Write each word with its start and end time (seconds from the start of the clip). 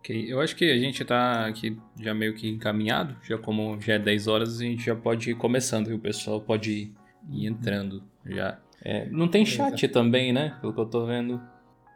Ok, 0.00 0.24
eu 0.26 0.40
acho 0.40 0.56
que 0.56 0.70
a 0.70 0.78
gente 0.78 1.04
tá 1.04 1.46
aqui 1.46 1.78
já 2.00 2.14
meio 2.14 2.34
que 2.34 2.48
encaminhado, 2.48 3.14
já 3.22 3.36
como 3.36 3.78
já 3.80 3.94
é 3.94 3.98
10 3.98 4.26
horas, 4.28 4.58
a 4.58 4.64
gente 4.64 4.82
já 4.82 4.96
pode 4.96 5.30
ir 5.30 5.34
começando 5.34 5.90
e 5.90 5.94
o 5.94 5.98
pessoal 5.98 6.40
pode 6.40 6.72
ir, 6.72 6.94
ir 7.30 7.46
entrando 7.46 8.02
já. 8.24 8.58
É, 8.82 9.06
não 9.10 9.28
tem 9.28 9.44
chat 9.44 9.86
também, 9.88 10.32
né? 10.32 10.56
Pelo 10.60 10.72
que 10.72 10.80
eu 10.80 10.86
tô 10.86 11.04
vendo. 11.04 11.40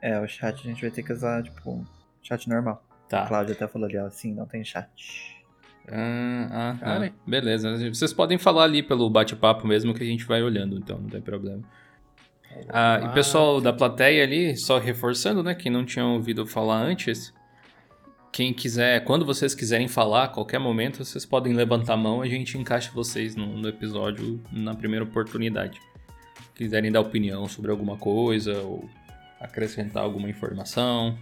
É, 0.03 0.21
o 0.21 0.29
chat 0.29 0.61
a 0.61 0.71
gente 0.71 0.83
vai 0.83 0.91
ter 0.91 1.03
que 1.03 1.15
usar, 1.15 1.43
tipo, 1.43 1.83
chat 2.23 2.47
normal. 2.47 2.85
Tá. 3.09 3.23
A 3.23 3.27
Cláudia 3.27 3.55
até 3.55 3.67
falou 3.67 3.89
ali, 3.89 3.97
ó, 3.97 4.07
assim, 4.07 4.35
não 4.35 4.45
tem 4.45 4.63
chat. 4.63 5.35
Ah, 5.89 6.77
ah, 6.83 7.07
ah, 7.07 7.11
beleza. 7.27 7.75
Vocês 7.89 8.13
podem 8.13 8.37
falar 8.37 8.65
ali 8.65 8.83
pelo 8.83 9.09
bate-papo 9.09 9.67
mesmo 9.67 9.95
que 9.95 10.03
a 10.03 10.07
gente 10.07 10.27
vai 10.27 10.43
olhando, 10.43 10.77
então 10.77 10.99
não 10.99 11.09
tem 11.09 11.23
problema. 11.23 11.63
Ah, 12.69 13.01
e 13.03 13.15
pessoal 13.15 13.61
da 13.63 13.73
plateia 13.73 14.23
ali, 14.23 14.57
só 14.57 14.79
reforçando, 14.79 15.43
né? 15.43 15.55
Quem 15.55 15.73
não 15.73 15.85
tinha 15.85 16.05
ouvido 16.05 16.47
falar 16.47 16.83
antes, 16.83 17.33
quem 18.35 18.53
quiser, 18.53 19.05
quando 19.05 19.25
vocês 19.25 19.55
quiserem 19.55 19.87
falar, 19.87 20.25
a 20.25 20.29
qualquer 20.29 20.59
momento, 20.59 21.05
vocês 21.05 21.25
podem 21.25 21.53
levantar 21.55 21.95
a 21.95 21.97
mão, 21.97 22.21
a 22.21 22.27
gente 22.27 22.59
encaixa 22.59 22.91
vocês 22.93 23.37
no, 23.37 23.47
no 23.47 23.69
episódio 23.69 24.43
na 24.51 24.75
primeira 24.75 25.05
oportunidade. 25.05 25.81
Quiserem 26.53 26.91
dar 26.91 26.99
opinião 27.01 27.47
sobre 27.47 27.71
alguma 27.71 27.97
coisa 27.97 28.61
ou 28.63 28.91
acrescentar 29.41 30.03
alguma 30.03 30.29
informação. 30.29 31.17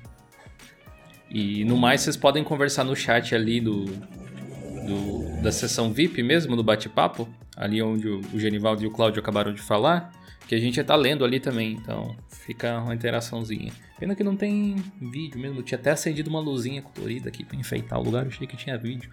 E 1.31 1.67
no 1.67 1.77
mais, 1.77 2.01
vocês 2.01 2.17
podem 2.17 2.43
conversar 2.43 2.83
no 2.83 2.97
chat 2.97 3.35
ali 3.35 3.61
do, 3.61 3.85
do- 3.85 5.43
da 5.43 5.53
sessão 5.53 5.93
VIP 5.93 6.23
mesmo, 6.23 6.57
do 6.57 6.65
bate-papo, 6.65 7.29
ali 7.55 7.83
onde 7.83 8.09
o, 8.09 8.21
o 8.33 8.41
Genivaldo 8.41 8.83
e 8.83 8.87
o 8.87 8.91
Cláudio 8.91 9.21
acabaram 9.21 9.53
de 9.53 9.61
falar, 9.61 10.13
que 10.49 10.55
a 10.55 10.59
gente 10.59 10.77
já 10.77 10.85
tá 10.85 10.97
lendo 10.97 11.27
ali 11.27 11.39
também, 11.39 11.73
então 11.75 12.17
fica 12.31 12.81
uma 12.81 12.95
interaçãozinha. 12.95 13.71
Pena 14.03 14.17
que 14.17 14.25
não 14.25 14.35
tem 14.35 14.75
vídeo 15.01 15.39
mesmo, 15.39 15.61
eu 15.61 15.63
tinha 15.63 15.79
até 15.79 15.93
acendido 15.93 16.29
uma 16.29 16.41
luzinha 16.41 16.83
colorida 16.83 17.29
aqui 17.29 17.45
pra 17.45 17.57
enfeitar 17.57 18.01
o 18.01 18.03
lugar, 18.03 18.25
eu 18.25 18.31
achei 18.31 18.49
que 18.49 18.57
tinha 18.57 18.77
vídeo. 18.77 19.09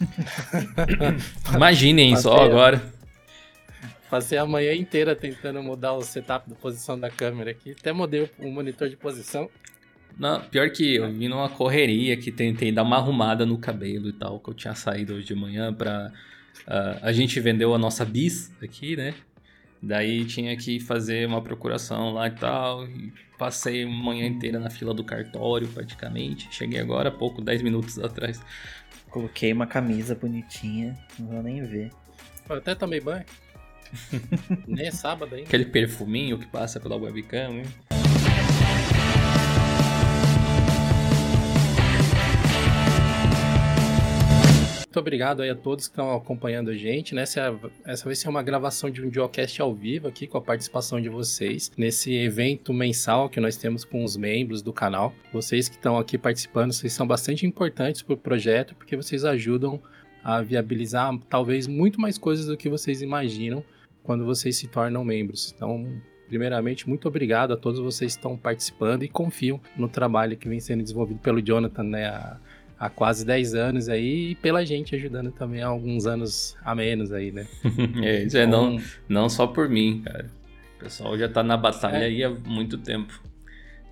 Imaginem 1.54 2.16
só 2.16 2.30
Passeio. 2.32 2.50
agora. 2.50 2.92
Passei 4.10 4.36
a 4.36 4.44
manhã 4.44 4.74
inteira 4.74 5.14
tentando 5.14 5.62
mudar 5.62 5.92
o 5.92 6.02
setup 6.02 6.50
da 6.50 6.56
posição 6.56 6.98
da 6.98 7.08
câmera 7.08 7.52
aqui. 7.52 7.76
Até 7.78 7.92
mudei 7.92 8.28
o 8.40 8.50
monitor 8.50 8.88
de 8.88 8.96
posição. 8.96 9.48
Não, 10.18 10.40
pior 10.40 10.68
que 10.70 10.96
eu 10.96 11.12
vim 11.12 11.28
numa 11.28 11.48
correria 11.48 12.16
que 12.16 12.32
tentei 12.32 12.72
dar 12.72 12.82
uma 12.82 12.96
arrumada 12.96 13.46
no 13.46 13.56
cabelo 13.56 14.08
e 14.08 14.12
tal, 14.14 14.40
que 14.40 14.50
eu 14.50 14.54
tinha 14.54 14.74
saído 14.74 15.14
hoje 15.14 15.26
de 15.26 15.34
manhã 15.36 15.72
pra. 15.72 16.10
ah, 16.66 16.98
a 17.02 17.12
gente 17.12 17.38
vendeu 17.38 17.72
a 17.72 17.78
nossa 17.78 18.04
bis 18.04 18.50
aqui, 18.60 18.96
né? 18.96 19.14
Daí 19.86 20.24
tinha 20.24 20.56
que 20.56 20.80
fazer 20.80 21.28
uma 21.28 21.42
procuração 21.42 22.14
lá 22.14 22.28
e 22.28 22.30
tal. 22.30 22.86
E 22.86 23.12
passei 23.38 23.84
a 23.84 23.86
manhã 23.86 24.26
inteira 24.26 24.58
na 24.58 24.70
fila 24.70 24.94
do 24.94 25.04
cartório, 25.04 25.68
praticamente. 25.68 26.48
Cheguei 26.50 26.80
agora 26.80 27.10
há 27.10 27.12
pouco, 27.12 27.42
10 27.42 27.62
minutos 27.62 27.98
atrás. 28.02 28.40
Coloquei 29.10 29.52
uma 29.52 29.66
camisa 29.66 30.14
bonitinha, 30.14 30.98
não 31.18 31.28
vou 31.28 31.42
nem 31.42 31.62
ver. 31.64 31.90
Eu 32.48 32.56
até 32.56 32.74
tomei 32.74 33.00
banho. 33.00 33.24
Nem 34.66 34.88
é 34.88 34.90
sábado 34.90 35.34
ainda. 35.34 35.46
Aquele 35.46 35.66
perfuminho 35.66 36.36
que 36.36 36.46
passa 36.46 36.80
pela 36.80 36.96
webcam, 36.96 37.58
hein? 37.58 38.03
Muito 44.94 45.00
obrigado 45.00 45.42
aí 45.42 45.50
a 45.50 45.56
todos 45.56 45.88
que 45.88 45.92
estão 45.92 46.14
acompanhando 46.14 46.70
a 46.70 46.74
gente. 46.76 47.16
né? 47.16 47.22
Essa, 47.22 47.40
é 47.40 47.90
essa 47.90 48.04
vai 48.04 48.14
ser 48.14 48.28
uma 48.28 48.44
gravação 48.44 48.88
de 48.88 49.04
um 49.04 49.12
Geocast 49.12 49.60
ao 49.60 49.74
vivo 49.74 50.06
aqui 50.06 50.24
com 50.24 50.38
a 50.38 50.40
participação 50.40 51.00
de 51.00 51.08
vocês 51.08 51.72
nesse 51.76 52.14
evento 52.14 52.72
mensal 52.72 53.28
que 53.28 53.40
nós 53.40 53.56
temos 53.56 53.84
com 53.84 54.04
os 54.04 54.16
membros 54.16 54.62
do 54.62 54.72
canal. 54.72 55.12
Vocês 55.32 55.68
que 55.68 55.74
estão 55.74 55.98
aqui 55.98 56.16
participando, 56.16 56.72
vocês 56.72 56.92
são 56.92 57.08
bastante 57.08 57.44
importantes 57.44 58.02
para 58.02 58.14
o 58.14 58.16
projeto 58.16 58.76
porque 58.76 58.94
vocês 58.94 59.24
ajudam 59.24 59.82
a 60.22 60.40
viabilizar 60.40 61.12
talvez 61.28 61.66
muito 61.66 62.00
mais 62.00 62.16
coisas 62.16 62.46
do 62.46 62.56
que 62.56 62.68
vocês 62.68 63.02
imaginam 63.02 63.64
quando 64.04 64.24
vocês 64.24 64.54
se 64.56 64.68
tornam 64.68 65.04
membros. 65.04 65.52
Então, 65.56 66.00
primeiramente, 66.28 66.88
muito 66.88 67.08
obrigado 67.08 67.52
a 67.52 67.56
todos 67.56 67.80
vocês 67.80 68.12
que 68.12 68.20
estão 68.20 68.36
participando 68.36 69.02
e 69.02 69.08
confiam 69.08 69.60
no 69.76 69.88
trabalho 69.88 70.36
que 70.36 70.48
vem 70.48 70.60
sendo 70.60 70.84
desenvolvido 70.84 71.18
pelo 71.18 71.42
Jonathan, 71.42 71.82
né? 71.82 72.38
Há 72.78 72.88
quase 72.90 73.24
10 73.24 73.54
anos 73.54 73.88
aí 73.88 74.30
e 74.30 74.34
pela 74.34 74.64
gente 74.64 74.94
ajudando 74.94 75.30
também 75.32 75.62
há 75.62 75.66
alguns 75.68 76.06
anos 76.06 76.56
a 76.64 76.74
menos 76.74 77.12
aí, 77.12 77.30
né? 77.32 77.46
é, 78.02 78.24
isso 78.24 78.36
é, 78.36 78.46
não, 78.46 78.74
Então, 78.74 78.86
não 79.08 79.28
só 79.28 79.46
por 79.46 79.68
mim, 79.68 80.02
cara. 80.04 80.30
O 80.76 80.84
pessoal 80.84 81.16
já 81.18 81.28
tá 81.28 81.42
na 81.42 81.56
batalha 81.56 81.98
É. 81.98 82.04
aí 82.06 82.24
há 82.24 82.30
muito 82.30 82.76
tempo. 82.78 83.22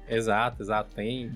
Exato, 0.09 0.63
exato. 0.63 0.95
Tem, 0.95 1.31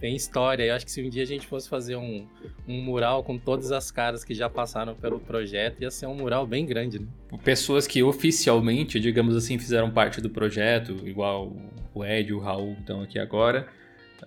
tem 0.00 0.16
história. 0.16 0.64
Eu 0.64 0.74
acho 0.74 0.84
que 0.84 0.90
se 0.90 1.02
um 1.02 1.08
dia 1.08 1.22
a 1.22 1.26
gente 1.26 1.46
fosse 1.46 1.68
fazer 1.68 1.94
um, 1.94 2.26
um 2.66 2.82
mural 2.82 3.22
com 3.22 3.38
todas 3.38 3.70
as 3.70 3.90
caras 3.92 4.24
que 4.24 4.34
já 4.34 4.48
passaram 4.50 4.94
pelo 4.96 5.20
projeto, 5.20 5.80
ia 5.82 5.90
ser 5.90 6.06
um 6.06 6.14
mural 6.14 6.46
bem 6.46 6.66
grande, 6.66 6.98
né? 6.98 7.06
Pessoas 7.44 7.86
que 7.86 8.02
oficialmente, 8.02 8.98
digamos 8.98 9.36
assim, 9.36 9.56
fizeram 9.58 9.90
parte 9.90 10.20
do 10.20 10.30
projeto, 10.30 10.96
igual 11.06 11.52
o 11.94 12.04
Ed 12.04 12.30
e 12.30 12.32
o 12.32 12.40
Raul 12.40 12.72
estão 12.80 13.02
aqui 13.02 13.18
agora. 13.20 13.68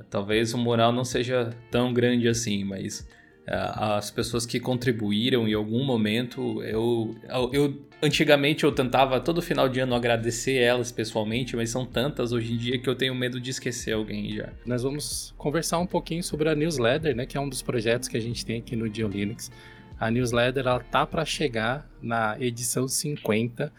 Talvez 0.09 0.53
o 0.53 0.57
mural 0.57 0.91
não 0.91 1.03
seja 1.03 1.51
tão 1.69 1.93
grande 1.93 2.27
assim, 2.27 2.63
mas 2.63 3.07
ah, 3.47 3.97
as 3.97 4.11
pessoas 4.11 4.45
que 4.45 4.59
contribuíram 4.59 5.47
em 5.47 5.53
algum 5.53 5.83
momento, 5.83 6.61
eu, 6.63 7.15
eu 7.51 7.81
antigamente 8.01 8.63
eu 8.63 8.71
tentava 8.71 9.19
todo 9.19 9.41
final 9.41 9.67
de 9.67 9.79
ano 9.79 9.95
agradecer 9.95 10.55
elas 10.55 10.91
pessoalmente, 10.91 11.55
mas 11.55 11.69
são 11.69 11.85
tantas 11.85 12.31
hoje 12.31 12.53
em 12.53 12.57
dia 12.57 12.79
que 12.79 12.89
eu 12.89 12.95
tenho 12.95 13.13
medo 13.15 13.39
de 13.41 13.49
esquecer 13.49 13.93
alguém 13.93 14.31
já. 14.33 14.49
Nós 14.65 14.83
vamos 14.83 15.33
conversar 15.37 15.79
um 15.79 15.87
pouquinho 15.87 16.23
sobre 16.23 16.49
a 16.49 16.55
newsletter, 16.55 17.15
né? 17.15 17.25
Que 17.25 17.37
é 17.37 17.41
um 17.41 17.49
dos 17.49 17.61
projetos 17.61 18.07
que 18.07 18.15
a 18.15 18.21
gente 18.21 18.45
tem 18.45 18.59
aqui 18.59 18.75
no 18.75 18.87
Dio 18.87 19.07
Linux. 19.07 19.51
A 19.99 20.09
newsletter 20.09 20.65
ela 20.65 20.79
tá 20.79 21.05
para 21.05 21.25
chegar 21.25 21.89
na 22.01 22.35
edição 22.39 22.87
50. 22.87 23.71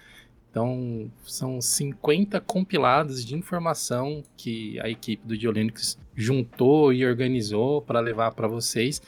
Então, 0.50 1.10
são 1.24 1.62
50 1.62 2.38
compilados 2.40 3.24
de 3.24 3.34
informação 3.34 4.22
que 4.36 4.78
a 4.80 4.88
equipe 4.90 5.26
do 5.26 5.36
Dio 5.36 5.50
Linux 5.50 5.98
juntou 6.14 6.92
e 6.92 7.04
organizou 7.06 7.82
para 7.82 8.00
levar 8.00 8.32
para 8.32 8.48
vocês. 8.48 9.00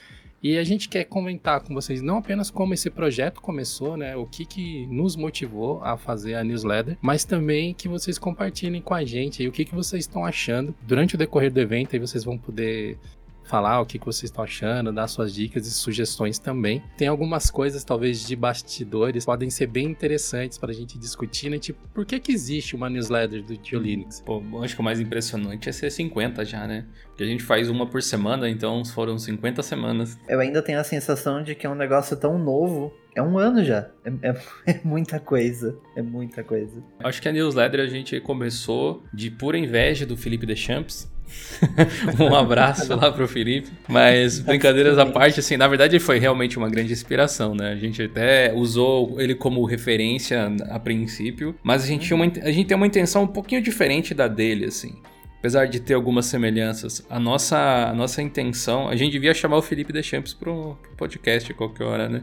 E 0.42 0.58
a 0.58 0.62
gente 0.62 0.90
quer 0.90 1.04
comentar 1.04 1.60
com 1.60 1.72
vocês 1.72 2.02
não 2.02 2.18
apenas 2.18 2.50
como 2.50 2.74
esse 2.74 2.90
projeto 2.90 3.40
começou, 3.40 3.96
né? 3.96 4.14
O 4.14 4.26
que, 4.26 4.44
que 4.44 4.86
nos 4.88 5.16
motivou 5.16 5.82
a 5.82 5.96
fazer 5.96 6.34
a 6.34 6.44
newsletter, 6.44 6.98
mas 7.00 7.24
também 7.24 7.72
que 7.72 7.88
vocês 7.88 8.18
compartilhem 8.18 8.82
com 8.82 8.92
a 8.92 9.02
gente 9.06 9.40
aí 9.40 9.48
o 9.48 9.52
que, 9.52 9.64
que 9.64 9.74
vocês 9.74 10.04
estão 10.04 10.22
achando. 10.22 10.74
Durante 10.86 11.14
o 11.14 11.18
decorrer 11.18 11.50
do 11.50 11.60
evento, 11.60 11.94
aí 11.94 11.98
vocês 11.98 12.24
vão 12.24 12.36
poder 12.36 12.98
falar 13.44 13.80
o 13.80 13.86
que, 13.86 13.98
que 13.98 14.06
vocês 14.06 14.24
estão 14.30 14.42
achando, 14.42 14.92
dar 14.92 15.06
suas 15.06 15.32
dicas 15.34 15.66
e 15.66 15.70
sugestões 15.70 16.38
também. 16.38 16.82
Tem 16.96 17.08
algumas 17.08 17.50
coisas, 17.50 17.84
talvez, 17.84 18.26
de 18.26 18.34
bastidores, 18.34 19.24
podem 19.24 19.50
ser 19.50 19.66
bem 19.66 19.86
interessantes 19.86 20.58
para 20.58 20.70
a 20.70 20.74
gente 20.74 20.98
discutir, 20.98 21.50
né? 21.50 21.58
Tipo, 21.58 21.78
por 21.92 22.04
que, 22.04 22.18
que 22.18 22.32
existe 22.32 22.74
uma 22.74 22.88
newsletter 22.90 23.44
do 23.44 23.56
Dio 23.56 23.78
Linux? 23.78 24.22
Pô, 24.24 24.42
acho 24.62 24.74
que 24.74 24.80
o 24.80 24.84
mais 24.84 25.00
impressionante 25.00 25.68
é 25.68 25.72
ser 25.72 25.90
50 25.90 26.44
já, 26.44 26.66
né? 26.66 26.86
Porque 27.08 27.22
a 27.22 27.26
gente 27.26 27.42
faz 27.42 27.68
uma 27.70 27.86
por 27.86 28.02
semana, 28.02 28.48
então 28.48 28.84
foram 28.84 29.18
50 29.18 29.62
semanas. 29.62 30.18
Eu 30.28 30.40
ainda 30.40 30.60
tenho 30.62 30.80
a 30.80 30.84
sensação 30.84 31.42
de 31.42 31.54
que 31.54 31.66
é 31.66 31.70
um 31.70 31.74
negócio 31.74 32.16
tão 32.16 32.38
novo. 32.38 32.92
É 33.14 33.22
um 33.22 33.38
ano 33.38 33.62
já. 33.62 33.88
É, 34.04 34.30
é- 34.30 34.42
é 34.72 34.80
muita 34.82 35.20
coisa. 35.20 35.78
É 35.94 36.02
muita 36.02 36.42
coisa. 36.42 36.82
Acho 36.98 37.22
que 37.22 37.28
a 37.28 37.32
newsletter 37.32 37.80
a 37.80 37.86
gente 37.86 38.18
começou 38.20 39.04
de 39.12 39.30
pura 39.30 39.56
inveja 39.56 40.04
do 40.04 40.16
Felipe 40.16 40.44
Deschamps. 40.46 41.12
um 42.20 42.34
abraço 42.34 42.94
lá 42.94 43.10
pro 43.10 43.26
Felipe. 43.26 43.70
Mas 43.88 44.40
brincadeiras 44.40 44.98
à 44.98 45.06
parte, 45.06 45.40
assim, 45.40 45.56
na 45.56 45.66
verdade 45.68 45.98
foi 45.98 46.18
realmente 46.18 46.58
uma 46.58 46.68
grande 46.68 46.92
inspiração, 46.92 47.54
né? 47.54 47.72
A 47.72 47.76
gente 47.76 48.02
até 48.02 48.52
usou 48.52 49.20
ele 49.20 49.34
como 49.34 49.64
referência 49.64 50.52
a 50.70 50.78
princípio, 50.78 51.54
mas 51.62 51.84
a 51.84 51.86
gente, 51.86 52.06
tinha 52.06 52.16
uma, 52.16 52.24
a 52.24 52.50
gente 52.50 52.66
tem 52.66 52.76
uma 52.76 52.86
intenção 52.86 53.24
um 53.24 53.28
pouquinho 53.28 53.62
diferente 53.62 54.14
da 54.14 54.28
dele, 54.28 54.66
assim. 54.66 54.94
Apesar 55.38 55.66
de 55.66 55.78
ter 55.78 55.94
algumas 55.94 56.24
semelhanças, 56.26 57.04
a 57.10 57.20
nossa, 57.20 57.88
a 57.88 57.92
nossa 57.92 58.22
intenção, 58.22 58.88
a 58.88 58.96
gente 58.96 59.12
devia 59.12 59.34
chamar 59.34 59.58
o 59.58 59.62
Felipe 59.62 59.92
Deschamps 59.92 60.32
pro, 60.32 60.76
pro 60.80 60.96
podcast 60.96 61.52
a 61.52 61.54
qualquer 61.54 61.84
hora, 61.84 62.08
né? 62.08 62.22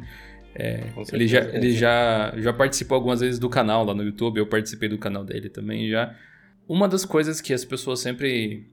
Com 0.94 1.04
Ele, 1.14 1.28
já, 1.28 1.40
ele 1.40 1.72
já, 1.72 2.34
já 2.38 2.52
participou 2.52 2.96
algumas 2.96 3.22
vezes 3.22 3.40
do 3.40 3.50
canal 3.50 3.86
lá 3.86 3.94
no 3.94 4.04
YouTube, 4.04 4.38
eu 4.38 4.46
participei 4.46 4.90
do 4.90 4.98
canal 4.98 5.24
dele 5.24 5.50
também 5.50 5.90
já. 5.90 6.14
Uma 6.68 6.88
das 6.88 7.06
coisas 7.06 7.40
que 7.40 7.54
as 7.54 7.64
pessoas 7.64 8.00
sempre 8.00 8.66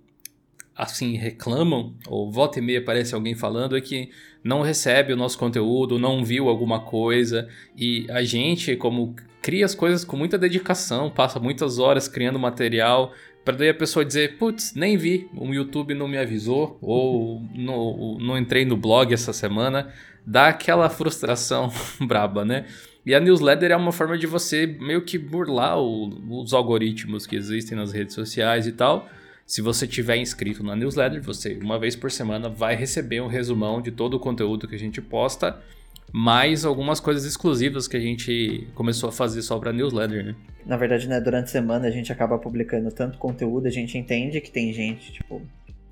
assim 0.78 1.16
reclamam, 1.16 1.92
ou 2.06 2.30
volta 2.30 2.60
e 2.60 2.62
meia 2.62 2.78
aparece 2.78 3.12
alguém 3.12 3.34
falando, 3.34 3.76
é 3.76 3.80
que 3.80 4.10
não 4.44 4.62
recebe 4.62 5.12
o 5.12 5.16
nosso 5.16 5.36
conteúdo, 5.36 5.98
não 5.98 6.24
viu 6.24 6.48
alguma 6.48 6.78
coisa, 6.80 7.48
e 7.76 8.06
a 8.08 8.22
gente, 8.22 8.76
como 8.76 9.16
cria 9.42 9.64
as 9.64 9.74
coisas 9.74 10.04
com 10.04 10.16
muita 10.16 10.38
dedicação, 10.38 11.10
passa 11.10 11.40
muitas 11.40 11.80
horas 11.80 12.06
criando 12.06 12.38
material, 12.38 13.12
para 13.44 13.56
daí 13.56 13.70
a 13.70 13.74
pessoa 13.74 14.04
dizer, 14.04 14.36
putz, 14.36 14.74
nem 14.74 14.96
vi, 14.96 15.28
o 15.34 15.52
YouTube 15.52 15.94
não 15.94 16.06
me 16.06 16.16
avisou, 16.16 16.78
ou 16.80 17.42
no, 17.54 18.16
não 18.20 18.38
entrei 18.38 18.64
no 18.64 18.76
blog 18.76 19.12
essa 19.12 19.32
semana, 19.32 19.92
dá 20.24 20.48
aquela 20.48 20.88
frustração 20.88 21.72
braba, 22.00 22.44
né? 22.44 22.66
E 23.04 23.14
a 23.14 23.20
newsletter 23.20 23.70
é 23.70 23.76
uma 23.76 23.90
forma 23.90 24.18
de 24.18 24.26
você 24.26 24.66
meio 24.66 25.00
que 25.02 25.16
burlar 25.18 25.78
o- 25.78 26.40
os 26.42 26.52
algoritmos 26.52 27.26
que 27.26 27.36
existem 27.36 27.76
nas 27.76 27.90
redes 27.90 28.14
sociais 28.14 28.66
e 28.66 28.72
tal, 28.72 29.08
Se 29.48 29.62
você 29.62 29.86
tiver 29.86 30.18
inscrito 30.18 30.62
na 30.62 30.76
newsletter, 30.76 31.22
você, 31.22 31.54
uma 31.54 31.78
vez 31.78 31.96
por 31.96 32.10
semana, 32.10 32.50
vai 32.50 32.76
receber 32.76 33.22
um 33.22 33.28
resumão 33.28 33.80
de 33.80 33.90
todo 33.90 34.12
o 34.12 34.20
conteúdo 34.20 34.68
que 34.68 34.74
a 34.74 34.78
gente 34.78 35.00
posta, 35.00 35.58
mais 36.12 36.66
algumas 36.66 37.00
coisas 37.00 37.24
exclusivas 37.24 37.88
que 37.88 37.96
a 37.96 38.00
gente 38.00 38.68
começou 38.74 39.08
a 39.08 39.12
fazer 39.12 39.40
só 39.40 39.58
para 39.58 39.72
newsletter, 39.72 40.22
né? 40.22 40.36
Na 40.66 40.76
verdade, 40.76 41.08
né, 41.08 41.18
durante 41.18 41.46
a 41.46 41.48
semana 41.48 41.88
a 41.88 41.90
gente 41.90 42.12
acaba 42.12 42.36
publicando 42.38 42.92
tanto 42.92 43.16
conteúdo, 43.16 43.66
a 43.66 43.70
gente 43.70 43.96
entende 43.96 44.38
que 44.42 44.50
tem 44.50 44.70
gente, 44.70 45.14
tipo, 45.14 45.40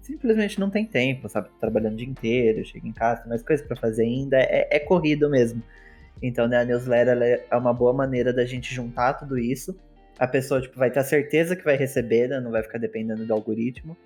simplesmente 0.03 0.61
não 0.61 0.69
tem 0.69 0.85
tempo, 0.85 1.27
sabe? 1.27 1.49
Trabalhando 1.59 1.95
o 1.95 1.97
dia 1.97 2.07
inteiro, 2.07 2.63
chega 2.63 2.87
em 2.87 2.93
casa, 2.93 3.23
tem 3.23 3.31
mais 3.31 3.43
coisas 3.43 3.67
para 3.67 3.75
fazer 3.75 4.03
ainda, 4.03 4.37
é, 4.37 4.69
é, 4.71 4.79
corrido 4.79 5.31
mesmo. 5.31 5.63
Então, 6.23 6.47
né, 6.47 6.59
a 6.59 6.65
newsletter 6.67 7.47
é 7.51 7.57
uma 7.57 7.73
boa 7.73 7.95
maneira 7.95 8.35
da 8.35 8.45
gente 8.45 8.75
juntar 8.75 9.15
tudo 9.15 9.39
isso 9.39 9.75
a 10.19 10.27
pessoa 10.27 10.61
tipo, 10.61 10.79
vai 10.79 10.91
ter 10.91 11.01
a 11.01 11.05
certeza 11.05 11.55
que 11.55 11.65
vai 11.65 11.77
receber, 11.77 12.29
né? 12.29 12.41
não 12.41 12.51
vai 12.51 12.63
ficar 12.63 12.79
dependendo 12.79 13.25
do 13.25 13.33
algoritmo. 13.33 13.97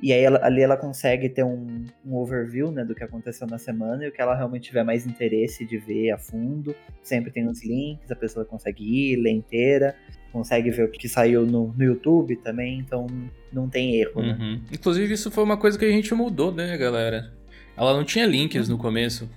E 0.00 0.12
aí 0.12 0.22
ela, 0.22 0.44
ali 0.44 0.62
ela 0.62 0.76
consegue 0.76 1.28
ter 1.28 1.42
um, 1.42 1.84
um, 2.06 2.14
overview 2.14 2.70
né, 2.70 2.84
do 2.84 2.94
que 2.94 3.02
aconteceu 3.02 3.48
na 3.48 3.58
semana 3.58 4.04
e 4.04 4.08
o 4.08 4.12
que 4.12 4.22
ela 4.22 4.36
realmente 4.36 4.64
tiver 4.64 4.84
mais 4.84 5.04
interesse 5.04 5.64
de 5.64 5.76
ver 5.76 6.12
a 6.12 6.18
fundo. 6.18 6.74
Sempre 7.02 7.32
tem 7.32 7.48
os 7.48 7.64
links, 7.64 8.08
a 8.08 8.14
pessoa 8.14 8.44
consegue 8.44 8.84
ir, 8.84 9.16
ler 9.16 9.32
inteira, 9.32 9.96
consegue 10.32 10.70
ver 10.70 10.84
o 10.84 10.88
que 10.88 11.08
saiu 11.08 11.44
no, 11.44 11.74
no 11.76 11.84
YouTube 11.84 12.36
também, 12.36 12.78
então 12.78 13.08
não 13.52 13.68
tem 13.68 13.96
erro. 13.96 14.22
Né? 14.22 14.36
Uhum. 14.38 14.60
Inclusive, 14.72 15.12
isso 15.12 15.32
foi 15.32 15.42
uma 15.42 15.56
coisa 15.56 15.76
que 15.76 15.84
a 15.84 15.90
gente 15.90 16.14
mudou, 16.14 16.52
né, 16.52 16.76
galera? 16.76 17.32
Ela 17.76 17.92
não 17.92 18.04
tinha 18.04 18.24
links 18.24 18.68
no 18.68 18.78
começo. 18.78 19.28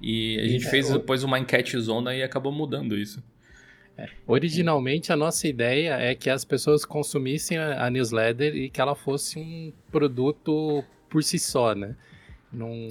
E 0.00 0.38
a 0.38 0.46
gente 0.46 0.66
é, 0.66 0.70
fez 0.70 0.88
depois 0.90 1.24
uma 1.24 1.40
enquete 1.40 1.76
zona 1.80 2.14
e 2.14 2.22
acabou 2.22 2.52
mudando 2.52 2.96
isso. 2.96 3.20
É. 3.98 4.08
Originalmente, 4.28 5.12
a 5.12 5.16
nossa 5.16 5.48
ideia 5.48 5.94
é 5.94 6.14
que 6.14 6.30
as 6.30 6.44
pessoas 6.44 6.84
consumissem 6.84 7.58
a, 7.58 7.90
newsletter 7.90 8.54
e 8.54 8.70
que 8.70 8.80
ela 8.80 8.94
fosse 8.94 9.40
um 9.40 9.72
produto 9.90 10.84
por 11.10 11.24
si 11.24 11.36
só, 11.36 11.74
né? 11.74 11.96
Num, 12.52 12.88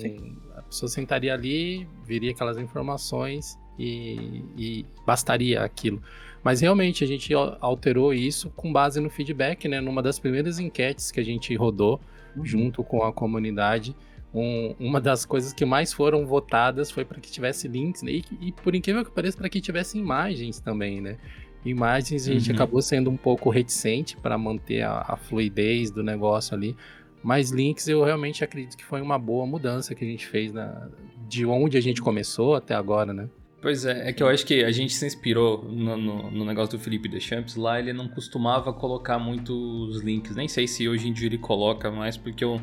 a 0.55 0.61
pessoa 0.63 0.89
sentaria 0.89 1.33
ali, 1.33 1.87
viria 2.05 2.31
aquelas 2.31 2.57
informações 2.57 3.57
e, 3.79 4.43
e, 4.57 4.85
bastaria 5.05 5.63
aquilo. 5.63 6.03
Mas 6.43 6.59
realmente 6.59 7.03
a 7.03 7.07
gente 7.07 7.33
alterou 7.33 8.13
isso 8.13 8.49
com 8.49 8.71
base 8.71 8.99
no 8.99 9.09
feedback, 9.09 9.67
né? 9.67 9.79
Numa 9.79 10.03
das 10.03 10.19
primeiras 10.19 10.59
enquetes 10.59 11.09
que 11.09 11.21
a 11.21 11.23
gente 11.23 11.55
rodou 11.55 12.01
uhum. 12.35 12.45
junto 12.45 12.83
com 12.83 13.01
a 13.03 13.13
comunidade 13.13 13.95
um, 14.33 14.75
uma 14.79 14.99
das 14.99 15.25
coisas 15.25 15.53
que 15.53 15.65
mais 15.65 15.93
foram 15.93 16.25
votadas 16.25 16.91
foi 16.91 17.05
para 17.05 17.19
que 17.19 17.31
tivesse 17.31 17.67
links, 17.67 18.03
né? 18.03 18.11
e, 18.11 18.23
e, 18.41 18.51
por 18.51 18.75
incrível 18.75 19.03
que 19.03 19.11
pareça, 19.11 19.37
para 19.37 19.49
que 19.49 19.61
tivesse 19.61 19.97
imagens 19.97 20.59
também, 20.59 21.01
né? 21.01 21.17
Imagens 21.65 22.27
a 22.27 22.33
gente 22.33 22.49
uhum. 22.49 22.55
acabou 22.55 22.81
sendo 22.81 23.09
um 23.09 23.17
pouco 23.17 23.49
reticente 23.49 24.15
para 24.15 24.37
manter 24.37 24.83
a, 24.83 25.05
a, 25.07 25.17
fluidez 25.17 25.91
do 25.91 26.03
negócio 26.03 26.55
ali, 26.55 26.75
mas 27.23 27.51
links 27.51 27.87
eu 27.87 28.03
realmente 28.03 28.43
acredito 28.43 28.77
que 28.77 28.85
foi 28.85 29.01
uma 29.01 29.17
boa 29.17 29.45
mudança 29.45 29.93
que 29.95 30.05
a 30.05 30.07
gente 30.07 30.25
fez 30.27 30.53
na, 30.53 30.87
de 31.27 31.45
onde 31.45 31.77
a 31.77 31.81
gente 31.81 32.01
começou 32.01 32.55
até 32.55 32.73
agora, 32.75 33.13
né? 33.13 33.27
Pois 33.59 33.85
é, 33.85 34.09
é 34.09 34.13
que 34.13 34.21
eu 34.21 34.27
acho 34.27 34.45
que 34.45 34.63
a 34.63 34.71
gente 34.71 34.93
se 34.93 35.05
inspirou 35.05 35.63
no, 35.63 35.97
no, 35.97 36.31
no 36.31 36.45
negócio 36.45 36.77
do 36.77 36.83
Felipe 36.83 37.09
Deschamps. 37.09 37.55
Lá 37.55 37.79
ele 37.79 37.91
não 37.91 38.07
costumava 38.07 38.71
colocar 38.71 39.17
muitos 39.17 39.99
links. 40.01 40.35
Nem 40.35 40.47
sei 40.47 40.67
se 40.67 40.87
hoje 40.87 41.07
em 41.07 41.11
dia 41.11 41.25
ele 41.25 41.39
coloca 41.39 41.89
mais, 41.89 42.15
porque 42.15 42.43
eu 42.43 42.61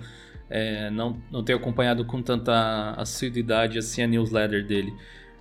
é, 0.49 0.91
não, 0.91 1.17
não 1.31 1.43
tenho 1.43 1.59
acompanhado 1.59 2.05
com 2.05 2.23
tanta 2.23 2.95
assiduidade 2.97 3.79
assim 3.79 4.03
a 4.03 4.07
newsletter 4.07 4.67
dele. 4.67 4.93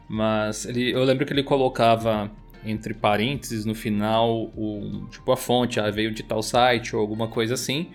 Mas 0.08 0.66
ele, 0.66 0.92
eu 0.92 1.04
lembro 1.04 1.26
que 1.26 1.34
ele 1.34 1.44
colocava 1.44 2.32
entre 2.66 2.94
parênteses 2.94 3.66
no 3.66 3.76
final 3.76 4.52
o, 4.56 5.08
tipo 5.10 5.32
a 5.32 5.38
fonte, 5.38 5.80
ah, 5.80 5.90
veio 5.90 6.14
de 6.14 6.24
tal 6.24 6.42
site 6.42 6.96
ou 6.96 7.02
alguma 7.02 7.28
coisa 7.28 7.54
assim. 7.54 7.90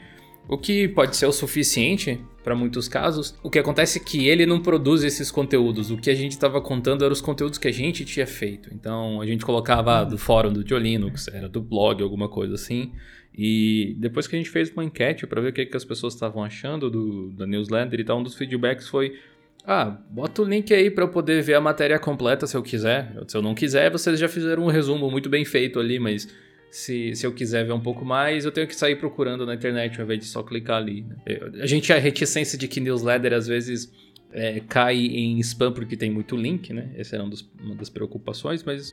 O 0.49 0.57
que 0.57 0.89
pode 0.89 1.17
ser 1.17 1.27
o 1.27 1.33
suficiente 1.33 2.19
para 2.43 2.55
muitos 2.55 2.89
casos. 2.89 3.39
O 3.43 3.51
que 3.51 3.59
acontece 3.59 3.99
é 3.99 4.03
que 4.03 4.27
ele 4.27 4.47
não 4.47 4.61
produz 4.61 5.05
esses 5.05 5.31
conteúdos. 5.31 5.91
O 5.91 5.99
que 5.99 6.09
a 6.09 6.15
gente 6.15 6.33
estava 6.33 6.61
contando 6.63 7.05
eram 7.05 7.13
os 7.13 7.21
conteúdos 7.21 7.59
que 7.59 7.69
a 7.69 7.73
gente 7.73 8.05
tinha 8.07 8.27
feito. 8.27 8.71
Então 8.73 9.21
a 9.21 9.27
gente 9.27 9.45
colocava 9.45 10.01
ah, 10.01 10.05
do 10.05 10.17
fórum 10.17 10.53
do 10.53 10.65
Diolinux, 10.65 11.29
era 11.29 11.49
do 11.49 11.61
blog, 11.61 12.03
alguma 12.03 12.29
coisa 12.29 12.55
assim. 12.55 12.93
E 13.39 13.95
depois 13.97 14.27
que 14.27 14.35
a 14.35 14.39
gente 14.39 14.51
fez 14.51 14.69
uma 14.69 14.85
enquete 14.85 15.25
para 15.25 15.41
ver 15.41 15.51
o 15.51 15.53
que, 15.53 15.65
que 15.65 15.77
as 15.77 15.85
pessoas 15.85 16.15
estavam 16.15 16.43
achando 16.43 16.91
do, 16.91 17.31
da 17.31 17.47
newsletter 17.47 18.01
e 18.01 18.05
tal, 18.05 18.19
um 18.19 18.23
dos 18.25 18.35
feedbacks 18.35 18.89
foi: 18.89 19.17
ah, 19.65 19.97
bota 20.11 20.43
o 20.43 20.45
link 20.45 20.75
aí 20.75 20.91
para 20.91 21.05
eu 21.05 21.09
poder 21.09 21.41
ver 21.41 21.55
a 21.55 21.61
matéria 21.61 22.01
completa 22.01 22.49
se 22.49 22.57
eu 22.57 22.63
quiser. 22.65 23.15
Se 23.29 23.37
eu 23.37 23.41
não 23.41 23.55
quiser, 23.55 23.93
vocês 23.93 24.19
já 24.19 24.29
fizeram 24.29 24.65
um 24.65 24.69
resumo 24.69 25.09
muito 25.09 25.29
bem 25.29 25.45
feito 25.45 25.79
ali, 25.79 26.01
mas 26.01 26.29
se, 26.69 27.15
se 27.15 27.25
eu 27.25 27.33
quiser 27.33 27.65
ver 27.65 27.73
um 27.73 27.81
pouco 27.81 28.05
mais, 28.05 28.45
eu 28.45 28.51
tenho 28.51 28.67
que 28.67 28.75
sair 28.75 28.97
procurando 28.97 29.47
na 29.47 29.55
internet 29.55 29.97
ao 30.01 30.05
invés 30.05 30.19
de 30.19 30.27
só 30.27 30.43
clicar 30.43 30.79
ali. 30.79 31.03
Né? 31.03 31.17
A 31.63 31.67
gente 31.67 31.93
a 31.93 31.99
reticência 31.99 32.59
de 32.59 32.67
que 32.67 32.81
newsletter 32.81 33.33
às 33.33 33.47
vezes 33.47 33.89
é, 34.33 34.61
cai 34.69 34.97
em 34.97 35.39
spam 35.39 35.71
porque 35.71 35.97
tem 35.97 36.11
muito 36.11 36.37
link, 36.37 36.73
né? 36.73 36.91
Essa 36.97 37.15
era 37.15 37.25
um 37.25 37.29
dos, 37.29 37.49
uma 37.63 37.77
das 37.77 37.89
preocupações, 37.89 38.65
mas 38.65 38.93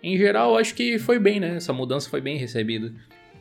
em 0.00 0.16
geral 0.16 0.56
acho 0.56 0.76
que 0.76 0.96
foi 1.00 1.18
bem, 1.18 1.40
né? 1.40 1.56
Essa 1.56 1.72
mudança 1.72 2.08
foi 2.08 2.20
bem 2.20 2.36
recebida. 2.36 2.92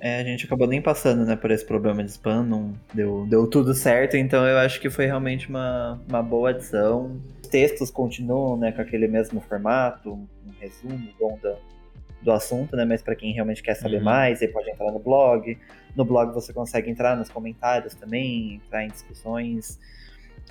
É, 0.01 0.21
a 0.21 0.23
gente 0.23 0.45
acabou 0.45 0.65
nem 0.65 0.81
passando, 0.81 1.25
né, 1.25 1.35
por 1.35 1.51
esse 1.51 1.65
problema 1.65 2.03
de 2.03 2.11
spam, 2.11 2.43
não 2.43 2.73
deu, 2.93 3.25
deu 3.27 3.45
tudo 3.47 3.73
certo, 3.73 4.15
então 4.15 4.47
eu 4.47 4.57
acho 4.57 4.79
que 4.79 4.89
foi 4.89 5.05
realmente 5.05 5.49
uma, 5.49 5.99
uma 6.07 6.23
boa 6.23 6.51
adição. 6.51 7.19
Os 7.43 7.49
textos 7.49 7.91
continuam, 7.91 8.55
né, 8.55 8.71
com 8.71 8.81
aquele 8.81 9.07
mesmo 9.07 9.41
formato, 9.41 10.13
um 10.13 10.27
resumo 10.59 11.09
bom 11.19 11.37
do, 11.41 11.55
do 12.21 12.31
assunto, 12.31 12.77
né, 12.77 12.85
mas 12.85 13.01
para 13.01 13.13
quem 13.13 13.33
realmente 13.33 13.61
quer 13.61 13.75
saber 13.75 13.97
uhum. 13.97 14.03
mais, 14.03 14.41
aí 14.41 14.47
pode 14.47 14.69
entrar 14.69 14.89
no 14.91 14.99
blog. 14.99 15.57
No 15.95 16.05
blog 16.05 16.33
você 16.33 16.53
consegue 16.53 16.89
entrar 16.89 17.17
nos 17.17 17.29
comentários 17.29 17.93
também, 17.93 18.55
entrar 18.55 18.85
em 18.85 18.87
discussões. 18.87 19.77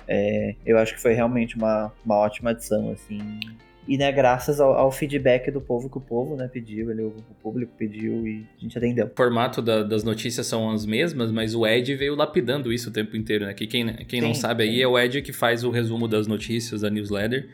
É, 0.07 0.55
eu 0.63 0.77
acho 0.77 0.93
que 0.93 1.01
foi 1.01 1.13
realmente 1.13 1.55
uma, 1.55 1.91
uma 2.05 2.17
ótima 2.17 2.51
adição, 2.51 2.91
assim. 2.91 3.39
E, 3.89 3.97
né, 3.97 4.11
graças 4.11 4.59
ao, 4.59 4.73
ao, 4.73 4.91
feedback 4.91 5.49
do 5.49 5.59
povo 5.59 5.89
que 5.89 5.97
o 5.97 6.01
povo, 6.01 6.35
né, 6.35 6.47
pediu, 6.47 6.91
ele, 6.91 7.01
o, 7.01 7.15
público 7.41 7.73
pediu 7.75 8.27
e 8.27 8.45
a 8.55 8.61
gente 8.61 8.77
atendeu. 8.77 9.07
O 9.07 9.11
formato 9.15 9.63
da, 9.63 9.81
das 9.81 10.03
notícias 10.03 10.45
são 10.45 10.69
as 10.69 10.85
mesmas, 10.85 11.31
mas 11.31 11.55
o 11.55 11.65
Ed 11.65 11.95
veio 11.95 12.13
lapidando 12.13 12.71
isso 12.71 12.91
o 12.91 12.93
tempo 12.93 13.17
inteiro, 13.17 13.47
né? 13.47 13.53
Que 13.55 13.65
quem, 13.65 13.91
quem 14.05 14.21
sim, 14.21 14.27
não 14.27 14.35
sabe 14.35 14.63
sim. 14.63 14.69
aí 14.69 14.81
é 14.83 14.87
o 14.87 14.97
Ed 14.99 15.23
que 15.23 15.33
faz 15.33 15.63
o 15.63 15.71
resumo 15.71 16.07
das 16.07 16.27
notícias 16.27 16.81
da 16.81 16.89
newsletter. 16.91 17.49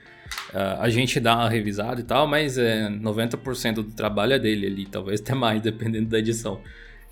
Uh, 0.53 0.81
a 0.81 0.89
gente 0.89 1.21
dá 1.21 1.37
uma 1.37 1.49
revisada 1.49 2.01
e 2.01 2.03
tal, 2.03 2.27
mas 2.27 2.57
é, 2.57 2.89
90% 2.89 3.75
do 3.75 3.83
trabalho 3.85 4.33
é 4.33 4.39
dele 4.39 4.67
ali, 4.67 4.85
talvez 4.85 5.21
até 5.21 5.33
mais, 5.33 5.61
dependendo 5.63 6.09
da 6.09 6.19
edição. 6.19 6.59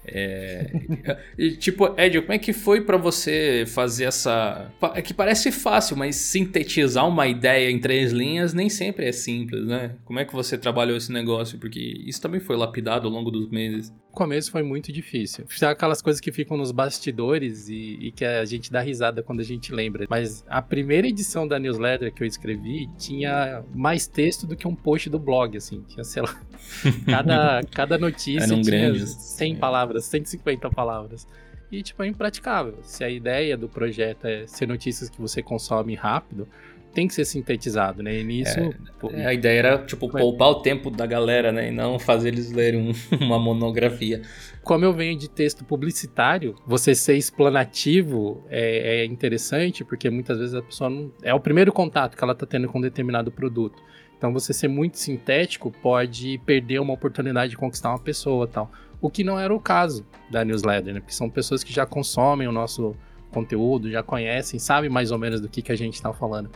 É, 0.05 0.69
e, 1.37 1.51
tipo, 1.51 1.93
Ed, 1.99 2.19
como 2.21 2.33
é 2.33 2.37
que 2.37 2.53
foi 2.53 2.81
para 2.81 2.97
você 2.97 3.63
fazer 3.67 4.05
essa. 4.05 4.71
É 4.93 5.01
que 5.01 5.13
parece 5.13 5.51
fácil, 5.51 5.95
mas 5.95 6.15
sintetizar 6.15 7.07
uma 7.07 7.27
ideia 7.27 7.69
em 7.69 7.79
três 7.79 8.11
linhas 8.11 8.53
nem 8.53 8.69
sempre 8.69 9.05
é 9.07 9.11
simples, 9.11 9.65
né? 9.65 9.95
Como 10.05 10.19
é 10.19 10.25
que 10.25 10.33
você 10.33 10.57
trabalhou 10.57 10.97
esse 10.97 11.11
negócio? 11.11 11.57
Porque 11.57 11.79
isso 12.05 12.21
também 12.21 12.39
foi 12.39 12.55
lapidado 12.55 13.07
ao 13.07 13.13
longo 13.13 13.31
dos 13.31 13.49
meses. 13.49 13.93
Começo 14.13 14.51
foi 14.51 14.61
muito 14.61 14.93
difícil. 14.93 15.43
Aquelas 15.63 15.99
coisas 15.99 16.21
que 16.21 16.31
ficam 16.31 16.55
nos 16.55 16.71
bastidores 16.71 17.67
e, 17.67 17.97
e, 17.99 18.11
que 18.11 18.23
a 18.23 18.45
gente 18.45 18.71
dá 18.71 18.79
risada 18.79 19.23
quando 19.23 19.39
a 19.39 19.43
gente 19.43 19.73
lembra. 19.73 20.05
Mas 20.07 20.45
a 20.47 20.61
primeira 20.61 21.07
edição 21.07 21.47
da 21.47 21.57
newsletter 21.57 22.13
que 22.13 22.21
eu 22.21 22.27
escrevi 22.27 22.87
tinha 22.95 23.63
mais 23.73 24.05
texto 24.05 24.45
do 24.45 24.55
que 24.55 24.67
um 24.67 24.75
post 24.75 25.09
do 25.09 25.17
blog, 25.17 25.57
assim. 25.57 25.83
Tinha, 25.87 26.03
sei 26.03 26.21
lá, 26.21 26.39
cada, 27.09 27.63
cada 27.71 27.97
notícia 27.97 28.43
Eram 28.43 28.61
tinha 28.61 28.89
grandes. 28.89 29.09
100 29.09 29.55
palavras, 29.55 30.05
150 30.05 30.69
palavras. 30.69 31.27
E, 31.71 31.81
tipo, 31.81 32.03
é 32.03 32.07
impraticável. 32.07 32.77
Se 32.83 33.03
a 33.03 33.09
ideia 33.09 33.57
do 33.57 33.67
projeto 33.67 34.25
é 34.25 34.45
ser 34.45 34.67
notícias 34.67 35.09
que 35.09 35.19
você 35.19 35.41
consome 35.41 35.95
rápido, 35.95 36.47
tem 36.93 37.07
que 37.07 37.13
ser 37.13 37.25
sintetizado, 37.25 38.03
né? 38.03 38.19
E 38.19 38.23
nisso. 38.23 38.59
É, 38.59 38.73
pô, 38.99 39.09
a 39.09 39.33
ideia 39.33 39.59
era, 39.59 39.77
tipo, 39.79 40.07
poupar 40.09 40.49
o 40.49 40.55
tempo 40.61 40.91
da 40.91 41.05
galera, 41.05 41.51
né? 41.51 41.69
E 41.69 41.71
não 41.71 41.97
fazer 41.97 42.29
eles 42.29 42.51
lerem 42.51 42.79
um, 42.79 42.93
uma 43.25 43.39
monografia. 43.39 44.21
Como 44.63 44.85
eu 44.85 44.93
venho 44.93 45.17
de 45.17 45.29
texto 45.29 45.65
publicitário, 45.65 46.55
você 46.65 46.93
ser 46.93 47.17
explanativo 47.17 48.45
é, 48.49 49.01
é, 49.01 49.05
interessante, 49.05 49.83
porque 49.83 50.09
muitas 50.09 50.37
vezes 50.37 50.53
a 50.53 50.61
pessoa 50.61 50.89
não. 50.89 51.11
É 51.23 51.33
o 51.33 51.39
primeiro 51.39 51.73
contato 51.73 52.15
que 52.15 52.23
ela 52.23 52.33
está 52.33 52.45
tendo 52.45 52.67
com 52.67 52.77
um 52.77 52.81
determinado 52.81 53.31
produto. 53.31 53.81
Então, 54.17 54.31
você 54.31 54.53
ser 54.53 54.69
muito 54.69 54.97
sintético 54.97 55.69
pode 55.69 56.39
perder 56.45 56.79
uma 56.79 56.93
oportunidade 56.93 57.49
de 57.49 57.57
conquistar 57.57 57.89
uma 57.89 57.99
pessoa 57.99 58.47
tal. 58.47 58.71
O 59.01 59.09
que 59.09 59.21
não 59.21 59.37
era 59.37 59.53
o 59.53 59.59
caso 59.59 60.05
da 60.31 60.45
newsletter, 60.45 60.93
né? 60.93 60.99
Porque 61.01 61.13
são 61.13 61.29
pessoas 61.29 61.61
que 61.61 61.73
já 61.73 61.85
consomem 61.85 62.47
o 62.47 62.51
nosso 62.51 62.95
conteúdo, 63.33 63.91
já 63.91 64.01
conhecem, 64.01 64.59
sabem 64.59 64.89
mais 64.89 65.11
ou 65.11 65.17
menos 65.17 65.41
do 65.41 65.49
que, 65.49 65.61
que 65.61 65.71
a 65.71 65.75
gente 65.75 65.95
está 65.95 66.13
falando. 66.13 66.49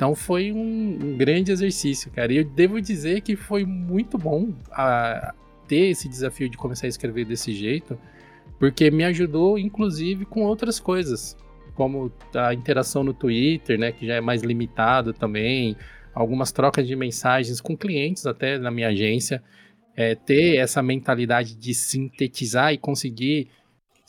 Então 0.00 0.14
foi 0.14 0.50
um, 0.50 0.98
um, 0.98 1.14
grande 1.18 1.52
exercício, 1.52 2.10
cara. 2.10 2.32
E 2.32 2.38
eu 2.38 2.44
devo 2.44 2.80
dizer 2.80 3.20
que 3.20 3.36
foi 3.36 3.66
muito 3.66 4.16
bom 4.16 4.54
a, 4.72 5.34
ter 5.68 5.90
esse 5.90 6.08
desafio 6.08 6.48
de 6.48 6.56
começar 6.56 6.86
a 6.86 6.88
escrever 6.88 7.26
desse 7.26 7.52
jeito, 7.52 7.98
porque 8.58 8.90
me 8.90 9.04
ajudou, 9.04 9.58
inclusive, 9.58 10.24
com 10.24 10.42
outras 10.42 10.80
coisas, 10.80 11.36
como 11.74 12.10
a 12.34 12.54
interação 12.54 13.04
no 13.04 13.12
Twitter, 13.12 13.78
né, 13.78 13.92
que 13.92 14.06
já 14.06 14.14
é 14.14 14.22
mais 14.22 14.40
limitado 14.40 15.12
também, 15.12 15.76
algumas 16.14 16.50
trocas 16.50 16.88
de 16.88 16.96
mensagens 16.96 17.60
com 17.60 17.76
clientes 17.76 18.24
até 18.24 18.56
na 18.56 18.70
minha 18.70 18.88
agência, 18.88 19.42
é, 19.94 20.14
ter 20.14 20.56
essa 20.56 20.82
mentalidade 20.82 21.54
de 21.54 21.74
sintetizar 21.74 22.72
e 22.72 22.78
conseguir 22.78 23.50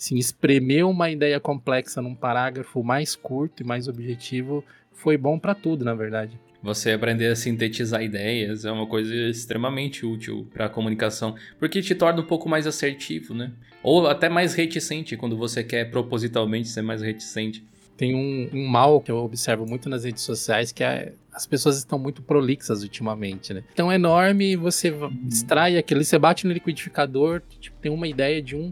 Sim, 0.02 0.18
espremer 0.18 0.84
uma 0.88 1.12
ideia 1.12 1.40
complexa 1.40 2.02
num 2.02 2.16
parágrafo 2.16 2.82
mais 2.82 3.16
curto 3.16 3.62
e 3.62 3.64
mais 3.64 3.88
objetivo 3.88 4.64
foi 5.02 5.18
bom 5.18 5.38
para 5.40 5.56
tudo, 5.56 5.84
na 5.84 5.96
verdade. 5.96 6.40
Você 6.62 6.92
aprender 6.92 7.28
a 7.28 7.36
sintetizar 7.36 8.04
ideias 8.04 8.66
é 8.66 8.72
uma 8.72 8.86
coisa 8.86 9.14
extremamente 9.14 10.06
útil 10.06 10.48
para 10.54 10.68
a 10.68 10.70
comunicação, 10.70 11.36
porque 11.58 11.82
te 11.82 11.96
torna 11.96 12.22
um 12.22 12.26
pouco 12.26 12.48
mais 12.48 12.68
assertivo, 12.68 13.34
né? 13.34 13.52
Ou 13.82 14.08
até 14.08 14.30
mais 14.30 14.54
reticente 14.54 15.18
quando 15.18 15.36
você 15.36 15.64
quer 15.64 15.90
propositalmente 15.90 16.68
ser 16.68 16.84
mais 16.84 17.02
reticente. 17.02 17.66
Tem 17.98 18.14
um, 18.14 18.50
um 18.54 18.68
mal 18.68 19.02
que 19.02 19.10
eu 19.10 19.18
observo 19.18 19.66
muito 19.66 19.90
nas 19.90 20.04
redes 20.04 20.22
sociais 20.22 20.72
que 20.72 20.84
é 20.84 21.14
as 21.34 21.48
pessoas 21.48 21.78
estão 21.78 21.98
muito 21.98 22.22
prolixas 22.22 22.84
ultimamente, 22.84 23.54
né? 23.54 23.64
Então 23.74 23.92
é 23.92 23.96
enorme, 23.96 24.56
você 24.56 24.94
extrai 25.28 25.78
aquilo, 25.78 26.04
você 26.04 26.20
bate 26.20 26.46
no 26.46 26.54
liquidificador, 26.54 27.42
tipo, 27.60 27.78
tem 27.80 27.92
uma 27.92 28.08
ideia 28.08 28.42
de 28.42 28.56
um, 28.56 28.72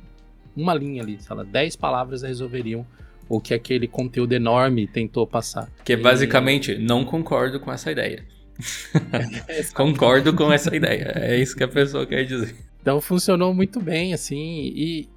uma 0.55 0.73
linha 0.73 1.01
ali, 1.01 1.17
sei 1.19 1.35
lá, 1.35 1.43
10 1.43 1.75
palavras 1.77 2.21
resolveriam 2.21 2.85
o 3.29 3.39
que 3.39 3.53
aquele 3.53 3.87
conteúdo 3.87 4.33
enorme 4.33 4.87
tentou 4.87 5.25
passar. 5.27 5.71
Que 5.85 5.93
é 5.93 5.95
basicamente, 5.95 6.71
e... 6.73 6.79
não 6.79 7.05
concordo 7.05 7.59
com 7.59 7.71
essa 7.71 7.91
ideia. 7.91 8.25
concordo 9.73 10.33
com 10.33 10.51
essa 10.51 10.75
ideia. 10.75 11.13
É 11.15 11.37
isso 11.37 11.55
que 11.55 11.63
a 11.63 11.67
pessoa 11.67 12.05
quer 12.05 12.25
dizer. 12.25 12.55
Então 12.81 12.99
funcionou 12.99 13.53
muito 13.53 13.79
bem, 13.79 14.13
assim, 14.13 14.73
e 14.75 15.09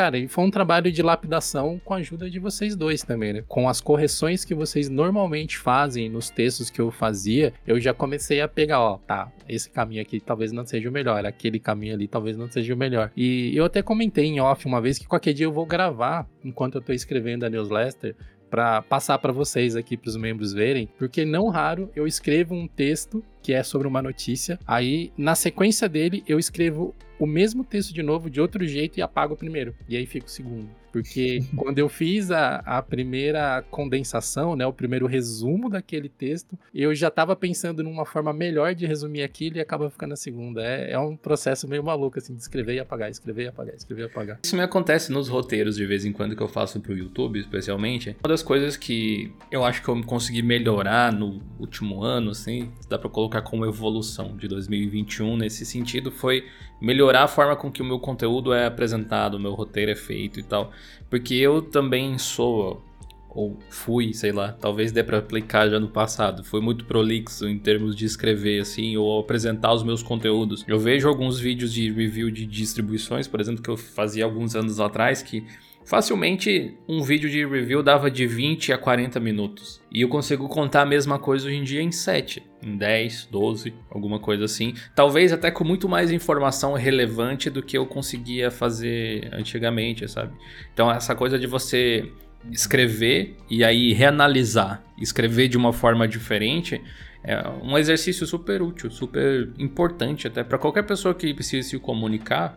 Cara, 0.00 0.16
e 0.16 0.26
foi 0.26 0.44
um 0.44 0.50
trabalho 0.50 0.90
de 0.90 1.02
lapidação 1.02 1.78
com 1.84 1.92
a 1.92 1.98
ajuda 1.98 2.30
de 2.30 2.38
vocês 2.38 2.74
dois 2.74 3.02
também, 3.02 3.34
né? 3.34 3.44
Com 3.46 3.68
as 3.68 3.82
correções 3.82 4.46
que 4.46 4.54
vocês 4.54 4.88
normalmente 4.88 5.58
fazem 5.58 6.08
nos 6.08 6.30
textos 6.30 6.70
que 6.70 6.80
eu 6.80 6.90
fazia, 6.90 7.52
eu 7.66 7.78
já 7.78 7.92
comecei 7.92 8.40
a 8.40 8.48
pegar, 8.48 8.80
ó, 8.80 8.96
tá, 8.96 9.30
esse 9.46 9.68
caminho 9.68 10.00
aqui 10.00 10.18
talvez 10.18 10.52
não 10.52 10.64
seja 10.64 10.88
o 10.88 10.92
melhor, 10.92 11.26
aquele 11.26 11.60
caminho 11.60 11.92
ali 11.92 12.08
talvez 12.08 12.34
não 12.34 12.50
seja 12.50 12.72
o 12.72 12.78
melhor. 12.78 13.12
E 13.14 13.54
eu 13.54 13.62
até 13.62 13.82
comentei 13.82 14.24
em 14.24 14.40
off 14.40 14.64
uma 14.64 14.80
vez 14.80 14.98
que 14.98 15.06
qualquer 15.06 15.34
dia 15.34 15.44
eu 15.44 15.52
vou 15.52 15.66
gravar, 15.66 16.26
enquanto 16.42 16.76
eu 16.76 16.80
tô 16.80 16.94
escrevendo 16.94 17.44
a 17.44 17.50
newsletter, 17.50 18.16
para 18.48 18.80
passar 18.80 19.18
para 19.18 19.32
vocês 19.32 19.76
aqui 19.76 19.98
para 19.98 20.08
os 20.08 20.16
membros 20.16 20.54
verem, 20.54 20.88
porque 20.98 21.26
não 21.26 21.48
raro 21.48 21.90
eu 21.94 22.06
escrevo 22.06 22.54
um 22.54 22.66
texto 22.66 23.22
que 23.42 23.52
é 23.52 23.62
sobre 23.62 23.86
uma 23.86 24.00
notícia, 24.00 24.58
aí 24.66 25.12
na 25.14 25.34
sequência 25.34 25.86
dele 25.90 26.24
eu 26.26 26.38
escrevo 26.38 26.94
o 27.20 27.26
mesmo 27.26 27.62
texto 27.62 27.92
de 27.92 28.02
novo 28.02 28.30
de 28.30 28.40
outro 28.40 28.66
jeito 28.66 28.98
e 28.98 29.02
apago 29.02 29.34
o 29.34 29.36
primeiro, 29.36 29.74
e 29.86 29.96
aí 29.96 30.06
fica 30.06 30.26
o 30.26 30.30
segundo. 30.30 30.80
Porque 30.92 31.42
quando 31.56 31.78
eu 31.78 31.88
fiz 31.88 32.30
a, 32.30 32.56
a 32.66 32.82
primeira 32.82 33.62
condensação, 33.70 34.56
né, 34.56 34.66
o 34.66 34.72
primeiro 34.72 35.06
resumo 35.06 35.68
daquele 35.68 36.08
texto, 36.08 36.58
eu 36.74 36.94
já 36.94 37.08
estava 37.08 37.36
pensando 37.36 37.82
numa 37.82 38.04
forma 38.04 38.32
melhor 38.32 38.74
de 38.74 38.86
resumir 38.86 39.22
aquilo 39.22 39.58
e 39.58 39.60
acaba 39.60 39.88
ficando 39.90 40.14
a 40.14 40.16
segunda. 40.16 40.62
É, 40.62 40.92
é 40.92 40.98
um 40.98 41.16
processo 41.16 41.68
meio 41.68 41.84
maluco, 41.84 42.18
assim, 42.18 42.34
de 42.34 42.40
escrever 42.40 42.74
e 42.74 42.80
apagar, 42.80 43.10
escrever 43.10 43.44
e 43.44 43.48
apagar, 43.48 43.74
escrever 43.74 44.02
e 44.02 44.06
apagar. 44.06 44.38
Isso 44.42 44.56
me 44.56 44.62
acontece 44.62 45.12
nos 45.12 45.28
roteiros 45.28 45.76
de 45.76 45.86
vez 45.86 46.04
em 46.04 46.12
quando 46.12 46.34
que 46.34 46.42
eu 46.42 46.48
faço 46.48 46.80
pro 46.80 46.96
YouTube, 46.96 47.38
especialmente. 47.38 48.16
Uma 48.22 48.28
das 48.28 48.42
coisas 48.42 48.76
que 48.76 49.32
eu 49.50 49.64
acho 49.64 49.82
que 49.82 49.88
eu 49.88 50.02
consegui 50.02 50.42
melhorar 50.42 51.12
no 51.12 51.40
último 51.58 52.02
ano, 52.02 52.30
assim, 52.30 52.70
dá 52.88 52.98
para 52.98 53.08
colocar 53.08 53.42
como 53.42 53.64
evolução 53.64 54.36
de 54.36 54.48
2021 54.48 55.36
nesse 55.36 55.64
sentido, 55.64 56.10
foi 56.10 56.44
melhorar 56.80 57.24
a 57.24 57.28
forma 57.28 57.54
com 57.54 57.70
que 57.70 57.82
o 57.82 57.84
meu 57.84 57.98
conteúdo 57.98 58.52
é 58.52 58.66
apresentado, 58.66 59.34
o 59.34 59.40
meu 59.40 59.52
roteiro 59.52 59.90
é 59.90 59.96
feito 59.96 60.40
e 60.40 60.42
tal. 60.42 60.72
Porque 61.08 61.34
eu 61.34 61.60
também 61.60 62.16
sou, 62.18 62.82
ou 63.28 63.58
fui, 63.68 64.14
sei 64.14 64.32
lá, 64.32 64.52
talvez 64.52 64.90
dê 64.92 65.02
para 65.04 65.18
aplicar 65.18 65.68
já 65.68 65.78
no 65.78 65.88
passado. 65.88 66.42
Fui 66.42 66.60
muito 66.60 66.84
prolixo 66.84 67.46
em 67.46 67.58
termos 67.58 67.94
de 67.94 68.04
escrever, 68.04 68.60
assim, 68.60 68.96
ou 68.96 69.20
apresentar 69.20 69.72
os 69.72 69.82
meus 69.82 70.02
conteúdos. 70.02 70.64
Eu 70.66 70.78
vejo 70.78 71.08
alguns 71.08 71.38
vídeos 71.38 71.72
de 71.72 71.90
review 71.92 72.30
de 72.30 72.46
distribuições, 72.46 73.28
por 73.28 73.40
exemplo, 73.40 73.62
que 73.62 73.70
eu 73.70 73.76
fazia 73.76 74.24
alguns 74.24 74.56
anos 74.56 74.80
atrás, 74.80 75.22
que 75.22 75.44
Facilmente 75.90 76.78
um 76.88 77.02
vídeo 77.02 77.28
de 77.28 77.44
review 77.44 77.82
dava 77.82 78.08
de 78.08 78.24
20 78.24 78.72
a 78.72 78.78
40 78.78 79.18
minutos. 79.18 79.82
E 79.90 80.02
eu 80.02 80.08
consigo 80.08 80.48
contar 80.48 80.82
a 80.82 80.86
mesma 80.86 81.18
coisa 81.18 81.48
hoje 81.48 81.56
em 81.56 81.64
dia 81.64 81.82
em 81.82 81.90
7, 81.90 82.40
em 82.62 82.76
10, 82.76 83.26
12, 83.28 83.74
alguma 83.90 84.20
coisa 84.20 84.44
assim. 84.44 84.72
Talvez 84.94 85.32
até 85.32 85.50
com 85.50 85.64
muito 85.64 85.88
mais 85.88 86.12
informação 86.12 86.74
relevante 86.74 87.50
do 87.50 87.60
que 87.60 87.76
eu 87.76 87.84
conseguia 87.86 88.52
fazer 88.52 89.28
antigamente, 89.32 90.08
sabe? 90.08 90.32
Então 90.72 90.88
essa 90.88 91.12
coisa 91.16 91.36
de 91.36 91.48
você 91.48 92.08
escrever 92.52 93.36
e 93.50 93.64
aí 93.64 93.92
reanalisar, 93.92 94.84
escrever 94.96 95.48
de 95.48 95.56
uma 95.56 95.72
forma 95.72 96.06
diferente, 96.06 96.80
é 97.24 97.36
um 97.64 97.76
exercício 97.76 98.24
super 98.28 98.62
útil, 98.62 98.92
super 98.92 99.52
importante 99.58 100.28
até 100.28 100.44
para 100.44 100.56
qualquer 100.56 100.84
pessoa 100.84 101.12
que 101.16 101.34
precise 101.34 101.70
se 101.70 101.78
comunicar 101.80 102.56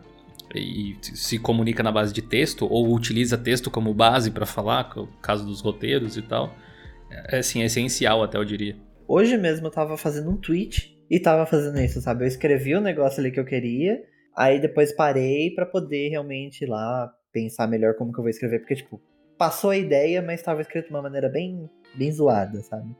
e 0.58 0.96
se 1.00 1.38
comunica 1.38 1.82
na 1.82 1.92
base 1.92 2.12
de 2.12 2.22
texto 2.22 2.66
ou 2.70 2.94
utiliza 2.94 3.36
texto 3.36 3.70
como 3.70 3.92
base 3.92 4.30
para 4.30 4.46
falar, 4.46 4.90
no 4.96 5.06
caso 5.20 5.44
dos 5.44 5.60
roteiros 5.60 6.16
e 6.16 6.22
tal, 6.22 6.54
é 7.28 7.38
assim, 7.38 7.62
é 7.62 7.66
essencial 7.66 8.22
até 8.22 8.38
eu 8.38 8.44
diria. 8.44 8.76
Hoje 9.06 9.36
mesmo 9.36 9.66
eu 9.66 9.70
tava 9.70 9.96
fazendo 9.96 10.30
um 10.30 10.36
tweet 10.36 10.98
e 11.10 11.20
tava 11.20 11.46
fazendo 11.46 11.78
isso, 11.80 12.00
sabe? 12.00 12.24
Eu 12.24 12.28
escrevi 12.28 12.74
o 12.74 12.80
negócio 12.80 13.20
ali 13.20 13.30
que 13.30 13.38
eu 13.38 13.44
queria, 13.44 14.02
aí 14.36 14.60
depois 14.60 14.92
parei 14.92 15.50
para 15.54 15.66
poder 15.66 16.08
realmente 16.08 16.64
ir 16.64 16.68
lá 16.68 17.12
pensar 17.32 17.66
melhor 17.66 17.94
como 17.94 18.12
que 18.12 18.18
eu 18.18 18.22
vou 18.22 18.30
escrever, 18.30 18.60
porque 18.60 18.76
tipo, 18.76 19.00
passou 19.36 19.70
a 19.70 19.76
ideia, 19.76 20.22
mas 20.22 20.40
estava 20.40 20.60
escrito 20.60 20.86
de 20.86 20.90
uma 20.90 21.02
maneira 21.02 21.28
bem 21.28 21.68
bem 21.94 22.10
zoada, 22.10 22.60
sabe? 22.62 22.94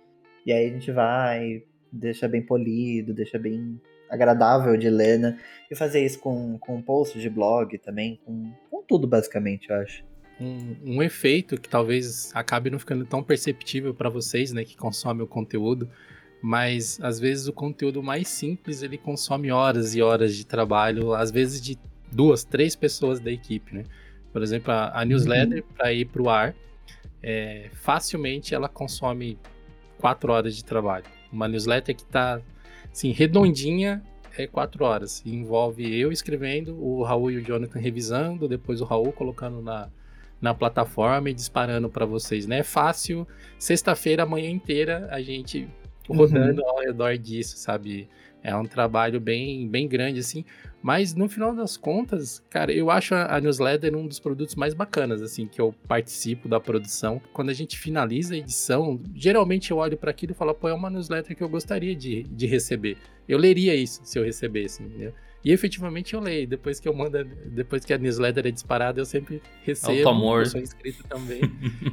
E 0.47 0.53
aí 0.53 0.69
a 0.69 0.73
gente 0.73 0.93
vai, 0.93 1.63
deixa 1.91 2.29
bem 2.29 2.43
polido, 2.43 3.15
deixa 3.15 3.39
bem 3.39 3.81
agradável 4.15 4.77
de 4.77 4.89
ler, 4.89 5.19
né? 5.19 5.39
E 5.71 5.75
fazer 5.75 6.05
isso 6.05 6.19
com, 6.19 6.59
com 6.59 6.81
posts 6.81 7.21
de 7.21 7.29
blog 7.29 7.77
também, 7.79 8.21
com, 8.25 8.53
com 8.71 8.83
tudo 8.83 9.07
basicamente, 9.07 9.71
eu 9.71 9.77
acho. 9.77 10.05
Um, 10.41 10.97
um, 10.97 11.03
efeito 11.03 11.61
que 11.61 11.69
talvez 11.69 12.31
acabe 12.35 12.69
não 12.69 12.79
ficando 12.79 13.05
tão 13.05 13.23
perceptível 13.23 13.95
para 13.95 14.09
vocês, 14.09 14.53
né, 14.53 14.65
que 14.65 14.77
consomem 14.77 15.23
o 15.23 15.29
conteúdo, 15.29 15.89
mas 16.43 16.99
às 17.01 17.21
vezes 17.21 17.47
o 17.47 17.53
conteúdo 17.53 18.03
mais 18.03 18.27
simples 18.27 18.83
ele 18.83 18.99
consome 18.99 19.53
horas 19.53 19.95
e 19.95 20.03
horas 20.03 20.35
de 20.35 20.45
trabalho, 20.45 21.15
às 21.15 21.31
vezes 21.31 21.61
de 21.61 21.79
duas, 22.11 22.43
três 22.45 22.75
pessoas 22.75 23.21
da 23.21 23.31
equipe, 23.31 23.75
né? 23.75 23.85
Por 24.33 24.43
exemplo, 24.43 24.73
a, 24.73 25.01
a 25.01 25.05
newsletter 25.05 25.63
uhum. 25.63 25.75
para 25.77 25.93
ir 25.93 26.07
para 26.07 26.23
o 26.23 26.29
ar, 26.29 26.55
é, 27.23 27.71
facilmente 27.73 28.55
ela 28.55 28.69
consome 28.69 29.39
quatro 29.99 30.33
horas 30.33 30.57
de 30.57 30.65
trabalho. 30.65 31.05
Uma 31.33 31.47
newsletter 31.47 31.95
que 31.95 32.03
está 32.03 32.41
Sim, 32.95 33.11
redondinha 33.11 34.01
é 34.39 34.47
quatro 34.47 34.85
horas. 34.85 35.21
envolve 35.27 35.99
eu 35.99 36.13
escrevendo, 36.13 36.81
o 36.81 37.03
Raul 37.03 37.33
e 37.33 37.39
o 37.39 37.43
Jonathan 37.45 37.81
revisando, 37.81 38.47
depois 38.49 38.81
o 38.81 38.85
Raul 38.85 39.13
colocando 39.13 39.61
na, 39.61 39.91
na 40.41 40.55
plataforma 40.55 41.29
e 41.29 41.35
disparando 41.35 41.89
para 41.89 42.07
vocês, 42.07 42.47
né? 42.47 42.61
É 42.61 42.63
fácil. 42.63 43.27
Sexta-feira, 43.59 44.23
a 44.23 44.27
manhã 44.27 44.49
inteira, 44.49 45.09
a 45.11 45.21
gente 45.21 45.69
rodando 46.09 46.63
uhum. 46.63 46.69
ao 46.69 46.79
redor 46.79 47.19
disso, 47.19 47.57
sabe? 47.57 48.09
É 48.41 48.55
um 48.55 48.65
trabalho 48.65 49.21
bem, 49.21 49.67
bem 49.69 49.89
grande, 49.89 50.21
assim. 50.21 50.45
Mas 50.85 51.15
no 51.15 51.31
final 51.31 51.55
das 51.55 51.79
contas, 51.79 52.45
cara, 52.51 52.71
eu 52.71 52.91
acho 52.91 53.15
a, 53.15 53.41
newsletter 53.41 53.97
um 53.97 54.07
dos 54.07 54.21
produtos 54.21 54.55
mais 54.55 54.75
bacanas, 54.75 55.23
assim, 55.23 55.47
que 55.47 55.59
eu 55.59 55.75
participo 55.89 56.47
da 56.47 56.61
produção. 56.61 57.23
Quando 57.33 57.49
a 57.49 57.55
gente 57.55 57.79
finaliza 57.79 58.35
a 58.35 58.37
edição, 58.37 59.01
geralmente 59.15 59.71
eu 59.71 59.79
olho 59.79 59.97
para 59.97 60.11
aquilo 60.11 60.33
e 60.33 60.35
falo, 60.35 60.53
pô, 60.53 60.69
é 60.69 60.75
uma 60.75 60.91
newsletter 60.91 61.35
que 61.35 61.43
eu 61.43 61.49
gostaria 61.49 61.97
de, 61.97 62.25
de 62.25 62.47
receber. 62.47 62.99
Eu 63.27 63.39
leria 63.39 63.75
isso 63.75 64.03
se 64.05 64.19
eu 64.19 64.25
recebesse, 64.25 64.83
entendeu? 64.83 65.15
E 65.45 65.53
efetivamente 65.53 66.15
eu 66.15 66.21
leio. 66.21 66.49
Depois 66.49 66.81
que 66.81 66.89
eu 66.89 66.95
mando, 66.95 67.23
depois 67.47 67.85
que 67.85 67.93
a 67.93 67.99
newsletter 67.99 68.47
é 68.47 68.51
disparada, 68.51 68.99
eu 68.99 69.05
sempre 69.05 69.43
recebo. 69.63 70.09
amor. 70.09 70.41
Eu 70.41 70.47
sou 70.47 70.61
inscrito 70.61 71.05
também. 71.05 71.41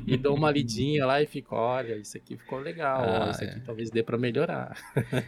e 0.08 0.16
dou 0.16 0.36
uma 0.36 0.50
lidinha 0.50 1.06
lá 1.06 1.22
e 1.22 1.26
fico, 1.26 1.54
olha, 1.54 1.98
isso 1.98 2.16
aqui 2.16 2.38
ficou 2.38 2.60
legal. 2.60 3.04
Ah, 3.04 3.32
isso 3.32 3.44
aqui 3.44 3.58
é. 3.58 3.60
talvez 3.60 3.90
dê 3.90 4.02
para 4.02 4.18
melhorar. 4.18 4.78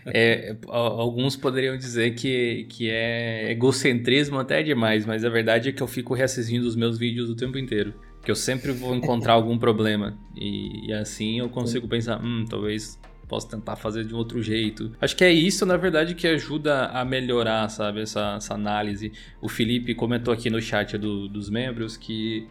é, 0.07 0.55
alguns 0.67 1.35
poderiam 1.35 1.77
dizer 1.77 2.15
que, 2.15 2.65
que 2.69 2.89
é 2.89 3.51
egocentrismo 3.51 4.39
até 4.39 4.63
demais, 4.63 5.05
mas 5.05 5.25
a 5.25 5.29
verdade 5.29 5.69
é 5.69 5.71
que 5.73 5.83
eu 5.83 5.87
fico 5.87 6.13
reassistindo 6.13 6.65
os 6.65 6.77
meus 6.77 6.97
vídeos 6.97 7.29
o 7.29 7.35
tempo 7.35 7.57
inteiro. 7.57 7.93
Que 8.23 8.31
eu 8.31 8.35
sempre 8.35 8.71
vou 8.71 8.95
encontrar 8.95 9.33
algum 9.33 9.57
problema. 9.57 10.17
E, 10.33 10.87
e 10.87 10.93
assim 10.93 11.39
eu 11.39 11.49
consigo 11.49 11.89
pensar, 11.89 12.23
hum, 12.23 12.45
talvez 12.49 12.97
posso 13.33 13.49
tentar 13.49 13.75
fazer 13.75 14.03
de 14.03 14.13
um 14.13 14.17
outro 14.17 14.43
jeito. 14.43 14.91
Acho 15.01 15.15
que 15.15 15.23
é 15.23 15.31
isso, 15.31 15.65
na 15.65 15.75
verdade, 15.75 16.13
que 16.13 16.27
ajuda 16.27 16.85
a 16.85 17.03
melhorar, 17.03 17.67
sabe, 17.67 18.01
essa, 18.01 18.35
essa 18.37 18.53
análise. 18.53 19.11
O 19.41 19.49
Felipe 19.49 19.95
comentou 19.95 20.31
aqui 20.31 20.51
no 20.51 20.61
chat 20.61 20.99
do, 20.99 21.27
dos 21.27 21.49
membros 21.49 21.97
que 21.97 22.47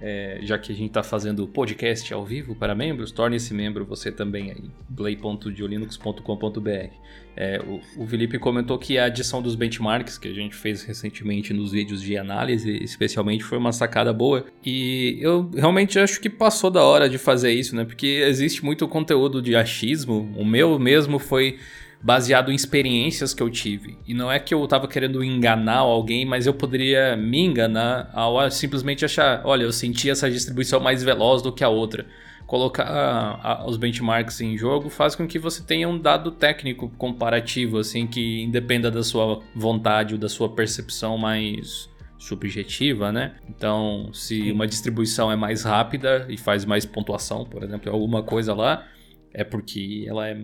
é, 0.00 0.38
já 0.42 0.58
que 0.58 0.72
a 0.72 0.74
gente 0.74 0.88
está 0.88 1.02
fazendo 1.02 1.46
podcast 1.46 2.12
ao 2.14 2.24
vivo 2.24 2.54
para 2.54 2.74
membros, 2.74 3.12
torne-se 3.12 3.52
membro 3.52 3.84
você 3.84 4.10
também 4.10 4.50
aí, 4.50 4.70
play.diolinux.com.br. 4.96 6.90
É, 7.36 7.60
o, 7.60 7.80
o 8.02 8.06
Felipe 8.06 8.38
comentou 8.38 8.78
que 8.78 8.98
a 8.98 9.04
adição 9.04 9.40
dos 9.40 9.54
benchmarks 9.54 10.18
que 10.18 10.28
a 10.28 10.32
gente 10.32 10.54
fez 10.54 10.82
recentemente 10.82 11.52
nos 11.52 11.72
vídeos 11.72 12.02
de 12.02 12.16
análise, 12.16 12.82
especialmente, 12.82 13.44
foi 13.44 13.58
uma 13.58 13.72
sacada 13.72 14.12
boa. 14.12 14.46
E 14.64 15.18
eu 15.20 15.50
realmente 15.54 15.98
acho 15.98 16.20
que 16.20 16.28
passou 16.28 16.70
da 16.70 16.82
hora 16.82 17.08
de 17.08 17.18
fazer 17.18 17.52
isso, 17.52 17.76
né? 17.76 17.84
Porque 17.84 18.24
existe 18.26 18.64
muito 18.64 18.86
conteúdo 18.88 19.40
de 19.40 19.54
achismo. 19.54 20.32
O 20.36 20.44
meu 20.44 20.78
mesmo 20.78 21.18
foi 21.18 21.58
baseado 22.02 22.50
em 22.50 22.54
experiências 22.54 23.34
que 23.34 23.42
eu 23.42 23.50
tive. 23.50 23.98
E 24.06 24.14
não 24.14 24.32
é 24.32 24.38
que 24.38 24.54
eu 24.54 24.66
tava 24.66 24.88
querendo 24.88 25.22
enganar 25.22 25.78
alguém, 25.78 26.24
mas 26.24 26.46
eu 26.46 26.54
poderia 26.54 27.16
me 27.16 27.40
enganar 27.40 28.10
ao 28.14 28.50
simplesmente 28.50 29.04
achar, 29.04 29.42
olha, 29.44 29.64
eu 29.64 29.72
senti 29.72 30.08
essa 30.08 30.30
distribuição 30.30 30.80
mais 30.80 31.02
veloz 31.02 31.42
do 31.42 31.52
que 31.52 31.62
a 31.62 31.68
outra. 31.68 32.06
Colocar 32.46 32.84
a, 32.84 33.52
a, 33.52 33.66
os 33.66 33.76
benchmarks 33.76 34.40
em 34.40 34.56
jogo 34.56 34.88
faz 34.88 35.14
com 35.14 35.26
que 35.26 35.38
você 35.38 35.62
tenha 35.62 35.88
um 35.88 35.98
dado 35.98 36.32
técnico 36.32 36.88
comparativo, 36.96 37.78
assim, 37.78 38.06
que 38.06 38.42
independa 38.42 38.90
da 38.90 39.02
sua 39.04 39.40
vontade 39.54 40.14
ou 40.14 40.20
da 40.20 40.28
sua 40.28 40.48
percepção 40.48 41.16
mais 41.16 41.88
subjetiva, 42.18 43.12
né? 43.12 43.36
Então, 43.48 44.10
se 44.12 44.50
uma 44.50 44.66
distribuição 44.66 45.30
é 45.30 45.36
mais 45.36 45.62
rápida 45.62 46.26
e 46.28 46.36
faz 46.36 46.64
mais 46.64 46.84
pontuação, 46.84 47.44
por 47.44 47.62
exemplo, 47.62 47.90
alguma 47.92 48.22
coisa 48.22 48.52
lá, 48.52 48.86
é 49.32 49.44
porque 49.44 50.04
ela 50.08 50.28
é 50.28 50.36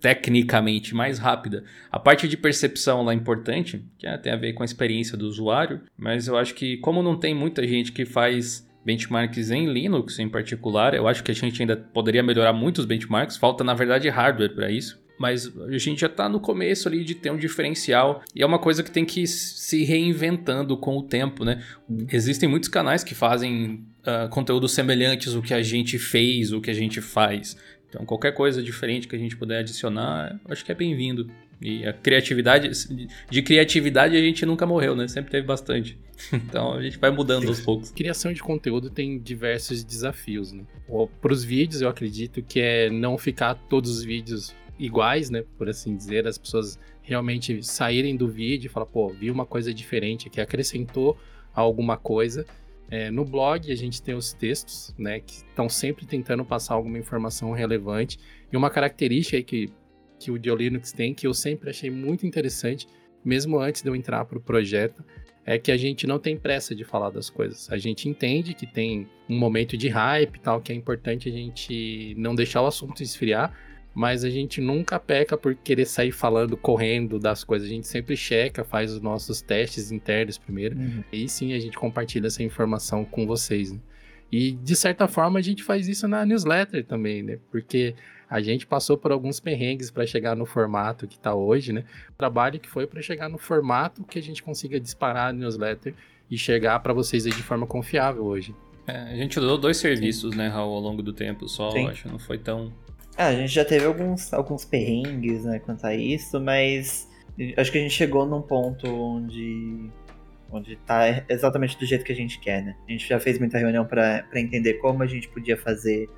tecnicamente 0.00 0.94
mais 0.94 1.18
rápida. 1.18 1.64
A 1.90 1.98
parte 1.98 2.28
de 2.28 2.36
percepção 2.36 3.02
lá 3.02 3.12
é 3.12 3.16
importante, 3.16 3.84
que 3.98 4.06
é, 4.06 4.16
tem 4.16 4.32
a 4.32 4.36
ver 4.36 4.52
com 4.52 4.62
a 4.62 4.66
experiência 4.66 5.16
do 5.16 5.26
usuário, 5.26 5.80
mas 5.96 6.28
eu 6.28 6.36
acho 6.36 6.54
que 6.54 6.76
como 6.78 7.02
não 7.02 7.16
tem 7.16 7.34
muita 7.34 7.66
gente 7.66 7.92
que 7.92 8.04
faz 8.04 8.66
benchmarks 8.84 9.50
em 9.50 9.66
Linux 9.66 10.18
em 10.18 10.28
particular, 10.28 10.94
eu 10.94 11.06
acho 11.06 11.22
que 11.22 11.30
a 11.30 11.34
gente 11.34 11.60
ainda 11.60 11.76
poderia 11.76 12.22
melhorar 12.22 12.52
muitos 12.52 12.84
benchmarks, 12.84 13.36
falta 13.36 13.62
na 13.62 13.74
verdade 13.74 14.08
hardware 14.08 14.54
para 14.54 14.70
isso 14.70 14.98
mas 15.18 15.52
a 15.58 15.78
gente 15.78 16.00
já 16.00 16.06
está 16.06 16.28
no 16.28 16.38
começo 16.38 16.88
ali 16.88 17.02
de 17.02 17.14
ter 17.14 17.30
um 17.30 17.36
diferencial 17.36 18.22
e 18.34 18.42
é 18.42 18.46
uma 18.46 18.58
coisa 18.58 18.82
que 18.82 18.90
tem 18.90 19.04
que 19.04 19.26
se 19.26 19.84
reinventando 19.84 20.76
com 20.76 20.96
o 20.96 21.02
tempo, 21.02 21.44
né? 21.44 21.62
Existem 22.12 22.48
muitos 22.48 22.68
canais 22.68 23.02
que 23.02 23.14
fazem 23.14 23.84
uh, 24.02 24.28
conteúdos 24.30 24.72
semelhantes 24.72 25.34
ao 25.34 25.42
que 25.42 25.52
a 25.52 25.62
gente 25.62 25.98
fez, 25.98 26.52
o 26.52 26.60
que 26.60 26.70
a 26.70 26.74
gente 26.74 27.00
faz. 27.00 27.56
Então, 27.88 28.04
qualquer 28.04 28.32
coisa 28.32 28.62
diferente 28.62 29.08
que 29.08 29.16
a 29.16 29.18
gente 29.18 29.36
puder 29.36 29.60
adicionar, 29.60 30.38
acho 30.48 30.64
que 30.64 30.70
é 30.70 30.74
bem-vindo. 30.74 31.30
E 31.60 31.84
a 31.86 31.92
criatividade, 31.92 32.70
de 33.28 33.42
criatividade 33.42 34.16
a 34.16 34.20
gente 34.20 34.46
nunca 34.46 34.64
morreu, 34.64 34.94
né? 34.94 35.08
Sempre 35.08 35.30
teve 35.30 35.46
bastante. 35.46 35.98
Então 36.32 36.74
a 36.74 36.82
gente 36.82 36.98
vai 36.98 37.10
mudando 37.10 37.46
aos 37.46 37.60
poucos. 37.60 37.90
Criação 37.92 38.32
de 38.32 38.42
conteúdo 38.42 38.90
tem 38.90 39.18
diversos 39.18 39.84
desafios, 39.84 40.52
né? 40.52 40.64
Para 41.20 41.32
os 41.32 41.44
vídeos, 41.44 41.80
eu 41.80 41.88
acredito 41.88 42.42
que 42.42 42.60
é 42.60 42.90
não 42.90 43.16
ficar 43.16 43.54
todos 43.54 43.90
os 43.98 44.04
vídeos 44.04 44.54
iguais, 44.78 45.30
né? 45.30 45.44
Por 45.56 45.68
assim 45.68 45.96
dizer, 45.96 46.26
as 46.26 46.36
pessoas 46.36 46.78
realmente 47.02 47.62
saírem 47.62 48.16
do 48.16 48.28
vídeo 48.28 48.66
e 48.66 48.68
falar, 48.68 48.86
pô, 48.86 49.08
vi 49.08 49.30
uma 49.30 49.46
coisa 49.46 49.72
diferente 49.72 50.28
que 50.28 50.40
acrescentou 50.40 51.16
alguma 51.54 51.96
coisa. 51.96 52.44
É, 52.90 53.10
no 53.10 53.24
blog 53.24 53.70
a 53.70 53.74
gente 53.74 54.02
tem 54.02 54.14
os 54.14 54.32
textos, 54.32 54.94
né, 54.98 55.20
que 55.20 55.34
estão 55.34 55.68
sempre 55.68 56.06
tentando 56.06 56.44
passar 56.44 56.74
alguma 56.74 56.98
informação 56.98 57.52
relevante. 57.52 58.18
E 58.50 58.56
uma 58.56 58.70
característica 58.70 59.36
aí 59.36 59.42
que, 59.42 59.70
que 60.18 60.30
o 60.30 60.38
Diolinux 60.38 60.92
tem, 60.92 61.12
que 61.12 61.26
eu 61.26 61.34
sempre 61.34 61.70
achei 61.70 61.90
muito 61.90 62.26
interessante, 62.26 62.86
mesmo 63.24 63.58
antes 63.58 63.82
de 63.82 63.88
eu 63.88 63.96
entrar 63.96 64.24
para 64.24 64.38
o 64.38 64.40
projeto, 64.40 65.04
é 65.44 65.58
que 65.58 65.72
a 65.72 65.76
gente 65.76 66.06
não 66.06 66.18
tem 66.18 66.36
pressa 66.36 66.74
de 66.74 66.84
falar 66.84 67.10
das 67.10 67.30
coisas. 67.30 67.70
A 67.70 67.78
gente 67.78 68.08
entende 68.08 68.52
que 68.54 68.66
tem 68.66 69.08
um 69.28 69.38
momento 69.38 69.76
de 69.76 69.88
hype 69.88 70.36
e 70.36 70.40
tal, 70.40 70.60
que 70.60 70.72
é 70.72 70.74
importante 70.74 71.28
a 71.28 71.32
gente 71.32 72.14
não 72.18 72.34
deixar 72.34 72.62
o 72.62 72.66
assunto 72.66 73.02
esfriar, 73.02 73.54
mas 73.98 74.22
a 74.22 74.30
gente 74.30 74.60
nunca 74.60 74.96
peca 75.00 75.36
por 75.36 75.56
querer 75.56 75.84
sair 75.84 76.12
falando, 76.12 76.56
correndo 76.56 77.18
das 77.18 77.42
coisas. 77.42 77.66
A 77.66 77.72
gente 77.72 77.88
sempre 77.88 78.16
checa, 78.16 78.62
faz 78.62 78.92
os 78.92 79.00
nossos 79.00 79.42
testes 79.42 79.90
internos 79.90 80.38
primeiro, 80.38 80.78
uhum. 80.78 81.02
e 81.12 81.28
sim 81.28 81.52
a 81.52 81.58
gente 81.58 81.76
compartilha 81.76 82.28
essa 82.28 82.40
informação 82.40 83.04
com 83.04 83.26
vocês. 83.26 83.72
Né? 83.72 83.80
E 84.30 84.52
de 84.52 84.76
certa 84.76 85.08
forma 85.08 85.40
a 85.40 85.42
gente 85.42 85.64
faz 85.64 85.88
isso 85.88 86.06
na 86.06 86.24
newsletter 86.24 86.84
também, 86.84 87.24
né? 87.24 87.40
Porque 87.50 87.96
a 88.30 88.40
gente 88.40 88.68
passou 88.68 88.96
por 88.96 89.10
alguns 89.10 89.40
perrengues 89.40 89.90
para 89.90 90.06
chegar 90.06 90.36
no 90.36 90.46
formato 90.46 91.08
que 91.08 91.16
está 91.16 91.34
hoje, 91.34 91.72
né? 91.72 91.82
O 92.10 92.16
trabalho 92.16 92.60
que 92.60 92.68
foi 92.68 92.86
para 92.86 93.02
chegar 93.02 93.28
no 93.28 93.36
formato 93.36 94.04
que 94.04 94.16
a 94.16 94.22
gente 94.22 94.44
consiga 94.44 94.78
disparar 94.78 95.30
a 95.30 95.32
newsletter 95.32 95.92
e 96.30 96.38
chegar 96.38 96.78
para 96.78 96.92
vocês 96.92 97.26
aí 97.26 97.32
de 97.32 97.42
forma 97.42 97.66
confiável 97.66 98.24
hoje. 98.26 98.54
É, 98.86 98.96
a 98.96 99.16
gente 99.16 99.40
usou 99.40 99.58
dois 99.58 99.78
serviços, 99.78 100.30
Sim. 100.30 100.38
né, 100.38 100.46
Raul, 100.46 100.72
ao 100.76 100.80
longo 100.80 101.02
do 101.02 101.12
tempo 101.12 101.48
só, 101.48 101.72
Sim. 101.72 101.88
acho, 101.88 102.06
não 102.06 102.20
foi 102.20 102.38
tão 102.38 102.72
ah, 103.18 103.26
a 103.26 103.34
gente 103.34 103.52
já 103.52 103.64
teve 103.64 103.84
alguns, 103.84 104.32
alguns 104.32 104.64
perrengues, 104.64 105.44
né, 105.44 105.58
quanto 105.58 105.84
a 105.84 105.92
isso, 105.92 106.40
mas 106.40 107.08
acho 107.56 107.72
que 107.72 107.78
a 107.78 107.80
gente 107.80 107.92
chegou 107.92 108.24
num 108.24 108.40
ponto 108.40 108.86
onde 108.88 109.90
onde 110.50 110.76
tá 110.76 111.24
exatamente 111.28 111.76
do 111.76 111.84
jeito 111.84 112.04
que 112.04 112.12
a 112.12 112.14
gente 112.14 112.40
quer, 112.40 112.62
né? 112.62 112.76
A 112.88 112.90
gente 112.90 113.06
já 113.06 113.20
fez 113.20 113.38
muita 113.38 113.58
reunião 113.58 113.84
para 113.84 114.24
entender 114.36 114.74
como 114.74 115.02
a 115.02 115.06
gente 115.06 115.28
podia 115.28 115.58
fazer 115.58 116.08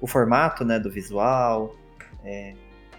o 0.00 0.06
formato, 0.06 0.64
né, 0.64 0.78
do 0.78 0.90
visual, 0.90 1.74
é, 2.24 2.54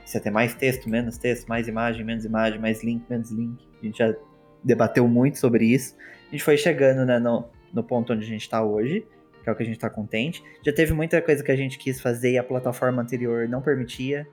se 0.06 0.20
ter 0.20 0.32
mais 0.32 0.56
texto, 0.56 0.90
menos 0.90 1.18
texto, 1.18 1.46
mais 1.48 1.68
imagem, 1.68 2.04
menos 2.04 2.26
imagem, 2.26 2.60
mais 2.60 2.82
link, 2.82 3.04
menos 3.10 3.30
link. 3.30 3.62
A 3.82 3.86
gente 3.86 3.98
já 3.98 4.16
debateu 4.64 5.08
muito 5.08 5.38
sobre 5.38 5.66
isso. 5.66 5.96
A 6.28 6.32
gente 6.32 6.44
foi 6.44 6.58
chegando, 6.58 7.06
né, 7.06 7.20
no, 7.20 7.46
no 7.74 7.84
ponto 7.84 8.14
onde 8.14 8.24
a 8.24 8.28
gente 8.28 8.42
está 8.42 8.64
hoje 8.64 9.06
que 9.44 9.50
é 9.50 9.52
o 9.52 9.56
que 9.56 9.64
a 9.64 9.66
gente 9.66 9.80
tá 9.80 9.90
contente. 9.90 10.44
Já 10.66 10.72
teve 10.72 10.94
muita 10.94 11.22
coisa 11.22 11.44
que 11.44 11.52
a 11.52 11.56
gente 11.56 11.78
quis 11.78 12.00
fazer 12.00 12.32
e 12.32 12.38
a 12.38 12.44
plataforma 12.44 13.02
anterior 13.02 13.48
não 13.48 13.62
permitia. 13.62 14.26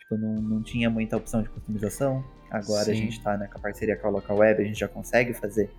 Tipo, 0.00 0.16
não, 0.18 0.34
não 0.34 0.62
tinha 0.62 0.90
muita 0.90 1.16
opção 1.16 1.42
de 1.42 1.48
customização. 1.48 2.24
Agora 2.50 2.84
Sim. 2.84 2.90
a 2.90 2.94
gente 2.94 3.22
tá 3.22 3.36
né, 3.36 3.48
com 3.48 3.58
a 3.58 3.60
parceria 3.60 3.96
com 3.96 4.08
a 4.08 4.10
Local 4.10 4.38
Web, 4.38 4.62
a 4.62 4.64
gente 4.64 4.78
já 4.78 4.88
consegue 4.88 5.32
fazer 5.32 5.70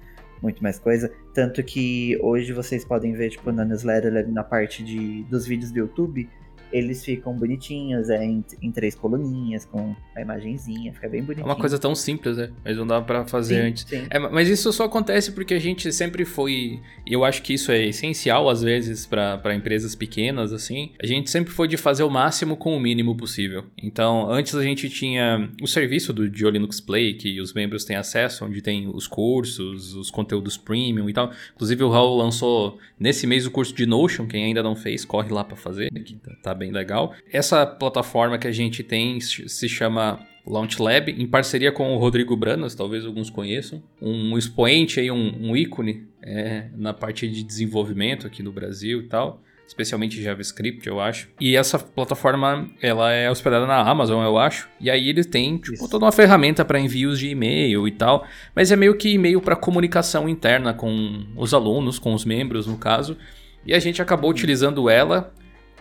muito 0.42 0.62
mais 0.62 0.80
coisa. 0.80 1.12
Tanto 1.34 1.64
que 1.64 2.18
hoje 2.22 2.54
vocês 2.54 2.86
podem 2.86 3.14
ver, 3.14 3.30
tipo, 3.30 3.52
na 3.52 3.66
newsletter, 3.66 4.30
na 4.30 4.44
parte 4.44 4.84
de, 4.84 5.24
dos 5.24 5.46
vídeos 5.46 5.72
do 5.72 5.80
YouTube, 5.80 6.30
eles 6.72 7.04
ficam 7.04 7.34
bonitinhos, 7.34 8.10
é 8.10 8.24
em, 8.24 8.44
em, 8.62 8.72
três 8.72 8.96
coluninhas, 8.96 9.66
com 9.66 9.96
a 10.16 10.22
imagenzinha, 10.22 10.94
fica 10.94 11.08
bem 11.08 11.22
bonitinho. 11.22 11.46
É 11.46 11.50
uma 11.50 11.56
coisa 11.56 11.78
tão 11.80 11.96
simples, 11.96 12.38
né? 12.38 12.50
Mas 12.64 12.78
não 12.78 12.86
dá 12.86 13.02
para 13.02 13.26
fazer 13.26 13.62
sim, 13.62 13.68
antes. 13.70 13.86
Sim. 13.88 14.08
É, 14.10 14.20
mas 14.20 14.50
isso 14.50 14.72
só 14.72 14.86
acontece 14.86 15.32
porque 15.32 15.54
a 15.54 15.60
gente 15.60 15.92
sempre 15.92 16.26
foi, 16.26 16.80
e 17.06 17.14
eu 17.14 17.24
acho 17.24 17.42
que 17.42 17.54
isso 17.54 17.72
é 17.72 17.86
essencial 17.86 18.50
às 18.50 18.62
vezes 18.62 19.06
para 19.06 19.56
empresas 19.56 19.96
pequenas, 19.96 20.54
assim, 20.54 20.92
a 21.02 21.06
gente 21.06 21.30
sempre 21.30 21.52
foi 21.52 21.68
de 21.68 21.78
fazer 21.78 22.04
o 22.04 22.10
máximo 22.10 22.58
com 22.58 22.76
o 22.76 22.80
mínimo 22.80 23.16
possível. 23.16 23.66
Então, 23.82 24.30
antes 24.30 24.56
a 24.56 24.64
gente 24.64 24.90
tinha 24.90 25.50
o 25.62 25.68
serviço 25.68 26.14
do 26.14 26.26
Linux 26.50 26.80
Play, 26.80 27.14
que 27.14 27.40
os 27.40 27.54
membros 27.54 27.86
têm 27.86 27.96
acesso, 27.96 28.46
onde 28.46 28.62
tem 28.62 28.88
os 28.88 29.08
cursos, 29.08 29.94
os 29.94 30.10
conteúdos 30.10 30.58
premium 30.58 31.10
e 31.10 31.14
tal. 31.14 31.32
Inclusive 31.54 31.84
o 31.84 31.90
Raul 31.90 32.18
lançou 32.18 32.80
nesse 33.00 33.28
mês 33.28 33.46
o 33.46 33.52
curso 33.52 33.74
de 33.74 33.86
Notion, 33.86 34.28
quem 34.28 34.44
ainda 34.44 34.64
não 34.64 34.76
fez, 34.76 35.06
corre 35.06 35.32
lá 35.32 35.44
para 35.44 35.56
fazer, 35.56 35.92
que 35.92 36.16
tá 36.42 36.54
bem 36.58 36.72
legal. 36.72 37.14
Essa 37.32 37.66
plataforma 37.66 38.38
que 38.38 38.48
a 38.48 38.52
gente 38.52 38.84
tem 38.84 39.20
se 39.22 39.70
chama 39.70 40.20
Launch 40.46 40.82
Lab, 40.82 41.12
em 41.12 41.28
parceria 41.28 41.72
com 41.72 41.96
o 41.96 41.98
Rodrigo 41.98 42.36
Branas, 42.36 42.76
talvez 42.76 43.06
alguns 43.06 43.30
conheçam. 43.30 43.84
Um 44.02 44.38
expoente 44.38 45.00
aí, 45.00 45.12
um, 45.12 45.50
um 45.50 45.56
ícone 45.56 46.08
é, 46.22 46.70
na 46.76 46.94
parte 46.94 47.28
de 47.28 47.44
desenvolvimento 47.44 48.26
aqui 48.28 48.42
no 48.42 48.52
Brasil 48.52 49.02
e 49.02 49.08
tal 49.08 49.42
especialmente 49.68 50.22
JavaScript, 50.22 50.88
eu 50.88 51.00
acho. 51.00 51.28
E 51.40 51.56
essa 51.56 51.78
plataforma, 51.78 52.70
ela 52.82 53.12
é 53.12 53.30
hospedada 53.30 53.68
na 53.68 53.78
Amazon, 53.78 54.24
eu 54.24 54.38
acho. 54.38 54.70
E 54.80 54.90
aí 54.90 55.10
eles 55.10 55.26
têm 55.26 55.58
tipo, 55.58 55.90
toda 55.90 56.06
uma 56.06 56.12
ferramenta 56.12 56.64
para 56.64 56.80
envios 56.80 57.20
de 57.20 57.28
e-mail 57.28 57.86
e 57.86 57.92
tal, 57.92 58.26
mas 58.56 58.72
é 58.72 58.78
meio 58.78 58.96
que 58.96 59.10
e-mail 59.10 59.42
para 59.42 59.58
comunicação 59.58 60.30
interna 60.30 60.74
com 60.74 61.26
os 61.36 61.54
alunos, 61.54 62.00
com 62.00 62.14
os 62.14 62.24
membros, 62.24 62.66
no 62.66 62.78
caso. 62.78 63.18
E 63.66 63.74
a 63.74 63.80
gente 63.80 64.02
acabou 64.02 64.32
utilizando 64.32 64.90
ela 64.90 65.34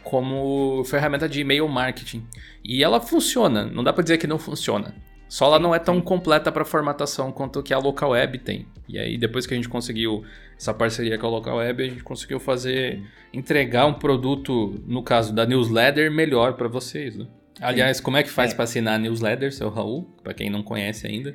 como 0.06 0.82
ferramenta 0.84 1.28
de 1.28 1.40
e-mail 1.40 1.66
marketing. 1.66 2.24
E 2.64 2.84
ela 2.84 3.00
funciona, 3.00 3.66
não 3.66 3.82
dá 3.82 3.92
para 3.92 4.04
dizer 4.04 4.18
que 4.18 4.28
não 4.28 4.38
funciona. 4.38 4.94
Só 5.28 5.46
ela 5.46 5.58
não 5.58 5.74
é 5.74 5.80
tão 5.80 6.00
completa 6.00 6.52
para 6.52 6.64
formatação 6.64 7.32
quanto 7.32 7.60
que 7.60 7.74
a 7.74 7.78
local 7.78 8.10
web 8.10 8.38
tem. 8.38 8.68
E 8.88 9.00
aí 9.00 9.18
depois 9.18 9.48
que 9.48 9.54
a 9.54 9.56
gente 9.56 9.68
conseguiu 9.68 10.22
essa 10.56 10.72
parceria 10.72 11.18
com 11.18 11.26
a 11.26 11.30
local 11.30 11.56
web, 11.56 11.82
a 11.82 11.88
gente 11.88 12.04
conseguiu 12.04 12.38
fazer 12.38 13.02
entregar 13.34 13.86
um 13.86 13.94
produto, 13.94 14.80
no 14.86 15.02
caso 15.02 15.34
da 15.34 15.44
newsletter, 15.44 16.08
melhor 16.08 16.52
para 16.52 16.68
vocês, 16.68 17.16
né? 17.16 17.26
Aliás, 17.60 18.00
como 18.00 18.16
é 18.16 18.22
que 18.22 18.30
faz 18.30 18.52
é. 18.52 18.54
para 18.54 18.62
assinar 18.62 18.94
a 18.94 18.98
newsletter, 18.98 19.52
seu 19.52 19.70
Raul? 19.70 20.08
Para 20.22 20.34
quem 20.34 20.48
não 20.48 20.62
conhece 20.62 21.04
ainda. 21.04 21.34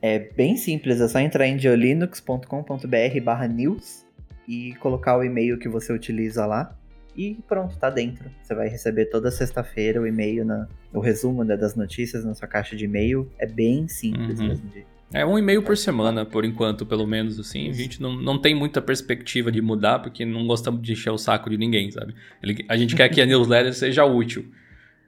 É 0.00 0.18
bem 0.18 0.56
simples, 0.56 0.98
é 0.98 1.08
só 1.08 1.18
entrar 1.18 1.46
em 1.46 1.58
geolinux.com.br/news 1.58 4.06
e 4.48 4.72
colocar 4.76 5.18
o 5.18 5.22
e-mail 5.22 5.58
que 5.58 5.68
você 5.68 5.92
utiliza 5.92 6.46
lá 6.46 6.74
e 7.16 7.36
pronto, 7.48 7.76
tá 7.76 7.90
dentro. 7.90 8.30
Você 8.42 8.54
vai 8.54 8.68
receber 8.68 9.06
toda 9.06 9.30
sexta-feira 9.30 10.00
o 10.00 10.06
e-mail, 10.06 10.44
na, 10.44 10.68
o 10.92 11.00
resumo 11.00 11.44
né, 11.44 11.56
das 11.56 11.74
notícias 11.74 12.24
na 12.24 12.34
sua 12.34 12.48
caixa 12.48 12.76
de 12.76 12.84
e-mail. 12.84 13.30
É 13.38 13.46
bem 13.46 13.88
simples 13.88 14.38
uhum. 14.38 14.48
mesmo 14.48 14.68
de. 14.70 14.84
É 15.12 15.26
um 15.26 15.36
e-mail 15.36 15.60
por 15.62 15.76
semana, 15.76 16.24
por 16.24 16.44
enquanto, 16.44 16.86
pelo 16.86 17.04
menos, 17.04 17.38
assim. 17.40 17.68
A 17.68 17.72
gente 17.72 18.00
não, 18.00 18.14
não 18.14 18.40
tem 18.40 18.54
muita 18.54 18.80
perspectiva 18.80 19.50
de 19.50 19.60
mudar, 19.60 19.98
porque 19.98 20.24
não 20.24 20.46
gostamos 20.46 20.80
de 20.82 20.92
encher 20.92 21.10
o 21.10 21.18
saco 21.18 21.50
de 21.50 21.58
ninguém, 21.58 21.90
sabe? 21.90 22.14
Ele, 22.40 22.64
a 22.68 22.76
gente 22.76 22.94
quer 22.94 23.08
que 23.08 23.20
a 23.20 23.26
newsletter 23.26 23.74
seja 23.74 24.04
útil. 24.04 24.46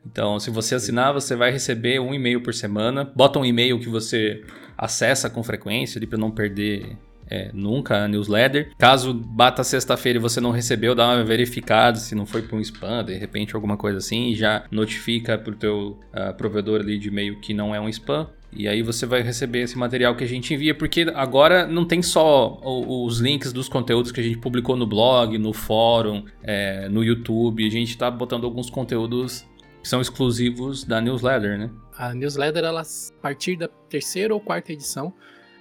Então, 0.05 0.41
se 0.41 0.51
você 0.51 0.75
assinar, 0.75 1.12
você 1.12 1.37
vai 1.37 1.53
receber 1.53 2.01
um 2.01 2.12
e-mail 2.12 2.41
por 2.43 2.53
semana. 2.53 3.05
Bota 3.15 3.38
um 3.38 3.45
e-mail 3.45 3.79
que 3.79 3.88
você 3.88 4.43
acessa 4.77 5.31
com 5.31 5.43
frequência, 5.45 6.05
para 6.05 6.19
não 6.19 6.33
perder 6.33 6.97
é, 7.28 7.50
nunca 7.52 8.04
a 8.04 8.08
newsletter. 8.08 8.70
Caso 8.78 9.12
bata 9.14 9.64
sexta-feira 9.64 10.18
e 10.18 10.22
você 10.22 10.40
não 10.40 10.50
recebeu, 10.50 10.94
dá 10.94 11.08
uma 11.08 11.24
verificada 11.24 11.98
se 11.98 12.14
não 12.14 12.26
foi 12.26 12.42
para 12.42 12.56
um 12.56 12.61
spam, 12.61 13.04
de 13.04 13.14
repente 13.14 13.54
alguma 13.54 13.76
coisa 13.76 13.98
assim, 13.98 14.30
e 14.30 14.35
já 14.35 14.64
notifica 14.70 15.38
para 15.38 15.52
o 15.52 15.56
teu 15.56 15.98
uh, 16.12 16.35
provedor 16.37 16.80
ali 16.80 16.98
de 16.98 17.08
e-mail 17.08 17.40
que 17.40 17.54
não 17.54 17.74
é 17.74 17.80
um 17.80 17.88
spam. 17.88 18.28
E 18.54 18.68
aí 18.68 18.82
você 18.82 19.06
vai 19.06 19.22
receber 19.22 19.62
esse 19.62 19.78
material 19.78 20.14
que 20.14 20.22
a 20.22 20.26
gente 20.26 20.52
envia, 20.52 20.74
porque 20.74 21.11
agora 21.14 21.66
não 21.66 21.87
tem 21.87 22.02
só 22.02 22.61
os 22.62 23.18
links 23.18 23.50
dos 23.50 23.66
conteúdos 23.66 24.12
que 24.12 24.20
a 24.20 24.22
gente 24.22 24.37
publicou 24.37 24.76
no 24.76 24.87
blog, 24.87 25.38
no 25.38 25.54
fórum, 25.54 26.24
é, 26.42 26.87
no 26.90 27.02
YouTube. 27.02 27.66
A 27.66 27.70
gente 27.70 27.88
está 27.88 28.11
botando 28.11 28.44
alguns 28.44 28.68
conteúdos 28.68 29.46
que 29.82 29.88
são 29.88 30.02
exclusivos 30.02 30.85
da 30.85 31.00
newsletter, 31.00 31.58
né? 31.58 31.70
A 31.96 32.14
newsletter, 32.14 32.62
ela, 32.62 32.82
a 32.82 33.22
partir 33.22 33.56
da 33.56 33.68
terceira 33.68 34.35
ou 34.35 34.40
quarta 34.40 34.72
edição, 34.72 35.14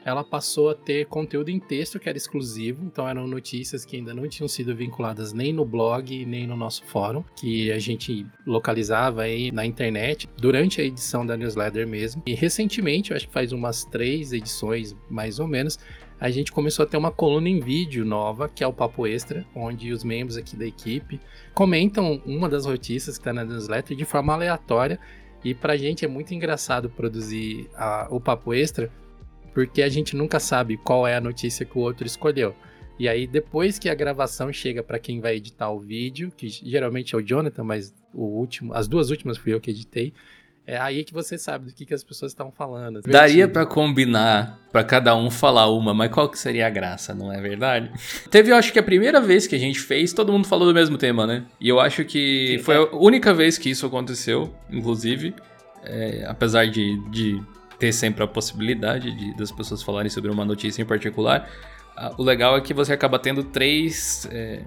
ela 0.04 0.24
passou 0.24 0.70
a 0.70 0.76
ter 0.76 1.06
conteúdo 1.06 1.50
em 1.50 1.60
texto 1.60 2.00
que 2.00 2.10
era 2.10 2.18
exclusivo, 2.18 2.84
então 2.86 3.08
eram 3.08 3.28
notícias 3.28 3.86
que 3.86 3.98
ainda 3.98 4.14
não 4.14 4.28
tinham 4.28 4.48
sido 4.48 4.76
vinculadas 4.76 5.34
nem 5.34 5.54
no 5.54 5.66
blog, 5.66 6.26
nem 6.26 6.48
no 6.48 6.56
nosso 6.56 6.84
fórum, 6.86 7.24
que 7.36 7.72
a 7.72 7.80
gente 7.80 8.26
localizava 8.46 9.24
aí 9.24 9.52
na 9.52 9.66
internet 9.66 10.28
durante 10.38 10.82
a 10.82 10.84
edição 10.84 11.26
da 11.26 11.38
newsletter 11.38 11.88
mesmo. 11.88 12.22
E 12.26 12.34
recentemente, 12.34 13.12
eu 13.12 13.18
acho 13.18 13.28
que 13.28 13.34
faz 13.34 13.52
umas 13.52 13.86
três 13.86 14.34
edições 14.34 14.96
mais 15.10 15.40
ou 15.40 15.48
menos, 15.48 15.78
a 16.22 16.30
gente 16.30 16.52
começou 16.52 16.84
a 16.84 16.88
ter 16.88 16.98
uma 16.98 17.12
coluna 17.12 17.50
em 17.50 17.60
vídeo 17.60 18.06
nova, 18.06 18.48
que 18.48 18.64
é 18.64 18.68
o 18.68 18.72
Papo 18.72 19.08
Extra, 19.08 19.44
onde 19.56 19.92
os 19.92 20.04
membros 20.04 20.38
aqui 20.38 20.56
da 20.56 20.68
equipe 20.68 21.20
comentam 21.52 22.22
uma 22.28 22.48
das 22.48 22.68
notícias 22.68 23.18
que 23.18 23.22
está 23.22 23.34
na 23.34 23.44
newsletter 23.44 23.98
de 23.98 24.06
forma 24.06 24.32
aleatória. 24.32 25.00
E 25.44 25.56
pra 25.56 25.76
gente 25.76 26.06
é 26.06 26.08
muito 26.08 26.32
engraçado 26.32 26.92
produzir 26.92 27.68
a, 27.76 28.08
o 28.12 28.22
Papo 28.22 28.54
Extra, 28.54 28.92
porque 29.54 29.82
a 29.82 29.90
gente 29.90 30.16
nunca 30.16 30.40
sabe 30.40 30.78
qual 30.78 31.08
é 31.08 31.16
a 31.16 31.22
notícia 31.22 31.66
que 31.66 31.78
o 31.78 31.82
outro 31.82 32.06
escolheu. 32.06 32.56
E 33.00 33.08
aí, 33.10 33.26
depois 33.26 33.80
que 33.80 33.90
a 33.90 33.96
gravação 33.96 34.54
chega 34.54 34.84
para 34.84 35.00
quem 35.00 35.20
vai 35.20 35.36
editar 35.36 35.72
o 35.72 35.80
vídeo, 35.80 36.32
que 36.36 36.48
geralmente 36.50 37.16
é 37.16 37.18
o 37.18 37.22
Jonathan, 37.22 37.64
mas 37.64 37.94
o 38.14 38.24
último, 38.24 38.74
as 38.74 38.88
duas 38.88 39.10
últimas 39.10 39.38
fui 39.38 39.54
eu 39.54 39.60
que 39.60 39.72
editei, 39.72 40.14
é 40.68 40.78
aí 40.78 41.04
que 41.04 41.14
você 41.14 41.38
sabe 41.38 41.66
do 41.66 41.74
que, 41.74 41.86
que 41.86 41.94
as 41.94 42.04
pessoas 42.04 42.32
estão 42.32 42.52
falando. 42.52 43.02
Daria 43.02 43.48
para 43.48 43.66
combinar 43.66 44.60
para 44.72 44.84
cada 44.84 45.16
um 45.16 45.32
falar 45.32 45.68
uma, 45.68 45.94
mas 45.94 46.12
qual 46.12 46.30
que 46.30 46.38
seria 46.38 46.68
a 46.68 46.70
graça, 46.70 47.14
não 47.14 47.34
é 47.34 47.42
verdade? 47.42 47.92
Teve, 48.30 48.52
eu 48.52 48.56
acho 48.56 48.72
que 48.72 48.78
a 48.78 48.84
primeira 48.84 49.20
vez 49.20 49.48
que 49.48 49.56
a 49.56 49.60
gente 49.60 49.80
fez, 49.80 50.14
todo 50.14 50.32
mundo 50.32 50.48
falou 50.48 50.68
do 50.68 50.74
mesmo 50.74 50.98
tema, 50.98 51.26
né? 51.26 51.44
E 51.60 51.68
eu 51.68 51.80
acho 51.80 52.06
que 52.06 52.58
Sim, 52.58 52.64
foi 52.64 52.76
é. 52.76 52.78
a 52.78 52.96
única 52.96 53.34
vez 53.34 53.58
que 53.58 53.70
isso 53.70 53.86
aconteceu, 53.86 54.54
inclusive, 54.70 55.34
é, 55.84 56.24
apesar 56.28 56.68
de, 56.68 57.02
de 57.10 57.42
ter 57.82 57.92
sempre 57.92 58.24
a 58.24 58.28
possibilidade 58.28 59.12
de, 59.12 59.34
das 59.34 59.52
pessoas 59.52 59.82
falarem 59.82 60.08
sobre 60.08 60.30
uma 60.30 60.46
notícia 60.46 60.84
em 60.84 60.86
particular. 60.86 61.50
Ah, 61.98 62.14
o 62.16 62.22
legal 62.22 62.56
é 62.56 62.62
que 62.62 62.76
você 62.76 62.94
acaba 62.94 63.18
tendo 63.18 63.44
três, 63.44 64.30
é, 64.32 64.62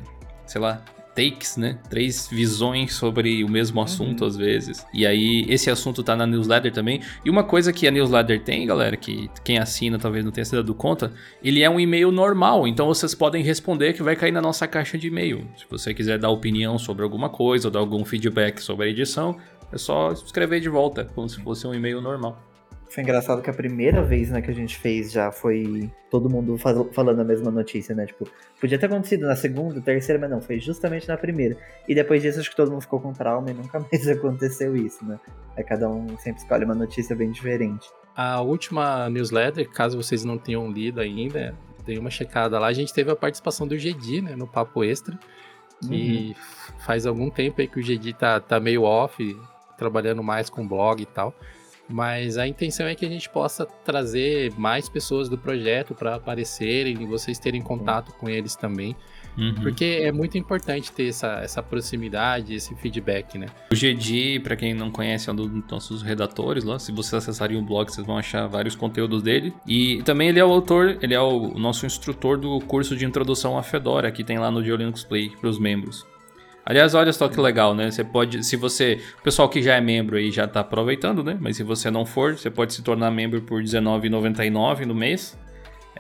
sei 0.45 0.61
lá, 0.61 0.83
takes, 1.15 1.57
né? 1.57 1.79
Três 1.89 2.27
visões 2.27 2.93
sobre 2.93 3.45
o 3.45 3.49
mesmo 3.49 3.81
assunto 3.81 4.23
uhum. 4.23 4.27
às 4.27 4.37
vezes. 4.37 4.85
E 4.93 5.07
aí 5.07 5.47
esse 5.49 5.71
assunto 5.71 6.03
tá 6.03 6.17
na 6.17 6.27
newsletter 6.27 6.73
também. 6.73 7.03
E 7.25 7.31
uma 7.31 7.45
coisa 7.45 7.73
que 7.73 7.87
a 7.87 7.91
newsletter 7.93 8.43
tem, 8.43 8.67
galera, 8.67 8.97
que 8.97 9.31
quem 9.45 9.59
assina 9.59 9.97
talvez 9.97 10.25
não 10.25 10.33
tenha 10.33 10.45
se 10.45 10.57
dado 10.57 10.75
conta, 10.75 11.13
ele 11.41 11.63
é 11.63 11.71
um 11.71 11.79
e-mail 11.79 12.11
normal, 12.11 12.67
então 12.67 12.89
vocês 12.89 13.15
podem 13.15 13.45
responder 13.45 13.93
que 13.93 14.03
vai 14.03 14.17
cair 14.17 14.33
na 14.33 14.43
nossa 14.43 14.67
caixa 14.67 14.99
de 14.99 15.07
e-mail. 15.07 15.47
Se 15.57 15.65
você 15.71 15.95
quiser 15.95 16.19
dar 16.19 16.31
opinião 16.31 16.81
sobre 16.81 17.05
alguma 17.05 17.29
coisa 17.29 17.69
ou 17.69 17.71
dar 17.71 17.79
algum 17.79 18.05
feedback 18.05 18.59
sobre 18.59 18.87
a 18.87 18.89
edição, 18.89 19.37
é 19.73 19.79
só 19.79 20.11
escrever 20.11 20.59
de 20.59 20.69
volta, 20.69 21.05
como 21.15 21.29
se 21.29 21.41
fosse 21.41 21.65
um 21.65 21.73
e-mail 21.73 22.01
normal. 22.01 22.54
Foi 22.89 23.03
engraçado 23.03 23.43
que 23.43 23.51
a 23.51 23.53
primeira 23.53 24.03
vez 24.03 24.31
né, 24.31 24.41
que 24.41 24.51
a 24.51 24.55
gente 24.55 24.79
fez 24.79 25.11
já 25.11 25.33
foi 25.33 25.91
todo 26.11 26.31
mundo 26.31 26.57
faz, 26.57 26.77
falando 26.93 27.21
a 27.21 27.25
mesma 27.25 27.51
notícia, 27.51 27.95
né? 27.95 28.07
Tipo, 28.07 28.29
podia 28.61 28.79
ter 28.79 28.87
acontecido 28.87 29.27
na 29.27 29.35
segunda, 29.35 29.81
terceira, 29.81 30.21
mas 30.21 30.31
não, 30.31 30.41
foi 30.41 30.61
justamente 30.61 31.09
na 31.09 31.17
primeira. 31.17 31.57
E 31.89 31.95
depois 31.95 32.23
disso 32.23 32.39
acho 32.39 32.51
que 32.51 32.57
todo 32.57 32.71
mundo 32.71 32.83
ficou 32.83 33.01
com 33.01 33.13
trauma 33.13 33.51
e 33.51 33.55
nunca 33.55 33.81
mais 33.91 34.09
aconteceu 34.09 34.77
isso, 34.77 35.05
né? 35.05 35.19
Aí 35.57 35.65
cada 35.65 35.89
um 35.89 36.17
sempre 36.19 36.41
escolhe 36.43 36.65
uma 36.65 36.75
notícia 36.75 37.17
bem 37.17 37.31
diferente. 37.31 37.89
A 38.15 38.41
última 38.41 39.11
newsletter, 39.11 39.69
caso 39.69 40.01
vocês 40.01 40.25
não 40.25 40.39
tenham 40.39 40.71
lido 40.71 41.01
ainda, 41.01 41.53
dei 41.85 41.99
uma 41.99 42.11
checada 42.11 42.59
lá. 42.59 42.69
A 42.69 42.73
gente 42.73 42.93
teve 42.93 43.11
a 43.11 43.17
participação 43.17 43.67
do 43.67 43.77
Gedi, 43.77 44.21
né, 44.21 44.37
no 44.37 44.47
Papo 44.47 44.85
Extra. 44.85 45.19
Que 45.81 46.29
uhum. 46.29 46.79
faz 46.79 47.07
algum 47.07 47.29
tempo 47.29 47.61
aí 47.61 47.69
que 47.69 47.79
o 47.79 47.83
Gedi 47.83 48.15
tá, 48.15 48.41
tá 48.41 48.59
meio 48.59 48.85
off, 48.85 49.37
trabalhando 49.77 50.23
mais 50.23 50.49
com 50.49 50.67
blog 50.67 51.03
e 51.03 51.07
tal. 51.07 51.35
Mas 51.89 52.39
a 52.39 52.47
intenção 52.47 52.87
é 52.87 52.95
que 52.95 53.05
a 53.05 53.09
gente 53.09 53.29
possa 53.29 53.67
trazer 53.67 54.53
mais 54.57 54.89
pessoas 54.89 55.29
do 55.29 55.37
projeto 55.37 55.95
para 55.95 56.15
aparecerem 56.15 57.03
e 57.03 57.07
vocês 57.07 57.39
terem 57.39 57.61
contato 57.61 58.13
com 58.13 58.29
eles 58.29 58.57
também. 58.57 58.97
Uhum. 59.37 59.55
Porque 59.55 60.01
é 60.03 60.13
muito 60.13 60.39
importante 60.39 60.93
ter 60.93 61.09
essa, 61.09 61.41
essa 61.43 61.63
proximidade, 61.63 62.55
esse 62.55 62.75
feedback, 62.77 63.37
né? 63.37 63.47
O 63.73 63.75
GD, 63.75 64.41
para 64.41 64.57
quem 64.57 64.73
não 64.73 64.91
conhece, 64.91 65.29
é 65.29 65.33
um 65.33 65.37
dos 65.37 65.51
nossos 65.71 66.03
redatores 66.03 66.65
lá. 66.65 66.79
Se 66.79 66.93
vocês 66.93 67.15
acessarem 67.15 67.57
o 67.59 67.63
blog, 67.63 67.91
vocês 67.91 68.07
vão 68.07 68.17
achar 68.17 68.47
vários 68.47 68.77
conteúdos 68.77 69.23
dele. 69.23 69.53
E 69.67 70.03
também 70.05 70.29
ele 70.29 70.39
é 70.39 70.45
o 70.45 70.53
autor, 70.53 70.99
ele 71.03 71.15
é 71.15 71.21
o 71.21 71.59
nosso 71.59 71.85
instrutor 71.85 72.39
do 72.39 72.61
curso 72.61 72.97
de 72.97 73.05
introdução 73.05 73.59
à 73.59 73.63
Fedora, 73.63 74.11
que 74.11 74.23
tem 74.23 74.39
lá 74.39 74.51
no 74.51 74.61
Linux 74.61 75.05
Play 75.05 75.31
para 75.31 75.51
os 75.51 75.59
membros. 75.59 76.07
Aliás, 76.67 76.95
olha 76.95 77.13
só 77.13 77.29
que 77.29 77.39
legal, 77.39 77.75
né? 77.75 77.91
Você 77.91 78.03
pode, 78.03 78.43
se 78.43 78.57
você, 78.57 79.01
o 79.21 79.23
pessoal 79.23 79.49
que 79.49 79.63
já 79.63 79.75
é 79.75 79.81
membro 79.81 80.17
aí 80.17 80.31
já 80.31 80.47
tá 80.49 80.61
aproveitando, 80.61 81.23
né? 81.23 81.37
Mas 81.39 81.57
se 81.57 81.63
você 81.63 81.91
não 81.91 82.07
for, 82.07 82.39
você 82.39 82.51
pode 82.51 82.73
se 82.73 82.83
tornar 82.83 83.11
membro 83.11 83.43
por 83.43 83.61
R$19,99 83.61 84.87
no 84.87 84.95
mês. 84.95 85.39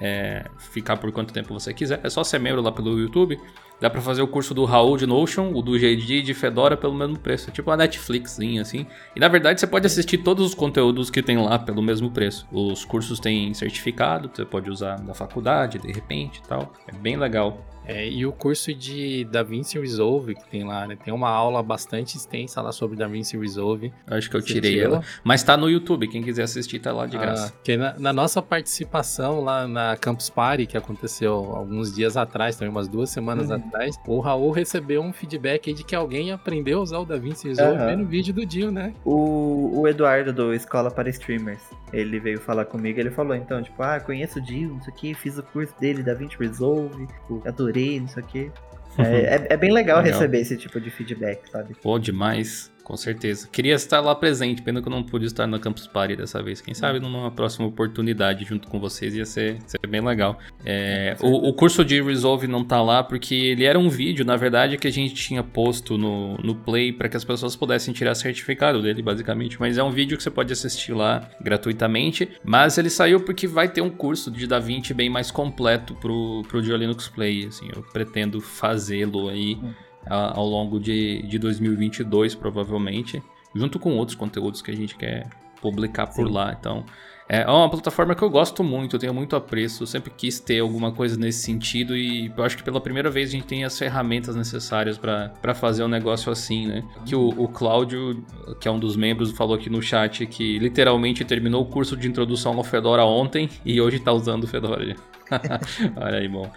É, 0.00 0.46
ficar 0.58 0.96
por 0.96 1.12
quanto 1.12 1.32
tempo 1.32 1.52
você 1.52 1.72
quiser. 1.72 2.00
É 2.02 2.08
só 2.08 2.24
ser 2.24 2.40
membro 2.40 2.62
lá 2.62 2.72
pelo 2.72 2.98
YouTube. 2.98 3.38
Dá 3.80 3.90
pra 3.90 4.00
fazer 4.00 4.22
o 4.22 4.26
curso 4.26 4.54
do 4.54 4.64
Raul 4.64 4.96
de 4.96 5.06
Notion, 5.06 5.52
o 5.52 5.60
do 5.60 5.78
GD 5.78 6.22
de 6.22 6.32
Fedora 6.32 6.76
pelo 6.76 6.94
mesmo 6.94 7.18
preço. 7.18 7.50
É 7.50 7.52
tipo 7.52 7.70
uma 7.70 7.76
Netflixzinha 7.76 8.62
assim. 8.62 8.86
E 9.14 9.20
na 9.20 9.28
verdade 9.28 9.60
você 9.60 9.66
pode 9.66 9.86
assistir 9.86 10.18
todos 10.18 10.46
os 10.46 10.54
conteúdos 10.54 11.10
que 11.10 11.22
tem 11.22 11.36
lá 11.36 11.58
pelo 11.58 11.82
mesmo 11.82 12.10
preço. 12.10 12.46
Os 12.50 12.84
cursos 12.84 13.20
têm 13.20 13.52
certificado, 13.52 14.30
você 14.32 14.44
pode 14.44 14.70
usar 14.70 14.96
da 14.96 15.12
faculdade 15.12 15.78
de 15.78 15.92
repente 15.92 16.40
e 16.42 16.48
tal. 16.48 16.72
É 16.88 16.92
bem 16.92 17.16
legal. 17.16 17.73
É, 17.86 18.08
e 18.08 18.24
o 18.24 18.32
curso 18.32 18.74
de 18.74 19.24
DaVinci 19.24 19.78
Resolve 19.78 20.34
que 20.34 20.48
tem 20.48 20.64
lá, 20.64 20.86
né? 20.86 20.96
Tem 21.02 21.12
uma 21.12 21.28
aula 21.28 21.62
bastante 21.62 22.16
extensa 22.16 22.60
lá 22.62 22.72
sobre 22.72 22.96
DaVinci 22.96 23.36
Resolve. 23.36 23.92
Acho 24.06 24.30
que 24.30 24.36
eu 24.36 24.42
tirei 24.42 24.80
ela. 24.80 25.02
Mas 25.22 25.42
tá 25.42 25.56
no 25.56 25.68
YouTube, 25.68 26.08
quem 26.08 26.22
quiser 26.22 26.44
assistir 26.44 26.78
tá 26.78 26.92
lá 26.92 27.06
de 27.06 27.16
ah, 27.16 27.20
graça. 27.20 27.54
que 27.62 27.76
na, 27.76 27.98
na, 27.98 28.12
nossa 28.12 28.40
participação 28.40 29.40
lá 29.40 29.66
na 29.68 29.96
Campus 29.96 30.30
Party, 30.30 30.66
que 30.66 30.76
aconteceu 30.76 31.32
alguns 31.34 31.94
dias 31.94 32.16
atrás, 32.16 32.56
também 32.56 32.70
umas 32.70 32.88
duas 32.88 33.10
semanas 33.10 33.50
uhum. 33.50 33.56
atrás, 33.56 33.96
o 34.06 34.20
Raul 34.20 34.50
recebeu 34.50 35.02
um 35.02 35.12
feedback 35.12 35.72
de 35.72 35.84
que 35.84 35.94
alguém 35.94 36.32
aprendeu 36.32 36.78
a 36.78 36.82
usar 36.82 36.98
o 36.98 37.04
DaVinci 37.04 37.48
Resolve 37.48 37.78
uhum. 37.78 37.86
vendo 37.86 38.02
o 38.02 38.06
vídeo 38.06 38.32
do 38.32 38.46
Dio, 38.46 38.70
né? 38.70 38.94
O, 39.04 39.80
o 39.80 39.88
Eduardo 39.88 40.32
do 40.32 40.54
Escola 40.54 40.90
para 40.90 41.08
Streamers, 41.10 41.62
ele 41.94 42.18
veio 42.18 42.40
falar 42.40 42.64
comigo, 42.64 42.98
ele 42.98 43.10
falou 43.10 43.34
então, 43.34 43.62
tipo, 43.62 43.82
ah, 43.82 44.00
conheço 44.00 44.38
o 44.38 44.42
Dio, 44.42 44.78
isso 44.80 44.90
aqui, 44.90 45.14
fiz 45.14 45.38
o 45.38 45.42
curso 45.42 45.74
dele, 45.78 46.02
DaVinci 46.02 46.36
Resolve, 46.38 47.06
adorei 47.44 47.74
adorei, 47.74 48.00
não 48.00 48.08
sei 48.08 48.22
o 48.22 48.26
quê. 48.26 48.50
É, 48.98 49.02
é, 49.36 49.46
é, 49.50 49.56
bem 49.56 49.72
legal, 49.72 50.02
legal, 50.02 50.02
receber 50.02 50.40
esse 50.40 50.56
tipo 50.56 50.80
de 50.80 50.90
feedback, 50.90 51.48
sabe? 51.50 51.74
Pô, 51.82 51.98
demais, 51.98 52.72
com 52.84 52.96
certeza. 52.98 53.48
Queria 53.50 53.74
estar 53.74 54.00
lá 54.00 54.14
presente, 54.14 54.60
pena 54.60 54.82
que 54.82 54.86
eu 54.86 54.92
não 54.92 55.02
pude 55.02 55.24
estar 55.24 55.46
na 55.46 55.58
Campus 55.58 55.86
Party 55.86 56.16
dessa 56.16 56.42
vez. 56.42 56.60
Quem 56.60 56.74
sabe 56.74 57.00
numa 57.00 57.30
próxima 57.30 57.66
oportunidade 57.66 58.44
junto 58.44 58.68
com 58.68 58.78
vocês 58.78 59.14
ia 59.14 59.24
ser, 59.24 59.56
ser 59.66 59.86
bem 59.88 60.02
legal. 60.02 60.38
É, 60.64 61.16
o, 61.22 61.48
o, 61.48 61.54
curso 61.54 61.82
de 61.82 62.00
Resolve 62.02 62.46
não 62.46 62.62
tá 62.62 62.82
lá 62.82 63.02
porque 63.02 63.34
ele 63.34 63.64
era 63.64 63.78
um 63.78 63.88
vídeo, 63.88 64.24
na 64.24 64.36
verdade, 64.36 64.76
que 64.76 64.86
a 64.86 64.92
gente 64.92 65.14
tinha 65.14 65.42
posto 65.42 65.96
no, 65.96 66.36
no 66.38 66.54
Play 66.54 66.92
para 66.92 67.08
que 67.08 67.16
as 67.16 67.24
pessoas 67.24 67.56
pudessem 67.56 67.94
tirar 67.94 68.14
certificado 68.14 68.82
dele, 68.82 69.02
basicamente. 69.02 69.58
Mas 69.58 69.78
é 69.78 69.82
um 69.82 69.90
vídeo 69.90 70.18
que 70.18 70.22
você 70.22 70.30
pode 70.30 70.52
assistir 70.52 70.92
lá 70.92 71.30
gratuitamente. 71.40 72.28
Mas 72.44 72.76
ele 72.76 72.90
saiu 72.90 73.20
porque 73.20 73.46
vai 73.46 73.66
ter 73.66 73.80
um 73.80 73.90
curso 73.90 74.30
de 74.30 74.46
DaVinci 74.46 74.92
bem 74.92 75.08
mais 75.08 75.30
completo 75.30 75.94
pro, 75.94 76.42
pro 76.46 76.60
Linux 76.60 77.08
Play. 77.08 77.46
Assim, 77.46 77.70
eu 77.74 77.82
pretendo 77.82 78.42
fazê-lo 78.42 79.30
aí. 79.30 79.54
Hum 79.54 79.72
ao 80.08 80.46
longo 80.46 80.78
de, 80.78 81.22
de 81.22 81.38
2022, 81.38 82.34
provavelmente, 82.34 83.22
junto 83.54 83.78
com 83.78 83.96
outros 83.96 84.16
conteúdos 84.16 84.60
que 84.62 84.70
a 84.70 84.76
gente 84.76 84.96
quer 84.96 85.28
publicar 85.60 86.06
por 86.06 86.26
Sim. 86.26 86.32
lá. 86.32 86.56
Então, 86.58 86.84
é 87.26 87.46
uma 87.46 87.70
plataforma 87.70 88.14
que 88.14 88.22
eu 88.22 88.28
gosto 88.28 88.62
muito, 88.62 88.96
eu 88.96 89.00
tenho 89.00 89.14
muito 89.14 89.34
apreço, 89.34 89.82
eu 89.82 89.86
sempre 89.86 90.10
quis 90.14 90.38
ter 90.38 90.60
alguma 90.60 90.92
coisa 90.92 91.18
nesse 91.18 91.42
sentido 91.42 91.96
e 91.96 92.30
eu 92.36 92.44
acho 92.44 92.54
que 92.54 92.62
pela 92.62 92.78
primeira 92.80 93.10
vez 93.10 93.30
a 93.30 93.32
gente 93.32 93.46
tem 93.46 93.64
as 93.64 93.78
ferramentas 93.78 94.36
necessárias 94.36 94.98
para 94.98 95.54
fazer 95.54 95.82
um 95.84 95.88
negócio 95.88 96.30
assim, 96.30 96.66
né? 96.66 96.84
Que 97.06 97.16
o, 97.16 97.28
o 97.28 97.48
Cláudio, 97.48 98.22
que 98.60 98.68
é 98.68 98.70
um 98.70 98.78
dos 98.78 98.94
membros, 98.94 99.32
falou 99.32 99.54
aqui 99.54 99.70
no 99.70 99.80
chat 99.80 100.26
que 100.26 100.58
literalmente 100.58 101.24
terminou 101.24 101.62
o 101.62 101.66
curso 101.66 101.96
de 101.96 102.06
introdução 102.06 102.58
ao 102.58 102.64
Fedora 102.64 103.04
ontem 103.06 103.48
e 103.64 103.80
hoje 103.80 103.96
está 103.96 104.12
usando 104.12 104.44
o 104.44 104.46
Fedora. 104.46 104.94
Olha 105.96 106.18
aí, 106.18 106.28
bom. 106.28 106.50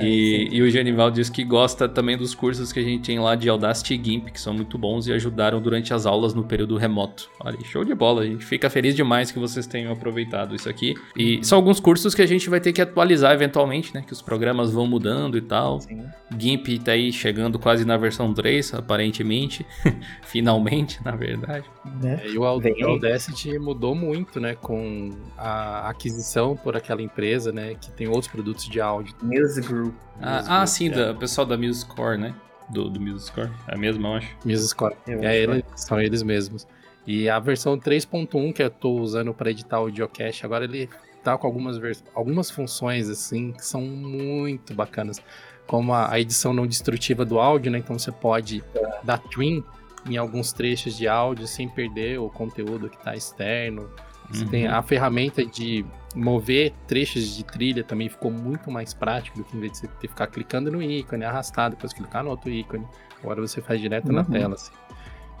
E, 0.00 0.48
e 0.52 0.62
o 0.62 0.70
Genival 0.70 1.10
diz 1.10 1.30
que 1.30 1.44
gosta 1.44 1.88
também 1.88 2.16
dos 2.16 2.34
cursos 2.34 2.72
que 2.72 2.80
a 2.80 2.82
gente 2.82 3.06
tem 3.06 3.18
lá 3.18 3.34
de 3.34 3.48
Audacity 3.48 3.94
e 3.94 4.04
GIMP, 4.04 4.30
que 4.30 4.40
são 4.40 4.52
muito 4.52 4.76
bons 4.76 5.06
e 5.06 5.12
ajudaram 5.12 5.60
durante 5.60 5.94
as 5.94 6.06
aulas 6.06 6.34
no 6.34 6.44
período 6.44 6.76
remoto. 6.76 7.30
Olha, 7.40 7.58
show 7.64 7.84
de 7.84 7.94
bola, 7.94 8.22
a 8.22 8.26
gente 8.26 8.44
fica 8.44 8.68
feliz 8.68 8.94
demais 8.94 9.30
que 9.30 9.38
vocês 9.38 9.66
tenham 9.66 9.92
aproveitado 9.92 10.54
isso 10.54 10.68
aqui. 10.68 10.94
E 11.16 11.42
são 11.44 11.56
alguns 11.56 11.80
cursos 11.80 12.14
que 12.14 12.22
a 12.22 12.26
gente 12.26 12.48
vai 12.50 12.60
ter 12.60 12.72
que 12.72 12.80
atualizar 12.80 13.32
eventualmente, 13.32 13.94
né? 13.94 14.02
Que 14.06 14.12
os 14.12 14.20
programas 14.20 14.70
vão 14.70 14.86
mudando 14.86 15.36
e 15.36 15.40
tal. 15.40 15.80
Sim. 15.80 16.04
GIMP 16.36 16.78
tá 16.84 16.92
aí 16.92 17.12
chegando 17.12 17.58
quase 17.58 17.84
na 17.84 17.96
versão 17.96 18.32
3, 18.32 18.74
aparentemente. 18.74 19.64
Finalmente, 20.22 21.02
na 21.04 21.12
verdade. 21.12 21.64
Né? 22.02 22.20
É, 22.24 22.28
e 22.28 22.38
o 22.38 22.44
Audacity 22.44 23.58
mudou 23.58 23.94
muito, 23.94 24.40
né? 24.40 24.54
Com 24.54 25.10
a 25.36 25.88
aquisição 25.88 26.56
por 26.56 26.76
aquela 26.76 27.02
empresa, 27.02 27.52
né? 27.52 27.74
Que 27.74 27.90
tem 27.92 28.08
outros 28.08 28.28
produtos 28.28 28.68
de 28.68 28.80
áudio. 28.80 29.14
Music 29.22 29.72
Group. 29.90 29.94
Ah, 30.20 30.62
ah 30.62 30.66
sim, 30.66 30.88
é. 30.88 31.10
o 31.10 31.16
pessoal 31.16 31.46
da 31.46 31.56
MuseScore, 31.56 32.18
né? 32.18 32.34
Do, 32.70 32.90
do 32.90 33.00
MuseScore. 33.00 33.50
É 33.68 33.74
a 33.74 33.78
mesma, 33.78 34.08
eu 34.08 34.14
acho. 34.14 34.36
MuseScore. 34.44 34.96
É, 35.06 35.38
eles, 35.38 35.64
são 35.76 36.00
eles 36.00 36.22
mesmos. 36.22 36.66
E 37.06 37.28
a 37.28 37.38
versão 37.38 37.78
3.1 37.78 38.52
que 38.52 38.62
eu 38.62 38.70
tô 38.70 38.92
usando 38.94 39.32
para 39.32 39.50
editar 39.50 39.80
o 39.80 39.90
Geocache, 39.90 40.44
agora 40.44 40.64
ele 40.64 40.88
tá 41.22 41.38
com 41.38 41.46
algumas, 41.46 41.78
algumas 42.14 42.50
funções 42.50 43.08
assim 43.08 43.52
que 43.52 43.64
são 43.64 43.80
muito 43.80 44.74
bacanas. 44.74 45.22
Como 45.66 45.92
a, 45.92 46.12
a 46.12 46.20
edição 46.20 46.52
não 46.52 46.66
destrutiva 46.66 47.24
do 47.24 47.38
áudio, 47.38 47.70
né? 47.70 47.78
Então 47.78 47.98
você 47.98 48.10
pode 48.10 48.62
dar 49.04 49.18
trim 49.18 49.62
em 50.08 50.16
alguns 50.16 50.52
trechos 50.52 50.96
de 50.96 51.08
áudio 51.08 51.46
sem 51.46 51.68
perder 51.68 52.18
o 52.20 52.28
conteúdo 52.28 52.88
que 52.88 52.96
está 52.96 53.14
externo. 53.16 53.90
Você 54.30 54.44
uhum. 54.44 54.50
tem 54.50 54.66
a 54.66 54.82
ferramenta 54.82 55.44
de 55.44 55.84
mover 56.14 56.72
trechos 56.86 57.36
de 57.36 57.44
trilha 57.44 57.84
também 57.84 58.08
ficou 58.08 58.30
muito 58.30 58.70
mais 58.70 58.94
prático 58.94 59.38
do 59.38 59.44
que 59.44 59.56
em 59.56 59.60
vez 59.60 59.72
de 59.72 59.78
você 59.78 59.86
ter 59.86 59.96
que 60.00 60.08
ficar 60.08 60.26
clicando 60.28 60.70
no 60.70 60.82
ícone, 60.82 61.24
arrastar, 61.24 61.70
depois 61.70 61.92
clicar 61.92 62.24
no 62.24 62.30
outro 62.30 62.50
ícone. 62.50 62.86
Agora 63.22 63.40
você 63.40 63.60
faz 63.60 63.80
direto 63.80 64.08
uhum. 64.08 64.14
na 64.14 64.24
tela. 64.24 64.54
Assim. 64.54 64.72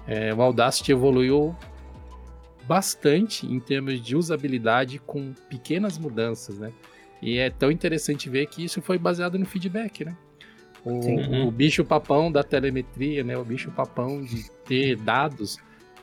É, 0.06 0.34
o 0.34 0.40
Audacity 0.42 0.92
evoluiu 0.92 1.56
bastante 2.66 3.46
em 3.46 3.58
termos 3.58 4.00
de 4.00 4.16
usabilidade 4.16 4.98
com 4.98 5.32
pequenas 5.48 5.98
mudanças, 5.98 6.58
né? 6.58 6.72
E 7.22 7.38
é 7.38 7.48
tão 7.48 7.70
interessante 7.70 8.28
ver 8.28 8.46
que 8.46 8.64
isso 8.64 8.82
foi 8.82 8.98
baseado 8.98 9.38
no 9.38 9.46
feedback, 9.46 10.04
né? 10.04 10.16
O, 10.84 10.90
uhum. 10.90 11.48
o 11.48 11.50
bicho 11.50 11.84
papão 11.84 12.30
da 12.30 12.42
telemetria, 12.42 13.24
né? 13.24 13.36
O 13.36 13.44
bicho 13.44 13.70
papão 13.70 14.22
de 14.22 14.50
ter 14.64 14.96
dados 14.96 15.58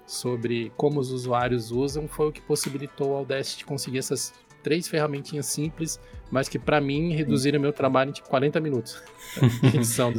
sobre 0.05 0.71
como 0.75 0.99
os 0.99 1.11
usuários 1.11 1.71
usam 1.71 2.07
foi 2.07 2.27
o 2.27 2.31
que 2.31 2.41
possibilitou 2.41 3.11
ao 3.11 3.19
Audacity 3.19 3.65
conseguir 3.65 3.99
essas 3.99 4.33
três 4.61 4.87
ferramentinhas 4.87 5.45
simples, 5.45 5.99
mas 6.31 6.47
que 6.47 6.57
para 6.57 6.79
mim 6.79 7.13
reduziram 7.13 7.59
meu 7.59 7.73
trabalho 7.73 8.09
em 8.09 8.13
tipo 8.13 8.29
40 8.29 8.59
minutos. 8.59 9.01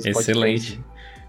Excelente. 0.07 0.81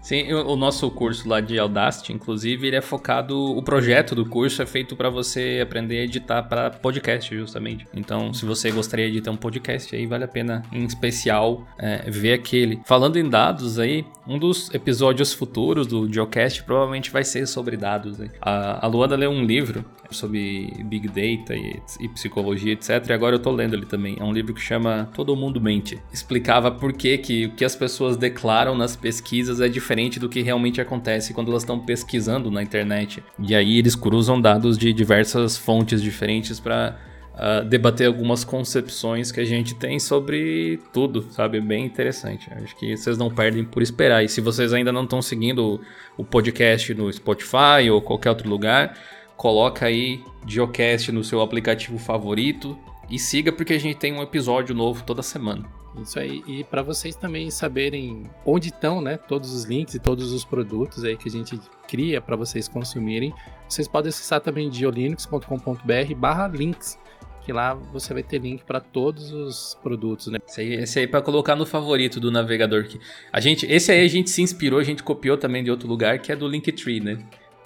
Sim, 0.06 0.32
o 0.32 0.54
nosso 0.54 0.88
curso 0.88 1.28
lá 1.28 1.40
de 1.40 1.58
Audacity, 1.58 2.12
inclusive, 2.12 2.68
ele 2.68 2.76
é 2.76 2.80
focado. 2.80 3.36
O 3.36 3.60
projeto 3.60 4.14
do 4.14 4.24
curso 4.24 4.62
é 4.62 4.66
feito 4.66 4.94
para 4.94 5.10
você 5.10 5.58
aprender 5.60 5.98
a 5.98 6.04
editar 6.04 6.44
para 6.44 6.70
podcast, 6.70 7.34
justamente. 7.34 7.88
Então, 7.92 8.32
se 8.32 8.44
você 8.44 8.70
gostaria 8.70 9.06
de 9.10 9.16
editar 9.16 9.32
um 9.32 9.36
podcast, 9.36 9.96
aí 9.96 10.06
vale 10.06 10.22
a 10.22 10.28
pena, 10.28 10.62
em 10.70 10.84
especial, 10.84 11.66
é, 11.76 12.08
ver 12.08 12.34
aquele. 12.34 12.78
Falando 12.84 13.16
em 13.16 13.28
dados, 13.28 13.80
aí, 13.80 14.06
um 14.28 14.38
dos 14.38 14.72
episódios 14.72 15.32
futuros 15.32 15.88
do 15.88 16.06
Geocast 16.12 16.62
provavelmente 16.62 17.10
vai 17.10 17.24
ser 17.24 17.44
sobre 17.48 17.76
dados. 17.76 18.16
Né? 18.16 18.30
A, 18.40 18.86
a 18.86 18.88
Luanda 18.88 19.16
leu 19.16 19.32
um 19.32 19.44
livro 19.44 19.84
sobre 20.08 20.72
Big 20.84 21.08
Data 21.08 21.56
e, 21.56 21.82
e, 21.98 22.08
psicologia, 22.10 22.74
etc. 22.74 23.04
E 23.08 23.12
agora 23.12 23.34
eu 23.34 23.40
tô 23.40 23.50
lendo 23.50 23.74
ele 23.74 23.86
também. 23.86 24.16
É 24.20 24.22
um 24.22 24.32
livro 24.32 24.54
que 24.54 24.60
chama 24.60 25.10
Todo 25.16 25.34
Mundo 25.34 25.60
Mente. 25.60 26.00
Explicava 26.12 26.70
por 26.70 26.92
que, 26.92 27.18
que 27.18 27.46
o 27.46 27.50
que 27.50 27.64
as 27.64 27.74
pessoas 27.74 28.16
declaram 28.16 28.76
nas 28.76 28.94
pesquisas 28.94 29.60
é 29.60 29.68
diferente 29.68 29.95
diferente 29.96 30.20
do 30.20 30.28
que 30.28 30.42
realmente 30.42 30.80
acontece 30.80 31.32
quando 31.32 31.50
elas 31.50 31.62
estão 31.62 31.78
pesquisando 31.80 32.50
na 32.50 32.62
internet. 32.62 33.22
E 33.38 33.54
aí 33.54 33.78
eles 33.78 33.94
cruzam 33.94 34.40
dados 34.40 34.76
de 34.76 34.92
diversas 34.92 35.56
fontes 35.56 36.02
diferentes 36.02 36.60
para 36.60 36.98
uh, 37.32 37.36
ah, 37.36 37.60
debater 37.60 38.06
algumas 38.06 38.44
concepções 38.44 39.32
que 39.32 39.40
a 39.40 39.44
gente 39.44 39.74
tem 39.74 39.98
sobre 39.98 40.78
tudo, 40.92 41.22
sabe? 41.30 41.60
Bem 41.60 41.86
interessante. 41.86 42.48
Acho 42.52 42.76
que 42.76 42.94
vocês 42.94 43.16
não 43.16 43.30
perdem 43.30 43.64
por 43.64 43.82
esperar. 43.82 44.22
E 44.22 44.28
se 44.28 44.40
vocês 44.40 44.74
ainda 44.74 44.92
não 44.92 45.04
estão 45.04 45.22
seguindo 45.22 45.80
o 46.16 46.24
podcast 46.24 46.92
no 46.92 47.10
Spotify 47.10 47.88
ou 47.90 48.02
qualquer 48.02 48.30
outro 48.30 48.48
lugar, 48.48 48.98
coloca 49.36 49.86
aí 49.86 50.20
Geocast 50.46 51.10
no 51.10 51.24
seu 51.24 51.40
aplicativo 51.40 51.98
favorito 51.98 52.78
e 53.10 53.18
siga 53.18 53.52
porque 53.52 53.74
a 53.74 53.78
gente 53.78 53.96
tem 53.96 54.12
um 54.12 54.22
episódio 54.22 54.74
novo 54.74 55.04
toda 55.04 55.22
semana. 55.22 55.64
Isso 56.02 56.18
aí. 56.18 56.42
E 56.46 56.64
para 56.64 56.82
vocês 56.82 57.14
também 57.16 57.50
saberem 57.50 58.24
onde 58.44 58.68
estão, 58.68 59.00
né, 59.00 59.16
todos 59.16 59.54
os 59.54 59.64
links 59.64 59.94
e 59.94 59.98
todos 59.98 60.30
os 60.32 60.44
produtos 60.44 61.02
aí 61.04 61.16
que 61.16 61.26
a 61.28 61.32
gente 61.32 61.58
cria 61.88 62.20
para 62.20 62.36
vocês 62.36 62.68
consumirem, 62.68 63.32
vocês 63.68 63.88
podem 63.88 64.10
acessar 64.10 64.40
também 64.40 64.68
diolinux.com.br/links 64.68 66.98
que 67.46 67.52
lá 67.52 67.74
você 67.74 68.12
vai 68.12 68.24
ter 68.24 68.38
link 68.38 68.64
para 68.64 68.80
todos 68.80 69.32
os 69.32 69.78
produtos, 69.80 70.26
né? 70.26 70.40
Esse 70.48 70.60
aí, 70.60 70.74
esse 70.74 70.98
aí 70.98 71.06
para 71.06 71.22
colocar 71.22 71.54
no 71.54 71.64
favorito 71.64 72.18
do 72.18 72.28
navegador 72.28 72.88
que 72.88 72.98
a 73.32 73.38
gente, 73.38 73.64
esse 73.66 73.92
aí 73.92 74.04
a 74.04 74.08
gente 74.08 74.30
se 74.30 74.42
inspirou, 74.42 74.80
a 74.80 74.82
gente 74.82 75.04
copiou 75.04 75.38
também 75.38 75.62
de 75.62 75.70
outro 75.70 75.88
lugar, 75.88 76.18
que 76.18 76.32
é 76.32 76.36
do 76.36 76.48
Linktree, 76.48 76.98
né? 76.98 77.18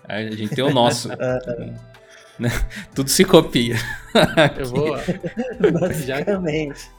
A 0.05 0.21
gente 0.23 0.55
tem 0.55 0.63
o 0.63 0.71
nosso. 0.71 1.09
Né? 2.41 2.49
Tudo 2.95 3.11
se 3.11 3.23
copia. 3.23 3.77
eu 4.59 4.67
vou. 4.67 4.97
já, 6.07 6.17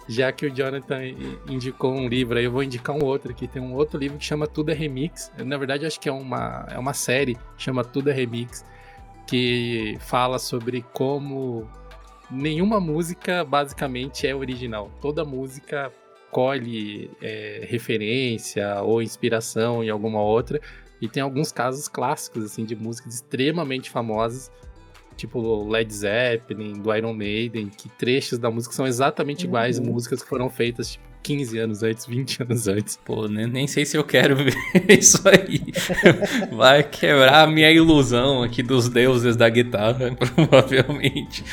já 0.08 0.32
que 0.32 0.46
o 0.46 0.52
Jonathan 0.52 1.00
indicou 1.50 1.92
um 1.92 2.08
livro, 2.08 2.38
aí 2.38 2.46
eu 2.46 2.52
vou 2.52 2.62
indicar 2.62 2.96
um 2.96 3.04
outro 3.04 3.32
aqui. 3.32 3.48
Tem 3.48 3.60
um 3.60 3.74
outro 3.74 3.98
livro 3.98 4.20
que 4.20 4.24
chama 4.24 4.46
Tudo 4.46 4.70
é 4.70 4.76
Remix. 4.76 5.32
Na 5.40 5.58
verdade, 5.58 5.84
acho 5.88 6.00
que 6.00 6.08
é 6.08 6.12
uma, 6.12 6.68
é 6.70 6.78
uma 6.78 6.94
série, 6.94 7.36
chama 7.58 7.84
Tudo 7.84 8.12
é 8.12 8.14
Remix, 8.14 8.64
que 9.26 9.98
fala 10.00 10.38
sobre 10.38 10.86
como 10.94 11.68
nenhuma 12.30 12.80
música 12.80 13.44
basicamente 13.44 14.28
é 14.28 14.36
original. 14.36 14.92
Toda 15.02 15.26
música 15.26 15.92
colhe 16.30 17.10
é, 17.20 17.66
referência 17.68 18.80
ou 18.84 19.02
inspiração 19.02 19.84
em 19.84 19.90
alguma 19.90 20.22
outra. 20.22 20.62
E 21.02 21.08
tem 21.08 21.24
alguns 21.24 21.52
casos 21.52 21.88
clássicos 21.88 22.46
assim 22.46 22.64
de 22.64 22.76
músicas 22.76 23.16
extremamente 23.16 23.90
famosas 23.90 24.52
tipo 25.16 25.68
Led 25.68 25.94
Zeppelin, 25.94 26.74
do 26.74 26.94
Iron 26.96 27.14
Maiden, 27.14 27.70
que 27.70 27.90
trechos 27.90 28.40
da 28.40 28.50
música 28.50 28.74
são 28.74 28.88
exatamente 28.88 29.46
iguais 29.46 29.80
uhum. 29.80 29.86
músicas 29.86 30.22
que 30.24 30.30
foram 30.30 30.50
feitas 30.50 30.92
tipo, 30.92 31.12
15 31.24 31.60
anos 31.60 31.84
antes, 31.84 32.06
20 32.06 32.44
anos 32.44 32.68
antes. 32.68 33.00
Pô, 33.04 33.28
nem, 33.28 33.48
nem 33.48 33.68
sei 33.68 33.86
se 33.86 33.98
eu 33.98 34.04
quero 34.04 34.36
ver 34.44 34.54
isso 34.90 35.22
aí. 35.28 35.62
Vai 36.56 36.84
quebrar 36.84 37.44
a 37.44 37.48
minha 37.48 37.72
ilusão 37.72 38.44
aqui 38.44 38.64
dos 38.64 38.90
deuses 38.90 39.36
da 39.36 39.48
guitarra, 39.50 40.16
provavelmente. 40.36 41.44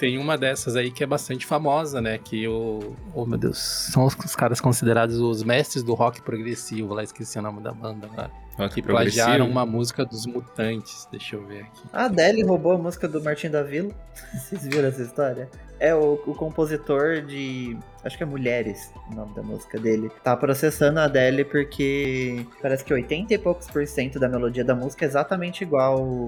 Tem 0.00 0.16
uma 0.16 0.38
dessas 0.38 0.76
aí 0.76 0.90
que 0.90 1.04
é 1.04 1.06
bastante 1.06 1.44
famosa, 1.44 2.00
né? 2.00 2.16
Que 2.16 2.48
o. 2.48 2.96
Oh 3.14 3.26
meu 3.26 3.36
Deus. 3.36 3.58
São 3.58 4.06
os, 4.06 4.14
os 4.14 4.34
caras 4.34 4.58
considerados 4.58 5.20
os 5.20 5.42
mestres 5.42 5.82
do 5.82 5.92
rock 5.92 6.22
progressivo. 6.22 6.94
Lá 6.94 7.02
esqueci 7.02 7.38
o 7.38 7.42
nome 7.42 7.60
da 7.60 7.70
banda 7.70 8.08
lá. 8.16 8.30
Rock 8.56 8.76
que 8.76 8.82
plagiaram 8.82 9.46
uma 9.46 9.66
música 9.66 10.02
dos 10.02 10.24
Mutantes. 10.24 11.06
Deixa 11.12 11.36
eu 11.36 11.46
ver 11.46 11.64
aqui. 11.64 11.82
A 11.92 12.06
Adele 12.06 12.42
roubou 12.42 12.72
a 12.72 12.78
música 12.78 13.06
do 13.06 13.22
Martin 13.22 13.50
da 13.50 13.62
Vila. 13.62 13.92
Vocês 14.32 14.64
viram 14.64 14.88
essa 14.88 15.02
história? 15.02 15.50
É 15.78 15.94
o, 15.94 16.14
o, 16.26 16.34
compositor 16.34 17.20
de. 17.20 17.76
Acho 18.02 18.16
que 18.16 18.22
é 18.22 18.26
Mulheres, 18.26 18.90
o 19.10 19.14
nome 19.14 19.34
da 19.34 19.42
música 19.42 19.78
dele. 19.78 20.10
Tá 20.24 20.34
processando 20.34 20.98
a 20.98 21.04
Adele 21.04 21.44
porque 21.44 22.46
parece 22.62 22.82
que 22.82 22.94
80 22.94 23.34
e 23.34 23.38
poucos 23.38 23.66
por 23.66 23.86
cento 23.86 24.18
da 24.18 24.30
melodia 24.30 24.64
da 24.64 24.74
música 24.74 25.04
é 25.04 25.08
exatamente 25.08 25.62
igual 25.62 26.26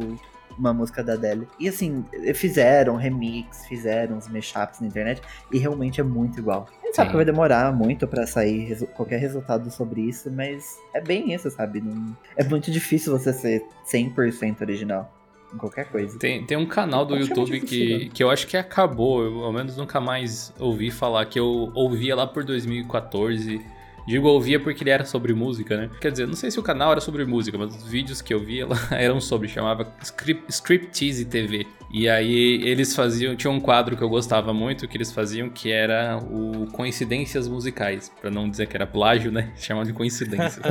uma 0.63 0.73
música 0.73 1.03
da 1.03 1.15
Adele. 1.15 1.49
E 1.59 1.69
assim, 1.69 2.05
fizeram 2.35 2.95
remix, 2.97 3.67
fizeram 3.67 4.17
uns 4.17 4.29
mashups 4.29 4.81
na 4.81 4.87
internet 4.87 5.21
e 5.51 5.59
realmente 5.59 6.01
é 6.01 6.05
muito 6.05 6.39
igual. 6.39 6.69
A 6.83 6.87
gente 6.87 6.97
sabe 6.97 7.11
que 7.11 7.17
vai 7.17 7.25
demorar 7.25 7.73
muito 7.73 8.07
para 8.07 8.27
sair 8.27 8.65
resu 8.65 8.87
qualquer 8.87 9.19
resultado 9.19 9.71
sobre 9.71 10.03
isso, 10.03 10.31
mas 10.31 10.79
é 10.95 11.01
bem 11.01 11.35
isso, 11.35 11.51
sabe? 11.51 11.81
Não... 11.81 12.17
É 12.37 12.45
muito 12.45 12.71
difícil 12.71 13.17
você 13.17 13.33
ser 13.33 13.65
100% 13.91 14.61
original 14.61 15.13
em 15.53 15.59
qualquer 15.59 15.87
coisa. 15.91 16.19
Tem, 16.19 16.47
tem 16.47 16.57
um 16.57 16.67
canal 16.67 17.05
do 17.05 17.17
YouTube 17.17 17.61
que, 17.61 18.09
que 18.11 18.23
eu 18.23 18.31
acho 18.31 18.47
que 18.47 18.57
acabou, 18.57 19.23
eu 19.23 19.45
ao 19.45 19.53
menos 19.53 19.77
nunca 19.77 20.01
mais 20.01 20.53
ouvi 20.59 20.91
falar, 20.91 21.27
que 21.27 21.39
eu 21.39 21.71
ouvia 21.75 22.15
lá 22.15 22.27
por 22.27 22.45
2014 22.45 23.61
Digo 24.07 24.29
ouvia 24.29 24.59
porque 24.59 24.83
ele 24.83 24.91
era 24.91 25.05
sobre 25.05 25.33
música, 25.33 25.77
né? 25.77 25.91
Quer 26.01 26.11
dizer, 26.11 26.27
não 26.27 26.35
sei 26.35 26.51
se 26.51 26.59
o 26.59 26.63
canal 26.63 26.93
era 26.93 27.01
sobre 27.01 27.25
música, 27.25 27.57
mas 27.57 27.75
os 27.75 27.85
vídeos 27.85 28.21
que 28.21 28.33
eu 28.35 28.41
via 28.41 28.67
lá 28.67 28.77
eram 28.93 29.21
sobre, 29.21 29.49
chamava 29.49 29.93
Script, 30.03 30.45
Scriptease 30.49 31.25
TV. 31.25 31.67
E 31.93 32.09
aí 32.09 32.63
eles 32.67 32.97
faziam, 32.97 33.37
tinha 33.37 33.51
um 33.51 33.61
quadro 33.61 33.97
que 33.97 34.03
eu 34.03 34.09
gostava 34.09 34.55
muito 34.55 34.89
que 34.89 34.97
eles 34.97 35.13
faziam 35.13 35.51
que 35.51 35.71
era 35.71 36.19
o 36.19 36.67
coincidências 36.73 37.47
musicais, 37.47 38.11
para 38.21 38.31
não 38.31 38.49
dizer 38.49 38.67
que 38.67 38.75
era 38.75 38.87
plágio, 38.87 39.31
né? 39.31 39.51
Chamam 39.57 39.85
de 39.85 39.93
coincidência. 39.93 40.63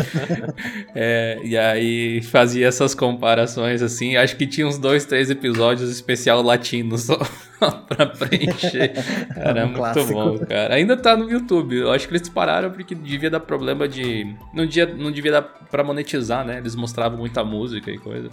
é, 0.95 1.39
e 1.43 1.55
aí 1.55 2.21
fazia 2.23 2.67
essas 2.67 2.95
comparações 2.95 3.83
assim. 3.83 4.15
Acho 4.15 4.35
que 4.35 4.47
tinha 4.47 4.67
uns 4.67 4.79
dois, 4.79 5.05
três 5.05 5.29
episódios 5.29 5.91
especial 5.91 6.41
latino 6.41 6.97
só. 6.97 7.19
pra 7.87 8.07
preencher. 8.07 8.93
É, 9.35 9.51
um 9.51 9.65
muito 9.67 9.75
clássico. 9.75 10.13
bom, 10.13 10.39
cara. 10.39 10.73
Ainda 10.73 10.97
tá 10.97 11.15
no 11.15 11.29
YouTube. 11.29 11.75
Eu 11.75 11.91
acho 11.91 12.07
que 12.07 12.15
eles 12.15 12.27
pararam 12.27 12.71
porque 12.71 12.95
devia 12.95 13.29
dar 13.29 13.39
problema 13.39 13.87
de. 13.87 14.35
Não, 14.51 14.65
devia, 14.65 14.87
não 14.87 15.11
devia 15.11 15.31
dar 15.33 15.41
pra 15.43 15.83
monetizar, 15.83 16.43
né? 16.43 16.57
Eles 16.57 16.75
mostravam 16.75 17.19
muita 17.19 17.43
música 17.43 17.91
e 17.91 17.99
coisa. 17.99 18.31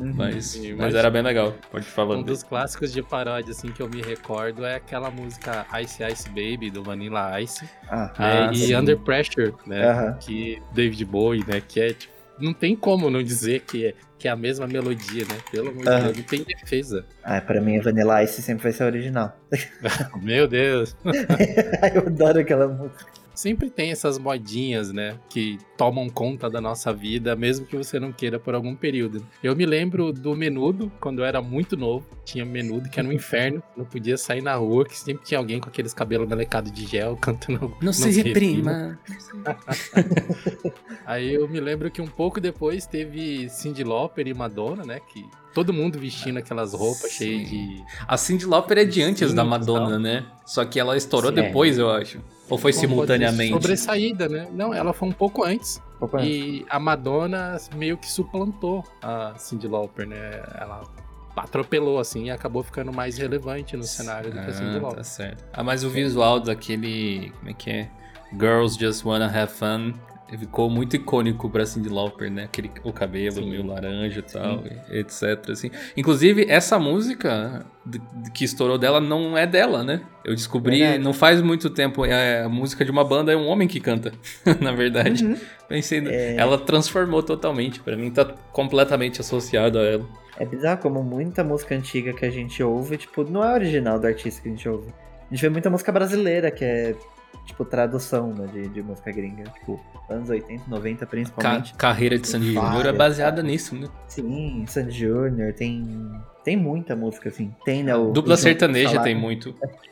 Uhum. 0.00 0.14
Mas, 0.16 0.46
Sim, 0.46 0.74
mas, 0.74 0.94
era 0.94 1.10
bem 1.10 1.22
legal. 1.22 1.54
Pode 1.70 1.84
falar. 1.84 2.16
Um 2.16 2.22
dos 2.22 2.42
clássicos 2.42 2.92
de 2.92 3.02
paródia, 3.02 3.50
assim, 3.52 3.70
que 3.70 3.82
eu 3.82 3.88
me 3.88 4.00
recordo 4.00 4.64
é 4.64 4.76
aquela 4.76 5.10
música 5.10 5.66
Ice 5.82 6.02
Ice 6.02 6.28
Baby, 6.28 6.70
do 6.70 6.82
Vanilla 6.82 7.40
Ice. 7.40 7.68
Ah, 7.88 8.12
é, 8.18 8.22
ah, 8.22 8.50
e 8.52 8.56
sim. 8.56 8.74
Under 8.74 8.98
Pressure, 8.98 9.52
né? 9.66 9.92
Uhum. 9.92 10.14
Que 10.18 10.62
David 10.72 11.04
Bowie, 11.04 11.44
né? 11.46 11.60
Que 11.60 11.80
é 11.80 11.92
tipo 11.92 12.20
não 12.40 12.54
tem 12.54 12.74
como 12.74 13.10
não 13.10 13.22
dizer 13.22 13.60
que 13.60 13.88
é, 13.88 13.94
que 14.18 14.26
é 14.26 14.30
a 14.30 14.36
mesma 14.36 14.66
melodia, 14.66 15.24
né? 15.24 15.36
Pelo 15.50 15.68
amor 15.68 15.84
de 15.84 16.02
Deus, 16.02 16.16
não 16.16 16.24
tem 16.24 16.42
defesa. 16.42 17.04
Ah, 17.22 17.40
pra 17.40 17.60
mim, 17.60 17.78
Vanilla 17.80 18.22
Ice 18.24 18.40
sempre 18.40 18.64
vai 18.64 18.72
ser 18.72 18.84
original. 18.84 19.36
Meu 20.22 20.48
Deus! 20.48 20.96
eu 21.94 22.06
adoro 22.06 22.40
aquela 22.40 22.66
música 22.66 23.19
sempre 23.40 23.70
tem 23.70 23.90
essas 23.90 24.18
modinhas, 24.18 24.92
né? 24.92 25.18
Que 25.30 25.58
tomam 25.76 26.10
conta 26.10 26.50
da 26.50 26.60
nossa 26.60 26.92
vida, 26.92 27.34
mesmo 27.34 27.64
que 27.64 27.74
você 27.74 27.98
não 27.98 28.12
queira 28.12 28.38
por 28.38 28.54
algum 28.54 28.76
período. 28.76 29.26
Eu 29.42 29.56
me 29.56 29.64
lembro 29.64 30.12
do 30.12 30.36
menudo, 30.36 30.92
quando 31.00 31.20
eu 31.20 31.24
era 31.24 31.40
muito 31.40 31.74
novo. 31.74 32.06
Tinha 32.22 32.44
menudo 32.44 32.90
que 32.90 33.00
era 33.00 33.08
um 33.08 33.12
inferno, 33.12 33.62
não 33.74 33.84
podia 33.86 34.18
sair 34.18 34.42
na 34.42 34.54
rua, 34.56 34.84
que 34.84 34.98
sempre 34.98 35.24
tinha 35.24 35.38
alguém 35.38 35.58
com 35.58 35.70
aqueles 35.70 35.94
cabelos 35.94 36.28
melecados 36.28 36.70
de 36.70 36.86
gel 36.86 37.16
cantando. 37.20 37.60
Não, 37.60 37.76
não 37.80 37.92
se 37.94 38.10
reprima. 38.10 38.98
Aí 41.06 41.32
eu 41.32 41.48
me 41.48 41.60
lembro 41.60 41.90
que 41.90 42.02
um 42.02 42.06
pouco 42.06 42.40
depois 42.40 42.86
teve 42.86 43.48
Cyndi 43.48 43.82
Lauper 43.82 44.26
e 44.28 44.34
Madonna, 44.34 44.84
né? 44.84 45.00
Que 45.12 45.24
todo 45.54 45.72
mundo 45.72 45.98
vestindo 45.98 46.38
aquelas 46.38 46.74
roupas 46.74 47.10
Sim. 47.12 47.24
cheias 47.24 47.48
de. 47.48 47.84
A 48.06 48.16
Cyndi 48.18 48.44
Lauper 48.44 48.78
é 48.78 48.84
de 48.84 49.02
antes 49.02 49.30
Sim, 49.30 49.34
da 49.34 49.44
Madonna, 49.44 49.98
né? 49.98 50.26
Só 50.44 50.64
que 50.64 50.78
ela 50.78 50.96
estourou 50.96 51.30
Sim, 51.30 51.36
depois, 51.36 51.78
é. 51.78 51.82
eu 51.82 51.90
acho. 51.90 52.20
Ou 52.50 52.58
foi 52.58 52.72
simultaneamente? 52.72 53.52
Sobressaída, 53.52 54.28
né? 54.28 54.48
Não, 54.52 54.74
ela 54.74 54.92
foi 54.92 55.08
um 55.08 55.12
pouco 55.12 55.44
antes. 55.44 55.80
Um 55.96 55.98
pouco 56.00 56.18
e 56.18 56.60
antes. 56.60 56.66
a 56.68 56.78
Madonna 56.80 57.56
meio 57.76 57.96
que 57.96 58.10
suplantou 58.10 58.84
a 59.00 59.34
Cyndi 59.38 59.68
Lauper, 59.68 60.06
né? 60.06 60.42
Ela 60.58 60.82
atropelou, 61.36 61.98
assim, 61.98 62.24
e 62.24 62.30
acabou 62.30 62.62
ficando 62.62 62.92
mais 62.92 63.16
relevante 63.16 63.76
no 63.76 63.84
cenário 63.84 64.30
do 64.30 64.40
que 64.40 64.50
a 64.50 64.52
Cyndi 64.52 64.76
ah, 64.76 64.82
Lauper. 64.82 64.96
Tá 64.96 65.04
certo. 65.04 65.44
Ah, 65.52 65.62
mas 65.62 65.84
o 65.84 65.88
visual 65.88 66.40
daquele... 66.40 67.32
Como 67.38 67.50
é 67.50 67.54
que 67.54 67.70
é? 67.70 67.90
Girls 68.38 68.78
Just 68.78 69.04
Wanna 69.04 69.26
Have 69.26 69.52
Fun 69.52 69.94
ficou 70.38 70.70
muito 70.70 70.96
icônico 70.96 71.50
pra 71.50 71.66
Cyndi 71.66 71.88
Lauper, 71.88 72.30
né? 72.30 72.44
Aquele, 72.44 72.70
o 72.84 72.92
cabelo 72.92 73.36
Sim. 73.36 73.50
meio 73.50 73.66
laranja 73.66 74.20
e 74.20 74.22
tal, 74.22 74.62
etc. 74.90 75.50
Assim. 75.50 75.70
Inclusive, 75.96 76.46
essa 76.48 76.78
música 76.78 77.66
que 78.34 78.44
estourou 78.44 78.78
dela 78.78 79.00
não 79.00 79.36
é 79.36 79.46
dela, 79.46 79.82
né? 79.82 80.02
Eu 80.24 80.34
descobri 80.34 80.78
verdade. 80.78 81.02
não 81.02 81.12
faz 81.12 81.40
muito 81.40 81.70
tempo. 81.70 82.04
É 82.04 82.44
a 82.44 82.48
música 82.48 82.84
de 82.84 82.90
uma 82.90 83.04
banda 83.04 83.32
é 83.32 83.36
um 83.36 83.46
homem 83.46 83.66
que 83.66 83.80
canta, 83.80 84.12
na 84.60 84.72
verdade. 84.72 85.24
Uhum. 85.24 85.36
Pensei, 85.68 86.06
é... 86.06 86.36
ela 86.36 86.58
transformou 86.58 87.22
totalmente. 87.22 87.80
Para 87.80 87.96
mim, 87.96 88.10
tá 88.10 88.24
completamente 88.52 89.20
associado 89.20 89.78
a 89.78 89.82
ela. 89.82 90.06
É 90.38 90.44
bizarro 90.44 90.80
como 90.80 91.02
muita 91.02 91.44
música 91.44 91.74
antiga 91.74 92.12
que 92.12 92.24
a 92.24 92.30
gente 92.30 92.62
ouve, 92.62 92.96
tipo, 92.96 93.24
não 93.24 93.44
é 93.44 93.52
original 93.52 93.98
do 93.98 94.06
artista 94.06 94.40
que 94.40 94.48
a 94.48 94.50
gente 94.50 94.68
ouve. 94.68 94.88
A 95.30 95.34
gente 95.34 95.42
vê 95.42 95.48
muita 95.48 95.68
música 95.68 95.92
brasileira 95.92 96.50
que 96.50 96.64
é 96.64 96.94
tipo, 97.50 97.64
tradução 97.64 98.32
né, 98.32 98.46
de, 98.52 98.68
de 98.68 98.82
música 98.82 99.10
gringa. 99.10 99.44
Tipo, 99.50 99.80
anos 100.08 100.28
80, 100.28 100.64
90 100.68 101.06
principalmente. 101.06 101.72
Ca 101.72 101.78
carreira 101.78 102.18
de 102.18 102.26
Sandy 102.26 102.54
Júnior 102.54 102.86
é 102.86 102.92
baseada 102.92 103.42
nisso, 103.42 103.74
né? 103.74 103.88
Sim, 104.08 104.64
Sandy 104.66 104.98
Júnior 104.98 105.52
tem. 105.52 106.10
Tem 106.42 106.56
muita 106.56 106.96
música, 106.96 107.28
assim. 107.28 107.54
Tem, 107.64 107.82
né? 107.82 107.94
O, 107.94 108.12
Dupla 108.12 108.34
o 108.34 108.36
sertaneja 108.36 108.88
falaram, 108.88 109.04
tem 109.04 109.14
muito. 109.14 109.54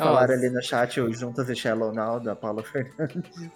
Falaram 0.00 0.32
ali 0.32 0.48
no 0.48 0.62
chat 0.62 0.98
o 0.98 1.12
Juntas 1.12 1.50
e 1.50 1.54
Shallow 1.54 1.92
Now, 1.92 2.18
da 2.18 2.34
Paula 2.34 2.62
Fernandes. 2.62 3.50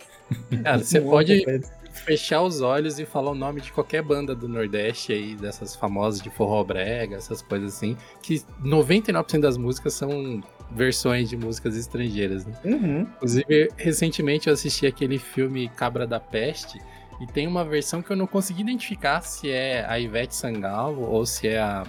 Cara, 0.63 0.77
você 0.85 1.01
pode 1.01 1.43
fechar 1.91 2.43
os 2.43 2.61
olhos 2.61 2.99
e 2.99 3.07
falar 3.07 3.31
o 3.31 3.35
nome 3.35 3.63
de 3.63 3.73
qualquer 3.73 4.03
banda 4.03 4.35
do 4.35 4.47
Nordeste 4.47 5.13
aí, 5.13 5.35
dessas 5.37 5.75
famosas 5.75 6.21
de 6.21 6.29
forró 6.29 6.63
brega, 6.63 7.17
essas 7.17 7.41
coisas 7.41 7.75
assim, 7.75 7.97
que 8.23 8.43
99% 8.63 9.41
das 9.41 9.57
músicas 9.57 9.95
são 9.95 10.43
versões 10.71 11.29
de 11.29 11.37
músicas 11.37 11.77
estrangeiras, 11.77 12.45
né? 12.47 12.55
Uhum. 12.65 13.01
Inclusive, 13.03 13.71
recentemente 13.77 14.49
eu 14.49 14.53
assisti 14.53 14.87
aquele 14.87 15.19
filme 15.19 15.69
Cabra 15.69 16.07
da 16.07 16.19
Peste 16.19 16.81
e 17.21 17.27
tem 17.27 17.47
uma 17.47 17.65
versão 17.65 18.03
que 18.03 18.11
eu 18.11 18.17
não 18.17 18.27
consegui 18.27 18.63
identificar 18.63 19.21
se 19.23 19.51
é 19.51 19.85
a 19.89 19.99
Ivete 19.99 20.35
Sangalo 20.35 21.03
ou 21.03 21.25
se 21.25 21.49
é 21.49 21.61
a 21.61 21.85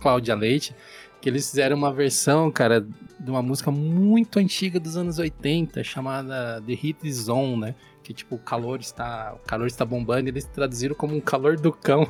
Cláudia 0.00 0.34
Leite, 0.34 0.74
que 1.20 1.28
eles 1.28 1.48
fizeram 1.48 1.76
uma 1.76 1.92
versão, 1.92 2.50
cara, 2.50 2.86
de 3.18 3.30
uma 3.30 3.40
música 3.40 3.70
muito 3.70 4.38
antiga 4.38 4.78
dos 4.78 4.96
anos 4.96 5.18
80, 5.18 5.82
chamada 5.82 6.62
The 6.66 6.72
Heat 6.72 7.10
Zone, 7.10 7.56
né? 7.56 7.74
Que 8.02 8.12
tipo, 8.12 8.34
o 8.34 8.38
calor 8.38 8.80
está, 8.80 9.34
o 9.34 9.38
calor 9.46 9.66
está 9.66 9.84
bombando, 9.84 10.28
e 10.28 10.30
eles 10.30 10.44
traduziram 10.44 10.94
como 10.94 11.16
um 11.16 11.20
calor 11.20 11.56
do 11.56 11.72
cão. 11.72 12.06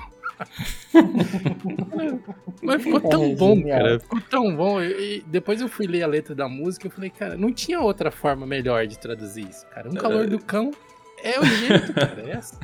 Mas 2.63 2.83
ficou 2.83 3.01
tão 3.01 3.25
é, 3.25 3.35
bom, 3.35 3.57
genial. 3.57 3.79
cara. 3.79 4.01
Ficou 4.01 4.21
tão 4.21 4.57
bom. 4.57 4.83
E, 4.83 5.25
depois 5.27 5.61
eu 5.61 5.69
fui 5.69 5.87
ler 5.87 6.03
a 6.03 6.07
letra 6.07 6.35
da 6.35 6.49
música 6.49 6.87
e 6.87 6.91
falei, 6.91 7.11
cara, 7.11 7.37
não 7.37 7.53
tinha 7.53 7.81
outra 7.81 8.11
forma 8.11 8.47
melhor 8.47 8.87
de 8.87 8.99
traduzir 8.99 9.49
isso, 9.49 9.67
cara. 9.69 9.89
Um 9.89 9.95
calor 9.95 10.27
do 10.27 10.39
cão 10.39 10.71
é 11.23 11.41
o 11.41 11.45
jeito, 11.45 11.93
cara. 11.95 12.23
É 12.27 12.37
assim. 12.37 12.57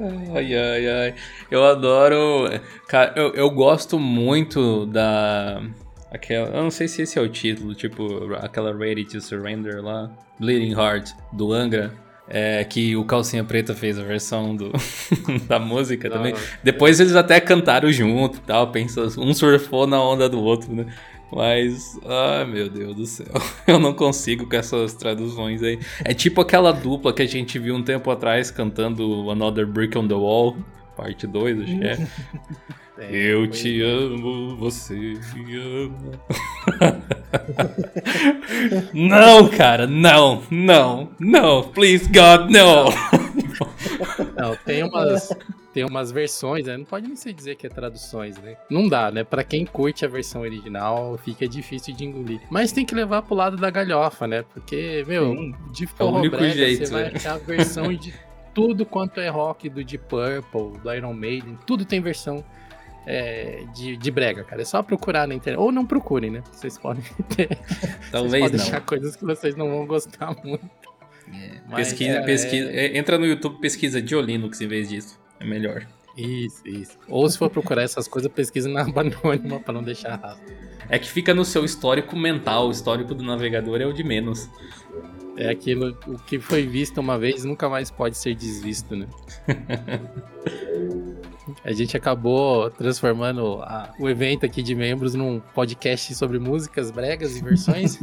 Ai, 0.34 0.56
ai, 0.56 0.88
ai. 0.88 1.14
Eu 1.50 1.64
adoro. 1.64 2.48
Cara, 2.88 3.12
eu, 3.14 3.34
eu 3.34 3.50
gosto 3.50 3.98
muito 3.98 4.86
da. 4.86 5.62
Aquela, 6.10 6.48
eu 6.48 6.62
não 6.62 6.70
sei 6.70 6.88
se 6.88 7.02
esse 7.02 7.18
é 7.18 7.22
o 7.22 7.28
título, 7.28 7.74
tipo, 7.74 8.34
aquela 8.36 8.74
Ready 8.74 9.04
to 9.04 9.20
Surrender 9.20 9.84
lá. 9.84 10.10
Bleeding 10.38 10.72
Heart, 10.72 11.10
do 11.32 11.52
Angra. 11.52 11.92
É, 12.32 12.62
que 12.62 12.96
o 12.96 13.04
Calcinha 13.04 13.42
Preta 13.42 13.74
fez 13.74 13.98
a 13.98 14.04
versão 14.04 14.54
do, 14.54 14.70
da 15.48 15.58
música 15.58 16.08
não, 16.08 16.16
também. 16.16 16.34
Depois 16.62 17.00
eles 17.00 17.16
até 17.16 17.40
cantaram 17.40 17.90
junto 17.90 18.38
e 18.38 18.40
tal, 18.42 18.70
pensa, 18.70 19.02
um 19.18 19.34
surfou 19.34 19.84
na 19.84 20.00
onda 20.00 20.28
do 20.28 20.40
outro, 20.40 20.72
né? 20.72 20.86
Mas, 21.32 21.98
ai 22.04 22.44
meu 22.44 22.68
Deus 22.68 22.94
do 22.94 23.06
céu, 23.06 23.32
eu 23.66 23.78
não 23.78 23.92
consigo 23.92 24.48
com 24.48 24.56
essas 24.56 24.94
traduções 24.94 25.62
aí. 25.62 25.78
É 26.04 26.12
tipo 26.12 26.40
aquela 26.40 26.72
dupla 26.72 27.12
que 27.12 27.22
a 27.22 27.26
gente 27.26 27.58
viu 27.58 27.74
um 27.74 27.82
tempo 27.82 28.10
atrás 28.10 28.50
cantando 28.50 29.28
Another 29.30 29.66
Brick 29.66 29.96
on 29.96 30.06
the 30.06 30.14
Wall, 30.14 30.56
parte 30.96 31.26
2, 31.26 31.60
acho 31.60 31.78
que 31.78 31.84
é. 31.84 31.98
É, 33.00 33.32
eu 33.32 33.46
te 33.48 33.80
amo, 33.80 34.56
você 34.56 34.94
me 35.34 35.56
ama. 35.56 36.20
não, 38.92 39.48
cara, 39.48 39.86
não, 39.86 40.42
não, 40.50 41.08
não, 41.18 41.62
please 41.70 42.06
God, 42.06 42.50
não. 42.50 42.90
Não, 44.36 44.54
tem 44.66 44.84
umas, 44.84 45.30
tem 45.72 45.84
umas 45.84 46.12
versões, 46.12 46.66
né? 46.66 46.76
Não 46.76 46.84
pode 46.84 47.06
nem 47.06 47.16
se 47.16 47.32
dizer 47.32 47.56
que 47.56 47.66
é 47.66 47.70
traduções, 47.70 48.36
né? 48.36 48.56
Não 48.70 48.86
dá, 48.86 49.10
né? 49.10 49.24
Pra 49.24 49.42
quem 49.42 49.64
curte 49.64 50.04
a 50.04 50.08
versão 50.08 50.42
original, 50.42 51.18
fica 51.24 51.48
difícil 51.48 51.94
de 51.94 52.04
engolir. 52.04 52.42
Mas 52.50 52.70
tem 52.70 52.84
que 52.84 52.94
levar 52.94 53.22
pro 53.22 53.34
lado 53.34 53.56
da 53.56 53.70
galhofa, 53.70 54.26
né? 54.26 54.44
Porque, 54.52 55.04
meu, 55.08 55.34
Sim, 55.34 55.54
de 55.72 55.86
forró 55.86 56.22
é 56.22 56.50
jeito, 56.50 56.86
você 56.86 56.92
vai 56.92 57.04
né? 57.04 57.12
achar 57.14 57.34
a 57.34 57.38
versão 57.38 57.94
de 57.94 58.12
tudo 58.54 58.84
quanto 58.84 59.20
é 59.20 59.28
rock 59.28 59.68
do 59.68 59.82
Deep 59.82 60.04
Purple, 60.06 60.80
do 60.82 60.92
Iron 60.92 61.14
Maiden, 61.14 61.58
tudo 61.66 61.84
tem 61.84 62.00
versão 62.00 62.44
é, 63.06 63.64
de, 63.74 63.96
de 63.96 64.10
brega, 64.10 64.44
cara. 64.44 64.62
É 64.62 64.64
só 64.64 64.82
procurar 64.82 65.26
na 65.26 65.34
internet. 65.34 65.60
Ou 65.60 65.72
não 65.72 65.86
procurem, 65.86 66.30
né? 66.30 66.42
Vocês 66.52 66.78
podem 66.78 67.02
ter. 67.34 67.58
Talvez 68.10 68.30
vocês 68.30 68.42
podem 68.42 68.56
não. 68.58 68.64
achar 68.66 68.80
coisas 68.82 69.16
que 69.16 69.24
vocês 69.24 69.56
não 69.56 69.70
vão 69.70 69.86
gostar 69.86 70.34
muito. 70.44 70.68
É, 71.32 71.76
pesquisa, 71.76 72.18
é, 72.18 72.22
pesquisa. 72.22 72.70
É. 72.70 72.96
Entra 72.96 73.18
no 73.18 73.26
YouTube, 73.26 73.60
pesquisa 73.60 74.02
Dio 74.02 74.20
Linux 74.20 74.60
em 74.60 74.68
vez 74.68 74.88
disso. 74.88 75.18
É 75.38 75.44
melhor. 75.44 75.86
Isso, 76.16 76.66
isso. 76.66 76.98
Ou 77.08 77.28
se 77.28 77.38
for 77.38 77.48
procurar 77.48 77.82
essas 77.82 78.06
coisas, 78.08 78.30
pesquisa 78.30 78.68
na 78.68 78.82
aba 78.82 79.00
anônima 79.02 79.60
pra 79.60 79.72
não 79.72 79.82
deixar 79.82 80.16
rastro. 80.16 80.52
É 80.88 80.98
que 80.98 81.08
fica 81.08 81.32
no 81.32 81.44
seu 81.44 81.64
histórico 81.64 82.16
mental, 82.16 82.68
o 82.68 82.70
histórico 82.72 83.14
do 83.14 83.22
navegador 83.22 83.80
é 83.80 83.86
o 83.86 83.92
de 83.92 84.02
menos. 84.02 84.50
É 85.36 85.48
aquilo, 85.48 85.96
o 86.06 86.18
que 86.18 86.40
foi 86.40 86.66
visto 86.66 86.98
uma 86.98 87.16
vez 87.16 87.44
nunca 87.44 87.68
mais 87.68 87.90
pode 87.90 88.18
ser 88.18 88.34
desvisto, 88.34 88.96
né? 88.96 89.06
A 91.64 91.72
gente 91.72 91.96
acabou 91.96 92.70
transformando 92.70 93.60
a, 93.62 93.92
o 93.98 94.08
evento 94.08 94.46
aqui 94.46 94.62
de 94.62 94.74
membros 94.74 95.14
num 95.14 95.40
podcast 95.40 96.14
sobre 96.14 96.38
músicas, 96.38 96.90
bregas 96.90 97.36
e 97.36 97.42
versões. 97.42 97.98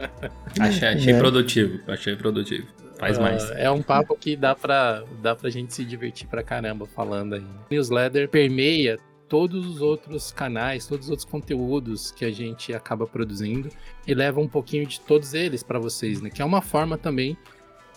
achei, 0.60 0.88
achei 0.88 1.12
é. 1.12 1.18
produtivo, 1.18 1.80
achei 1.88 2.16
produtivo. 2.16 2.66
Faz 2.98 3.18
uh, 3.18 3.22
mais. 3.22 3.50
É 3.52 3.70
um 3.70 3.82
papo 3.82 4.16
que 4.16 4.36
dá 4.36 4.54
pra, 4.54 5.02
dá 5.20 5.34
pra 5.34 5.50
gente 5.50 5.74
se 5.74 5.84
divertir 5.84 6.28
pra 6.28 6.42
caramba 6.42 6.86
falando 6.86 7.34
aí. 7.34 7.44
Newsletter 7.70 8.28
permeia 8.28 8.98
todos 9.28 9.66
os 9.66 9.80
outros 9.80 10.30
canais, 10.30 10.86
todos 10.86 11.06
os 11.06 11.10
outros 11.10 11.28
conteúdos 11.28 12.10
que 12.10 12.24
a 12.24 12.30
gente 12.30 12.72
acaba 12.72 13.06
produzindo 13.06 13.68
e 14.06 14.14
leva 14.14 14.40
um 14.40 14.48
pouquinho 14.48 14.86
de 14.86 15.00
todos 15.00 15.34
eles 15.34 15.62
para 15.62 15.78
vocês, 15.78 16.20
né? 16.20 16.30
Que 16.30 16.42
é 16.42 16.44
uma 16.44 16.60
forma 16.60 16.96
também 16.96 17.36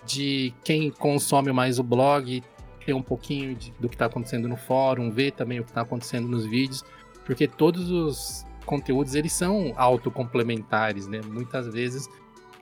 de 0.06 0.54
quem 0.64 0.90
consome 0.90 1.52
mais 1.52 1.80
o 1.80 1.84
blog 1.84 2.42
ter 2.88 2.94
um 2.94 3.02
pouquinho 3.02 3.54
de, 3.54 3.74
do 3.78 3.90
que 3.90 3.96
está 3.96 4.06
acontecendo 4.06 4.48
no 4.48 4.56
fórum, 4.56 5.12
ver 5.12 5.34
também 5.34 5.60
o 5.60 5.64
que 5.66 5.72
está 5.72 5.82
acontecendo 5.82 6.26
nos 6.26 6.46
vídeos, 6.46 6.86
porque 7.26 7.46
todos 7.46 7.92
os 7.92 8.46
conteúdos 8.66 9.14
eles 9.14 9.34
são 9.34 9.74
autocomplementares, 9.76 11.06
né? 11.06 11.20
Muitas 11.28 11.68
vezes 11.68 12.08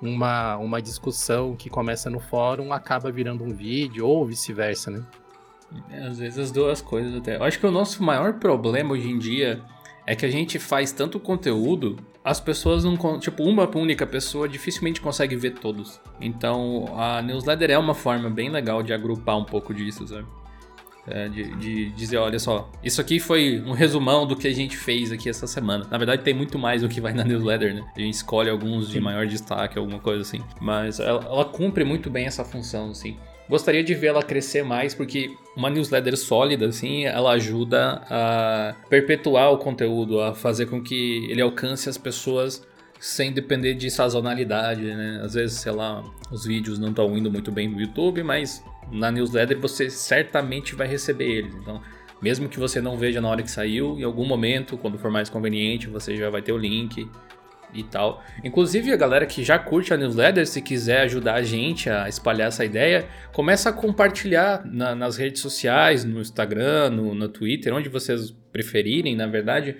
uma, 0.01 0.57
uma 0.57 0.81
discussão 0.81 1.55
que 1.55 1.69
começa 1.69 2.09
no 2.09 2.19
fórum 2.19 2.73
acaba 2.73 3.11
virando 3.11 3.43
um 3.43 3.53
vídeo 3.53 4.07
ou 4.07 4.25
vice-versa, 4.25 4.89
né? 4.89 5.03
É, 5.91 6.07
às 6.07 6.17
vezes 6.17 6.39
as 6.39 6.51
duas 6.51 6.81
coisas 6.81 7.15
até. 7.15 7.35
Eu 7.35 7.43
acho 7.43 7.59
que 7.59 7.67
o 7.67 7.71
nosso 7.71 8.01
maior 8.01 8.33
problema 8.39 8.93
hoje 8.93 9.07
em 9.07 9.19
dia 9.19 9.61
é 10.07 10.15
que 10.15 10.25
a 10.25 10.31
gente 10.31 10.57
faz 10.57 10.91
tanto 10.91 11.19
conteúdo, 11.19 11.97
as 12.25 12.39
pessoas 12.39 12.83
não. 12.83 13.19
Tipo, 13.19 13.43
uma 13.43 13.69
única 13.77 14.07
pessoa 14.07 14.49
dificilmente 14.49 14.99
consegue 14.99 15.35
ver 15.35 15.51
todos. 15.51 16.01
Então 16.19 16.87
a 16.97 17.21
newsletter 17.21 17.69
é 17.69 17.77
uma 17.77 17.93
forma 17.93 18.31
bem 18.31 18.49
legal 18.49 18.81
de 18.81 18.91
agrupar 18.91 19.37
um 19.37 19.45
pouco 19.45 19.71
disso, 19.75 20.07
sabe? 20.07 20.25
É, 21.07 21.29
de, 21.29 21.55
de, 21.57 21.89
dizer, 21.91 22.17
olha 22.17 22.39
só, 22.39 22.71
isso 22.83 22.99
aqui 22.99 23.19
foi 23.19 23.61
um 23.61 23.73
resumão 23.73 24.25
do 24.25 24.35
que 24.35 24.47
a 24.47 24.53
gente 24.53 24.75
fez 24.75 25.11
aqui 25.11 25.29
essa 25.29 25.45
semana. 25.45 25.85
Na 25.89 25.97
verdade, 25.97 26.23
tem 26.23 26.33
muito 26.33 26.57
mais 26.57 26.81
do 26.81 26.89
que 26.89 26.99
vai 26.99 27.13
na 27.13 27.23
newsletter, 27.23 27.75
né? 27.75 27.85
A 27.95 27.99
gente 27.99 28.15
escolhe 28.15 28.49
alguns 28.49 28.89
de 28.89 28.99
maior 28.99 29.27
destaque, 29.27 29.77
alguma 29.77 29.99
coisa 29.99 30.21
assim. 30.21 30.41
Mas 30.59 30.99
ela, 30.99 31.23
ela 31.23 31.45
cumpre 31.45 31.83
muito 31.83 32.09
bem 32.09 32.25
essa 32.25 32.43
função, 32.43 32.89
assim. 32.89 33.15
Gostaria 33.47 33.83
de 33.83 33.93
ver 33.93 34.07
ela 34.07 34.23
crescer 34.23 34.63
mais, 34.63 34.95
porque 34.95 35.29
uma 35.55 35.69
newsletter 35.69 36.17
sólida, 36.17 36.65
assim, 36.65 37.05
ela 37.05 37.33
ajuda 37.33 38.01
a 38.09 38.75
perpetuar 38.89 39.51
o 39.51 39.59
conteúdo, 39.59 40.19
a 40.19 40.33
fazer 40.33 40.65
com 40.65 40.81
que 40.81 41.27
ele 41.29 41.41
alcance 41.41 41.87
as 41.87 41.97
pessoas 41.97 42.65
sem 42.99 43.31
depender 43.31 43.75
de 43.75 43.91
sazonalidade, 43.91 44.81
né? 44.81 45.21
Às 45.23 45.35
vezes, 45.35 45.59
sei 45.59 45.71
lá, 45.71 46.03
os 46.31 46.45
vídeos 46.45 46.79
não 46.79 46.89
estão 46.89 47.15
indo 47.15 47.31
muito 47.31 47.51
bem 47.51 47.67
no 47.67 47.79
YouTube, 47.79 48.23
mas 48.23 48.63
na 48.91 49.11
newsletter 49.11 49.59
você 49.59 49.89
certamente 49.89 50.75
vai 50.75 50.87
receber 50.87 51.25
eles. 51.25 51.55
Então, 51.55 51.81
mesmo 52.21 52.47
que 52.47 52.59
você 52.59 52.81
não 52.81 52.97
veja 52.97 53.19
na 53.21 53.29
hora 53.29 53.43
que 53.43 53.51
saiu, 53.51 53.97
em 53.99 54.03
algum 54.03 54.25
momento, 54.25 54.77
quando 54.77 54.97
for 54.97 55.11
mais 55.11 55.29
conveniente, 55.29 55.87
você 55.87 56.15
já 56.15 56.29
vai 56.29 56.41
ter 56.41 56.51
o 56.51 56.57
link 56.57 57.07
e 57.73 57.83
tal. 57.83 58.23
Inclusive, 58.43 58.91
a 58.91 58.95
galera 58.95 59.25
que 59.25 59.43
já 59.43 59.59
curte 59.59 59.93
a 59.93 59.97
newsletter, 59.97 60.47
se 60.47 60.61
quiser 60.61 61.01
ajudar 61.01 61.35
a 61.35 61.43
gente 61.43 61.89
a 61.89 62.07
espalhar 62.07 62.47
essa 62.47 62.63
ideia, 62.63 63.07
começa 63.33 63.69
a 63.69 63.73
compartilhar 63.73 64.65
na, 64.65 64.95
nas 64.95 65.17
redes 65.17 65.41
sociais, 65.41 66.05
no 66.05 66.21
Instagram, 66.21 66.91
no, 66.91 67.13
no 67.13 67.27
Twitter, 67.27 67.73
onde 67.73 67.89
vocês 67.89 68.31
preferirem, 68.51 69.15
na 69.15 69.27
verdade 69.27 69.75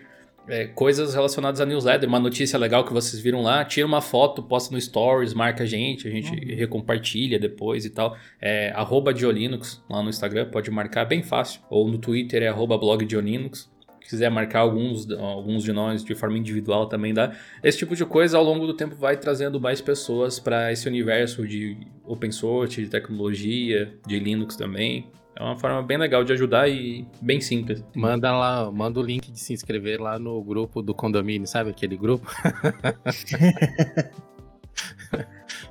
é, 0.48 0.68
coisas 0.68 1.14
relacionadas 1.14 1.60
à 1.60 1.66
newsletter, 1.66 2.08
uma 2.08 2.20
notícia 2.20 2.58
legal 2.58 2.84
que 2.86 2.94
vocês 2.94 3.22
viram 3.22 3.42
lá, 3.42 3.64
tira 3.66 3.86
uma 3.86 4.02
foto, 4.02 4.44
posta 4.44 4.74
no 4.74 4.80
Stories, 4.80 5.34
marca 5.34 5.64
a 5.64 5.66
gente, 5.66 6.08
a 6.08 6.12
gente 6.12 6.30
uhum. 6.30 6.56
recompartilha 6.56 7.40
depois 7.40 7.86
e 7.86 7.90
tal. 7.90 8.16
É 8.42 8.72
arroba 8.72 9.14
Diolinux 9.14 9.84
lá 9.90 10.02
no 10.04 10.10
Instagram, 10.10 10.50
pode 10.50 10.70
marcar 10.70 11.06
bem 11.06 11.24
fácil. 11.24 11.62
Ou 11.70 11.88
no 11.88 11.98
Twitter 11.98 12.44
é 12.44 12.48
arroba 12.48 12.78
blog 12.78 13.06
Diolinux. 13.06 13.74
Quiser 14.08 14.30
marcar 14.30 14.60
alguns, 14.60 15.10
alguns 15.10 15.64
de 15.64 15.74
nós 15.74 16.04
de 16.04 16.14
forma 16.14 16.38
individual 16.38 16.86
também 16.86 17.12
dá. 17.12 17.36
Esse 17.64 17.80
tipo 17.80 17.96
de 17.96 18.06
coisa 18.06 18.38
ao 18.38 18.44
longo 18.44 18.68
do 18.68 18.74
tempo 18.76 18.96
vai 18.96 19.18
trazendo 19.18 19.60
mais 19.60 19.82
pessoas 19.82 20.40
para 20.40 20.72
esse 20.72 20.88
universo 20.88 21.48
de 21.48 21.76
open 22.06 22.32
source, 22.32 22.84
de 22.84 22.88
tecnologia, 22.88 23.92
de 24.06 24.20
Linux 24.20 24.56
também. 24.56 25.08
É 25.38 25.44
uma 25.44 25.58
forma 25.58 25.84
bem 25.84 25.98
legal 25.98 26.24
de 26.24 26.32
ajudar 26.32 26.70
e 26.70 27.06
bem 27.22 27.42
simples. 27.42 27.84
Manda 27.94 28.32
lá, 28.32 28.72
manda 28.72 29.00
o 29.00 29.04
link 29.04 29.32
de 29.32 29.40
se 29.40 29.54
inscrever 29.54 30.00
lá 30.00 30.18
no 30.18 30.42
grupo 30.42 30.82
do 30.82 30.94
condomínio, 30.94 31.46
sabe 31.46 31.72
aquele 31.72 31.98
grupo? 31.98 32.32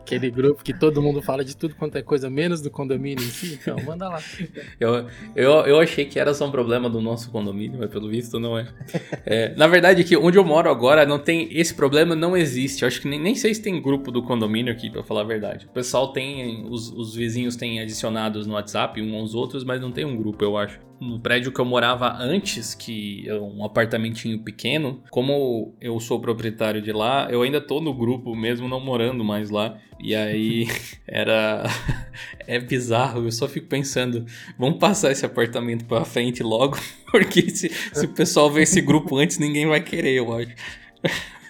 Aquele 0.04 0.30
grupo 0.30 0.62
que 0.62 0.74
todo 0.74 1.00
mundo 1.00 1.22
fala 1.22 1.44
de 1.44 1.56
tudo 1.56 1.74
quanto 1.74 1.96
é 1.96 2.02
coisa, 2.02 2.28
menos 2.28 2.60
do 2.60 2.70
condomínio 2.70 3.24
em 3.24 3.28
si. 3.28 3.58
Então, 3.60 3.76
manda 3.84 4.08
lá. 4.08 4.20
eu, 4.78 5.06
eu, 5.34 5.52
eu 5.66 5.80
achei 5.80 6.04
que 6.04 6.18
era 6.18 6.34
só 6.34 6.46
um 6.46 6.50
problema 6.50 6.90
do 6.90 7.00
nosso 7.00 7.30
condomínio, 7.30 7.78
mas 7.78 7.90
pelo 7.90 8.08
visto 8.08 8.38
não 8.38 8.58
é. 8.58 8.68
é 9.24 9.54
na 9.56 9.66
verdade, 9.66 10.04
que 10.04 10.16
onde 10.16 10.38
eu 10.38 10.44
moro 10.44 10.70
agora 10.70 11.06
não 11.06 11.18
tem. 11.18 11.48
Esse 11.50 11.74
problema 11.74 12.14
não 12.14 12.36
existe. 12.36 12.82
Eu 12.82 12.88
acho 12.88 13.00
que 13.00 13.08
nem, 13.08 13.18
nem 13.18 13.34
sei 13.34 13.54
se 13.54 13.62
tem 13.62 13.80
grupo 13.80 14.12
do 14.12 14.22
condomínio 14.22 14.72
aqui, 14.72 14.90
pra 14.90 15.02
falar 15.02 15.22
a 15.22 15.24
verdade. 15.24 15.66
O 15.66 15.70
pessoal 15.70 16.12
tem. 16.12 16.66
Os, 16.68 16.90
os 16.90 17.14
vizinhos 17.14 17.56
têm 17.56 17.80
adicionados 17.80 18.46
no 18.46 18.54
WhatsApp 18.54 19.00
uns 19.00 19.24
aos 19.24 19.34
outros, 19.34 19.64
mas 19.64 19.80
não 19.80 19.90
tem 19.90 20.04
um 20.04 20.16
grupo, 20.16 20.44
eu 20.44 20.56
acho 20.56 20.78
no 21.00 21.18
prédio 21.20 21.52
que 21.52 21.60
eu 21.60 21.64
morava 21.64 22.12
antes, 22.18 22.74
que 22.74 23.28
é 23.28 23.34
um 23.34 23.64
apartamentinho 23.64 24.38
pequeno, 24.40 25.02
como 25.10 25.74
eu 25.80 25.98
sou 26.00 26.20
proprietário 26.20 26.80
de 26.80 26.92
lá, 26.92 27.28
eu 27.30 27.42
ainda 27.42 27.60
tô 27.60 27.80
no 27.80 27.92
grupo, 27.92 28.34
mesmo 28.34 28.68
não 28.68 28.80
morando 28.80 29.24
mais 29.24 29.50
lá. 29.50 29.78
E 30.00 30.14
aí 30.14 30.66
era. 31.06 31.64
é 32.46 32.58
bizarro, 32.58 33.24
eu 33.24 33.32
só 33.32 33.48
fico 33.48 33.66
pensando, 33.66 34.24
vamos 34.58 34.78
passar 34.78 35.12
esse 35.12 35.24
apartamento 35.24 35.84
pra 35.84 36.04
frente 36.04 36.42
logo, 36.42 36.78
porque 37.10 37.48
se, 37.50 37.68
se 37.68 38.06
o 38.06 38.12
pessoal 38.12 38.50
ver 38.50 38.62
esse 38.62 38.80
grupo 38.80 39.16
antes, 39.16 39.38
ninguém 39.38 39.66
vai 39.66 39.80
querer, 39.80 40.14
eu 40.14 40.32
acho. 40.32 40.54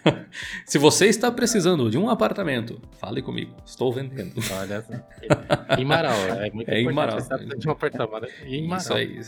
Se 0.66 0.78
você 0.78 1.06
está 1.06 1.30
precisando 1.30 1.90
de 1.90 1.98
um 1.98 2.08
apartamento, 2.08 2.80
fale 2.98 3.22
comigo. 3.22 3.54
Estou 3.64 3.92
vendendo. 3.92 4.34
Olha, 4.52 4.84
em 5.78 5.84
Marau. 5.84 6.16
É 6.40 6.50
muito 6.50 6.70
é 6.70 6.80
em 6.80 6.92
Marau. 6.92 7.18
de 7.58 7.68
um 7.68 7.72
apartamento. 7.72 8.28
Em 8.44 8.66
Marau. 8.66 8.82
Isso 8.82 8.94
aí. 8.94 9.20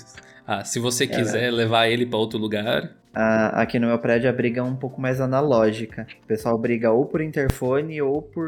Ah, 0.47 0.65
se 0.65 0.79
você 0.79 1.07
quiser 1.07 1.51
levar 1.51 1.89
ele 1.89 2.07
para 2.07 2.19
outro 2.19 2.39
lugar, 2.39 2.95
ah, 3.19 3.63
aqui 3.63 3.79
no 3.79 3.87
meu 3.87 3.99
prédio 3.99 4.29
a 4.29 4.33
briga 4.33 4.61
é 4.61 4.63
um 4.63 4.77
pouco 4.77 5.01
mais 5.01 5.23
analógica. 5.23 6.07
O 6.23 6.27
pessoal 6.27 6.59
briga 6.59 6.93
ou 6.93 7.07
por 7.07 7.23
interfone 7.23 8.03
ou 8.03 8.21
por 8.21 8.47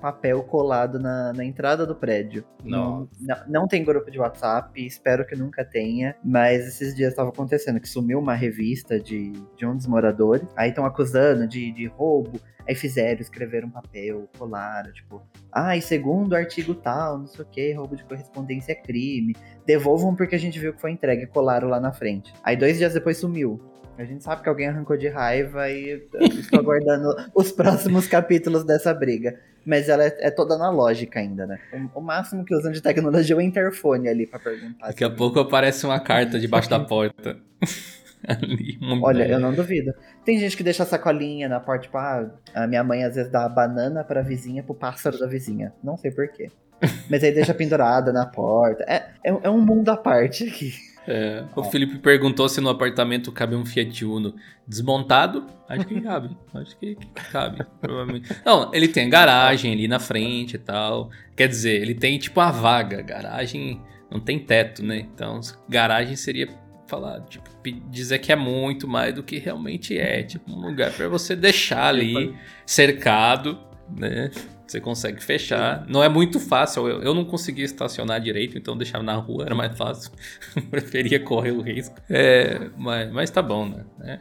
papel 0.00 0.42
colado 0.42 0.98
na, 0.98 1.32
na 1.32 1.44
entrada 1.44 1.86
do 1.86 1.94
prédio. 1.94 2.44
Não, 2.64 3.08
não, 3.20 3.36
não, 3.46 3.68
tem 3.68 3.84
grupo 3.84 4.10
de 4.10 4.18
WhatsApp, 4.18 4.84
espero 4.84 5.24
que 5.24 5.36
nunca 5.36 5.64
tenha. 5.64 6.16
Mas 6.24 6.66
esses 6.66 6.96
dias 6.96 7.10
estava 7.10 7.28
acontecendo 7.28 7.78
que 7.78 7.88
sumiu 7.88 8.18
uma 8.18 8.34
revista 8.34 8.98
de, 8.98 9.32
de 9.56 9.64
um 9.64 9.76
dos 9.76 9.86
moradores. 9.86 10.48
Aí 10.56 10.70
estão 10.70 10.84
acusando 10.84 11.46
de, 11.46 11.70
de 11.70 11.86
roubo. 11.86 12.40
Aí 12.68 12.74
fizeram, 12.74 13.20
escreveram 13.20 13.68
um 13.68 13.70
papel, 13.70 14.28
colaram, 14.38 14.92
tipo, 14.92 15.22
ah, 15.52 15.76
e 15.76 15.82
segundo 15.82 16.34
artigo 16.34 16.74
tal, 16.74 17.18
não 17.18 17.26
sei 17.26 17.44
o 17.44 17.48
que, 17.48 17.72
roubo 17.72 17.96
de 17.96 18.04
correspondência 18.04 18.72
é 18.72 18.74
crime. 18.74 19.36
Devolvam 19.64 20.14
porque 20.16 20.34
a 20.34 20.38
gente 20.38 20.58
viu 20.58 20.72
que 20.72 20.80
foi 20.80 20.90
entregue, 20.90 21.26
colaram 21.26 21.68
lá 21.68 21.78
na 21.78 21.92
frente. 21.92 22.32
Aí 22.42 22.56
dois 22.56 22.78
dias 22.78 22.94
depois 22.94 23.18
sumiu. 23.18 23.60
A 23.98 24.04
gente 24.04 24.22
sabe 24.22 24.42
que 24.42 24.48
alguém 24.48 24.68
arrancou 24.68 24.96
de 24.96 25.08
raiva 25.08 25.70
e 25.70 26.06
estou 26.38 26.60
aguardando 26.60 27.14
os 27.34 27.50
próximos 27.50 28.06
capítulos 28.06 28.64
dessa 28.64 28.92
briga. 28.92 29.38
Mas 29.64 29.88
ela 29.88 30.04
é, 30.04 30.16
é, 30.20 30.30
toda 30.30 30.54
analógica 30.54 31.18
ainda, 31.18 31.46
né? 31.46 31.58
O, 31.94 31.98
o, 31.98 32.02
máximo 32.02 32.44
que 32.44 32.54
usam 32.54 32.70
de 32.70 32.80
tecnologia 32.80 33.34
é 33.34 33.38
o 33.38 33.40
interfone 33.40 34.08
ali 34.08 34.26
para 34.26 34.38
perguntar. 34.38 34.88
Daqui 34.88 35.02
a 35.02 35.10
pouco 35.10 35.40
aparece 35.40 35.84
uma 35.86 35.98
carta 35.98 36.38
debaixo 36.38 36.70
da 36.70 36.78
porta. 36.78 37.38
ali, 38.26 38.78
Olha, 39.02 39.26
eu 39.26 39.40
não 39.40 39.52
duvido. 39.52 39.92
Tem 40.24 40.38
gente 40.38 40.56
que 40.56 40.62
deixa 40.62 40.82
a 40.82 40.86
sacolinha 40.86 41.48
na 41.48 41.60
porta, 41.60 41.84
tipo, 41.84 41.96
ah, 41.98 42.30
a 42.54 42.66
minha 42.66 42.82
mãe 42.82 43.04
às 43.04 43.14
vezes 43.14 43.30
dá 43.30 43.44
a 43.44 43.48
banana 43.48 44.04
pra 44.04 44.22
vizinha 44.22 44.62
pro 44.62 44.74
pássaro 44.74 45.18
da 45.18 45.26
vizinha. 45.26 45.72
Não 45.82 45.96
sei 45.96 46.10
porquê. 46.10 46.50
Mas 47.10 47.22
aí 47.24 47.32
deixa 47.32 47.54
pendurada 47.54 48.12
na 48.12 48.26
porta. 48.26 48.84
É, 48.86 49.06
é, 49.24 49.30
é 49.42 49.50
um 49.50 49.60
mundo 49.60 49.88
à 49.88 49.96
parte 49.96 50.44
aqui. 50.44 50.72
É, 51.08 51.44
o 51.54 51.62
Felipe 51.62 51.98
perguntou 51.98 52.48
se 52.48 52.60
no 52.60 52.68
apartamento 52.68 53.30
cabe 53.30 53.54
um 53.54 53.64
Fiat 53.64 54.04
Uno 54.04 54.34
desmontado. 54.66 55.46
Acho 55.68 55.86
que 55.86 56.00
cabe. 56.00 56.36
Acho 56.52 56.76
que, 56.78 56.96
que 56.96 57.30
cabe, 57.30 57.64
provavelmente. 57.80 58.28
Não, 58.44 58.74
ele 58.74 58.88
tem 58.88 59.08
garagem 59.08 59.72
ali 59.72 59.86
na 59.86 60.00
frente 60.00 60.56
e 60.56 60.58
tal. 60.58 61.10
Quer 61.36 61.46
dizer, 61.48 61.80
ele 61.80 61.94
tem 61.94 62.18
tipo 62.18 62.40
uma 62.40 62.50
vaga. 62.50 63.02
Garagem 63.02 63.80
não 64.10 64.18
tem 64.18 64.38
teto, 64.38 64.84
né? 64.84 64.98
Então, 64.98 65.40
garagem 65.68 66.16
seria 66.16 66.48
falar, 66.86 67.20
tipo, 67.22 67.48
dizer 67.90 68.18
que 68.18 68.32
é 68.32 68.36
muito 68.36 68.86
mais 68.86 69.14
do 69.14 69.22
que 69.22 69.38
realmente 69.38 69.98
é. 69.98 70.22
Tipo, 70.22 70.52
um 70.52 70.60
lugar 70.60 70.92
para 70.92 71.08
você 71.08 71.34
deixar 71.34 71.88
ali 71.88 72.34
cercado, 72.64 73.58
né? 73.90 74.30
Você 74.66 74.80
consegue 74.80 75.22
fechar. 75.22 75.86
Não 75.88 76.02
é 76.02 76.08
muito 76.08 76.40
fácil. 76.40 76.88
Eu, 76.88 77.02
eu 77.02 77.14
não 77.14 77.24
conseguia 77.24 77.64
estacionar 77.64 78.20
direito, 78.20 78.58
então 78.58 78.76
deixava 78.76 79.04
na 79.04 79.14
rua, 79.14 79.44
era 79.44 79.54
mais 79.54 79.76
fácil. 79.76 80.10
Preferia 80.70 81.20
correr 81.20 81.52
o 81.52 81.60
risco. 81.60 81.94
É, 82.10 82.68
mas, 82.76 83.12
mas 83.12 83.30
tá 83.30 83.40
bom, 83.40 83.68
né? 83.68 83.84
É. 84.02 84.18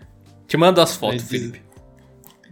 Te 0.47 0.55
mando 0.57 0.79
as 0.81 0.95
fotos, 0.95 1.23
mas 1.23 1.29
Felipe. 1.29 1.65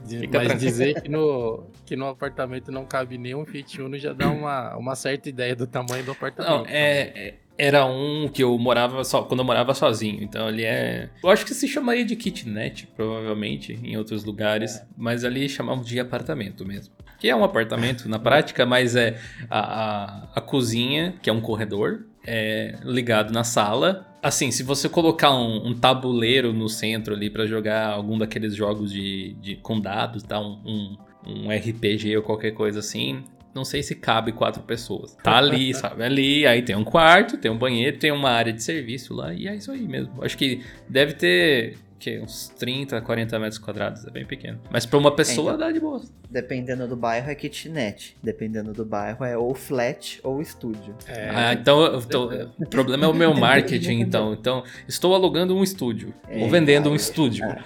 Diz, 0.05 0.21
mas 0.21 0.29
tranquilo. 0.31 0.59
dizer 0.59 1.01
que 1.01 1.09
no, 1.09 1.67
que 1.85 1.95
no 1.95 2.07
apartamento 2.07 2.71
não 2.71 2.85
cabe 2.85 3.17
nenhum 3.17 3.45
Fiat 3.45 3.81
Uno 3.81 3.97
já 3.97 4.11
dá 4.11 4.29
uma, 4.29 4.75
uma 4.75 4.95
certa 4.95 5.29
ideia 5.29 5.55
do 5.55 5.65
tamanho 5.65 6.03
do 6.03 6.11
apartamento. 6.11 6.51
Não, 6.51 6.65
é, 6.65 7.01
é 7.15 7.35
era 7.57 7.85
um 7.85 8.27
que 8.27 8.43
eu 8.43 8.57
morava 8.57 9.03
só 9.03 9.23
quando 9.23 9.41
eu 9.41 9.45
morava 9.45 9.73
sozinho. 9.73 10.23
Então 10.23 10.49
ele 10.49 10.63
é. 10.63 11.09
Eu 11.23 11.29
acho 11.29 11.45
que 11.45 11.53
se 11.53 11.67
chamaria 11.67 12.05
de 12.05 12.15
kitnet, 12.15 12.87
provavelmente, 12.95 13.79
em 13.83 13.95
outros 13.97 14.23
lugares. 14.23 14.77
É. 14.77 14.85
Mas 14.97 15.23
ali 15.23 15.47
chamavam 15.47 15.83
de 15.83 15.99
apartamento 15.99 16.65
mesmo. 16.65 16.93
Que 17.19 17.29
é 17.29 17.35
um 17.35 17.43
apartamento 17.43 18.09
na 18.09 18.19
prática, 18.19 18.65
mas 18.65 18.95
é 18.95 19.17
a, 19.49 19.59
a, 19.59 20.29
a 20.35 20.41
cozinha, 20.41 21.15
que 21.21 21.29
é 21.29 21.33
um 21.33 21.39
corredor, 21.39 22.05
é 22.25 22.75
ligado 22.83 23.31
na 23.31 23.43
sala. 23.43 24.07
Assim, 24.21 24.51
se 24.51 24.63
você 24.63 24.89
colocar 24.89 25.31
um, 25.33 25.67
um 25.67 25.73
tabuleiro 25.73 26.51
no 26.53 26.67
centro 26.67 27.13
ali 27.13 27.29
para 27.29 27.45
jogar 27.45 27.89
algum 27.89 28.17
daqueles 28.17 28.55
jogos 28.55 28.91
de, 28.91 29.35
de 29.41 29.55
com 29.57 29.79
dados, 29.79 30.23
tá? 30.23 30.39
Um, 30.39 30.59
um, 30.65 30.97
um 31.25 31.49
RPG 31.49 32.17
ou 32.17 32.23
qualquer 32.23 32.51
coisa 32.51 32.79
assim, 32.79 33.23
não 33.53 33.63
sei 33.65 33.83
se 33.83 33.95
cabe 33.95 34.31
quatro 34.31 34.61
pessoas. 34.63 35.15
Tá 35.23 35.37
ali, 35.37 35.73
sabe? 35.75 36.03
Ali, 36.03 36.45
aí 36.47 36.61
tem 36.61 36.75
um 36.75 36.83
quarto, 36.83 37.37
tem 37.37 37.51
um 37.51 37.57
banheiro, 37.57 37.97
tem 37.97 38.11
uma 38.11 38.29
área 38.31 38.51
de 38.53 38.63
serviço 38.63 39.13
lá, 39.13 39.33
e 39.33 39.47
é 39.47 39.55
isso 39.55 39.71
aí 39.71 39.87
mesmo. 39.87 40.23
Acho 40.23 40.37
que 40.37 40.61
deve 40.89 41.13
ter 41.13 41.77
que 41.99 42.19
uns 42.19 42.49
30, 42.59 42.99
40 42.99 43.39
metros 43.39 43.57
quadrados, 43.57 44.05
é 44.05 44.11
bem 44.11 44.25
pequeno. 44.25 44.59
Mas 44.69 44.85
pra 44.85 44.99
uma 44.99 45.15
pessoa 45.15 45.51
É, 45.51 45.55
então- 45.55 45.67
dá 45.67 45.71
de 45.71 45.79
boa. 45.79 46.01
Dependendo 46.29 46.85
do 46.85 46.97
bairro 46.97 47.29
é 47.31 47.35
kitnet. 47.35 48.17
Dependendo 48.21 48.73
do 48.73 48.83
bairro 48.83 49.23
é 49.23 49.37
ou 49.37 49.53
flat 49.55 50.19
ou 50.21 50.41
estúdio. 50.41 50.93
É, 51.07 51.29
ah, 51.29 51.53
então, 51.53 51.81
eu 51.81 52.01
tô- 52.01 52.29
o 52.59 52.65
problema 52.67 53.05
é 53.05 53.07
o 53.07 53.13
meu 53.13 53.33
marketing, 53.39 54.01
então. 54.01 54.33
Então, 54.33 54.63
estou 54.85 55.15
alugando 55.15 55.55
um 55.55 55.63
estúdio. 55.63 56.13
ou 56.27 56.47
É, 56.47 56.49
vendendo 56.49 56.89
um 56.89 56.91
aí- 56.93 56.97
estúdio. 56.97 57.45
ah. 57.45 57.63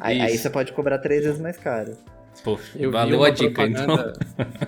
Aí, 0.00 0.20
aí 0.20 0.32
Isso. 0.34 0.42
você 0.42 0.50
pode 0.50 0.72
cobrar 0.72 0.98
três 0.98 1.24
vezes 1.24 1.40
mais 1.40 1.56
caro. 1.56 1.96
Pô, 2.44 2.58
Eu 2.76 2.90
vi 2.90 2.96
valeu 2.96 3.18
uma 3.18 3.26
a 3.28 3.30
dica, 3.30 3.62
então. 3.64 3.86
propaganda- 3.86 4.12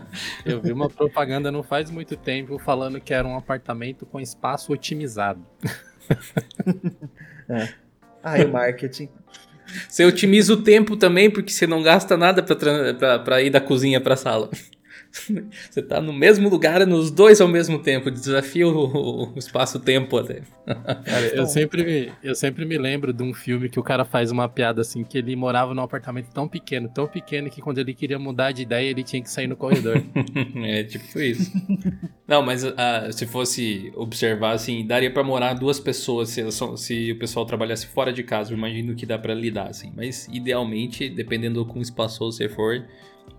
Eu 0.44 0.60
vi 0.60 0.72
uma 0.72 0.88
propaganda 0.88 1.52
não 1.52 1.62
faz 1.62 1.90
muito 1.90 2.16
tempo 2.16 2.58
falando 2.58 3.00
que 3.00 3.14
era 3.14 3.26
um 3.26 3.36
apartamento 3.36 4.04
com 4.06 4.18
espaço 4.20 4.72
otimizado. 4.72 5.40
Ah, 8.22 8.38
e 8.38 8.44
o 8.44 8.52
marketing. 8.52 9.08
Você 9.88 10.04
otimiza 10.04 10.52
o 10.52 10.62
tempo 10.62 10.96
também, 10.96 11.30
porque 11.30 11.52
você 11.52 11.66
não 11.66 11.82
gasta 11.82 12.16
nada 12.16 12.42
pra 13.24 13.40
ir 13.42 13.50
da 13.50 13.60
cozinha 13.60 14.00
pra 14.00 14.16
sala. 14.16 14.50
Você 15.70 15.82
tá 15.82 16.00
no 16.00 16.12
mesmo 16.12 16.48
lugar, 16.48 16.86
nos 16.86 17.10
dois 17.10 17.40
ao 17.40 17.48
mesmo 17.48 17.78
tempo. 17.78 18.10
Desafia 18.10 18.66
o, 18.68 19.32
espaço-tempo 19.36 20.16
até. 20.18 20.42
Cara, 20.66 21.26
eu 21.34 21.46
sempre, 21.46 21.84
me, 21.84 22.12
eu 22.22 22.34
sempre 22.34 22.64
me 22.64 22.76
lembro 22.76 23.12
de 23.12 23.22
um 23.22 23.32
filme 23.32 23.68
que 23.68 23.80
o 23.80 23.82
cara 23.82 24.04
faz 24.04 24.30
uma 24.30 24.48
piada 24.48 24.82
assim, 24.82 25.02
que 25.02 25.18
ele 25.18 25.34
morava 25.34 25.74
num 25.74 25.82
apartamento 25.82 26.30
tão 26.32 26.46
pequeno, 26.46 26.88
tão 26.88 27.06
pequeno, 27.06 27.50
que 27.50 27.60
quando 27.60 27.78
ele 27.78 27.94
queria 27.94 28.18
mudar 28.18 28.52
de 28.52 28.62
ideia, 28.62 28.90
ele 28.90 29.02
tinha 29.02 29.22
que 29.22 29.30
sair 29.30 29.46
no 29.46 29.56
corredor. 29.56 30.02
é 30.64 30.84
tipo 30.84 31.18
isso. 31.18 31.50
Não, 32.26 32.42
mas 32.42 32.64
ah, 32.64 33.08
se 33.10 33.26
fosse 33.26 33.90
observar, 33.96 34.52
assim, 34.52 34.86
daria 34.86 35.10
pra 35.10 35.24
morar 35.24 35.54
duas 35.54 35.80
pessoas 35.80 36.28
se, 36.28 36.42
se 36.76 37.12
o 37.12 37.18
pessoal 37.18 37.46
trabalhasse 37.46 37.86
fora 37.86 38.12
de 38.12 38.22
casa. 38.22 38.52
Eu 38.52 38.58
imagino 38.58 38.94
que 38.94 39.06
dá 39.06 39.18
pra 39.18 39.34
lidar, 39.34 39.68
assim. 39.68 39.92
Mas 39.96 40.28
idealmente, 40.30 41.08
dependendo 41.08 41.64
do 41.64 41.66
quão 41.66 41.80
espaçoso 41.80 42.36
você 42.36 42.48
for, 42.48 42.84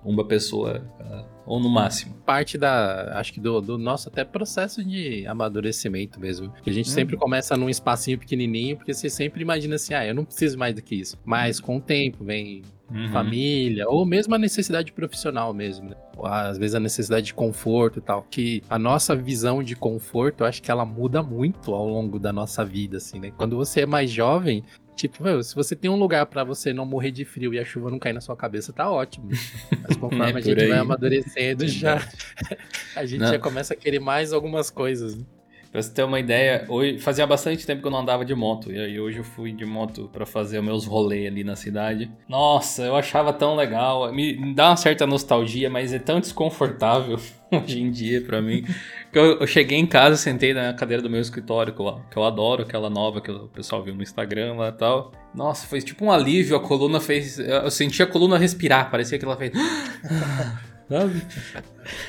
uma 0.04 0.26
pessoa, 0.26 0.84
ah, 1.00 1.26
ou 1.45 1.60
no 1.60 1.70
máximo. 1.70 2.14
Parte 2.26 2.58
da, 2.58 3.18
acho 3.20 3.34
que 3.34 3.39
do, 3.39 3.60
do 3.60 3.78
nosso 3.78 4.08
até 4.10 4.24
processo 4.24 4.84
de 4.84 5.26
amadurecimento 5.28 6.20
mesmo. 6.20 6.52
Que 6.64 6.70
a 6.70 6.74
gente 6.74 6.88
Uhum. 6.89 6.93
sempre 6.93 7.18
começa 7.18 7.58
num 7.58 7.70
espacinho 7.70 8.18
pequenininho, 8.18 8.78
porque 8.78 8.93
você 8.93 9.10
sempre 9.10 9.41
imagina 9.41 9.76
assim, 9.76 9.93
ah, 9.93 10.06
eu 10.06 10.14
não 10.14 10.24
preciso 10.26 10.58
mais 10.58 10.76
do 10.76 10.82
que 10.82 10.95
isso. 10.95 11.18
Mas 11.26 11.60
com 11.60 11.78
o 11.78 11.82
tempo 11.82 12.24
vem 12.24 12.62
Uhum. 12.92 13.10
família, 13.12 13.88
ou 13.88 14.06
mesmo 14.06 14.34
a 14.34 14.38
necessidade 14.38 14.92
profissional 14.92 15.54
mesmo, 15.54 15.90
né? 15.90 15.96
Às 16.24 16.58
vezes 16.58 16.74
a 16.76 16.80
necessidade 16.80 17.28
de 17.28 17.34
conforto 17.34 18.00
e 18.00 18.02
tal. 18.02 18.26
Que 18.30 18.64
a 18.70 18.80
nossa 18.80 19.16
visão 19.16 19.62
de 19.64 19.76
conforto, 19.76 20.42
eu 20.42 20.48
acho 20.48 20.62
que 20.62 20.72
ela 20.72 20.86
muda 20.86 21.22
muito 21.22 21.74
ao 21.74 21.88
longo 21.88 22.18
da 22.20 22.34
nossa 22.34 22.66
vida, 22.66 22.98
assim, 22.98 23.20
né? 23.20 23.32
Quando 23.38 23.56
você 23.56 23.82
é 23.82 23.86
mais 23.86 24.10
jovem, 24.12 24.64
tipo, 24.96 25.24
meu, 25.24 25.42
se 25.44 25.56
você 25.56 25.76
tem 25.76 25.90
um 25.90 25.96
lugar 25.96 26.26
pra 26.26 26.44
você 26.44 26.74
não 26.74 26.86
morrer 26.86 27.12
de 27.12 27.24
frio 27.24 27.54
e 27.54 27.60
a 27.60 27.64
chuva 27.64 27.90
não 27.92 28.00
cair 28.00 28.14
na 28.14 28.22
sua 28.22 28.36
cabeça, 28.36 28.74
tá 28.74 28.90
ótimo. 28.92 29.30
Mas 29.30 29.96
conforme 29.98 30.32
É, 30.32 30.36
a 30.36 30.42
gente 30.42 30.60
aí. 30.62 30.68
vai 30.70 30.80
amadurecendo, 30.80 31.66
já 31.70 32.02
a 32.96 33.06
gente 33.06 33.22
Não. 33.22 33.28
já 33.32 33.40
começa 33.40 33.74
a 33.74 33.78
querer 33.78 34.00
mais 34.00 34.34
algumas 34.34 34.70
coisas. 34.70 35.16
né? 35.16 35.24
Pra 35.72 35.82
você 35.82 35.94
ter 35.94 36.04
uma 36.04 36.20
ideia, 36.20 36.66
hoje, 36.68 36.98
fazia 36.98 37.28
bastante 37.28 37.66
tempo 37.66 37.82
que 37.82 37.88
eu 37.88 37.92
não 37.92 38.00
andava 38.00 38.26
de 38.26 38.34
moto. 38.34 38.72
E 38.72 38.80
aí 38.80 39.00
hoje 39.00 39.20
eu 39.20 39.24
fui 39.24 39.52
de 39.52 39.66
moto 39.66 40.10
pra 40.12 40.26
fazer 40.26 40.62
meus 40.62 40.86
rolês 40.86 41.28
ali 41.28 41.44
na 41.44 41.56
cidade. 41.56 42.12
Nossa, 42.28 42.84
eu 42.84 42.96
achava 42.96 43.32
tão 43.32 43.56
legal. 43.56 44.12
Me, 44.12 44.54
dá 44.56 44.70
uma 44.70 44.78
certa 44.78 45.06
nostalgia, 45.06 45.70
mas 45.70 45.94
é 45.94 46.00
tão 46.00 46.20
desconfortável 46.20 47.20
hoje 47.54 47.80
em 47.80 47.92
dia 47.92 48.20
pra 48.22 48.42
mim. 48.42 48.66
Que 49.12 49.20
eu, 49.20 49.40
eu 49.40 49.48
cheguei 49.48 49.78
em 49.78 49.86
casa, 49.86 50.16
sentei 50.16 50.56
na 50.56 50.74
cadeira 50.74 51.04
do 51.04 51.10
meu 51.10 51.22
escritório, 51.22 51.72
que 51.72 51.80
eu, 51.80 52.02
que 52.10 52.18
eu 52.18 52.24
adoro, 52.24 52.64
aquela 52.64 52.90
nova 52.90 53.22
que 53.22 53.30
o 53.30 53.48
pessoal 53.48 53.84
viu 53.84 53.94
no 53.94 54.02
Instagram 54.02 54.56
lá 54.56 54.70
e 54.70 54.74
tal. 54.74 55.12
Nossa, 55.36 55.68
foi 55.68 55.82
tipo 55.82 56.04
um 56.04 56.12
alívio, 56.12 56.56
a 56.56 56.60
coluna 56.60 57.00
fez. 57.00 57.38
Eu 57.38 57.70
senti 57.70 58.02
a 58.02 58.08
coluna 58.08 58.40
respirar, 58.40 58.90
parecia 58.90 59.20
que 59.20 59.26
ela 59.26 59.38
fez. 59.38 59.52
Sabe? 60.90 61.22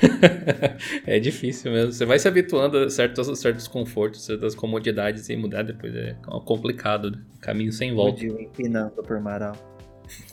é 1.07 1.21
difícil 1.21 1.71
mesmo. 1.71 1.93
Você 1.93 2.07
vai 2.07 2.19
se 2.19 2.27
habituando 2.27 2.79
a 2.79 2.91
certos, 2.91 3.39
certos 3.39 3.69
confortos, 3.69 4.25
certas 4.25 4.55
comodidades 4.55 5.29
e 5.29 5.37
mudar 5.37 5.63
depois 5.63 5.95
é 5.95 6.17
complicado. 6.45 7.11
Né? 7.11 7.19
Caminho 7.41 7.73
sem 7.73 7.95
volta. 7.95 8.25
Empinando 8.25 9.03
por 9.03 9.21
Marau. 9.21 9.55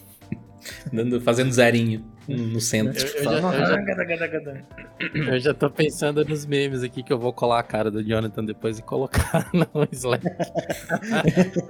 Dando, 0.91 1.19
fazendo 1.21 1.51
zerinho 1.51 2.16
no 2.27 2.59
centro. 2.59 3.01
Eu, 3.05 3.15
eu 3.15 3.23
já, 3.23 3.29
eu, 3.31 3.65
já, 3.65 5.31
eu 5.33 5.39
já 5.39 5.53
tô 5.53 5.69
pensando 5.69 6.23
nos 6.25 6.45
memes 6.45 6.83
aqui 6.83 7.01
que 7.03 7.11
eu 7.13 7.19
vou 7.19 7.31
colar 7.31 7.59
a 7.59 7.63
cara 7.63 7.89
do 7.89 8.03
Jonathan 8.03 8.43
depois 8.43 8.79
e 8.79 8.81
colocar 8.81 9.49
no 9.53 9.67
Slack. 9.91 10.25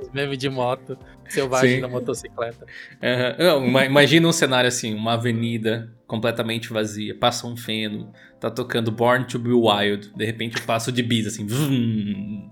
Os 0.01 0.11
memes 0.11 0.37
de 0.37 0.49
moto, 0.49 0.97
selvagem 1.29 1.75
Sim. 1.75 1.81
na 1.81 1.87
motocicleta. 1.87 2.65
Não, 3.37 3.65
ima- 3.65 3.85
imagina 3.85 4.27
um 4.27 4.31
cenário 4.31 4.67
assim, 4.67 4.93
uma 4.93 5.13
avenida 5.13 5.91
completamente 6.07 6.69
vazia, 6.71 7.13
passa 7.13 7.45
um 7.45 7.57
feno, 7.57 8.11
tá 8.39 8.49
tocando 8.49 8.91
Born 8.91 9.25
to 9.25 9.37
be 9.37 9.51
Wild, 9.51 10.11
de 10.15 10.25
repente 10.25 10.57
eu 10.57 10.63
passo 10.65 10.91
de 10.91 11.03
bis 11.03 11.27
assim. 11.27 11.45
vum. 11.45 12.49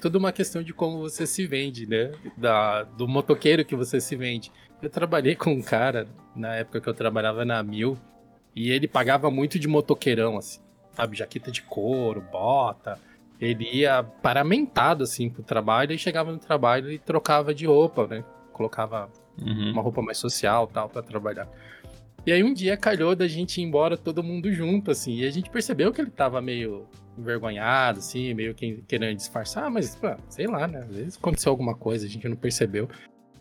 Tudo 0.00 0.18
uma 0.18 0.30
questão 0.32 0.62
de 0.62 0.72
como 0.72 0.98
você 0.98 1.26
se 1.26 1.46
vende, 1.46 1.86
né? 1.86 2.12
Da, 2.36 2.82
do 2.84 3.08
motoqueiro 3.08 3.64
que 3.64 3.74
você 3.74 4.00
se 4.00 4.14
vende. 4.14 4.52
Eu 4.82 4.90
trabalhei 4.90 5.34
com 5.34 5.50
um 5.52 5.62
cara, 5.62 6.06
na 6.34 6.54
época 6.56 6.80
que 6.80 6.88
eu 6.88 6.94
trabalhava 6.94 7.44
na 7.44 7.62
Mil, 7.62 7.96
e 8.54 8.70
ele 8.70 8.86
pagava 8.86 9.30
muito 9.30 9.58
de 9.58 9.66
motoqueirão, 9.68 10.36
assim. 10.38 10.60
Sabe, 10.92 11.16
jaqueta 11.16 11.50
de 11.50 11.62
couro, 11.62 12.20
bota. 12.20 12.98
Ele 13.40 13.64
ia 13.70 14.02
paramentado, 14.02 15.04
assim, 15.04 15.28
pro 15.28 15.42
trabalho, 15.42 15.92
e 15.92 15.98
chegava 15.98 16.32
no 16.32 16.38
trabalho 16.38 16.90
e 16.90 16.98
trocava 16.98 17.54
de 17.54 17.66
roupa, 17.66 18.06
né? 18.06 18.24
Colocava 18.52 19.10
Uhum. 19.38 19.72
uma 19.72 19.82
roupa 19.82 20.00
mais 20.00 20.16
social 20.16 20.66
tal 20.66 20.88
pra 20.88 21.02
trabalhar. 21.02 21.46
E 22.26 22.32
aí 22.32 22.42
um 22.42 22.54
dia 22.54 22.74
calhou 22.76 23.14
da 23.14 23.28
gente 23.28 23.60
ir 23.60 23.64
embora 23.64 23.94
todo 23.96 24.22
mundo 24.22 24.50
junto, 24.50 24.90
assim, 24.90 25.16
e 25.16 25.26
a 25.26 25.30
gente 25.30 25.50
percebeu 25.50 25.92
que 25.92 26.00
ele 26.00 26.10
tava 26.10 26.40
meio 26.40 26.86
envergonhado, 27.18 27.98
assim, 27.98 28.32
meio 28.32 28.54
que 28.54 28.82
querendo 28.88 29.14
disfarçar, 29.16 29.70
mas, 29.70 29.94
pô, 29.94 30.08
sei 30.30 30.46
lá, 30.46 30.66
né? 30.66 30.78
Às 30.78 30.88
vezes 30.96 31.16
aconteceu 31.18 31.50
alguma 31.52 31.74
coisa, 31.74 32.06
a 32.06 32.08
gente 32.08 32.26
não 32.26 32.36
percebeu. 32.36 32.88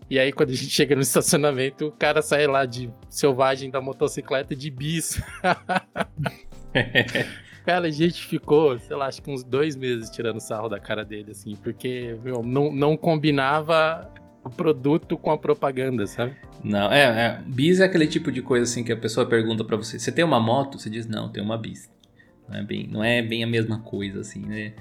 E 0.09 0.19
aí, 0.19 0.31
quando 0.31 0.51
a 0.51 0.53
gente 0.53 0.69
chega 0.69 0.95
no 0.95 1.01
estacionamento, 1.01 1.87
o 1.87 1.91
cara 1.91 2.21
sai 2.21 2.45
lá 2.45 2.65
de 2.65 2.91
selvagem 3.09 3.71
da 3.71 3.81
motocicleta 3.81 4.55
de 4.55 4.69
bis. 4.69 5.19
Cara, 7.65 7.87
a 7.87 7.91
gente 7.91 8.23
ficou, 8.23 8.77
sei 8.77 8.95
lá, 8.95 9.07
acho 9.07 9.23
que 9.23 9.31
uns 9.31 9.43
dois 9.43 9.75
meses 9.75 10.11
tirando 10.11 10.39
sarro 10.39 10.69
da 10.69 10.79
cara 10.79 11.03
dele, 11.03 11.31
assim, 11.31 11.55
porque, 11.55 12.15
meu, 12.23 12.43
não, 12.43 12.71
não 12.71 12.95
combinava 12.95 14.07
o 14.43 14.51
produto 14.51 15.17
com 15.17 15.31
a 15.31 15.37
propaganda, 15.37 16.05
sabe? 16.05 16.35
Não, 16.63 16.91
é, 16.91 17.01
é. 17.01 17.41
Bis 17.47 17.79
é 17.79 17.85
aquele 17.85 18.05
tipo 18.05 18.31
de 18.31 18.43
coisa 18.43 18.65
assim 18.65 18.83
que 18.83 18.91
a 18.91 18.97
pessoa 18.97 19.25
pergunta 19.25 19.63
pra 19.63 19.75
você: 19.75 19.97
você 19.97 20.11
tem 20.11 20.23
uma 20.23 20.39
moto? 20.39 20.77
Você 20.77 20.91
diz, 20.91 21.07
não, 21.07 21.27
tem 21.27 21.41
uma 21.41 21.57
bis. 21.57 21.89
Não 22.47 22.59
é 22.59 22.63
bem, 22.63 22.87
não 22.87 23.03
é 23.03 23.23
bem 23.23 23.43
a 23.43 23.47
mesma 23.47 23.79
coisa, 23.79 24.19
assim, 24.19 24.45
né? 24.45 24.73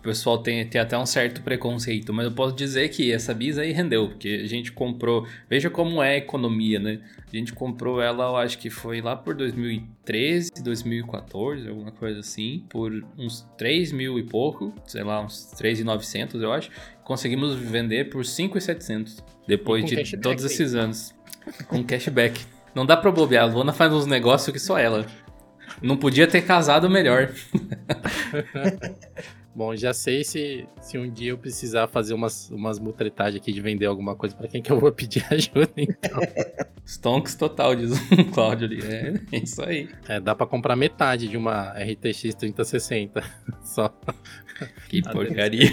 O 0.00 0.02
pessoal 0.02 0.38
tem, 0.38 0.66
tem 0.66 0.80
até 0.80 0.96
um 0.96 1.04
certo 1.04 1.42
preconceito, 1.42 2.10
mas 2.10 2.24
eu 2.24 2.32
posso 2.32 2.56
dizer 2.56 2.88
que 2.88 3.12
essa 3.12 3.34
bis 3.34 3.58
aí 3.58 3.70
rendeu, 3.70 4.08
porque 4.08 4.40
a 4.42 4.46
gente 4.46 4.72
comprou. 4.72 5.26
Veja 5.48 5.68
como 5.68 6.02
é 6.02 6.14
a 6.14 6.16
economia, 6.16 6.78
né? 6.78 7.00
A 7.30 7.36
gente 7.36 7.52
comprou 7.52 8.00
ela, 8.00 8.24
eu 8.24 8.36
acho 8.38 8.56
que 8.56 8.70
foi 8.70 9.02
lá 9.02 9.14
por 9.14 9.34
2013, 9.34 10.52
2014, 10.64 11.68
alguma 11.68 11.92
coisa 11.92 12.20
assim, 12.20 12.64
por 12.70 12.90
uns 13.18 13.46
3 13.58 13.92
mil 13.92 14.18
e 14.18 14.22
pouco, 14.22 14.74
sei 14.86 15.04
lá, 15.04 15.20
uns 15.20 15.50
3,900, 15.58 16.40
eu 16.40 16.50
acho. 16.50 16.70
Conseguimos 17.04 17.54
vender 17.56 18.08
por 18.08 18.24
5,700 18.24 19.22
depois 19.46 19.84
de 19.84 20.16
todos 20.16 20.46
esses 20.46 20.74
anos. 20.74 21.14
Com 21.68 21.84
cashback. 21.84 22.40
Não 22.74 22.86
dá 22.86 22.96
pra 22.96 23.10
bobear, 23.10 23.44
a 23.44 23.52
Luana 23.52 23.74
faz 23.74 23.92
uns 23.92 24.06
negócios 24.06 24.50
que 24.50 24.58
só 24.58 24.78
ela. 24.78 25.04
Não 25.82 25.98
podia 25.98 26.26
ter 26.26 26.40
casado 26.40 26.88
melhor. 26.88 27.30
Bom, 29.54 29.74
já 29.74 29.92
sei 29.92 30.22
se, 30.22 30.66
se 30.80 30.96
um 30.96 31.10
dia 31.10 31.30
eu 31.30 31.38
precisar 31.38 31.88
fazer 31.88 32.14
umas, 32.14 32.50
umas 32.50 32.78
mutretagens 32.78 33.40
aqui 33.42 33.52
de 33.52 33.60
vender 33.60 33.86
alguma 33.86 34.14
coisa 34.14 34.34
pra 34.34 34.46
quem 34.46 34.62
que 34.62 34.70
eu 34.70 34.78
vou 34.78 34.92
pedir 34.92 35.24
ajuda. 35.30 35.68
Então, 35.76 36.20
Stonks 36.86 37.34
total, 37.34 37.74
diz 37.74 37.90
o 37.92 38.24
Cláudio 38.32 38.66
ali. 38.66 38.80
É 39.32 39.36
isso 39.36 39.62
aí. 39.62 39.88
é, 40.08 40.20
dá 40.20 40.34
pra 40.34 40.46
comprar 40.46 40.76
metade 40.76 41.26
de 41.28 41.36
uma 41.36 41.70
RTX 41.72 42.34
3060. 42.34 43.22
Só 43.64 43.92
Que 44.88 45.02
porcaria. 45.02 45.70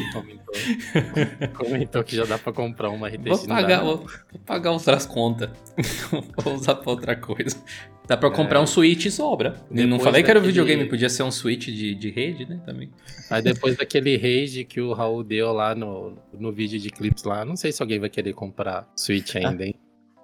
comentou, 1.55 2.03
que 2.03 2.15
já 2.15 2.25
dá 2.25 2.37
pra 2.37 2.53
comprar 2.53 2.89
uma 2.89 3.07
RTX. 3.07 3.23
Vou 3.25 3.47
pagar, 3.47 3.83
vou, 3.83 3.97
vou 3.97 4.41
pagar 4.45 4.71
outras 4.71 5.05
contas. 5.05 5.49
vou 6.43 6.53
usar 6.55 6.75
pra 6.75 6.91
outra 6.91 7.15
coisa. 7.15 7.55
Dá 8.07 8.15
pra 8.15 8.31
comprar 8.31 8.59
É. 8.59 8.61
um 8.63 8.67
Switch 8.67 9.05
e 9.05 9.11
sobra. 9.11 9.55
Eu 9.69 9.75
não 9.87 9.97
Depois 9.97 10.03
falei 10.03 10.23
que 10.23 10.29
era 10.29 10.39
um 10.39 10.43
daquele- 10.43 10.61
videogame, 10.65 10.89
podia 10.89 11.09
ser 11.09 11.23
um 11.23 11.31
Switch 11.31 11.65
de, 11.65 11.93
de 11.93 12.09
rede, 12.09 12.45
né? 12.47 12.61
Também. 12.65 12.89
Aí 13.29 13.41
depois 13.41 13.75
daquele 13.75 14.15
rage 14.15 14.63
que 14.63 14.79
o 14.79 14.93
Raul 14.93 15.23
deu 15.23 15.51
lá 15.51 15.75
no, 15.75 16.17
no 16.33 16.53
vídeo 16.53 16.79
de 16.79 16.89
clips 16.89 17.23
lá, 17.23 17.43
não 17.43 17.57
sei 17.57 17.71
se 17.71 17.81
alguém 17.81 17.99
vai 17.99 18.09
querer 18.09 18.33
comprar 18.33 18.89
Switch 18.95 19.35
ainda, 19.35 19.65
hein? 19.65 19.75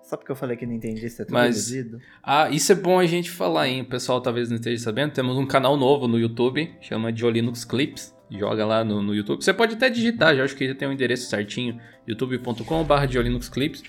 Só 0.02 0.16
porque 0.18 0.32
eu 0.32 0.36
falei 0.36 0.56
que 0.56 0.66
não 0.66 0.74
entendi, 0.74 1.10
você 1.10 1.24
é 1.24 1.26
tudo 1.26 1.34
Mas-? 1.34 1.74
Ah, 2.22 2.50
isso 2.50 2.72
é 2.72 2.76
bom 2.76 3.00
a 3.00 3.06
gente 3.06 3.30
falar, 3.32 3.68
hein? 3.68 3.82
O 3.82 3.86
pessoal 3.86 4.22
talvez 4.22 4.50
não 4.50 4.56
esteja 4.58 4.82
sabendo. 4.84 5.12
Temos 5.12 5.38
um 5.38 5.46
canal 5.46 5.76
novo 5.76 6.08
no 6.08 6.18
YouTube, 6.20 6.72
chama 6.82 7.12
de 7.12 7.30
Linux 7.30 7.66
Clips. 7.66 8.13
Joga 8.30 8.66
lá 8.66 8.84
no, 8.84 9.02
no 9.02 9.14
YouTube. 9.16 9.44
Você 9.44 9.54
pode 9.54 9.76
até 9.76 9.90
digitar, 9.90 10.36
já 10.36 10.44
acho 10.44 10.56
que 10.56 10.68
já 10.68 10.76
tem 10.76 10.88
o 10.88 10.92
um 10.92 10.94
endereço 10.94 11.30
certinho, 11.30 11.80
youtube.com.br 12.08 13.50
Clips. 13.52 13.84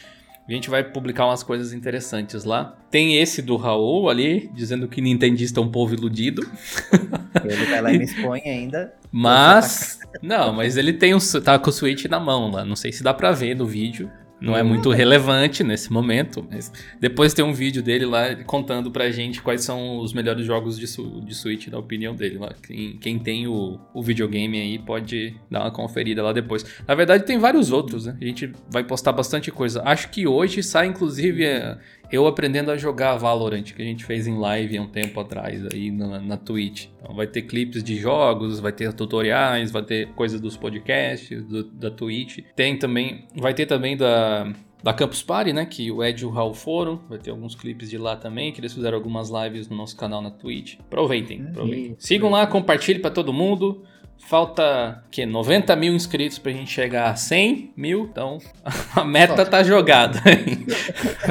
A 0.46 0.52
gente 0.52 0.68
vai 0.68 0.84
publicar 0.84 1.24
umas 1.24 1.42
coisas 1.42 1.72
interessantes 1.72 2.44
lá. 2.44 2.76
Tem 2.90 3.18
esse 3.18 3.40
do 3.40 3.56
Raul 3.56 4.10
ali, 4.10 4.50
dizendo 4.54 4.86
que 4.86 5.00
Nintendista 5.00 5.58
é 5.58 5.62
um 5.62 5.70
povo 5.70 5.94
iludido. 5.94 6.42
Ele 7.42 7.64
vai 7.64 7.80
lá 7.80 7.92
e 7.92 7.98
me 7.98 8.04
expõe 8.04 8.42
ainda. 8.42 8.92
Mas. 9.10 9.98
Não, 10.22 10.52
mas 10.52 10.76
ele 10.76 10.92
tem 10.92 11.14
um, 11.14 11.18
tá 11.42 11.58
com 11.58 11.70
o 11.70 11.72
Switch 11.72 12.04
na 12.04 12.20
mão 12.20 12.50
lá. 12.50 12.64
Não 12.64 12.76
sei 12.76 12.92
se 12.92 13.02
dá 13.02 13.12
pra 13.12 13.32
ver 13.32 13.56
no 13.56 13.66
vídeo. 13.66 14.10
Não 14.40 14.56
é 14.56 14.62
muito 14.62 14.90
relevante 14.90 15.64
nesse 15.64 15.92
momento, 15.92 16.46
mas 16.50 16.72
depois 17.00 17.32
tem 17.32 17.44
um 17.44 17.54
vídeo 17.54 17.82
dele 17.82 18.04
lá 18.04 18.34
contando 18.44 18.90
pra 18.90 19.10
gente 19.10 19.40
quais 19.40 19.62
são 19.64 19.98
os 19.98 20.12
melhores 20.12 20.44
jogos 20.44 20.78
de, 20.78 20.86
de 20.86 21.34
Switch, 21.34 21.68
na 21.68 21.78
opinião 21.78 22.14
dele. 22.14 22.38
Quem, 22.66 22.98
quem 22.98 23.18
tem 23.18 23.46
o, 23.46 23.80
o 23.94 24.02
videogame 24.02 24.60
aí 24.60 24.78
pode 24.78 25.34
dar 25.50 25.62
uma 25.62 25.70
conferida 25.70 26.22
lá 26.22 26.32
depois. 26.32 26.64
Na 26.86 26.94
verdade, 26.94 27.24
tem 27.24 27.38
vários 27.38 27.72
outros, 27.72 28.06
né? 28.06 28.16
A 28.20 28.24
gente 28.24 28.52
vai 28.70 28.84
postar 28.84 29.12
bastante 29.12 29.50
coisa. 29.50 29.82
Acho 29.84 30.10
que 30.10 30.26
hoje 30.26 30.62
sai, 30.62 30.88
inclusive, 30.88 31.44
é, 31.44 31.78
eu 32.10 32.26
aprendendo 32.26 32.70
a 32.70 32.76
jogar 32.76 33.16
Valorant, 33.16 33.62
que 33.62 33.82
a 33.82 33.84
gente 33.84 34.04
fez 34.04 34.26
em 34.26 34.38
live 34.38 34.76
há 34.76 34.82
um 34.82 34.88
tempo 34.88 35.18
atrás 35.20 35.66
aí 35.72 35.90
na, 35.90 36.20
na 36.20 36.36
Twitch. 36.36 36.86
Então 37.00 37.14
vai 37.14 37.26
ter 37.26 37.42
clipes 37.42 37.82
de 37.82 37.96
jogos, 37.96 38.60
vai 38.60 38.72
ter 38.72 38.92
tutoriais, 38.92 39.70
vai 39.70 39.82
ter 39.82 40.08
coisas 40.14 40.40
dos 40.40 40.56
podcasts, 40.56 41.44
do, 41.44 41.64
da 41.64 41.90
Twitch. 41.90 42.40
Tem 42.54 42.78
também, 42.78 43.26
vai 43.36 43.54
ter 43.54 43.66
também 43.66 43.96
da, 43.96 44.52
da 44.82 44.92
Campus 44.92 45.22
Party, 45.22 45.52
né? 45.52 45.64
Que 45.64 45.90
o 45.90 46.04
Ed 46.04 46.22
e 46.22 46.26
o 46.26 46.30
Raul 46.30 46.52
foram. 46.52 47.00
Vai 47.08 47.18
ter 47.18 47.30
alguns 47.30 47.54
clipes 47.54 47.88
de 47.88 47.96
lá 47.96 48.16
também, 48.16 48.52
que 48.52 48.60
eles 48.60 48.74
fizeram 48.74 48.96
algumas 48.96 49.30
lives 49.30 49.68
no 49.68 49.76
nosso 49.76 49.96
canal 49.96 50.20
na 50.20 50.30
Twitch. 50.30 50.78
Aproveitem, 50.78 51.40
uhum. 51.40 51.48
aproveitem. 51.48 51.96
Sigam 51.98 52.30
lá, 52.30 52.46
compartilhem 52.46 53.00
para 53.00 53.10
todo 53.10 53.32
mundo. 53.32 53.82
Falta 54.26 55.04
que 55.10 55.26
90 55.26 55.76
mil 55.76 55.94
inscritos 55.94 56.38
pra 56.38 56.50
gente 56.50 56.70
chegar 56.70 57.10
a 57.10 57.16
100 57.16 57.72
mil, 57.76 58.08
então 58.10 58.38
a 58.96 59.04
meta 59.04 59.44
tá 59.44 59.62
jogada. 59.62 60.18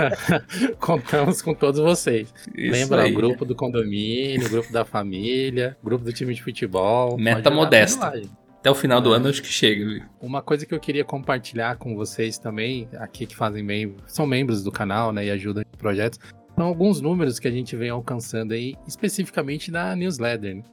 Contamos 0.79 1.41
com 1.41 1.53
todos 1.53 1.79
vocês. 1.79 2.33
Isso 2.55 2.71
Lembra 2.71 3.03
aí. 3.03 3.11
o 3.11 3.15
grupo 3.15 3.45
do 3.45 3.55
condomínio, 3.55 4.45
o 4.45 4.49
grupo 4.49 4.71
da 4.71 4.85
família, 4.85 5.75
o 5.81 5.85
grupo 5.85 6.05
do 6.05 6.13
time 6.13 6.33
de 6.35 6.43
futebol. 6.43 7.17
Meta 7.17 7.49
modesta. 7.49 8.13
Até 8.59 8.69
o 8.69 8.75
final 8.75 9.01
do 9.01 9.13
é. 9.13 9.17
ano 9.17 9.27
acho 9.27 9.41
que 9.41 9.47
chega. 9.49 9.83
Viu? 9.85 10.03
Uma 10.21 10.41
coisa 10.41 10.65
que 10.65 10.73
eu 10.73 10.79
queria 10.79 11.03
compartilhar 11.03 11.75
com 11.77 11.95
vocês 11.95 12.37
também, 12.37 12.87
aqui 12.97 13.25
que 13.25 13.35
fazem 13.35 13.65
são 14.05 14.25
membros 14.25 14.63
do 14.63 14.71
canal, 14.71 15.11
né, 15.11 15.25
e 15.25 15.31
ajudam 15.31 15.63
em 15.63 15.77
projetos, 15.77 16.19
são 16.55 16.67
alguns 16.67 17.01
números 17.01 17.39
que 17.39 17.47
a 17.47 17.51
gente 17.51 17.75
vem 17.75 17.89
alcançando 17.89 18.53
aí, 18.53 18.75
especificamente 18.87 19.71
na 19.71 19.95
newsletter. 19.95 20.55
Né? 20.55 20.63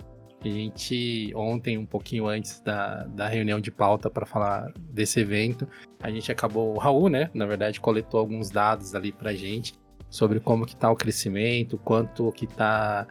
A 0.43 0.49
gente, 0.49 1.33
ontem, 1.35 1.77
um 1.77 1.85
pouquinho 1.85 2.27
antes 2.27 2.61
da, 2.61 3.05
da 3.05 3.29
reunião 3.29 3.61
de 3.61 3.71
pauta 3.71 4.09
para 4.09 4.25
falar 4.25 4.73
desse 4.79 5.21
evento, 5.21 5.69
a 6.03 6.11
gente 6.11 6.33
acabou, 6.33 6.75
o 6.75 6.79
Raul, 6.79 7.09
né, 7.11 7.31
na 7.35 7.45
verdade, 7.45 7.79
coletou 7.79 8.19
alguns 8.19 8.51
dados 8.51 8.95
ali 8.95 9.13
pra 9.13 9.35
gente 9.35 9.75
sobre 10.09 10.41
como 10.41 10.67
que 10.67 10.75
tá 10.75 10.91
o 10.91 10.97
crescimento, 10.97 11.79
quanto 11.79 12.33
que 12.33 12.47
tá 12.47 13.07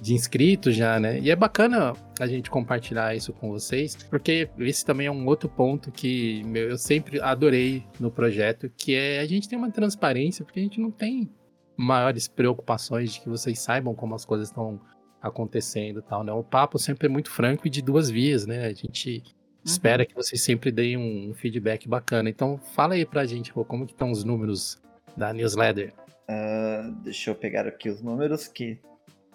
de 0.00 0.14
inscritos 0.14 0.76
já, 0.76 1.00
né? 1.00 1.18
E 1.20 1.30
é 1.30 1.36
bacana 1.36 1.94
a 2.20 2.26
gente 2.26 2.50
compartilhar 2.50 3.14
isso 3.14 3.32
com 3.32 3.50
vocês, 3.50 3.96
porque 4.10 4.48
esse 4.58 4.84
também 4.84 5.06
é 5.06 5.10
um 5.10 5.26
outro 5.26 5.48
ponto 5.48 5.90
que 5.90 6.42
meu, 6.44 6.70
eu 6.70 6.78
sempre 6.78 7.20
adorei 7.20 7.84
no 7.98 8.10
projeto, 8.10 8.70
que 8.76 8.94
é 8.94 9.20
a 9.20 9.26
gente 9.26 9.48
tem 9.48 9.58
uma 9.58 9.70
transparência, 9.70 10.44
porque 10.44 10.60
a 10.60 10.62
gente 10.62 10.80
não 10.80 10.90
tem 10.90 11.30
maiores 11.76 12.28
preocupações 12.28 13.14
de 13.14 13.20
que 13.20 13.28
vocês 13.28 13.58
saibam 13.58 13.94
como 13.94 14.14
as 14.14 14.24
coisas 14.24 14.48
estão 14.48 14.80
acontecendo 15.24 16.00
e 16.00 16.02
tal, 16.02 16.22
né? 16.22 16.32
O 16.32 16.44
papo 16.44 16.78
sempre 16.78 17.06
é 17.06 17.08
muito 17.08 17.30
franco 17.30 17.66
e 17.66 17.70
de 17.70 17.80
duas 17.80 18.10
vias, 18.10 18.46
né? 18.46 18.66
A 18.66 18.74
gente 18.74 19.22
uhum. 19.24 19.32
espera 19.64 20.04
que 20.04 20.14
vocês 20.14 20.42
sempre 20.42 20.70
deem 20.70 20.98
um 20.98 21.32
feedback 21.32 21.88
bacana. 21.88 22.28
Então, 22.28 22.60
fala 22.74 22.92
aí 22.94 23.06
pra 23.06 23.24
gente, 23.24 23.52
pô, 23.52 23.64
como 23.64 23.86
que 23.86 23.92
estão 23.92 24.10
os 24.10 24.22
números 24.22 24.78
da 25.16 25.32
newsletter? 25.32 25.94
Uh, 26.28 26.92
deixa 27.02 27.30
eu 27.30 27.34
pegar 27.34 27.66
aqui 27.66 27.88
os 27.88 28.02
números 28.02 28.46
que 28.46 28.78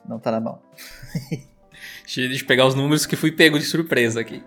não 0.08 0.20
tá 0.20 0.32
na 0.32 0.40
mão. 0.40 0.62
deixa 2.06 2.22
eu 2.22 2.46
pegar 2.46 2.68
os 2.68 2.76
números 2.76 3.08
que 3.08 3.16
fui 3.16 3.32
pego 3.32 3.58
de 3.58 3.66
surpresa 3.66 4.22
aqui. 4.22 4.44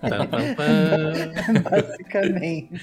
Basicamente. 1.62 2.80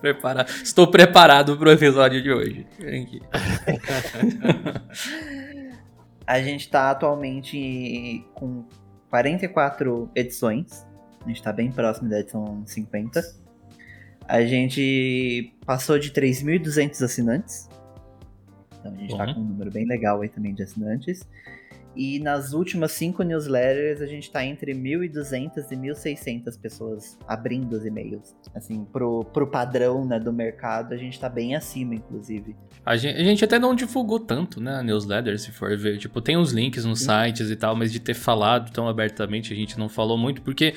Prepara... 0.00 0.46
Estou 0.62 0.86
preparado 0.86 1.58
para 1.58 1.68
o 1.68 1.72
episódio 1.72 2.22
de 2.22 2.32
hoje. 2.32 2.66
A 6.28 6.42
gente 6.42 6.60
está 6.60 6.90
atualmente 6.90 8.22
com 8.34 8.62
44 9.08 10.10
edições. 10.14 10.86
A 11.22 11.26
gente 11.26 11.36
está 11.36 11.50
bem 11.54 11.72
próximo 11.72 12.10
da 12.10 12.20
edição 12.20 12.62
50. 12.66 13.22
A 14.28 14.42
gente 14.42 15.54
passou 15.64 15.98
de 15.98 16.10
3.200 16.10 17.02
assinantes. 17.02 17.66
Então 18.78 18.92
a 18.92 18.96
gente 18.96 19.10
está 19.10 19.32
com 19.32 19.40
um 19.40 19.44
número 19.44 19.70
bem 19.70 19.86
legal 19.86 20.20
aí 20.20 20.28
também 20.28 20.52
de 20.52 20.62
assinantes. 20.62 21.26
E 21.96 22.20
nas 22.20 22.52
últimas 22.52 22.92
cinco 22.92 23.22
newsletters, 23.22 24.00
a 24.00 24.06
gente 24.06 24.24
está 24.24 24.44
entre 24.44 24.72
1.200 24.72 25.72
e 25.72 25.76
1.600 25.76 26.60
pessoas 26.60 27.18
abrindo 27.26 27.72
os 27.72 27.84
e-mails. 27.84 28.36
Assim, 28.54 28.84
pro, 28.84 29.24
pro 29.24 29.46
padrão 29.46 30.04
né, 30.04 30.20
do 30.20 30.32
mercado, 30.32 30.94
a 30.94 30.96
gente 30.96 31.14
está 31.14 31.28
bem 31.28 31.56
acima, 31.56 31.94
inclusive. 31.94 32.54
A 32.84 32.96
gente, 32.96 33.16
a 33.16 33.24
gente, 33.24 33.44
até 33.44 33.58
não 33.58 33.74
divulgou 33.74 34.20
tanto, 34.20 34.60
né, 34.60 34.76
a 34.76 34.82
newsletter, 34.82 35.38
se 35.38 35.50
for 35.50 35.76
ver. 35.76 35.98
Tipo, 35.98 36.20
tem 36.20 36.36
os 36.36 36.52
links 36.52 36.84
nos 36.84 37.00
Sim. 37.00 37.06
sites 37.06 37.50
e 37.50 37.56
tal, 37.56 37.74
mas 37.74 37.92
de 37.92 38.00
ter 38.00 38.14
falado 38.14 38.70
tão 38.70 38.86
abertamente, 38.86 39.52
a 39.52 39.56
gente 39.56 39.78
não 39.78 39.88
falou 39.88 40.16
muito, 40.16 40.42
porque 40.42 40.74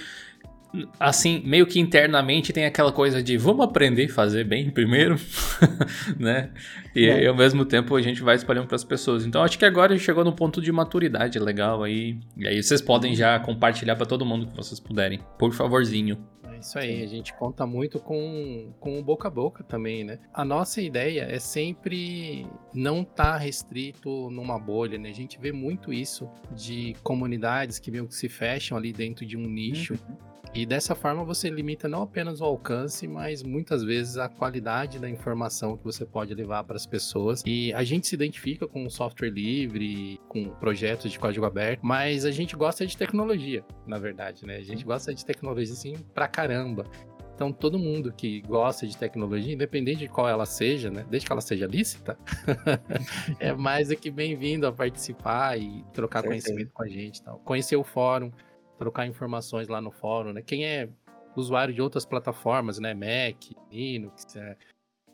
assim, 0.99 1.41
meio 1.45 1.65
que 1.65 1.80
internamente 1.80 2.53
tem 2.53 2.65
aquela 2.65 2.91
coisa 2.91 3.22
de 3.22 3.38
vamos 3.38 3.65
aprender 3.65 4.05
a 4.05 4.09
fazer 4.09 4.45
bem 4.45 4.69
primeiro, 4.69 5.15
né? 6.17 6.49
E, 6.95 7.07
é. 7.07 7.28
ao 7.28 7.36
mesmo 7.36 7.65
tempo 7.65 7.95
a 7.95 8.01
gente 8.01 8.22
vai 8.22 8.36
espalhando 8.36 8.67
para 8.67 8.76
as 8.76 8.84
pessoas. 8.84 9.26
Então 9.26 9.43
acho 9.43 9.59
que 9.59 9.65
agora 9.65 9.97
chegou 9.97 10.24
no 10.24 10.34
ponto 10.34 10.61
de 10.61 10.72
maturidade 10.72 11.38
legal 11.39 11.84
aí. 11.84 12.17
E 12.38 12.47
aí 12.47 12.61
vocês 12.61 12.82
podem 12.82 13.15
já 13.15 13.39
compartilhar 13.39 13.95
para 13.95 14.05
todo 14.05 14.26
mundo 14.26 14.47
que 14.47 14.55
vocês 14.55 14.80
puderem. 14.80 15.19
Por 15.38 15.53
favorzinho. 15.53 16.17
É 16.43 16.59
isso 16.59 16.78
aí, 16.78 17.03
a 17.03 17.07
gente 17.07 17.34
conta 17.34 17.65
muito 17.65 17.99
com, 17.99 18.72
com 18.80 18.99
o 18.99 19.03
boca 19.03 19.28
a 19.28 19.32
boca 19.32 19.63
também, 19.63 20.03
né? 20.03 20.19
A 20.34 20.45
nossa 20.45 20.82
ideia 20.82 21.28
é 21.30 21.39
sempre 21.39 22.45
não 22.74 23.01
estar 23.01 23.34
tá 23.34 23.38
restrito 23.38 24.30
numa 24.30 24.59
bolha, 24.59 24.97
né? 24.97 25.09
A 25.09 25.13
gente 25.13 25.39
vê 25.39 25.51
muito 25.51 25.91
isso 25.91 26.30
de 26.55 26.95
comunidades 27.03 27.80
que 27.80 27.89
meio 27.89 28.07
que 28.07 28.15
se 28.15 28.30
fecham 28.30 28.78
ali 28.78 28.93
dentro 28.93 29.26
de 29.26 29.36
um 29.36 29.47
nicho. 29.47 29.93
Uhum 29.93 30.30
e 30.53 30.65
dessa 30.65 30.93
forma 30.93 31.23
você 31.23 31.49
limita 31.49 31.87
não 31.87 32.01
apenas 32.01 32.41
o 32.41 32.45
alcance, 32.45 33.07
mas 33.07 33.41
muitas 33.41 33.83
vezes 33.83 34.17
a 34.17 34.27
qualidade 34.27 34.99
da 34.99 35.09
informação 35.09 35.77
que 35.77 35.83
você 35.83 36.05
pode 36.05 36.33
levar 36.33 36.65
para 36.65 36.75
as 36.75 36.85
pessoas. 36.85 37.41
E 37.45 37.73
a 37.73 37.83
gente 37.83 38.07
se 38.07 38.15
identifica 38.15 38.67
com 38.67 38.89
software 38.89 39.29
livre, 39.29 40.19
com 40.27 40.49
projetos 40.49 41.09
de 41.09 41.17
código 41.17 41.45
aberto, 41.45 41.79
mas 41.81 42.25
a 42.25 42.31
gente 42.31 42.55
gosta 42.55 42.85
de 42.85 42.97
tecnologia, 42.97 43.63
na 43.87 43.97
verdade, 43.97 44.45
né? 44.45 44.57
A 44.57 44.63
gente 44.63 44.83
gosta 44.83 45.13
de 45.13 45.25
tecnologia 45.25 45.73
assim 45.73 45.95
pra 46.13 46.27
caramba. 46.27 46.85
Então, 47.33 47.51
todo 47.51 47.79
mundo 47.79 48.13
que 48.13 48.41
gosta 48.41 48.85
de 48.85 48.95
tecnologia, 48.95 49.53
independente 49.53 49.99
de 49.99 50.07
qual 50.07 50.29
ela 50.29 50.45
seja, 50.45 50.91
né? 50.91 51.03
Desde 51.09 51.25
que 51.25 51.31
ela 51.31 51.41
seja 51.41 51.65
lícita, 51.65 52.15
é 53.39 53.51
mais 53.53 53.87
do 53.87 53.95
que 53.95 54.11
bem-vindo 54.11 54.67
a 54.67 54.71
participar 54.71 55.57
e 55.57 55.83
trocar 55.91 56.21
conhecimento 56.21 56.71
com 56.71 56.83
a 56.83 56.87
gente. 56.87 57.23
Tal. 57.23 57.39
Conhecer 57.39 57.77
o 57.77 57.83
fórum, 57.83 58.31
trocar 58.82 59.05
informações 59.05 59.67
lá 59.67 59.79
no 59.79 59.91
fórum, 59.91 60.34
né? 60.34 60.41
Quem 60.41 60.65
é 60.65 60.89
usuário 61.36 61.71
de 61.71 61.79
outras 61.79 62.03
plataformas, 62.03 62.79
né? 62.79 62.95
Mac, 62.95 63.38
Linux, 63.71 64.36
é, 64.36 64.57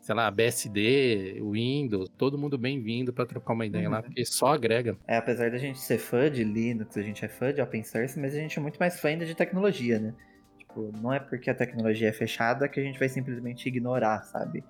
sei 0.00 0.14
lá, 0.14 0.30
BSD, 0.30 1.38
Windows, 1.42 2.08
todo 2.16 2.38
mundo 2.38 2.56
bem-vindo 2.56 3.12
para 3.12 3.26
trocar 3.26 3.52
uma 3.52 3.66
ideia 3.66 3.86
uhum. 3.86 3.92
lá, 3.92 4.02
porque 4.02 4.24
só 4.24 4.54
agrega. 4.54 4.96
É, 5.06 5.18
apesar 5.18 5.50
da 5.50 5.58
gente 5.58 5.78
ser 5.78 5.98
fã 5.98 6.30
de 6.30 6.44
Linux, 6.44 6.96
a 6.96 7.02
gente 7.02 7.22
é 7.22 7.28
fã 7.28 7.52
de 7.52 7.60
open 7.60 7.84
source, 7.84 8.18
mas 8.18 8.34
a 8.34 8.38
gente 8.38 8.58
é 8.58 8.62
muito 8.62 8.78
mais 8.78 8.98
fã 8.98 9.08
ainda 9.08 9.26
de 9.26 9.34
tecnologia, 9.34 9.98
né? 9.98 10.14
Tipo, 10.56 10.90
não 11.02 11.12
é 11.12 11.20
porque 11.20 11.50
a 11.50 11.54
tecnologia 11.54 12.08
é 12.08 12.12
fechada 12.12 12.70
que 12.70 12.80
a 12.80 12.82
gente 12.82 12.98
vai 12.98 13.10
simplesmente 13.10 13.68
ignorar, 13.68 14.22
sabe? 14.22 14.64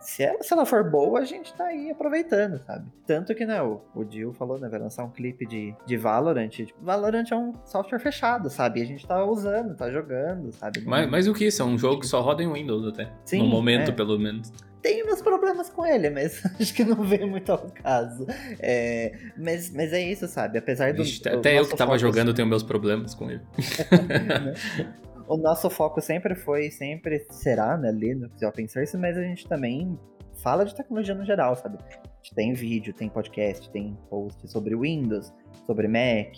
Se 0.00 0.22
ela, 0.22 0.42
se 0.42 0.52
ela 0.52 0.64
for 0.64 0.88
boa, 0.88 1.20
a 1.20 1.24
gente 1.24 1.52
tá 1.54 1.64
aí 1.64 1.90
aproveitando, 1.90 2.60
sabe? 2.64 2.86
Tanto 3.06 3.34
que, 3.34 3.44
né, 3.44 3.60
o, 3.62 3.80
o 3.94 4.04
Jill 4.08 4.32
falou, 4.32 4.58
né, 4.58 4.68
vai 4.68 4.78
lançar 4.78 5.04
um 5.04 5.10
clipe 5.10 5.46
de, 5.46 5.74
de 5.84 5.96
Valorant. 5.96 6.48
Tipo, 6.48 6.78
Valorant 6.82 7.26
é 7.30 7.36
um 7.36 7.52
software 7.64 7.98
fechado, 7.98 8.48
sabe? 8.48 8.80
E 8.80 8.82
a 8.82 8.86
gente 8.86 9.06
tá 9.06 9.24
usando, 9.24 9.74
tá 9.74 9.90
jogando, 9.90 10.52
sabe? 10.52 10.82
Mas, 10.86 11.10
mas 11.10 11.28
o 11.28 11.34
que 11.34 11.46
isso? 11.46 11.62
É 11.62 11.64
um 11.64 11.76
jogo 11.76 12.00
que 12.00 12.06
só 12.06 12.20
roda 12.20 12.42
em 12.42 12.52
Windows 12.52 12.86
até. 12.86 13.10
Sim, 13.24 13.38
no 13.38 13.46
momento, 13.46 13.90
é. 13.90 13.94
pelo 13.94 14.18
menos. 14.18 14.52
Tenho 14.80 15.06
meus 15.06 15.20
problemas 15.20 15.68
com 15.68 15.84
ele, 15.84 16.08
mas 16.08 16.40
acho 16.60 16.72
que 16.72 16.84
não 16.84 17.02
veio 17.02 17.26
muito 17.26 17.50
ao 17.50 17.58
caso. 17.58 18.26
É, 18.60 19.12
mas, 19.36 19.70
mas 19.70 19.92
é 19.92 20.00
isso, 20.00 20.28
sabe? 20.28 20.58
Apesar 20.58 20.92
do. 20.92 21.02
Ixi, 21.02 21.28
até 21.28 21.58
eu 21.58 21.66
que 21.66 21.76
tava 21.76 21.98
jogando 21.98 22.32
tenho 22.32 22.46
meus 22.46 22.62
problemas 22.62 23.14
com 23.14 23.30
ele. 23.30 23.42
o 25.28 25.36
nosso 25.36 25.68
foco 25.68 26.00
sempre 26.00 26.34
foi, 26.34 26.70
sempre 26.70 27.26
será, 27.30 27.76
né, 27.76 27.92
Linux 27.92 28.40
e 28.40 28.46
Open 28.46 28.66
Source, 28.66 28.96
mas 28.96 29.16
a 29.16 29.22
gente 29.22 29.46
também 29.46 29.98
fala 30.42 30.64
de 30.64 30.74
tecnologia 30.74 31.14
no 31.14 31.24
geral, 31.24 31.54
sabe? 31.54 31.78
A 31.78 32.22
gente 32.22 32.34
tem 32.34 32.54
vídeo, 32.54 32.94
tem 32.94 33.08
podcast, 33.08 33.68
tem 33.70 33.96
post 34.08 34.48
sobre 34.48 34.74
Windows, 34.74 35.32
sobre 35.66 35.86
Mac, 35.86 36.34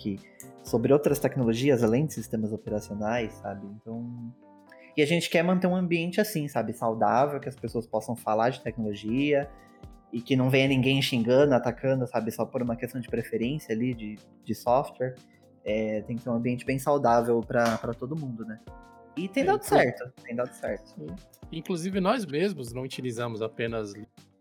sobre 0.63 0.91
outras 0.91 1.19
tecnologias 1.19 1.83
além 1.83 2.05
de 2.05 2.13
sistemas 2.13 2.51
operacionais, 2.51 3.33
sabe? 3.35 3.65
Então. 3.65 4.33
E 4.97 5.01
a 5.01 5.05
gente 5.05 5.29
quer 5.29 5.41
manter 5.41 5.67
um 5.67 5.75
ambiente 5.75 6.19
assim, 6.19 6.49
sabe? 6.49 6.73
Saudável, 6.73 7.39
que 7.39 7.47
as 7.47 7.55
pessoas 7.55 7.87
possam 7.87 8.13
falar 8.13 8.49
de 8.49 8.61
tecnologia 8.61 9.49
e 10.11 10.21
que 10.21 10.35
não 10.35 10.49
venha 10.49 10.67
ninguém 10.67 11.01
xingando, 11.01 11.55
atacando, 11.55 12.05
sabe? 12.07 12.29
Só 12.31 12.45
por 12.45 12.61
uma 12.61 12.75
questão 12.75 12.99
de 12.99 13.07
preferência 13.07 13.73
ali, 13.73 13.93
de, 13.93 14.19
de 14.43 14.53
software. 14.53 15.15
É, 15.63 16.01
tem 16.01 16.15
que 16.15 16.23
ter 16.23 16.29
um 16.29 16.35
ambiente 16.35 16.65
bem 16.65 16.79
saudável 16.79 17.41
para 17.41 17.93
todo 17.97 18.15
mundo, 18.15 18.45
né? 18.45 18.59
E 19.15 19.27
tem 19.27 19.43
é, 19.43 19.45
dado 19.45 19.61
então... 19.63 19.77
certo, 19.77 20.13
tem 20.23 20.35
dado 20.35 20.53
certo. 20.53 21.05
Inclusive 21.51 21.99
nós 21.99 22.25
mesmos 22.25 22.73
não 22.73 22.83
utilizamos 22.83 23.41
apenas 23.41 23.93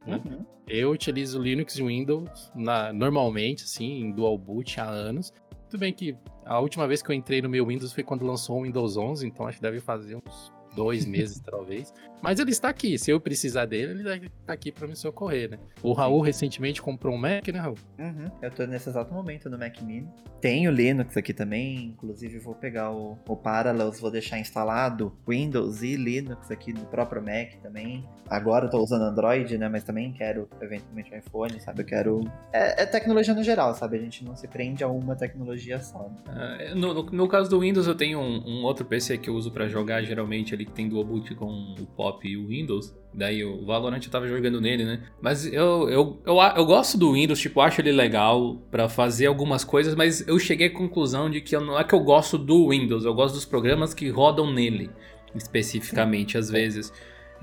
né? 0.06 0.20
Uhum. 0.24 0.44
Eu 0.66 0.90
utilizo 0.90 1.40
Linux 1.40 1.76
e 1.76 1.82
Windows 1.82 2.50
na, 2.54 2.92
normalmente, 2.92 3.64
assim, 3.64 4.00
em 4.00 4.12
dual 4.12 4.38
boot 4.38 4.80
há 4.80 4.88
anos. 4.88 5.32
Tudo 5.68 5.80
bem 5.80 5.92
que 5.92 6.16
a 6.44 6.58
última 6.58 6.86
vez 6.86 7.02
que 7.02 7.10
eu 7.10 7.14
entrei 7.14 7.42
no 7.42 7.48
meu 7.48 7.66
Windows 7.66 7.92
foi 7.92 8.02
quando 8.02 8.24
lançou 8.24 8.60
o 8.60 8.62
Windows 8.62 8.96
11, 8.96 9.26
então 9.26 9.46
acho 9.46 9.58
que 9.58 9.62
deve 9.62 9.80
fazer 9.80 10.16
uns 10.16 10.52
dois 10.74 11.04
meses, 11.06 11.40
talvez. 11.44 11.92
Mas 12.22 12.38
ele 12.38 12.50
está 12.50 12.68
aqui. 12.68 12.98
Se 12.98 13.10
eu 13.10 13.20
precisar 13.20 13.64
dele, 13.64 14.00
ele 14.00 14.26
está 14.26 14.52
aqui 14.52 14.70
para 14.70 14.86
me 14.86 14.94
socorrer, 14.94 15.50
né? 15.50 15.58
O 15.82 15.92
Raul 15.92 16.20
recentemente 16.20 16.82
comprou 16.82 17.14
um 17.14 17.18
Mac, 17.18 17.48
né, 17.48 17.58
Raul? 17.58 17.78
Uhum. 17.98 18.30
Eu 18.42 18.48
estou 18.48 18.66
nesse 18.66 18.88
exato 18.88 19.12
momento 19.12 19.48
no 19.48 19.58
Mac 19.58 19.80
Mini. 19.80 20.08
Tenho 20.40 20.70
Linux 20.70 21.16
aqui 21.16 21.32
também. 21.32 21.86
Inclusive, 21.86 22.38
vou 22.38 22.54
pegar 22.54 22.90
o, 22.90 23.18
o 23.26 23.36
Parallels, 23.36 24.00
vou 24.00 24.10
deixar 24.10 24.38
instalado 24.38 25.16
Windows 25.26 25.82
e 25.82 25.96
Linux 25.96 26.50
aqui 26.50 26.72
no 26.72 26.84
próprio 26.86 27.22
Mac 27.22 27.54
também. 27.62 28.06
Agora 28.28 28.66
eu 28.66 28.70
tô 28.70 28.78
usando 28.78 29.02
Android, 29.02 29.56
né? 29.58 29.68
Mas 29.68 29.82
também 29.82 30.12
quero, 30.12 30.48
eventualmente, 30.60 31.12
um 31.12 31.18
iPhone, 31.18 31.60
sabe? 31.60 31.82
Eu 31.82 31.86
quero. 31.86 32.20
É, 32.52 32.82
é 32.82 32.86
tecnologia 32.86 33.34
no 33.34 33.42
geral, 33.42 33.74
sabe? 33.74 33.96
A 33.96 34.00
gente 34.00 34.24
não 34.24 34.36
se 34.36 34.46
prende 34.46 34.84
a 34.84 34.88
uma 34.88 35.16
tecnologia 35.16 35.80
só. 35.80 36.10
Né? 36.26 36.72
Uh, 36.72 36.76
no, 36.76 36.94
no, 36.94 37.02
no, 37.04 37.28
caso 37.28 37.48
do 37.50 37.60
Windows, 37.60 37.86
eu 37.86 37.94
tenho 37.94 38.20
um, 38.20 38.42
um 38.46 38.64
outro 38.64 38.84
PC 38.84 39.18
que 39.18 39.28
eu 39.28 39.34
uso 39.34 39.50
para 39.50 39.68
jogar 39.68 40.02
geralmente 40.02 40.54
ali, 40.60 40.66
que 40.66 40.72
tem 40.72 40.88
dual 40.88 41.04
boot 41.04 41.34
com 41.34 41.74
o 41.78 41.86
Pop 41.96 42.26
e 42.28 42.36
o 42.36 42.46
Windows. 42.46 42.94
Daí 43.12 43.44
o 43.44 43.64
Valorant 43.64 44.00
eu 44.02 44.10
tava 44.10 44.28
jogando 44.28 44.60
nele, 44.60 44.84
né? 44.84 45.02
Mas 45.20 45.46
eu, 45.46 45.88
eu, 45.88 46.22
eu, 46.24 46.36
eu 46.56 46.64
gosto 46.64 46.96
do 46.96 47.12
Windows, 47.12 47.40
tipo, 47.40 47.60
acho 47.60 47.80
ele 47.80 47.90
legal 47.90 48.56
para 48.70 48.88
fazer 48.88 49.26
algumas 49.26 49.64
coisas, 49.64 49.94
mas 49.94 50.26
eu 50.28 50.38
cheguei 50.38 50.68
à 50.68 50.72
conclusão 50.72 51.28
de 51.28 51.40
que 51.40 51.56
eu, 51.56 51.60
não 51.60 51.78
é 51.78 51.82
que 51.82 51.94
eu 51.94 52.00
gosto 52.00 52.38
do 52.38 52.68
Windows, 52.68 53.04
eu 53.04 53.14
gosto 53.14 53.34
dos 53.34 53.44
programas 53.44 53.92
que 53.92 54.08
rodam 54.08 54.52
nele, 54.52 54.90
especificamente, 55.34 56.38
às 56.38 56.48
vezes. 56.50 56.92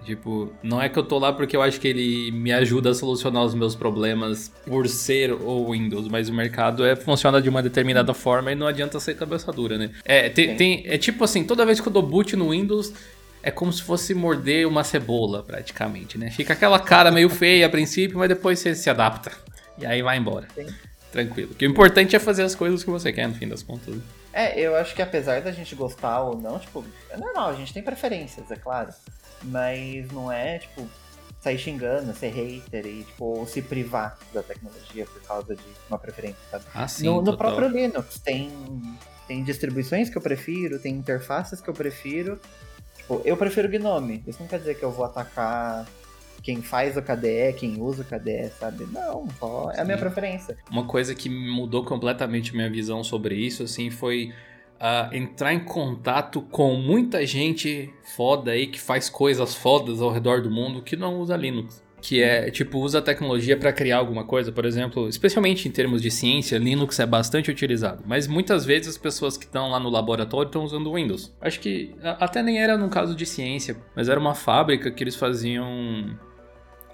Tipo, 0.03 0.53
não 0.63 0.81
é 0.81 0.87
que 0.87 0.97
eu 0.97 1.03
tô 1.03 1.19
lá 1.19 1.33
porque 1.33 1.55
eu 1.55 1.61
acho 1.61 1.79
que 1.79 1.87
ele 1.87 2.31
me 2.31 2.51
ajuda 2.53 2.91
a 2.91 2.93
solucionar 2.93 3.43
os 3.43 3.53
meus 3.53 3.75
problemas 3.75 4.51
por 4.65 4.87
ser 4.87 5.33
o 5.33 5.71
Windows, 5.71 6.07
mas 6.07 6.29
o 6.29 6.33
mercado 6.33 6.85
é, 6.85 6.95
funciona 6.95 7.41
de 7.41 7.49
uma 7.49 7.61
determinada 7.61 8.13
forma 8.13 8.51
e 8.51 8.55
não 8.55 8.67
adianta 8.67 8.99
ser 8.99 9.15
cabeça 9.15 9.51
dura, 9.51 9.77
né? 9.77 9.91
É, 10.05 10.29
tem, 10.29 10.55
tem, 10.55 10.83
é 10.85 10.97
tipo 10.97 11.23
assim, 11.23 11.43
toda 11.43 11.65
vez 11.65 11.81
que 11.81 11.87
eu 11.87 11.91
dou 11.91 12.01
boot 12.01 12.35
no 12.35 12.51
Windows, 12.51 12.93
é 13.43 13.51
como 13.51 13.71
se 13.71 13.81
fosse 13.81 14.13
morder 14.13 14.67
uma 14.67 14.83
cebola, 14.83 15.43
praticamente, 15.43 16.17
né? 16.17 16.31
Fica 16.31 16.53
aquela 16.53 16.79
cara 16.79 17.11
meio 17.11 17.29
feia 17.29 17.65
a 17.65 17.69
princípio, 17.69 18.17
mas 18.17 18.29
depois 18.29 18.59
você 18.59 18.75
se 18.75 18.89
adapta. 18.89 19.31
E 19.77 19.85
aí 19.85 20.01
vai 20.01 20.17
embora. 20.17 20.47
Sim. 20.55 20.67
Tranquilo. 21.11 21.53
Que 21.55 21.65
o 21.65 21.69
importante 21.69 22.15
é 22.15 22.19
fazer 22.19 22.43
as 22.43 22.55
coisas 22.55 22.83
que 22.83 22.89
você 22.89 23.11
quer, 23.11 23.27
no 23.27 23.33
fim 23.33 23.47
das 23.47 23.63
contas. 23.63 23.95
Né? 23.95 24.01
É, 24.33 24.59
eu 24.59 24.75
acho 24.75 24.93
que 24.93 25.01
apesar 25.01 25.41
da 25.41 25.51
gente 25.51 25.73
gostar 25.75 26.21
ou 26.21 26.37
não, 26.37 26.59
tipo, 26.59 26.85
é 27.09 27.17
normal, 27.17 27.49
a 27.49 27.53
gente 27.55 27.73
tem 27.73 27.81
preferências, 27.81 28.51
é 28.51 28.55
claro. 28.55 28.89
Mas 29.43 30.11
não 30.11 30.31
é, 30.31 30.59
tipo, 30.59 30.87
sair 31.39 31.57
xingando, 31.57 32.13
ser 32.13 32.29
hater 32.29 32.85
e, 32.85 33.03
tipo, 33.03 33.45
se 33.45 33.61
privar 33.61 34.17
da 34.33 34.43
tecnologia 34.43 35.05
por 35.05 35.21
causa 35.21 35.55
de 35.55 35.63
uma 35.89 35.97
preferência, 35.97 36.39
sabe? 36.49 36.65
Ah, 36.73 36.87
sim, 36.87 37.05
no, 37.05 37.21
no 37.21 37.37
próprio 37.37 37.67
Linux 37.67 38.19
tem, 38.19 38.51
tem 39.27 39.43
distribuições 39.43 40.09
que 40.09 40.17
eu 40.17 40.21
prefiro, 40.21 40.79
tem 40.79 40.93
interfaces 40.93 41.61
que 41.61 41.69
eu 41.69 41.73
prefiro. 41.73 42.39
Tipo, 42.97 43.21
eu 43.23 43.37
prefiro 43.37 43.69
Gnome. 43.69 44.23
Isso 44.27 44.39
não 44.41 44.47
quer 44.47 44.59
dizer 44.59 44.75
que 44.75 44.83
eu 44.83 44.91
vou 44.91 45.05
atacar 45.05 45.85
quem 46.43 46.61
faz 46.61 46.95
o 46.97 47.01
KDE, 47.01 47.53
quem 47.57 47.81
usa 47.81 48.03
o 48.03 48.05
KDE, 48.05 48.51
sabe? 48.59 48.85
Não, 48.91 49.27
só 49.39 49.71
é 49.71 49.81
a 49.81 49.85
minha 49.85 49.97
preferência. 49.97 50.57
Uma 50.69 50.85
coisa 50.85 51.13
que 51.13 51.29
mudou 51.29 51.83
completamente 51.83 52.55
minha 52.55 52.69
visão 52.69 53.03
sobre 53.03 53.35
isso, 53.35 53.63
assim, 53.63 53.89
foi 53.89 54.33
uh, 54.77 55.13
entrar 55.15 55.53
em 55.53 55.59
contato 55.59 56.41
com 56.41 56.75
muita 56.75 57.25
gente 57.25 57.93
foda 58.15 58.51
aí 58.51 58.67
que 58.67 58.79
faz 58.79 59.09
coisas 59.09 59.55
fodas 59.55 60.01
ao 60.01 60.11
redor 60.11 60.41
do 60.41 60.49
mundo 60.49 60.81
que 60.81 60.95
não 60.95 61.19
usa 61.19 61.35
Linux. 61.35 61.85
Que 61.99 62.21
é, 62.21 62.51
tipo, 62.51 62.79
usa 62.79 62.99
a 62.99 63.01
tecnologia 63.01 63.57
para 63.57 63.73
criar 63.73 63.97
alguma 63.97 64.23
coisa, 64.23 64.51
por 64.51 64.65
exemplo, 64.65 65.09
especialmente 65.09 65.67
em 65.67 65.71
termos 65.71 66.01
de 66.01 66.11
ciência, 66.11 66.57
Linux 66.57 66.99
é 66.99 67.05
bastante 67.07 67.49
utilizado. 67.49 68.03
Mas 68.05 68.27
muitas 68.27 68.65
vezes 68.65 68.89
as 68.89 68.97
pessoas 68.97 69.35
que 69.35 69.45
estão 69.45 69.71
lá 69.71 69.79
no 69.79 69.89
laboratório 69.89 70.47
estão 70.47 70.63
usando 70.63 70.93
Windows. 70.93 71.33
Acho 71.41 71.59
que 71.59 71.95
até 72.03 72.43
nem 72.43 72.59
era 72.61 72.77
no 72.77 72.87
caso 72.87 73.15
de 73.15 73.25
ciência, 73.25 73.77
mas 73.95 74.07
era 74.09 74.19
uma 74.19 74.35
fábrica 74.35 74.91
que 74.91 75.03
eles 75.03 75.15
faziam 75.15 76.15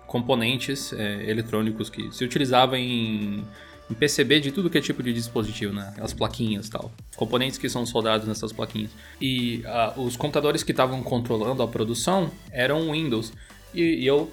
componentes 0.07 0.93
é, 0.93 1.29
eletrônicos 1.29 1.89
que 1.89 2.11
se 2.11 2.23
utilizavam 2.23 2.77
em 2.77 3.43
em 3.89 3.93
PCB 3.93 4.39
de 4.39 4.51
tudo 4.51 4.69
que 4.69 4.77
é 4.77 4.81
tipo 4.81 5.03
de 5.03 5.13
dispositivo, 5.13 5.73
né? 5.73 5.93
As 5.99 6.13
plaquinhas 6.13 6.67
e 6.67 6.71
tal. 6.71 6.91
Componentes 7.15 7.57
que 7.57 7.69
são 7.69 7.85
soldados 7.85 8.27
nessas 8.27 8.51
plaquinhas. 8.51 8.91
E 9.19 9.63
uh, 9.95 10.01
os 10.01 10.15
computadores 10.15 10.63
que 10.63 10.71
estavam 10.71 11.03
controlando 11.03 11.61
a 11.61 11.67
produção 11.67 12.31
eram 12.51 12.91
Windows. 12.91 13.33
E, 13.73 13.81
e, 13.81 14.07
eu, 14.07 14.31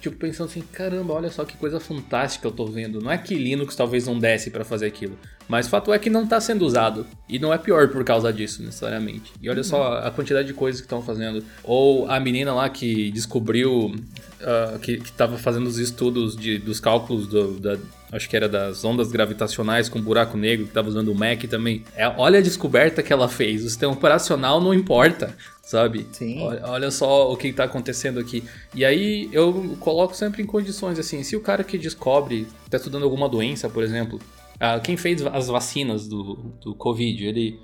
tipo, 0.00 0.16
pensando 0.16 0.48
assim, 0.48 0.62
caramba, 0.62 1.12
olha 1.12 1.30
só 1.30 1.44
que 1.44 1.56
coisa 1.56 1.78
fantástica 1.78 2.48
eu 2.48 2.52
tô 2.52 2.66
vendo. 2.66 3.00
Não 3.00 3.10
é 3.10 3.18
que 3.18 3.34
Linux 3.34 3.76
talvez 3.76 4.06
não 4.06 4.18
desse 4.18 4.50
para 4.50 4.64
fazer 4.64 4.86
aquilo. 4.86 5.18
Mas 5.46 5.66
o 5.66 5.70
fato 5.70 5.92
é 5.92 5.98
que 5.98 6.08
não 6.08 6.24
está 6.24 6.40
sendo 6.40 6.64
usado. 6.64 7.06
E 7.28 7.38
não 7.38 7.52
é 7.52 7.58
pior 7.58 7.88
por 7.88 8.02
causa 8.04 8.32
disso, 8.32 8.62
necessariamente. 8.62 9.32
E 9.40 9.50
olha 9.50 9.62
só 9.62 9.98
a 9.98 10.10
quantidade 10.10 10.48
de 10.48 10.54
coisas 10.54 10.80
que 10.80 10.86
estão 10.86 11.02
fazendo. 11.02 11.44
Ou 11.62 12.10
a 12.10 12.18
menina 12.18 12.54
lá 12.54 12.68
que 12.70 13.10
descobriu. 13.10 13.94
Uh, 14.40 14.78
que 14.78 14.92
estava 14.92 15.36
fazendo 15.36 15.66
os 15.66 15.78
estudos 15.78 16.36
de, 16.36 16.58
dos 16.58 16.78
cálculos 16.78 17.26
do, 17.26 17.58
da, 17.58 17.76
acho 18.10 18.28
que 18.28 18.36
era 18.36 18.48
das 18.48 18.84
ondas 18.84 19.10
gravitacionais 19.10 19.88
com 19.88 20.00
buraco 20.00 20.36
negro, 20.36 20.64
que 20.64 20.70
estava 20.70 20.88
usando 20.88 21.08
o 21.08 21.14
Mac 21.14 21.42
também. 21.44 21.84
É, 21.94 22.08
olha 22.08 22.38
a 22.38 22.42
descoberta 22.42 23.02
que 23.02 23.12
ela 23.12 23.28
fez. 23.28 23.64
O 23.64 23.68
sistema 23.68 23.92
operacional 23.92 24.60
não 24.60 24.72
importa, 24.72 25.36
sabe? 25.62 26.06
Sim. 26.12 26.40
Olha, 26.42 26.62
olha 26.66 26.90
só 26.90 27.30
o 27.30 27.36
que 27.36 27.48
está 27.48 27.64
acontecendo 27.64 28.18
aqui. 28.18 28.42
E 28.74 28.84
aí 28.84 29.28
eu 29.32 29.76
coloco 29.80 30.14
sempre 30.14 30.42
em 30.42 30.46
condições 30.46 30.98
assim: 30.98 31.22
se 31.22 31.36
o 31.36 31.40
cara 31.40 31.62
que 31.62 31.76
descobre, 31.76 32.46
está 32.64 32.76
estudando 32.76 33.04
alguma 33.04 33.28
doença, 33.28 33.68
por 33.68 33.82
exemplo, 33.82 34.18
ah, 34.58 34.80
quem 34.80 34.96
fez 34.96 35.24
as 35.26 35.48
vacinas 35.48 36.08
do, 36.08 36.34
do 36.60 36.74
Covid, 36.74 37.26
ele 37.26 37.60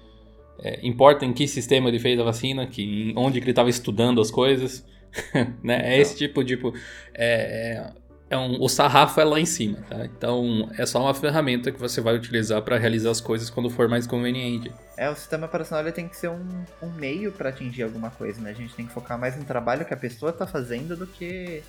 é, 0.59 0.79
importa 0.87 1.25
em 1.25 1.33
que 1.33 1.49
sistema 1.49 1.89
ele 1.89 1.99
fez 1.99 2.19
a 2.21 2.23
vacina, 2.23 2.67
que, 2.67 3.13
onde 3.17 3.41
que 3.41 3.45
ele 3.45 3.53
estava 3.53 3.69
estudando 3.69 4.21
as 4.21 4.31
coisas, 4.31 4.85
né? 5.63 5.95
É 5.95 6.01
esse 6.01 6.17
tipo, 6.17 6.45
tipo, 6.45 6.73
é, 7.15 7.77
é, 7.77 7.93
é 8.31 8.37
um, 8.37 8.63
o 8.63 8.69
sarrafo 8.69 9.21
é 9.21 9.25
lá 9.25 9.39
em 9.39 9.47
cima, 9.47 9.79
tá? 9.89 10.05
Então 10.05 10.71
é 10.77 10.87
só 10.87 11.01
uma 11.01 11.15
ferramenta 11.15 11.71
que 11.71 11.79
você 11.79 12.01
vai 12.01 12.15
utilizar 12.15 12.61
para 12.63 12.79
realizar 12.79 13.11
as 13.11 13.21
coisas 13.21 13.51
quando 13.51 13.69
for 13.71 13.89
mais 13.89 14.07
conveniente. 14.07 14.73
É, 14.97 15.09
o 15.11 15.15
sistema 15.15 15.47
operacional 15.47 15.91
tem 15.93 16.09
que 16.09 16.17
ser 16.17 16.31
um, 16.31 16.65
um 16.83 16.91
meio 16.93 17.33
para 17.33 17.51
atingir 17.51 17.83
alguma 17.83 18.11
coisa, 18.11 18.41
né? 18.41 18.51
A 18.51 18.55
gente 18.55 18.75
tem 18.75 18.87
que 18.87 18.93
focar 18.93 19.19
mais 19.19 19.37
no 19.37 19.45
trabalho 19.45 19.85
que 19.85 19.95
a 19.95 19.97
pessoa 19.97 20.31
está 20.31 20.47
fazendo 20.47 20.97
do 20.97 21.07
que 21.07 21.63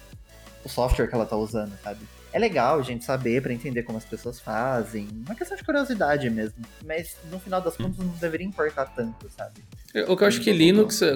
o 0.64 0.70
software 0.70 1.08
que 1.08 1.14
ela 1.14 1.26
está 1.26 1.36
usando, 1.36 1.78
sabe? 1.84 2.00
É 2.36 2.40
legal 2.40 2.80
a 2.80 2.82
gente 2.82 3.06
saber 3.06 3.42
para 3.42 3.54
entender 3.54 3.84
como 3.84 3.98
as 3.98 4.04
pessoas 4.04 4.42
fazem. 4.42 5.08
Uma 5.26 5.34
questão 5.34 5.56
de 5.56 5.64
curiosidade 5.64 6.30
mesmo. 6.30 6.56
Mas 6.86 7.16
no 7.32 7.40
final 7.40 7.62
das 7.62 7.78
contas 7.78 7.98
não 7.98 8.14
deveria 8.20 8.46
importar 8.46 8.88
tanto, 8.88 9.30
sabe? 9.30 9.62
O 10.06 10.18
que 10.18 10.24
eu 10.24 10.28
acho 10.28 10.42
que 10.42 10.52
Linux 10.52 11.02
eh, 11.02 11.16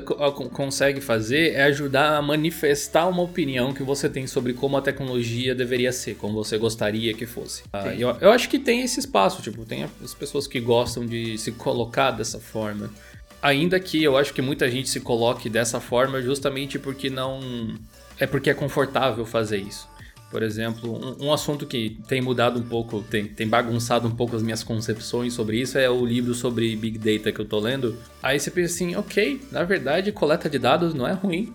consegue 0.54 1.02
fazer 1.02 1.56
é 1.56 1.64
ajudar 1.64 2.16
a 2.16 2.22
manifestar 2.22 3.06
uma 3.06 3.22
opinião 3.22 3.74
que 3.74 3.84
você 3.84 4.08
tem 4.08 4.26
sobre 4.28 4.54
como 4.54 4.78
a 4.78 4.82
tecnologia 4.82 5.54
deveria 5.54 5.92
ser, 5.92 6.16
como 6.16 6.36
você 6.36 6.58
gostaria 6.58 7.14
que 7.14 7.26
fosse. 7.26 7.64
Ah, 7.74 7.94
eu, 7.94 8.16
eu 8.22 8.32
acho 8.32 8.48
que 8.48 8.58
tem 8.58 8.82
esse 8.82 9.02
espaço, 9.02 9.42
tipo, 9.42 9.66
tem 9.66 9.84
as 10.02 10.14
pessoas 10.14 10.48
que 10.48 10.62
gostam 10.62 11.06
de 11.06 11.38
se 11.38 11.52
colocar 11.52 12.12
dessa 12.12 12.40
forma. 12.40 12.90
Ainda 13.42 13.78
que 13.78 14.02
eu 14.02 14.16
acho 14.16 14.34
que 14.34 14.42
muita 14.42 14.72
gente 14.72 14.88
se 14.88 15.02
coloque 15.02 15.50
dessa 15.50 15.82
forma 15.82 16.22
justamente 16.22 16.80
porque 16.80 17.10
não. 17.10 17.42
É 18.18 18.26
porque 18.26 18.50
é 18.50 18.54
confortável 18.54 19.26
fazer 19.26 19.58
isso. 19.58 19.89
Por 20.30 20.44
exemplo, 20.44 20.94
um, 20.94 21.26
um, 21.26 21.34
assunto 21.34 21.66
que 21.66 21.98
tem 22.08 22.22
mudado 22.22 22.60
um 22.60 22.64
pouco, 22.64 23.02
tem, 23.02 23.26
tem 23.26 23.48
bagunçado 23.48 24.08
um 24.08 24.16
pouco 24.16 24.36
as 24.36 24.44
minhas 24.44 24.64
concepções 24.64 25.34
sobre 25.34 25.60
isso 25.60 25.78
é 25.78 25.90
o 25.90 26.06
livro 26.06 26.36
sobre 26.36 26.76
Big 26.76 27.00
Data 27.00 27.32
que 27.32 27.42
eu 27.42 27.46
tô 27.46 27.60
lendo. 27.60 27.98
Aí 28.22 28.40
você 28.40 28.52
pensa 28.52 28.76
assim, 28.76 28.96
ok, 28.96 29.42
na 29.52 29.64
verdade, 29.64 30.12
coleta 30.12 30.48
de 30.48 30.60
dados 30.60 30.94
não 30.94 31.08
é 31.08 31.14
ruim. 31.14 31.52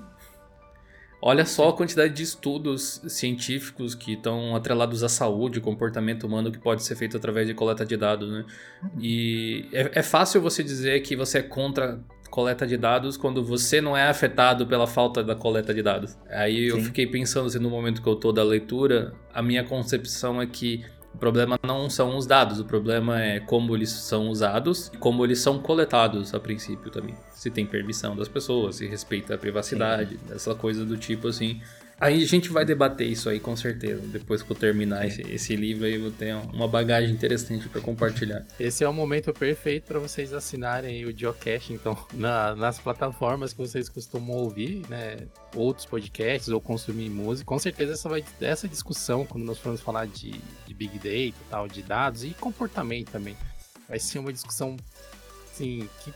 Olha 1.26 1.46
só 1.46 1.70
a 1.70 1.72
quantidade 1.72 2.12
de 2.12 2.22
estudos 2.22 3.00
científicos 3.08 3.94
que 3.94 4.12
estão 4.12 4.54
atrelados 4.54 5.02
à 5.02 5.08
saúde, 5.08 5.58
comportamento 5.58 6.26
humano 6.26 6.52
que 6.52 6.58
pode 6.58 6.82
ser 6.82 6.96
feito 6.96 7.16
através 7.16 7.46
de 7.46 7.54
coleta 7.54 7.86
de 7.86 7.96
dados, 7.96 8.30
né? 8.30 8.44
E 9.00 9.66
é, 9.72 10.00
é 10.00 10.02
fácil 10.02 10.42
você 10.42 10.62
dizer 10.62 11.00
que 11.00 11.16
você 11.16 11.38
é 11.38 11.42
contra 11.42 11.98
coleta 12.34 12.66
de 12.66 12.76
dados 12.76 13.16
quando 13.16 13.44
você 13.44 13.80
não 13.80 13.96
é 13.96 14.08
afetado 14.08 14.66
pela 14.66 14.88
falta 14.88 15.22
da 15.22 15.36
coleta 15.36 15.72
de 15.72 15.80
dados. 15.80 16.18
Aí 16.28 16.68
Sim. 16.68 16.76
eu 16.76 16.80
fiquei 16.82 17.06
pensando 17.06 17.46
assim, 17.46 17.60
no 17.60 17.70
momento 17.70 18.02
que 18.02 18.08
eu 18.08 18.16
tô 18.16 18.32
da 18.32 18.42
leitura, 18.42 19.14
a 19.32 19.40
minha 19.40 19.62
concepção 19.62 20.42
é 20.42 20.46
que 20.46 20.84
O 21.14 21.18
problema 21.18 21.56
não 21.62 21.88
são 21.88 22.16
os 22.16 22.26
dados, 22.26 22.58
o 22.58 22.64
problema 22.64 23.22
é 23.22 23.38
como 23.38 23.74
eles 23.76 23.90
são 23.90 24.28
usados 24.28 24.90
e 24.92 24.96
como 24.96 25.24
eles 25.24 25.38
são 25.38 25.60
coletados 25.60 26.34
a 26.34 26.40
princípio 26.40 26.90
também. 26.90 27.14
Se 27.30 27.50
tem 27.50 27.64
permissão 27.64 28.16
das 28.16 28.26
pessoas, 28.26 28.76
se 28.76 28.86
respeita 28.86 29.34
a 29.34 29.38
privacidade, 29.38 30.18
Sim. 30.18 30.34
essa 30.34 30.54
coisa 30.56 30.84
do 30.84 30.96
tipo 30.96 31.28
assim. 31.28 31.60
Aí 32.00 32.22
a 32.22 32.26
gente 32.26 32.48
vai 32.48 32.64
debater 32.64 33.06
isso 33.06 33.28
aí 33.28 33.38
com 33.38 33.56
certeza. 33.56 34.00
Depois 34.06 34.42
que 34.42 34.50
eu 34.50 34.56
terminar 34.56 35.06
esse, 35.06 35.22
esse, 35.22 35.54
livro 35.56 35.86
aí, 35.86 35.94
eu 35.94 36.10
tenho 36.10 36.40
uma 36.52 36.66
bagagem 36.66 37.10
interessante 37.10 37.68
para 37.68 37.80
compartilhar. 37.80 38.44
Esse 38.58 38.84
é 38.84 38.88
o 38.88 38.92
momento 38.92 39.32
perfeito 39.32 39.86
para 39.86 39.98
vocês 39.98 40.32
assinarem 40.32 41.04
o 41.04 41.16
Geocache, 41.16 41.72
então, 41.72 41.96
na, 42.12 42.54
nas 42.54 42.78
plataformas 42.78 43.52
que 43.52 43.58
vocês 43.58 43.88
costumam 43.88 44.36
ouvir, 44.36 44.82
né? 44.88 45.18
Outros 45.54 45.86
podcasts 45.86 46.48
ou 46.48 46.60
consumir 46.60 47.08
música. 47.10 47.46
Com 47.46 47.58
certeza 47.58 47.92
essa, 47.92 48.08
vai, 48.08 48.24
essa 48.40 48.68
discussão, 48.68 49.24
quando 49.24 49.44
nós 49.44 49.58
formos 49.58 49.80
falar 49.80 50.06
de, 50.06 50.40
de 50.66 50.74
Big 50.74 50.98
Data, 50.98 51.44
tal, 51.48 51.68
de 51.68 51.82
dados 51.82 52.24
e 52.24 52.30
comportamento 52.30 53.10
também, 53.10 53.36
vai 53.88 53.98
ser 53.98 54.18
uma 54.18 54.32
discussão, 54.32 54.76
assim, 55.52 55.88
que 56.02 56.12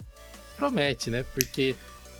promete, 0.57 1.09
né? 1.09 1.25
Porque 1.35 1.77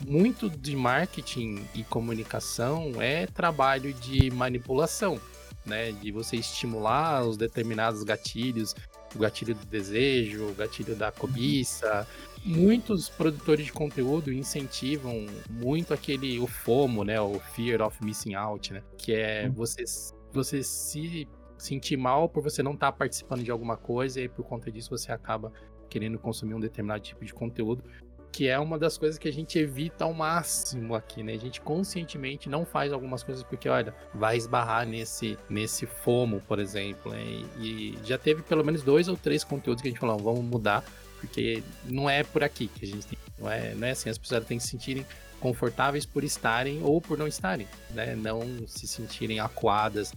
muito 0.07 0.49
de 0.49 0.77
marketing 0.77 1.65
e 1.75 1.83
comunicação 1.85 2.93
é 3.01 3.27
trabalho 3.27 3.93
de 3.93 4.31
manipulação, 4.31 5.21
né? 5.65 5.93
De 5.93 6.13
você 6.13 6.37
estimular 6.37 7.25
os 7.25 7.37
determinados 7.37 8.03
gatilhos, 8.03 8.75
o 9.15 9.19
gatilho 9.19 9.55
do 9.55 9.67
desejo, 9.67 10.49
o 10.49 10.55
gatilho 10.55 10.95
da 10.95 11.11
cobiça. 11.11 12.07
Muitos 12.45 13.09
produtores 13.09 13.67
de 13.67 13.73
conteúdo 13.73 14.33
incentivam 14.33 15.27
muito 15.51 15.93
aquele 15.93 16.39
o 16.39 16.47
FOMO, 16.47 17.05
né? 17.05 17.21
O 17.21 17.39
Fear 17.55 17.83
of 17.83 18.03
Missing 18.05 18.35
Out, 18.35 18.73
né? 18.73 18.83
Que 18.97 19.15
é 19.15 19.47
uhum. 19.47 19.53
você, 19.53 19.85
você 20.33 20.63
se 20.63 21.29
sentir 21.57 21.97
mal 21.97 22.29
por 22.29 22.43
você 22.43 22.63
não 22.63 22.75
estar 22.75 22.93
tá 22.93 22.99
participando 22.99 23.43
de 23.43 23.51
alguma 23.51 23.77
coisa 23.77 24.21
e 24.21 24.29
por 24.29 24.45
conta 24.45 24.71
disso 24.71 24.91
você 24.91 25.11
acaba 25.11 25.53
querendo 25.91 26.19
consumir 26.19 26.55
um 26.55 26.61
determinado 26.61 27.01
tipo 27.01 27.25
de 27.25 27.35
conteúdo 27.35 27.83
que 28.31 28.49
é 28.49 28.59
uma 28.59 28.79
das 28.79 28.97
coisas 28.97 29.19
que 29.19 29.29
a 29.29 29.33
gente 29.33 29.59
evita 29.59 30.05
ao 30.05 30.13
máximo 30.13 30.95
aqui, 30.95 31.23
né? 31.23 31.33
A 31.33 31.39
gente 31.39 31.61
conscientemente 31.61 32.49
não 32.49 32.65
faz 32.65 32.93
algumas 32.93 33.23
coisas 33.23 33.43
porque, 33.43 33.69
olha, 33.69 33.95
vai 34.15 34.37
esbarrar 34.37 34.87
nesse, 34.87 35.39
nesse 35.49 35.87
FOMO, 35.87 36.41
por 36.47 36.59
exemplo. 36.59 37.13
Né? 37.13 37.23
E 37.59 37.99
já 38.05 38.19
teve 38.19 38.43
pelo 38.43 38.65
menos 38.65 38.83
dois 38.83 39.09
ou 39.09 39.17
três 39.17 39.43
conteúdos 39.45 39.83
que 39.83 39.89
a 39.89 39.91
gente 39.91 40.01
falou, 40.01 40.19
vamos 40.19 40.45
mudar, 40.45 40.85
porque 41.21 41.63
não 41.85 42.09
é 42.09 42.23
por 42.23 42.45
aqui 42.45 42.69
que 42.69 42.85
a 42.85 42.89
gente 42.89 43.07
tem. 43.07 43.19
Não 43.39 43.51
é, 43.51 43.75
não 43.75 43.87
é 43.87 43.93
assim, 43.93 44.11
as 44.11 44.19
pessoas 44.19 44.45
têm 44.45 44.59
que 44.59 44.65
se 44.65 44.71
sentirem 44.71 45.07
confortáveis 45.41 46.05
por 46.05 46.25
estarem 46.25 46.83
ou 46.83 47.01
por 47.01 47.17
não 47.17 47.27
estarem, 47.27 47.67
né? 47.91 48.15
Não 48.15 48.67
se 48.67 48.87
sentirem 48.87 49.41
acuadas, 49.41 50.13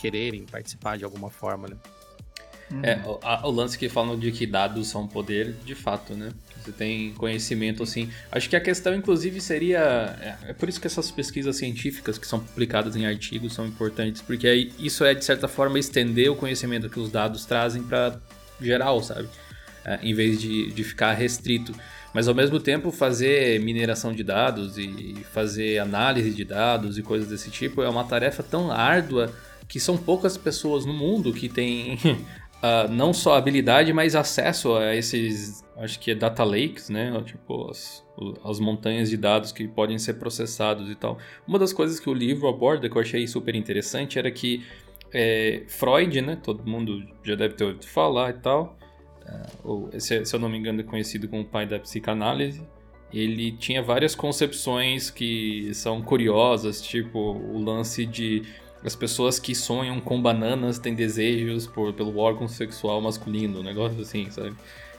quererem 0.00 0.44
participar 0.46 0.96
de 0.96 1.04
alguma 1.04 1.30
forma, 1.30 1.68
né? 1.68 1.76
É, 2.82 3.00
o, 3.04 3.48
o 3.48 3.50
lance 3.50 3.76
que 3.76 3.88
falam 3.88 4.18
de 4.18 4.30
que 4.30 4.46
dados 4.46 4.88
são 4.88 5.06
poder, 5.06 5.54
de 5.64 5.74
fato, 5.74 6.14
né? 6.14 6.30
Você 6.62 6.72
tem 6.72 7.12
conhecimento 7.14 7.82
assim. 7.82 8.10
Acho 8.30 8.48
que 8.48 8.54
a 8.54 8.60
questão, 8.60 8.94
inclusive, 8.94 9.40
seria. 9.40 10.16
É, 10.20 10.50
é, 10.50 10.52
por 10.52 10.68
isso 10.68 10.80
que 10.80 10.86
essas 10.86 11.10
pesquisas 11.10 11.56
científicas 11.56 12.18
que 12.18 12.26
são 12.26 12.38
publicadas 12.38 12.94
em 12.96 13.06
artigos 13.06 13.54
são 13.54 13.66
importantes, 13.66 14.22
porque 14.22 14.46
aí 14.46 14.72
isso 14.78 15.04
é, 15.04 15.14
de 15.14 15.24
certa 15.24 15.48
forma, 15.48 15.78
estender 15.78 16.30
o 16.30 16.36
conhecimento 16.36 16.88
que 16.88 17.00
os 17.00 17.10
dados 17.10 17.44
trazem 17.44 17.82
para 17.82 18.20
geral, 18.60 19.02
sabe? 19.02 19.28
É, 19.84 19.98
em 20.02 20.14
vez 20.14 20.40
de, 20.40 20.70
de 20.70 20.84
ficar 20.84 21.12
restrito. 21.14 21.74
Mas 22.12 22.28
ao 22.28 22.34
mesmo 22.34 22.58
tempo, 22.60 22.90
fazer 22.90 23.60
mineração 23.60 24.12
de 24.12 24.22
dados 24.22 24.76
e 24.76 25.16
fazer 25.32 25.78
análise 25.78 26.30
de 26.32 26.44
dados 26.44 26.98
e 26.98 27.02
coisas 27.02 27.28
desse 27.28 27.50
tipo 27.50 27.82
é 27.82 27.88
uma 27.88 28.04
tarefa 28.04 28.42
tão 28.42 28.70
árdua 28.70 29.32
que 29.68 29.78
são 29.78 29.96
poucas 29.96 30.36
pessoas 30.36 30.84
no 30.84 30.92
mundo 30.92 31.32
que 31.32 31.48
têm 31.48 31.96
uh, 32.62 32.90
não 32.90 33.12
só 33.12 33.34
habilidade, 33.34 33.92
mas 33.92 34.14
acesso 34.14 34.74
a 34.74 34.94
esses, 34.94 35.64
acho 35.76 35.98
que 35.98 36.10
é 36.10 36.14
data 36.14 36.44
lakes, 36.44 36.88
né? 36.88 37.12
Tipo, 37.24 37.70
as, 37.70 38.04
as 38.44 38.60
montanhas 38.60 39.10
de 39.10 39.16
dados 39.16 39.52
que 39.52 39.66
podem 39.66 39.98
ser 39.98 40.14
processados 40.14 40.90
e 40.90 40.94
tal. 40.94 41.18
Uma 41.46 41.58
das 41.58 41.72
coisas 41.72 41.98
que 41.98 42.08
o 42.08 42.14
livro 42.14 42.48
aborda, 42.48 42.88
que 42.88 42.96
eu 42.96 43.02
achei 43.02 43.26
super 43.26 43.54
interessante, 43.54 44.18
era 44.18 44.30
que 44.30 44.64
é, 45.12 45.62
Freud, 45.68 46.20
né? 46.20 46.36
Todo 46.42 46.64
mundo 46.64 47.04
já 47.24 47.34
deve 47.34 47.54
ter 47.54 47.64
ouvido 47.64 47.86
falar 47.86 48.30
e 48.30 48.34
tal. 48.34 48.76
Uh, 49.64 49.88
esse, 49.92 50.24
se 50.24 50.34
eu 50.34 50.40
não 50.40 50.48
me 50.48 50.58
engano, 50.58 50.80
é 50.80 50.84
conhecido 50.84 51.28
como 51.28 51.42
o 51.42 51.46
pai 51.46 51.66
da 51.66 51.78
psicanálise. 51.78 52.62
Ele 53.12 53.50
tinha 53.52 53.82
várias 53.82 54.14
concepções 54.14 55.10
que 55.10 55.74
são 55.74 56.00
curiosas, 56.00 56.80
tipo 56.80 57.18
o 57.18 57.60
lance 57.60 58.06
de 58.06 58.42
as 58.84 58.94
pessoas 58.94 59.38
que 59.38 59.54
sonham 59.54 60.00
com 60.00 60.20
bananas 60.20 60.78
têm 60.78 60.94
desejos 60.94 61.66
por, 61.66 61.92
pelo 61.92 62.18
órgão 62.18 62.48
sexual 62.48 63.00
masculino, 63.00 63.60
um 63.60 63.62
negócio 63.62 64.00
assim, 64.00 64.30
sabe? 64.30 64.54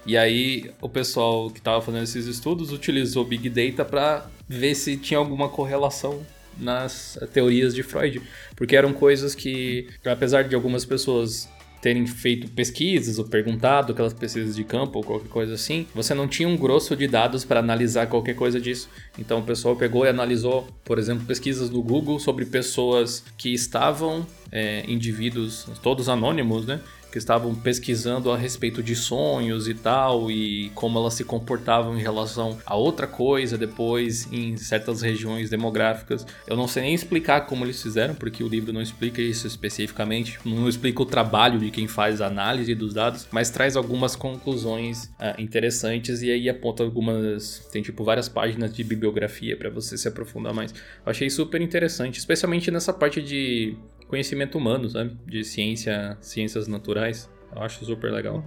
E 0.06 0.18
aí 0.18 0.72
o 0.82 0.90
pessoal 0.90 1.50
que 1.50 1.60
estava 1.60 1.82
fazendo 1.82 2.04
esses 2.04 2.26
estudos 2.26 2.72
utilizou 2.72 3.24
Big 3.24 3.50
Data 3.50 3.86
para 3.86 4.30
ver 4.48 4.76
se 4.76 4.98
tinha 4.98 5.18
alguma 5.18 5.50
correlação 5.50 6.26
nas 6.58 7.18
teorias 7.34 7.74
de 7.74 7.84
Freud, 7.84 8.22
porque 8.56 8.76
eram 8.76 8.94
coisas 8.94 9.34
que, 9.34 9.88
apesar 10.06 10.44
de 10.44 10.56
algumas 10.56 10.86
pessoas 10.86 11.50
terem 11.82 12.06
feito 12.06 12.50
pesquisas 12.52 13.18
ou 13.18 13.26
perguntado 13.26 13.92
aquelas 13.92 14.14
pesquisas 14.14 14.56
de 14.56 14.64
campo 14.64 15.00
ou 15.00 15.04
qualquer 15.04 15.30
coisa 15.30 15.54
assim, 15.56 15.88
você 15.96 16.14
não 16.14 16.28
tinha 16.28 16.48
um 16.48 16.56
grosso 16.56 16.96
de 16.96 17.08
dados 17.08 17.44
para 17.44 17.60
analisar 17.60 18.08
qualquer 18.08 18.36
coisa 18.36 18.62
disso. 18.62 18.90
Então 19.18 19.40
o 19.40 19.44
pessoal 19.44 19.76
pegou 19.76 20.06
e 20.06 20.10
analisou, 20.10 20.68
por 20.86 21.00
exemplo, 21.00 21.26
pesquisas 21.26 21.70
no 21.70 21.82
Google 21.82 22.20
sobre 22.20 22.46
pessoas 22.46 23.24
que 23.38 23.54
estavam, 23.54 24.26
é, 24.52 24.84
indivíduos, 24.88 25.68
todos 25.82 26.08
anônimos, 26.08 26.66
né? 26.66 26.80
Que 27.12 27.18
estavam 27.18 27.54
pesquisando 27.54 28.32
a 28.32 28.38
respeito 28.38 28.82
de 28.82 28.96
sonhos 28.96 29.68
e 29.68 29.74
tal, 29.74 30.32
e 30.32 30.72
como 30.74 30.98
elas 30.98 31.14
se 31.16 31.24
comportavam 31.24 31.98
em 31.98 32.02
relação 32.02 32.58
a 32.66 32.76
outra 32.76 33.06
coisa 33.06 33.58
depois 33.58 34.32
em 34.32 34.56
certas 34.58 35.02
regiões 35.02 35.50
demográficas. 35.50 36.26
Eu 36.48 36.56
não 36.56 36.68
sei 36.68 36.84
nem 36.84 36.94
explicar 36.94 37.42
como 37.42 37.66
eles 37.66 37.82
fizeram, 37.82 38.16
porque 38.16 38.44
o 38.44 38.48
livro 38.48 38.72
não 38.72 38.82
explica 38.82 39.22
isso 39.22 39.46
especificamente, 39.46 40.40
não 40.46 40.70
explica 40.70 41.02
o 41.02 41.06
trabalho 41.06 41.60
de 41.60 41.70
quem 41.70 41.88
faz 41.88 42.22
a 42.22 42.28
análise 42.28 42.74
dos 42.74 42.94
dados, 42.94 43.28
mas 43.32 43.50
traz 43.50 43.76
algumas 43.76 44.16
conclusões 44.16 45.06
uh, 45.20 45.40
interessantes 45.40 46.22
e 46.22 46.32
aí 46.32 46.50
aponta 46.50 46.84
algumas. 46.84 47.68
Tem 47.72 47.82
tipo 47.82 48.04
várias 48.04 48.30
páginas 48.30 48.74
de 48.74 48.84
bibliografia 48.84 49.58
para 49.58 49.70
você 49.70 49.98
se 49.98 50.08
aprofundar 50.08 50.54
mais. 50.54 50.72
Eu 50.72 51.12
achei 51.12 51.30
super 51.30 51.62
interessante, 51.62 52.18
especialmente 52.18 52.72
nessa 52.72 52.94
parte 52.94 53.22
de 53.22 53.76
conhecimento 54.12 54.58
humano, 54.58 54.90
sabe? 54.90 55.18
De 55.26 55.42
ciência, 55.42 56.18
ciências 56.20 56.68
naturais. 56.68 57.30
Eu 57.56 57.64
acho 57.64 57.86
super 57.86 58.12
legal. 58.12 58.44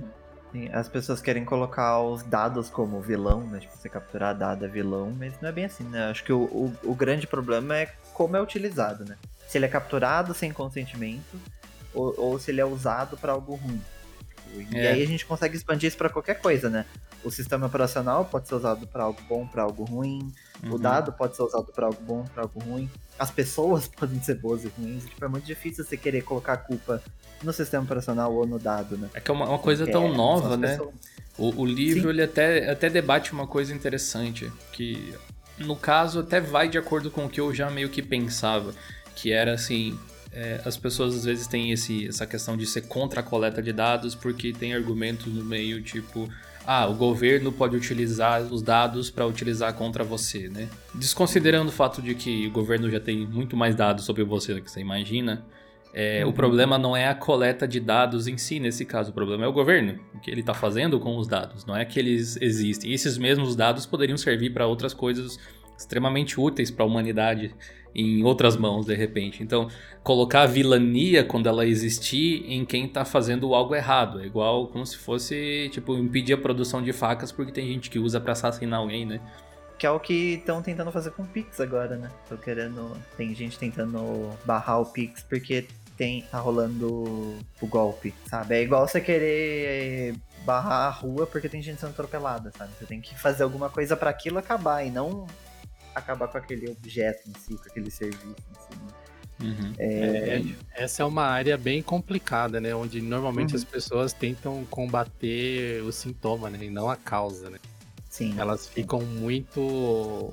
Sim, 0.53 0.69
as 0.71 0.89
pessoas 0.91 1.23
querem 1.23 1.43
colocar 1.43 2.01
os 2.03 2.23
dados 2.23 2.69
como 2.69 3.01
vilão, 3.01 3.41
né? 3.47 3.61
Tipo, 3.61 3.75
você 3.75 3.89
capturar 3.89 4.37
dado 4.37 4.67
é 4.67 4.69
vilão, 4.69 5.11
mas 5.19 5.33
não 5.41 5.49
é 5.49 5.53
bem 5.53 5.65
assim, 5.65 5.85
né? 5.85 6.11
Acho 6.11 6.23
que 6.23 6.33
o, 6.33 6.43
o, 6.43 6.73
o 6.85 6.95
grande 6.95 7.27
problema 7.27 7.79
é 7.79 7.87
como 8.13 8.37
é 8.37 8.43
utilizado, 8.43 9.07
né? 9.07 9.17
Se 9.49 9.57
ele 9.57 9.65
é 9.65 9.69
capturado 9.69 10.35
sem 10.35 10.53
consentimento 10.53 11.41
ou, 11.95 12.15
ou 12.19 12.39
se 12.39 12.51
ele 12.51 12.61
é 12.61 12.65
usado 12.65 13.17
para 13.17 13.33
algo 13.33 13.55
ruim. 13.55 13.81
E 14.61 14.77
é. 14.77 14.93
aí 14.93 15.03
a 15.03 15.07
gente 15.07 15.25
consegue 15.25 15.57
expandir 15.57 15.89
isso 15.89 15.97
para 15.97 16.09
qualquer 16.09 16.41
coisa, 16.41 16.69
né? 16.69 16.85
O 17.23 17.31
sistema 17.31 17.67
operacional 17.67 18.25
pode 18.25 18.49
ser 18.49 18.55
usado 18.55 18.87
para 18.87 19.05
algo 19.05 19.21
bom, 19.29 19.47
para 19.47 19.63
algo 19.63 19.85
ruim. 19.85 20.33
Uhum. 20.63 20.75
O 20.75 20.79
dado 20.79 21.13
pode 21.13 21.37
ser 21.37 21.43
usado 21.43 21.73
para 21.73 21.87
algo 21.87 22.01
bom, 22.03 22.25
para 22.25 22.43
algo 22.43 22.61
ruim. 22.61 22.91
As 23.19 23.31
pessoas 23.31 23.89
podem 23.97 24.21
ser 24.23 24.35
boas 24.35 24.65
e 24.65 24.69
ruins. 24.69 25.05
Tipo, 25.05 25.25
é 25.25 25.29
muito 25.29 25.45
difícil 25.45 25.85
você 25.85 25.97
querer 25.97 26.23
colocar 26.23 26.55
a 26.55 26.57
culpa 26.59 27.03
no 27.43 27.53
sistema 27.53 27.85
operacional 27.85 28.33
ou 28.35 28.47
no 28.47 28.59
dado, 28.59 28.97
né? 28.97 29.09
É 29.15 29.21
que 29.21 29.31
é 29.31 29.35
uma, 29.35 29.49
uma 29.49 29.59
coisa 29.59 29.87
tão 29.87 30.07
é, 30.07 30.17
nova, 30.17 30.57
né? 30.57 30.79
O, 31.37 31.63
o, 31.63 31.67
livro 31.67 32.11
ele 32.11 32.23
até, 32.23 32.71
até 32.71 32.89
debate 32.89 33.33
uma 33.33 33.47
coisa 33.47 33.75
interessante, 33.75 34.53
que 34.73 35.15
no 35.59 35.75
caso 35.75 36.21
até 36.21 36.41
vai 36.41 36.69
de 36.69 36.79
acordo 36.79 37.11
com 37.11 37.27
o 37.27 37.29
que 37.29 37.41
eu 37.41 37.53
já 37.53 37.71
meio 37.71 37.89
que 37.89 38.03
pensava, 38.03 38.73
que 39.17 39.33
era 39.33 39.55
assim, 39.55 39.99
é, 40.35 40.61
as 40.65 40.77
pessoas 40.77 41.15
às 41.15 41.25
vezes 41.25 41.47
têm 41.47 41.71
esse, 41.71 42.09
essa 42.09 42.27
questão 42.27 42.57
de 42.57 42.67
ser 42.67 42.83
contra 42.83 43.21
a 43.21 43.23
coleta 43.23 43.63
de 43.63 43.73
dados 43.73 44.15
porque 44.15 44.53
tem 44.53 44.75
argumentos 44.75 45.27
no 45.27 45.45
meio 45.45 45.81
tipo 45.81 46.29
ah, 46.67 46.87
o 46.87 46.95
governo 46.95 47.53
pode 47.53 47.77
utilizar 47.77 48.43
os 48.43 48.63
dados 48.63 49.11
para 49.11 49.27
utilizar 49.27 49.75
contra 49.75 50.03
você, 50.03 50.49
né? 50.49 50.69
Desconsiderando 50.95 51.69
o 51.69 51.73
fato 51.73 52.01
de 52.01 52.15
que 52.15 52.47
o 52.47 52.51
governo 52.51 52.91
já 52.91 52.99
tem 52.99 53.27
muito 53.27 53.55
mais 53.57 53.75
dados 53.75 54.05
sobre 54.05 54.25
você 54.25 54.55
do 54.55 54.63
que 54.63 54.71
você 54.71 54.81
imagina, 54.81 55.45
é, 55.93 56.25
uhum. 56.25 56.31
o 56.31 56.33
problema 56.33 56.79
não 56.79 56.97
é 56.97 57.07
a 57.07 57.15
coleta 57.15 57.69
de 57.69 57.79
dados 57.79 58.27
em 58.27 58.37
si, 58.39 58.59
nesse 58.59 58.85
caso, 58.85 59.11
o 59.11 59.15
problema 59.15 59.45
é 59.45 59.47
o 59.47 59.53
governo, 59.53 60.01
o 60.15 60.19
que 60.19 60.31
ele 60.31 60.41
está 60.41 60.55
fazendo 60.55 60.99
com 60.99 61.17
os 61.19 61.29
dados, 61.29 61.67
não 61.67 61.77
é 61.77 61.85
que 61.85 61.99
eles 61.99 62.37
existem. 62.41 62.91
E 62.91 62.95
esses 62.95 63.19
mesmos 63.19 63.55
dados 63.55 63.85
poderiam 63.85 64.17
servir 64.17 64.51
para 64.51 64.67
outras 64.67 64.95
coisas 64.95 65.39
extremamente 65.79 66.41
úteis 66.41 66.71
para 66.71 66.85
a 66.85 66.89
humanidade 66.89 67.55
em 67.95 68.23
outras 68.25 68.57
mãos 68.57 68.87
de 68.87 68.95
repente. 68.95 69.43
Então, 69.43 69.69
colocar 70.03 70.43
a 70.43 70.47
vilania 70.47 71.25
quando 71.25 71.49
ela 71.49 71.67
existir 71.67 72.45
em 72.47 72.65
quem 72.65 72.89
tá 72.89 73.05
fazendo 73.05 73.55
algo 73.55 73.75
errado, 73.75 74.21
é 74.21 74.27
igual 74.27 74.67
como 74.69 74.85
se 74.85 74.97
fosse, 74.97 75.69
tipo, 75.73 75.97
impedir 75.97 76.35
a 76.35 76.39
produção 76.39 76.83
de 76.83 76.93
facas 76.93 77.31
porque 77.31 77.53
tem 77.53 77.67
gente 77.67 77.89
que 77.91 77.99
usa 77.99 78.21
para 78.21 78.33
assassinar 78.33 78.81
alguém, 78.81 79.07
né? 79.07 79.21
Que 79.79 79.87
é 79.87 79.91
o 79.91 79.99
que 79.99 80.35
estão 80.35 80.63
tentando 80.63 80.91
fazer 80.93 81.11
com 81.11 81.23
o 81.23 81.27
Pix 81.27 81.61
agora, 81.61 81.97
né? 81.97 82.11
Tô 82.29 82.37
querendo. 82.37 82.93
Tem 83.17 83.35
gente 83.35 83.59
tentando 83.59 84.31
barrar 84.45 84.81
o 84.81 84.87
Pix 84.87 85.23
porque 85.23 85.67
tem, 85.97 86.23
tá 86.23 86.39
rolando 86.39 87.37
o 87.61 87.67
golpe, 87.67 88.15
sabe? 88.27 88.57
É 88.57 88.63
igual 88.63 88.87
você 88.87 89.01
querer 89.01 90.15
barrar 90.45 90.87
a 90.87 90.91
rua 90.91 91.27
porque 91.27 91.49
tem 91.49 91.63
gente 91.63 91.81
sendo 91.81 91.91
atropelada, 91.91 92.53
sabe? 92.57 92.73
Você 92.79 92.87
tem 92.87 93.01
que 93.01 93.19
fazer 93.19 93.43
alguma 93.43 93.71
coisa 93.71 93.97
para 93.97 94.11
aquilo 94.11 94.39
acabar 94.39 94.85
e 94.85 94.91
não 94.91 95.27
acabar 95.95 96.29
com 96.29 96.39
aquele 96.39 96.71
objeto 96.71 97.29
em 97.29 97.35
si, 97.39 97.57
com 97.57 97.69
aquele 97.69 97.91
serviço 97.91 98.27
em 98.27 98.55
si. 98.55 98.79
Né? 98.79 99.05
Uhum. 99.43 99.75
É... 99.79 100.37
É, 100.39 100.45
essa 100.85 101.03
é 101.03 101.07
uma 101.07 101.25
área 101.25 101.57
bem 101.57 101.83
complicada, 101.83 102.61
né? 102.61 102.75
Onde 102.75 103.01
normalmente 103.01 103.51
uhum. 103.51 103.57
as 103.57 103.65
pessoas 103.65 104.13
tentam 104.13 104.65
combater 104.67 105.83
o 105.83 105.93
sintoma, 105.93 106.49
né? 106.51 106.65
E 106.65 106.71
não 106.71 106.89
a 106.89 106.97
causa, 106.97 107.51
né? 107.51 107.59
Sim. 108.09 108.35
Elas 108.39 108.69
ficam 108.69 109.01
muito. 109.01 110.33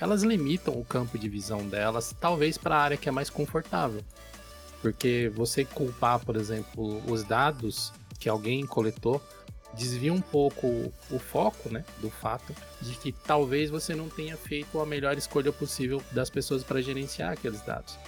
Elas 0.00 0.22
limitam 0.22 0.74
o 0.74 0.84
campo 0.84 1.18
de 1.18 1.28
visão 1.28 1.66
delas, 1.68 2.14
talvez 2.18 2.58
para 2.58 2.74
a 2.74 2.80
área 2.80 2.96
que 2.96 3.08
é 3.08 3.12
mais 3.12 3.30
confortável. 3.30 4.02
Porque 4.82 5.30
você 5.34 5.64
culpar, 5.64 6.18
por 6.20 6.36
exemplo, 6.36 7.02
os 7.06 7.22
dados 7.22 7.92
que 8.18 8.28
alguém 8.28 8.66
coletou 8.66 9.22
desvia 9.74 10.12
um 10.12 10.20
pouco 10.20 10.66
o 11.10 11.18
foco, 11.18 11.68
né, 11.68 11.84
do 12.00 12.10
fato 12.10 12.54
de 12.80 12.94
que 12.96 13.12
talvez 13.12 13.70
você 13.70 13.94
não 13.94 14.08
tenha 14.08 14.36
feito 14.36 14.80
a 14.80 14.86
melhor 14.86 15.16
escolha 15.16 15.52
possível 15.52 16.02
das 16.12 16.28
pessoas 16.28 16.64
para 16.64 16.80
gerenciar 16.80 17.32
aqueles 17.32 17.60
dados. 17.62 17.98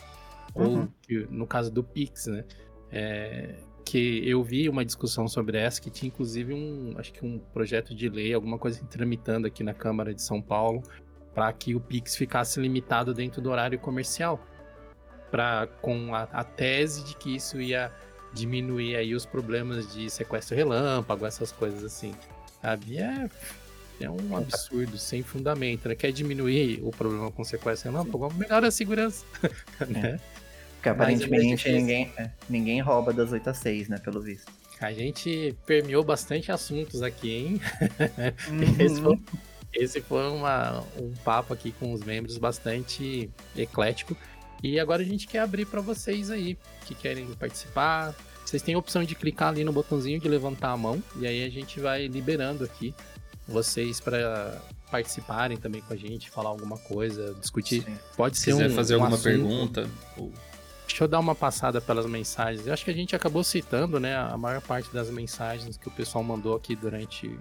Uhum. 0.55 0.81
Ou 0.81 0.89
que, 1.03 1.27
no 1.31 1.47
caso 1.47 1.71
do 1.71 1.83
Pix, 1.83 2.27
né, 2.27 2.45
é, 2.91 3.55
que 3.85 4.29
eu 4.29 4.43
vi 4.43 4.69
uma 4.69 4.85
discussão 4.85 5.27
sobre 5.29 5.59
essa 5.59 5.81
que 5.81 5.91
tinha 5.91 6.09
inclusive 6.09 6.53
um, 6.53 6.95
acho 6.97 7.13
que 7.13 7.25
um 7.25 7.39
projeto 7.39 7.95
de 7.95 8.09
lei, 8.09 8.35
alguma 8.35 8.59
coisa 8.59 8.85
tramitando 8.87 9.47
aqui 9.47 9.63
na 9.63 9.75
Câmara 9.75 10.15
de 10.15 10.23
São 10.23 10.41
Paulo 10.41 10.83
para 11.35 11.53
que 11.53 11.75
o 11.75 11.81
Pix 11.81 12.15
ficasse 12.15 12.61
limitado 12.61 13.15
dentro 13.15 13.41
do 13.41 13.51
horário 13.51 13.79
comercial, 13.79 14.41
para 15.31 15.67
com 15.81 16.15
a, 16.15 16.25
a 16.25 16.45
tese 16.45 17.05
de 17.05 17.17
que 17.17 17.35
isso 17.35 17.61
ia 17.61 17.91
diminuir 18.33 18.97
aí 18.97 19.15
os 19.15 19.27
problemas 19.27 19.93
de 19.93 20.09
sequestro 20.11 20.57
relâmpago, 20.57 21.27
essas 21.27 21.53
coisas 21.53 21.85
assim. 21.85 22.15
Sabe? 22.61 22.99
É, 22.99 23.29
é 24.01 24.11
um 24.11 24.37
absurdo, 24.37 24.99
sem 24.99 25.23
fundamento, 25.23 25.89
né? 25.89 25.95
Quer 25.95 26.13
diminuir 26.13 26.81
o 26.83 26.91
problema 26.91 27.31
com 27.31 27.45
sequestro 27.45 27.91
relâmpago? 27.91 28.33
Melhora 28.35 28.69
a 28.69 28.71
segurança, 28.71 29.25
né? 29.89 30.19
É. 30.19 30.43
Porque 30.75 30.89
aparentemente 30.89 31.69
é 31.69 31.73
ninguém, 31.73 32.13
é, 32.17 32.31
ninguém 32.51 32.81
rouba 32.81 33.13
das 33.13 33.31
8 33.31 33.51
às 33.51 33.59
6, 33.59 33.89
né? 33.89 33.99
Pelo 33.99 34.21
visto. 34.21 34.51
A 34.81 34.93
gente 34.93 35.57
permeou 35.65 36.03
bastante 36.03 36.51
assuntos 36.51 37.03
aqui, 37.03 37.31
hein? 37.31 37.61
Uhum. 38.49 38.63
esse 38.85 39.01
foi, 39.01 39.19
esse 39.73 40.01
foi 40.01 40.29
uma, 40.29 40.81
um 40.99 41.13
papo 41.25 41.55
aqui 41.55 41.71
com 41.71 41.93
os 41.93 42.03
membros 42.03 42.37
bastante 42.37 43.31
eclético. 43.57 44.17
E 44.63 44.79
agora 44.79 45.03
a 45.03 45.05
gente 45.05 45.27
quer 45.27 45.41
abrir 45.41 45.67
para 45.67 45.81
vocês 45.81 46.31
aí 46.31 46.57
que 46.87 46.95
querem 46.95 47.27
participar. 47.35 48.15
Vocês 48.45 48.63
têm 48.63 48.75
a 48.75 48.79
opção 48.79 49.03
de 49.03 49.15
clicar 49.15 49.49
ali 49.49 49.65
no 49.65 49.73
botãozinho 49.73 50.21
de 50.21 50.29
levantar 50.29 50.71
a 50.71 50.77
mão 50.77 51.03
e 51.17 51.27
aí 51.27 51.45
a 51.45 51.51
gente 51.51 51.81
vai 51.81 52.07
liberando 52.07 52.65
aqui 52.65 52.95
vocês 53.47 54.01
para 54.01 54.61
participarem 54.91 55.57
também 55.57 55.81
com 55.81 55.95
a 55.95 55.97
gente, 55.97 56.31
falar 56.31 56.51
alguma 56.51 56.77
coisa, 56.79 57.35
discutir. 57.41 57.83
Sim. 57.83 57.99
Pode 58.17 58.37
ser 58.37 58.53
quiser 58.53 58.71
um, 58.71 58.75
fazer 58.75 58.97
um 58.97 58.99
alguma 58.99 59.17
assunto. 59.17 59.25
pergunta. 59.25 59.91
Deixa 60.87 61.05
eu 61.05 61.09
dar 61.09 61.19
uma 61.19 61.35
passada 61.35 61.81
pelas 61.81 62.05
mensagens. 62.05 62.67
Eu 62.67 62.73
acho 62.75 62.85
que 62.85 62.91
a 62.91 62.95
gente 62.95 63.17
acabou 63.17 63.43
citando, 63.43 63.99
né, 63.99 64.15
a 64.15 64.37
maior 64.37 64.61
parte 64.61 64.93
das 64.93 65.09
mensagens 65.11 65.79
que 65.79 65.89
o 65.89 65.91
pessoal 65.91 66.23
mandou 66.23 66.55
aqui 66.55 66.77
durante 66.77 67.35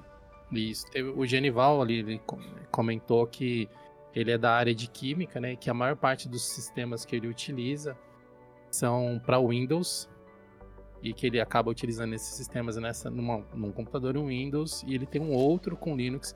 isso. 0.54 0.86
Teve 0.88 1.10
o 1.10 1.26
Genival 1.26 1.82
ali, 1.82 2.00
ele 2.00 2.22
comentou 2.72 3.28
que 3.28 3.68
ele 4.14 4.32
é 4.32 4.38
da 4.38 4.52
área 4.52 4.76
de 4.76 4.88
química, 4.88 5.40
né? 5.40 5.56
Que 5.56 5.70
a 5.70 5.74
maior 5.74 5.96
parte 5.96 6.28
dos 6.28 6.44
sistemas 6.44 7.06
que 7.06 7.16
ele 7.16 7.28
utiliza 7.28 7.98
são 8.70 9.22
para 9.26 9.40
Windows 9.40 10.10
e 11.02 11.14
que 11.14 11.28
ele 11.28 11.40
acaba 11.40 11.70
utilizando 11.70 12.14
esses 12.14 12.36
sistemas 12.36 12.78
nessa 12.78 13.10
numa, 13.10 13.44
num 13.54 13.72
computador 13.72 14.18
Windows 14.18 14.84
e 14.86 14.94
ele 14.94 15.06
tem 15.06 15.22
um 15.22 15.32
outro 15.32 15.76
com 15.76 15.96
Linux 15.96 16.36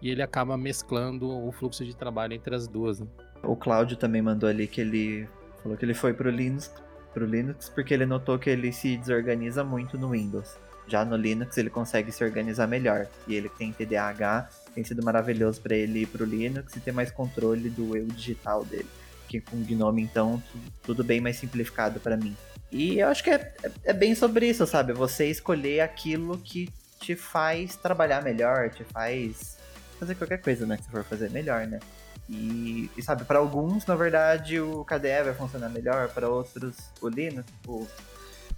e 0.00 0.10
ele 0.10 0.22
acaba 0.22 0.56
mesclando 0.56 1.28
o 1.28 1.52
fluxo 1.52 1.84
de 1.84 1.94
trabalho 1.94 2.32
entre 2.32 2.54
as 2.54 2.66
duas. 2.66 3.00
Né? 3.00 3.06
O 3.42 3.56
Cláudio 3.56 3.96
também 3.96 4.22
mandou 4.22 4.48
ali 4.48 4.66
que 4.66 4.80
ele 4.80 5.28
falou 5.62 5.76
que 5.76 5.84
ele 5.84 5.94
foi 5.94 6.14
pro 6.14 6.30
Linux, 6.30 6.72
pro 7.12 7.26
Linux 7.26 7.68
porque 7.68 7.92
ele 7.92 8.06
notou 8.06 8.38
que 8.38 8.48
ele 8.48 8.72
se 8.72 8.96
desorganiza 8.96 9.62
muito 9.62 9.98
no 9.98 10.10
Windows. 10.10 10.58
Já 10.86 11.04
no 11.04 11.16
Linux 11.16 11.58
ele 11.58 11.70
consegue 11.70 12.12
se 12.12 12.24
organizar 12.24 12.66
melhor 12.66 13.06
e 13.26 13.34
ele 13.34 13.48
tem 13.48 13.72
TDAH 13.72 14.48
tem 14.76 14.84
sido 14.84 15.02
maravilhoso 15.02 15.58
para 15.62 15.74
ele 15.74 16.02
ir 16.02 16.06
pro 16.06 16.26
Linux 16.26 16.76
e 16.76 16.80
ter 16.80 16.92
mais 16.92 17.10
controle 17.10 17.70
do 17.70 17.96
eu 17.96 18.04
digital 18.08 18.62
dele. 18.62 18.86
Que 19.26 19.40
com 19.40 19.56
o 19.56 19.60
Gnome, 19.60 20.02
então, 20.02 20.40
tudo 20.82 21.02
bem 21.02 21.18
mais 21.18 21.38
simplificado 21.38 21.98
para 21.98 22.14
mim. 22.14 22.36
E 22.70 22.98
eu 22.98 23.08
acho 23.08 23.24
que 23.24 23.30
é, 23.30 23.54
é, 23.62 23.70
é, 23.84 23.92
bem 23.94 24.14
sobre 24.14 24.46
isso, 24.46 24.66
sabe? 24.66 24.92
Você 24.92 25.30
escolher 25.30 25.80
aquilo 25.80 26.36
que 26.36 26.68
te 27.00 27.16
faz 27.16 27.74
trabalhar 27.74 28.22
melhor, 28.22 28.68
te 28.68 28.84
faz 28.84 29.56
fazer 29.98 30.14
qualquer 30.14 30.42
coisa, 30.42 30.66
né? 30.66 30.76
Que 30.76 30.84
você 30.84 30.90
for 30.90 31.04
fazer 31.04 31.30
melhor, 31.30 31.66
né? 31.66 31.80
E, 32.28 32.90
e 32.96 33.02
sabe, 33.02 33.24
para 33.24 33.38
alguns, 33.38 33.86
na 33.86 33.96
verdade, 33.96 34.60
o 34.60 34.84
KDE 34.84 35.22
vai 35.24 35.34
funcionar 35.34 35.70
melhor, 35.70 36.08
para 36.08 36.28
outros, 36.28 36.76
o 37.00 37.08
Linux, 37.08 37.46
o, 37.66 37.86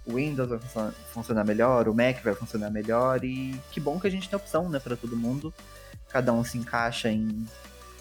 Windows 0.07 0.49
vai 0.49 0.59
funcionar, 0.59 0.91
funcionar 1.13 1.45
melhor, 1.45 1.87
o 1.87 1.93
Mac 1.93 2.21
vai 2.23 2.33
funcionar 2.33 2.69
melhor. 2.69 3.23
E 3.23 3.57
que 3.71 3.79
bom 3.79 3.99
que 3.99 4.07
a 4.07 4.11
gente 4.11 4.27
tem 4.27 4.35
opção, 4.35 4.67
né, 4.67 4.79
para 4.79 4.97
todo 4.97 5.15
mundo 5.15 5.53
cada 6.09 6.33
um 6.33 6.43
se 6.43 6.57
encaixa 6.57 7.09
em. 7.09 7.45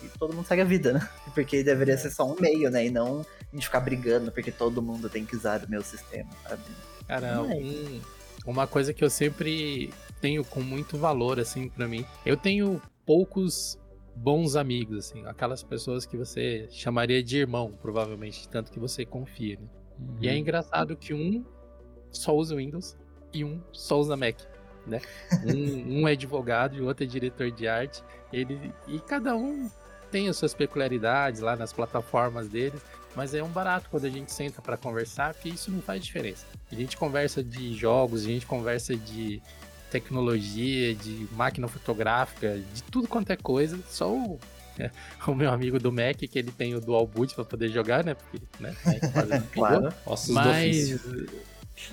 E 0.02 0.08
todo 0.18 0.34
mundo 0.34 0.46
segue 0.46 0.62
a 0.62 0.64
vida, 0.64 0.92
né? 0.92 1.08
Porque 1.34 1.62
deveria 1.62 1.96
ser 1.98 2.10
só 2.10 2.24
um 2.24 2.40
meio, 2.40 2.70
né? 2.70 2.86
E 2.86 2.90
não 2.90 3.20
a 3.20 3.54
gente 3.54 3.66
ficar 3.66 3.80
brigando 3.80 4.30
porque 4.30 4.52
todo 4.52 4.82
mundo 4.82 5.08
tem 5.08 5.24
que 5.24 5.34
usar 5.34 5.64
o 5.64 5.70
meu 5.70 5.82
sistema, 5.82 6.28
sabe? 6.46 6.62
Cara, 7.06 7.26
é 7.28 7.40
um, 7.40 8.00
uma 8.44 8.66
coisa 8.66 8.92
que 8.92 9.02
eu 9.02 9.08
sempre 9.08 9.90
tenho 10.20 10.44
com 10.44 10.60
muito 10.60 10.98
valor, 10.98 11.40
assim, 11.40 11.68
para 11.70 11.88
mim. 11.88 12.04
Eu 12.26 12.36
tenho 12.36 12.80
poucos 13.06 13.78
bons 14.14 14.54
amigos, 14.56 14.98
assim, 14.98 15.24
aquelas 15.26 15.62
pessoas 15.62 16.04
que 16.04 16.16
você 16.16 16.68
chamaria 16.70 17.22
de 17.22 17.38
irmão, 17.38 17.72
provavelmente, 17.80 18.48
tanto 18.48 18.70
que 18.70 18.78
você 18.78 19.06
confia, 19.06 19.58
né? 19.58 19.68
Uhum. 19.98 20.16
E 20.20 20.28
é 20.28 20.32
uhum. 20.32 20.38
engraçado 20.38 20.96
que 20.96 21.14
um 21.14 21.44
só 22.10 22.34
usa 22.36 22.56
Windows 22.56 22.96
e 23.32 23.44
um 23.44 23.62
só 23.72 23.98
usa 23.98 24.16
Mac 24.16 24.40
né? 24.88 25.00
Um, 25.44 26.00
um 26.00 26.08
é 26.08 26.12
advogado 26.12 26.76
e 26.76 26.80
o 26.80 26.86
outro 26.86 27.04
é 27.04 27.06
diretor 27.06 27.50
de 27.50 27.68
arte. 27.68 28.02
Ele, 28.32 28.72
e 28.86 28.98
cada 29.00 29.36
um 29.36 29.70
tem 30.10 30.28
as 30.28 30.36
suas 30.36 30.54
peculiaridades 30.54 31.40
lá 31.40 31.56
nas 31.56 31.72
plataformas 31.72 32.48
deles, 32.48 32.80
mas 33.14 33.34
é 33.34 33.42
um 33.42 33.48
barato 33.48 33.88
quando 33.90 34.04
a 34.04 34.10
gente 34.10 34.32
senta 34.32 34.62
para 34.62 34.76
conversar, 34.76 35.34
porque 35.34 35.48
isso 35.48 35.70
não 35.70 35.82
faz 35.82 36.04
diferença. 36.04 36.46
A 36.70 36.74
gente 36.74 36.96
conversa 36.96 37.42
de 37.42 37.74
jogos, 37.74 38.22
a 38.22 38.28
gente 38.28 38.46
conversa 38.46 38.96
de 38.96 39.42
tecnologia, 39.90 40.94
de 40.94 41.26
máquina 41.32 41.66
fotográfica, 41.66 42.60
de 42.74 42.82
tudo 42.84 43.08
quanto 43.08 43.30
é 43.30 43.36
coisa, 43.36 43.78
só 43.88 44.12
o, 44.12 44.38
é, 44.78 44.90
o 45.26 45.34
meu 45.34 45.50
amigo 45.50 45.78
do 45.78 45.90
Mac, 45.90 46.16
que 46.16 46.38
ele 46.38 46.52
tem 46.52 46.74
o 46.74 46.80
Dual 46.80 47.06
Boot 47.06 47.34
para 47.34 47.44
poder 47.44 47.68
jogar, 47.70 48.04
né? 48.04 48.14
Porque, 48.14 48.40
né? 48.60 48.74
claro. 49.52 49.92
Mas, 50.28 51.00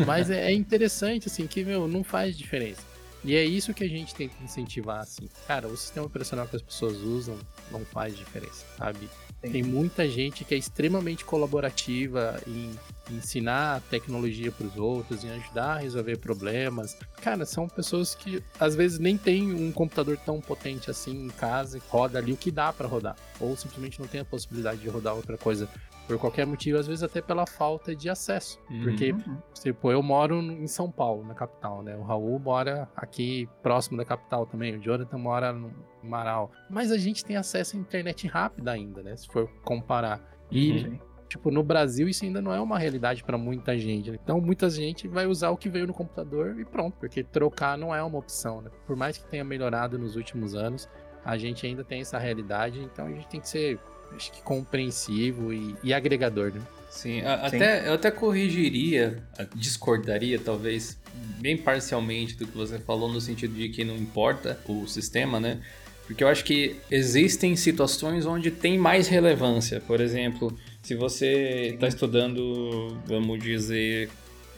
mas 0.05 0.29
é, 0.29 0.51
é 0.51 0.53
interessante, 0.53 1.27
assim, 1.27 1.47
que, 1.47 1.63
meu, 1.63 1.87
não 1.87 2.03
faz 2.03 2.37
diferença. 2.37 2.81
E 3.25 3.35
é 3.35 3.43
isso 3.43 3.73
que 3.73 3.83
a 3.83 3.87
gente 3.87 4.13
tem 4.13 4.29
que 4.29 4.43
incentivar, 4.43 4.99
assim. 4.99 5.27
Cara, 5.47 5.67
o 5.67 5.75
sistema 5.75 6.05
operacional 6.05 6.47
que 6.47 6.55
as 6.55 6.61
pessoas 6.61 6.97
usam 6.97 7.35
não 7.71 7.83
faz 7.83 8.15
diferença, 8.15 8.63
sabe? 8.77 9.09
Sim. 9.43 9.51
Tem 9.51 9.63
muita 9.63 10.07
gente 10.07 10.45
que 10.45 10.53
é 10.53 10.57
extremamente 10.57 11.25
colaborativa 11.25 12.39
em 12.45 12.71
ensinar 13.09 13.81
tecnologia 13.89 14.51
para 14.51 14.67
os 14.67 14.77
outros, 14.77 15.23
em 15.23 15.29
ajudar 15.31 15.73
a 15.73 15.77
resolver 15.79 16.17
problemas. 16.17 16.95
Cara, 17.19 17.45
são 17.45 17.67
pessoas 17.67 18.13
que 18.13 18.43
às 18.59 18.75
vezes 18.75 18.99
nem 18.99 19.17
tem 19.17 19.53
um 19.53 19.71
computador 19.71 20.17
tão 20.17 20.39
potente 20.39 20.91
assim 20.91 21.25
em 21.25 21.29
casa, 21.29 21.79
roda 21.89 22.19
ali 22.19 22.31
o 22.31 22.37
que 22.37 22.51
dá 22.51 22.71
para 22.71 22.87
rodar, 22.87 23.15
ou 23.39 23.57
simplesmente 23.57 23.99
não 23.99 24.07
tem 24.07 24.21
a 24.21 24.25
possibilidade 24.25 24.81
de 24.81 24.87
rodar 24.87 25.15
outra 25.15 25.37
coisa 25.37 25.67
por 26.07 26.17
qualquer 26.17 26.45
motivo, 26.45 26.77
às 26.77 26.87
vezes 26.87 27.03
até 27.03 27.21
pela 27.21 27.45
falta 27.45 27.95
de 27.95 28.09
acesso. 28.09 28.59
Uhum. 28.69 28.83
Porque, 28.83 29.15
tipo, 29.53 29.91
eu 29.91 30.01
moro 30.01 30.39
em 30.39 30.67
São 30.67 30.91
Paulo, 30.91 31.25
na 31.25 31.33
capital, 31.33 31.81
né? 31.81 31.95
O 31.95 32.03
Raul 32.03 32.39
mora 32.39 32.89
aqui 32.95 33.49
próximo 33.61 33.97
da 33.97 34.05
capital 34.05 34.45
também, 34.45 34.75
o 34.75 34.81
Jonathan 34.81 35.17
mora 35.17 35.51
no 35.51 35.71
Marau. 36.03 36.51
Mas 36.69 36.91
a 36.91 36.97
gente 36.97 37.25
tem 37.25 37.35
acesso 37.35 37.75
à 37.75 37.79
internet 37.79 38.27
rápida 38.27 38.71
ainda, 38.71 39.01
né? 39.01 39.15
Se 39.15 39.27
for 39.27 39.49
comparar. 39.63 40.21
E, 40.51 40.71
uhum. 40.71 40.99
tipo, 41.27 41.49
no 41.49 41.63
Brasil 41.63 42.07
isso 42.07 42.23
ainda 42.23 42.41
não 42.41 42.53
é 42.53 42.59
uma 42.59 42.77
realidade 42.77 43.23
para 43.23 43.37
muita 43.37 43.77
gente. 43.77 44.11
Né? 44.11 44.19
Então, 44.23 44.39
muita 44.39 44.69
gente 44.69 45.07
vai 45.07 45.25
usar 45.25 45.49
o 45.49 45.57
que 45.57 45.69
veio 45.69 45.87
no 45.87 45.93
computador 45.93 46.59
e 46.59 46.65
pronto, 46.65 46.97
porque 46.99 47.23
trocar 47.23 47.77
não 47.77 47.93
é 47.93 48.03
uma 48.03 48.19
opção, 48.19 48.61
né? 48.61 48.69
Por 48.85 48.95
mais 48.95 49.17
que 49.17 49.27
tenha 49.27 49.43
melhorado 49.43 49.97
nos 49.97 50.15
últimos 50.15 50.53
anos, 50.55 50.87
a 51.23 51.37
gente 51.37 51.65
ainda 51.65 51.83
tem 51.83 52.01
essa 52.01 52.19
realidade, 52.19 52.79
então 52.79 53.07
a 53.07 53.11
gente 53.11 53.27
tem 53.27 53.41
que 53.41 53.49
ser 53.49 53.79
acho 54.15 54.31
que 54.31 54.41
compreensivo 54.41 55.53
e, 55.53 55.75
e 55.83 55.93
agregador, 55.93 56.53
né? 56.53 56.61
Sim, 56.89 57.21
a, 57.21 57.49
Sim, 57.49 57.57
até, 57.57 57.87
eu 57.87 57.93
até 57.93 58.09
corrigiria, 58.09 59.21
discordaria 59.53 60.39
talvez, 60.39 60.97
bem 61.39 61.57
parcialmente 61.57 62.35
do 62.35 62.47
que 62.47 62.55
você 62.55 62.79
falou, 62.79 63.11
no 63.11 63.19
sentido 63.19 63.53
de 63.53 63.69
que 63.69 63.83
não 63.83 63.95
importa 63.95 64.57
o 64.65 64.87
sistema, 64.87 65.39
né? 65.39 65.59
Porque 66.07 66.23
eu 66.23 66.27
acho 66.27 66.43
que 66.43 66.75
existem 66.89 67.55
situações 67.55 68.25
onde 68.25 68.51
tem 68.51 68.77
mais 68.77 69.07
relevância. 69.07 69.81
Por 69.81 69.99
exemplo, 69.99 70.57
Se 70.83 70.93
você 70.93 71.71
está 71.73 71.87
estudando, 71.87 72.95
vamos 73.07 73.43
dizer, 73.43 74.07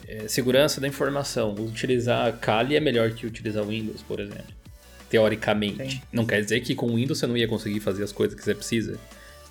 é, 0.07 0.27
segurança 0.27 0.81
da 0.81 0.87
informação, 0.87 1.55
utilizar 1.55 2.37
Kali 2.39 2.75
é 2.75 2.81
melhor 2.81 3.11
que 3.11 3.25
utilizar 3.25 3.63
Windows, 3.65 4.03
por 4.03 4.19
exemplo. 4.19 4.53
Teoricamente. 5.09 5.93
Sim. 5.93 6.01
Não 6.11 6.25
quer 6.25 6.41
dizer 6.41 6.59
que 6.59 6.75
com 6.75 6.93
Windows 6.93 7.19
você 7.19 7.27
não 7.27 7.37
ia 7.37 7.47
conseguir 7.47 7.79
fazer 7.79 8.03
as 8.03 8.11
coisas 8.11 8.37
que 8.37 8.43
você 8.43 8.53
precisa. 8.53 8.99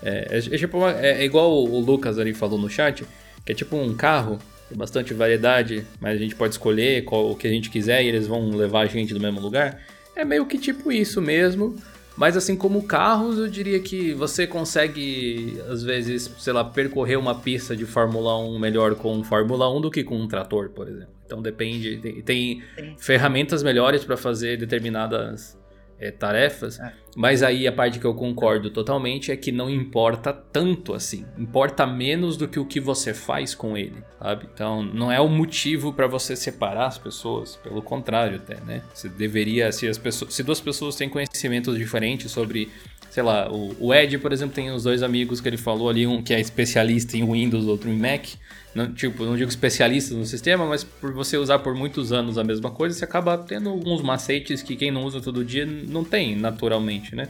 É, 0.02 0.36
é, 0.36 0.38
é 0.38 0.58
tipo 0.58 0.78
uma, 0.78 0.92
é, 0.92 1.22
é, 1.22 1.24
igual 1.24 1.52
o 1.52 1.80
Lucas 1.80 2.18
ali 2.18 2.34
falou 2.34 2.58
no 2.58 2.68
chat, 2.68 3.04
que 3.44 3.52
é 3.52 3.54
tipo 3.54 3.76
um 3.76 3.94
carro, 3.94 4.38
tem 4.68 4.76
bastante 4.76 5.14
variedade, 5.14 5.86
mas 6.00 6.16
a 6.16 6.18
gente 6.18 6.34
pode 6.34 6.54
escolher 6.54 7.04
qual, 7.04 7.30
o 7.30 7.36
que 7.36 7.46
a 7.46 7.50
gente 7.50 7.70
quiser 7.70 8.02
e 8.02 8.08
eles 8.08 8.26
vão 8.26 8.50
levar 8.50 8.80
a 8.80 8.86
gente 8.86 9.14
do 9.14 9.20
mesmo 9.20 9.40
lugar. 9.40 9.80
É 10.14 10.24
meio 10.24 10.46
que 10.46 10.58
tipo 10.58 10.90
isso 10.90 11.20
mesmo. 11.20 11.76
Mas 12.16 12.34
assim 12.34 12.56
como 12.56 12.82
carros, 12.82 13.38
eu 13.38 13.46
diria 13.46 13.78
que 13.78 14.14
você 14.14 14.46
consegue, 14.46 15.60
às 15.68 15.82
vezes, 15.82 16.32
sei 16.38 16.52
lá, 16.52 16.64
percorrer 16.64 17.18
uma 17.18 17.34
pista 17.34 17.76
de 17.76 17.84
Fórmula 17.84 18.38
1 18.38 18.58
melhor 18.58 18.94
com 18.94 19.18
um 19.18 19.22
Fórmula 19.22 19.70
1 19.70 19.82
do 19.82 19.90
que 19.90 20.02
com 20.02 20.16
um 20.16 20.26
trator, 20.26 20.70
por 20.70 20.88
exemplo. 20.88 21.14
Então 21.26 21.42
depende, 21.42 21.98
tem, 21.98 22.22
tem 22.22 22.62
ferramentas 22.96 23.62
melhores 23.62 24.02
para 24.02 24.16
fazer 24.16 24.56
determinadas 24.56 25.58
é, 25.98 26.10
tarefas, 26.10 26.78
é. 26.78 26.92
mas 27.16 27.42
aí 27.42 27.66
a 27.66 27.72
parte 27.72 27.98
que 27.98 28.04
eu 28.04 28.14
concordo 28.14 28.70
totalmente 28.70 29.32
é 29.32 29.36
que 29.36 29.50
não 29.50 29.70
importa 29.70 30.32
tanto 30.32 30.94
assim. 30.94 31.24
Importa 31.38 31.86
menos 31.86 32.36
do 32.36 32.46
que 32.46 32.58
o 32.58 32.66
que 32.66 32.80
você 32.80 33.14
faz 33.14 33.54
com 33.54 33.76
ele, 33.76 34.02
sabe? 34.18 34.46
Então 34.52 34.82
não 34.82 35.10
é 35.10 35.20
o 35.20 35.28
motivo 35.28 35.92
para 35.92 36.06
você 36.06 36.36
separar 36.36 36.86
as 36.86 36.98
pessoas, 36.98 37.56
pelo 37.56 37.82
contrário 37.82 38.36
até, 38.36 38.60
né? 38.60 38.82
Você 38.92 39.08
deveria, 39.08 39.72
se 39.72 39.88
as 39.88 39.98
pessoas, 39.98 40.34
se 40.34 40.42
duas 40.42 40.60
pessoas 40.60 40.96
têm 40.96 41.08
conhecimentos 41.08 41.76
diferentes 41.76 42.30
sobre 42.30 42.70
sei 43.16 43.22
lá, 43.22 43.50
o, 43.50 43.74
o 43.80 43.94
Ed, 43.94 44.18
por 44.18 44.30
exemplo, 44.30 44.54
tem 44.54 44.70
os 44.70 44.82
dois 44.82 45.02
amigos 45.02 45.40
que 45.40 45.48
ele 45.48 45.56
falou 45.56 45.88
ali, 45.88 46.06
um 46.06 46.22
que 46.22 46.34
é 46.34 46.38
especialista 46.38 47.16
em 47.16 47.24
Windows, 47.24 47.64
outro 47.64 47.88
em 47.88 47.96
Mac. 47.96 48.26
Não, 48.74 48.92
tipo, 48.92 49.24
não 49.24 49.38
digo 49.38 49.48
especialista 49.48 50.14
no 50.14 50.26
sistema, 50.26 50.66
mas 50.66 50.84
por 50.84 51.14
você 51.14 51.38
usar 51.38 51.60
por 51.60 51.74
muitos 51.74 52.12
anos 52.12 52.36
a 52.36 52.44
mesma 52.44 52.70
coisa, 52.70 52.94
você 52.94 53.06
acaba 53.06 53.38
tendo 53.38 53.70
alguns 53.70 54.02
macetes 54.02 54.62
que 54.62 54.76
quem 54.76 54.90
não 54.90 55.02
usa 55.02 55.18
todo 55.18 55.42
dia 55.42 55.64
não 55.64 56.04
tem 56.04 56.36
naturalmente, 56.36 57.16
né? 57.16 57.28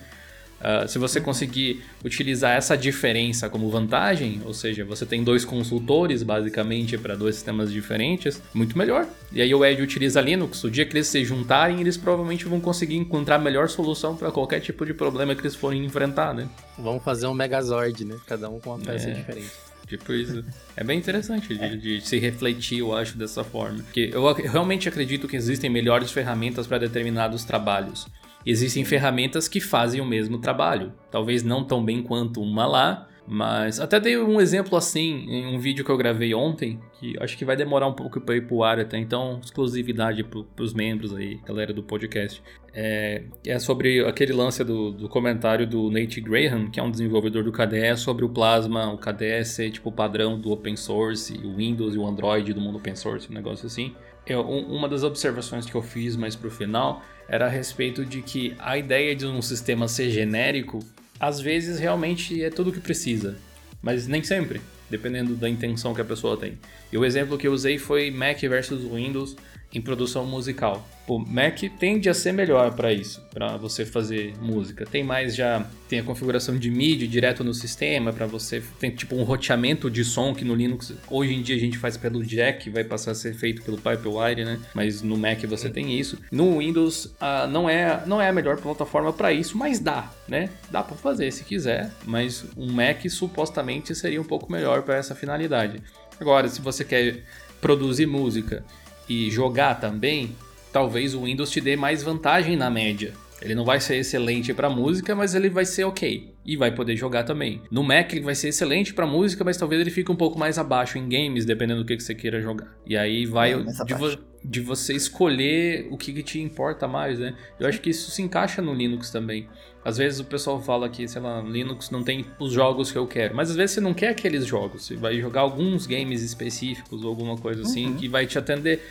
Uh, 0.61 0.89
se 0.89 0.99
você 0.99 1.21
conseguir 1.21 1.83
utilizar 2.05 2.57
essa 2.57 2.77
diferença 2.77 3.49
como 3.49 3.69
vantagem, 3.69 4.41
ou 4.45 4.55
seja, 4.55 4.85
você 4.85 5.05
tem 5.05 5.23
dois 5.23 5.45
consultores 5.45 6.23
basicamente 6.23 6.97
para 6.97 7.15
dois 7.15 7.35
sistemas 7.35 7.71
diferentes, 7.71 8.43
muito 8.55 8.77
melhor. 8.77 9.07
E 9.31 9.43
aí 9.43 9.55
o 9.55 9.65
Ed 9.65 9.83
utiliza 9.83 10.21
Linux, 10.21 10.65
o 10.65 10.71
dia 10.71 10.87
que 10.87 10.95
eles 10.95 11.09
se 11.09 11.25
juntarem, 11.25 11.81
eles 11.81 11.97
provavelmente 11.97 12.47
vão 12.47 12.59
conseguir 12.59 12.97
encontrar 12.97 13.37
a 13.37 13.39
melhor 13.39 13.69
solução 13.69 14.17
para 14.17 14.31
qualquer 14.31 14.61
tipo 14.61 14.87
de 14.87 14.95
problema 14.95 15.35
que 15.35 15.43
eles 15.43 15.55
forem 15.55 15.85
enfrentar, 15.85 16.35
né? 16.35 16.49
Vamos 16.79 17.05
fazer 17.05 17.27
um 17.27 17.35
Megazord, 17.35 18.05
né? 18.05 18.17
Cada 18.27 18.49
um 18.49 18.59
com 18.59 18.71
uma 18.71 18.79
peça 18.79 19.11
é. 19.11 19.13
diferente. 19.13 19.51
Tipo 19.87 20.13
isso. 20.13 20.45
É 20.77 20.83
bem 20.83 20.99
interessante 20.99 21.55
de, 21.55 21.77
de, 21.77 22.01
se 22.01 22.19
refletir, 22.19 22.81
eu 22.81 22.95
acho, 22.95 23.17
dessa 23.17 23.45
forma. 23.45 23.79
Porque 23.85 24.11
eu 24.13 24.33
realmente 24.33 24.89
acredito 24.89 25.29
que 25.29 25.37
existem 25.37 25.71
melhores 25.71 26.11
ferramentas 26.11 26.67
para 26.67 26.79
determinados 26.79 27.45
trabalhos 27.45 28.09
existem 28.47 28.85
ferramentas 28.85 29.49
que 29.49 29.61
fazem 29.61 30.01
o 30.01 30.07
mesmo 30.07 30.39
trabalho. 30.39 30.93
Talvez 31.11 31.43
não 31.43 31.65
tão 31.65 31.85
bem 31.85 32.03
quanto 32.03 32.41
uma 32.41 32.67
lá, 32.67 33.09
mas 33.27 33.81
até 33.81 33.99
dei 33.99 34.17
um 34.17 34.41
exemplo 34.41 34.79
assim 34.79 35.27
em 35.29 35.47
um 35.47 35.59
vídeo 35.59 35.85
que 35.85 35.91
eu 35.91 35.97
gravei 35.97 36.33
ontem, 36.33 36.79
que 36.93 37.15
acho 37.21 37.37
que 37.37 37.45
vai 37.45 37.57
demorar 37.57 37.89
um 37.89 37.93
pouco 37.93 38.21
para 38.21 38.37
ir 38.37 38.47
pro 38.47 38.63
ar 38.63 38.79
até 38.79 38.97
então, 38.99 39.41
exclusividade 39.43 40.23
para 40.23 40.63
os 40.63 40.73
membros 40.73 41.13
aí, 41.13 41.41
galera 41.45 41.73
do 41.73 41.83
podcast. 41.83 42.41
É, 42.73 43.25
é 43.45 43.59
sobre 43.59 44.07
aquele 44.07 44.33
lance 44.33 44.63
do, 44.63 44.93
do, 44.93 45.09
comentário 45.09 45.67
do 45.67 45.91
Nate 45.91 46.21
Graham, 46.21 46.71
que 46.71 46.79
é 46.79 46.83
um 46.83 46.91
desenvolvedor 46.91 47.43
do 47.43 47.51
KDE, 47.51 47.97
sobre 47.97 48.25
o 48.25 48.29
Plasma, 48.29 48.93
o 48.93 48.99
KDE 48.99 49.45
ser 49.45 49.71
tipo 49.71 49.91
padrão 49.91 50.39
do 50.39 50.53
open 50.53 50.77
source, 50.77 51.33
o 51.43 51.57
Windows 51.57 51.95
e 51.95 51.99
o 51.99 52.07
Android 52.07 52.53
do 52.53 52.61
mundo 52.61 52.77
open 52.77 52.95
source, 52.95 53.29
um 53.31 53.35
negócio 53.35 53.67
assim. 53.67 53.95
Eu, 54.27 54.43
uma 54.43 54.89
das 54.89 55.03
observações 55.03 55.67
que 55.67 55.75
eu 55.75 55.83
fiz 55.83 56.17
mais 56.17 56.37
pro 56.37 56.51
final 56.51 57.03
era 57.29 57.47
a 57.47 57.49
respeito 57.49 58.05
de 58.05 58.23
que 58.23 58.55
a 58.59 58.79
ideia 58.79 59.15
de 59.15 59.27
um 59.27 59.43
sistema 59.43 59.89
ser 59.89 60.11
genérico, 60.11 60.81
às 61.19 61.41
vezes 61.41 61.79
realmente 61.79 62.43
é 62.43 62.51
tudo 62.51 62.71
o 62.71 62.73
que 62.73 62.81
precisa, 62.81 63.37
mas 63.83 64.07
nem 64.07 64.23
sempre, 64.23 64.61
dependendo 64.89 65.35
da 65.35 65.49
intenção 65.49 65.95
que 65.95 66.01
a 66.01 66.05
pessoa 66.05 66.37
tem. 66.37 66.59
E 66.93 66.99
o 66.99 67.05
exemplo 67.05 67.37
que 67.39 67.47
eu 67.47 67.53
usei 67.53 67.79
foi 67.79 68.11
Mac 68.11 68.41
versus 68.41 68.85
Windows 68.85 69.37
em 69.77 69.81
produção 69.81 70.25
musical. 70.25 70.89
O 71.07 71.19
Mac 71.19 71.61
tende 71.79 72.09
a 72.09 72.15
ser 72.15 72.33
melhor 72.33 72.75
para 72.75 72.93
isso, 72.93 73.23
para 73.33 73.57
você 73.57 73.85
fazer 73.85 74.35
música. 74.41 74.85
Tem 74.85 75.05
mais 75.05 75.37
já, 75.37 75.65
tem 75.89 76.01
a 76.01 76.03
configuração 76.03 76.59
de 76.59 76.69
MIDI 76.69 77.07
direto 77.07 77.45
no 77.45 77.55
sistema 77.55 78.13
para 78.13 78.27
você 78.27 78.61
tem 78.81 78.91
tipo 78.91 79.15
um 79.15 79.23
roteamento 79.23 79.89
de 79.89 80.05
som 80.05 80.35
que 80.35 80.45
no 80.45 80.55
Linux 80.55 80.95
hoje 81.09 81.35
em 81.35 81.43
dia 81.43 81.55
a 81.55 81.59
gente 81.59 81.79
faz 81.79 81.97
pelo 81.97 82.25
jack, 82.25 82.69
vai 82.71 82.83
passar 82.83 83.13
a 83.13 83.15
ser 83.15 83.35
feito 83.35 83.63
pelo 83.63 83.77
Pipewire, 83.77 84.45
né? 84.45 84.59
Mas 84.75 85.03
no 85.03 85.17
Mac 85.17 85.45
você 85.45 85.69
tem 85.69 85.97
isso. 85.97 86.19
No 86.33 86.59
Windows 86.59 87.15
ah, 87.21 87.47
não 87.47 87.69
é 87.71 88.03
não 88.07 88.21
é 88.21 88.29
a 88.29 88.33
melhor 88.33 88.57
plataforma 88.57 89.13
para 89.13 89.33
isso, 89.33 89.57
mas 89.57 89.79
dá, 89.79 90.11
né? 90.27 90.51
Dá 90.71 90.83
para 90.83 90.97
fazer 90.97 91.31
se 91.31 91.45
quiser, 91.45 91.93
mas 92.05 92.45
um 92.57 92.73
Mac 92.73 93.09
supostamente 93.09 93.95
seria 93.95 94.21
um 94.21 94.25
pouco 94.25 94.51
melhor 94.51 94.83
para 94.83 94.97
essa 94.97 95.15
finalidade. 95.15 95.81
Agora, 96.19 96.49
se 96.49 96.61
você 96.61 96.83
quer 96.83 97.23
produzir 97.61 98.07
música 98.07 98.65
e 99.09 99.31
jogar 99.31 99.77
também, 99.77 100.35
talvez 100.73 101.15
o 101.15 101.23
Windows 101.23 101.51
te 101.51 101.61
dê 101.61 101.77
mais 101.77 102.03
vantagem 102.03 102.57
na 102.57 102.71
média. 102.71 103.13
Ele 103.41 103.55
não 103.55 103.65
vai 103.65 103.81
ser 103.81 103.97
excelente 103.97 104.55
para 104.55 104.71
música, 104.71 105.15
mas 105.15 105.35
ele 105.35 105.51
vai 105.51 105.65
ser 105.65 105.85
ok 105.85 106.33
e 106.45 106.57
vai 106.57 106.73
poder 106.73 106.97
jogar 106.97 107.25
também. 107.25 107.61
No 107.71 107.83
Mac 107.83 108.13
ele 108.13 108.23
vai 108.23 108.35
ser 108.35 108.49
excelente 108.49 108.95
para 108.95 109.07
música, 109.07 109.45
mas 109.45 109.57
talvez 109.57 109.81
ele 109.81 109.91
fique 109.91 110.11
um 110.11 110.17
pouco 110.17 110.39
mais 110.39 110.59
abaixo 110.59 110.97
em 110.97 111.09
games, 111.09 111.45
dependendo 111.45 111.83
do 111.83 111.87
que, 111.87 111.97
que 111.97 112.03
você 112.03 112.15
queira 112.15 112.41
jogar. 112.41 112.75
E 112.87 112.97
aí 112.97 113.27
vai 113.27 113.53
é, 113.53 113.63
de, 113.85 113.95
vo 113.95 114.19
de, 114.43 114.61
você 114.61 114.95
escolher 114.95 115.87
o 115.91 115.99
que, 115.99 116.13
que, 116.13 116.23
te 116.23 116.41
importa 116.41 116.89
mais, 116.89 117.19
né? 117.19 117.35
Eu 117.61 117.69
acho 117.69 117.81
que 117.81 117.91
isso 117.91 118.11
se 118.11 118.23
encaixa 118.23 118.63
no 118.63 118.73
Linux 118.73 119.11
também. 119.11 119.49
Às 119.87 119.99
vezes 119.99 120.19
o 120.19 120.25
pessoal 120.25 120.61
fala 120.61 120.89
que, 120.89 121.07
sei 121.07 121.23
lá, 121.23 121.41
Linux 121.41 121.91
não 121.91 122.03
tem 122.03 122.27
os 122.41 122.53
jogos 122.53 122.91
que 122.91 122.99
eu 122.99 123.07
quero, 123.07 123.37
mas 123.37 123.51
às 123.51 123.57
vezes 123.57 123.71
você 123.77 123.81
não 123.81 123.95
quer 123.95 124.09
aqueles 124.09 124.45
jogos, 124.45 124.85
você 124.85 124.97
vai 124.97 125.21
jogar 125.21 125.43
alguns 125.43 125.87
games 125.87 126.23
específicos 126.23 127.05
ou 127.05 127.09
alguma 127.09 127.37
coisa 127.37 127.63
assim 127.63 127.87
uhum. 127.87 127.97
que 127.97 128.09
vai 128.09 128.27
te 128.27 128.37
atender. 128.37 128.85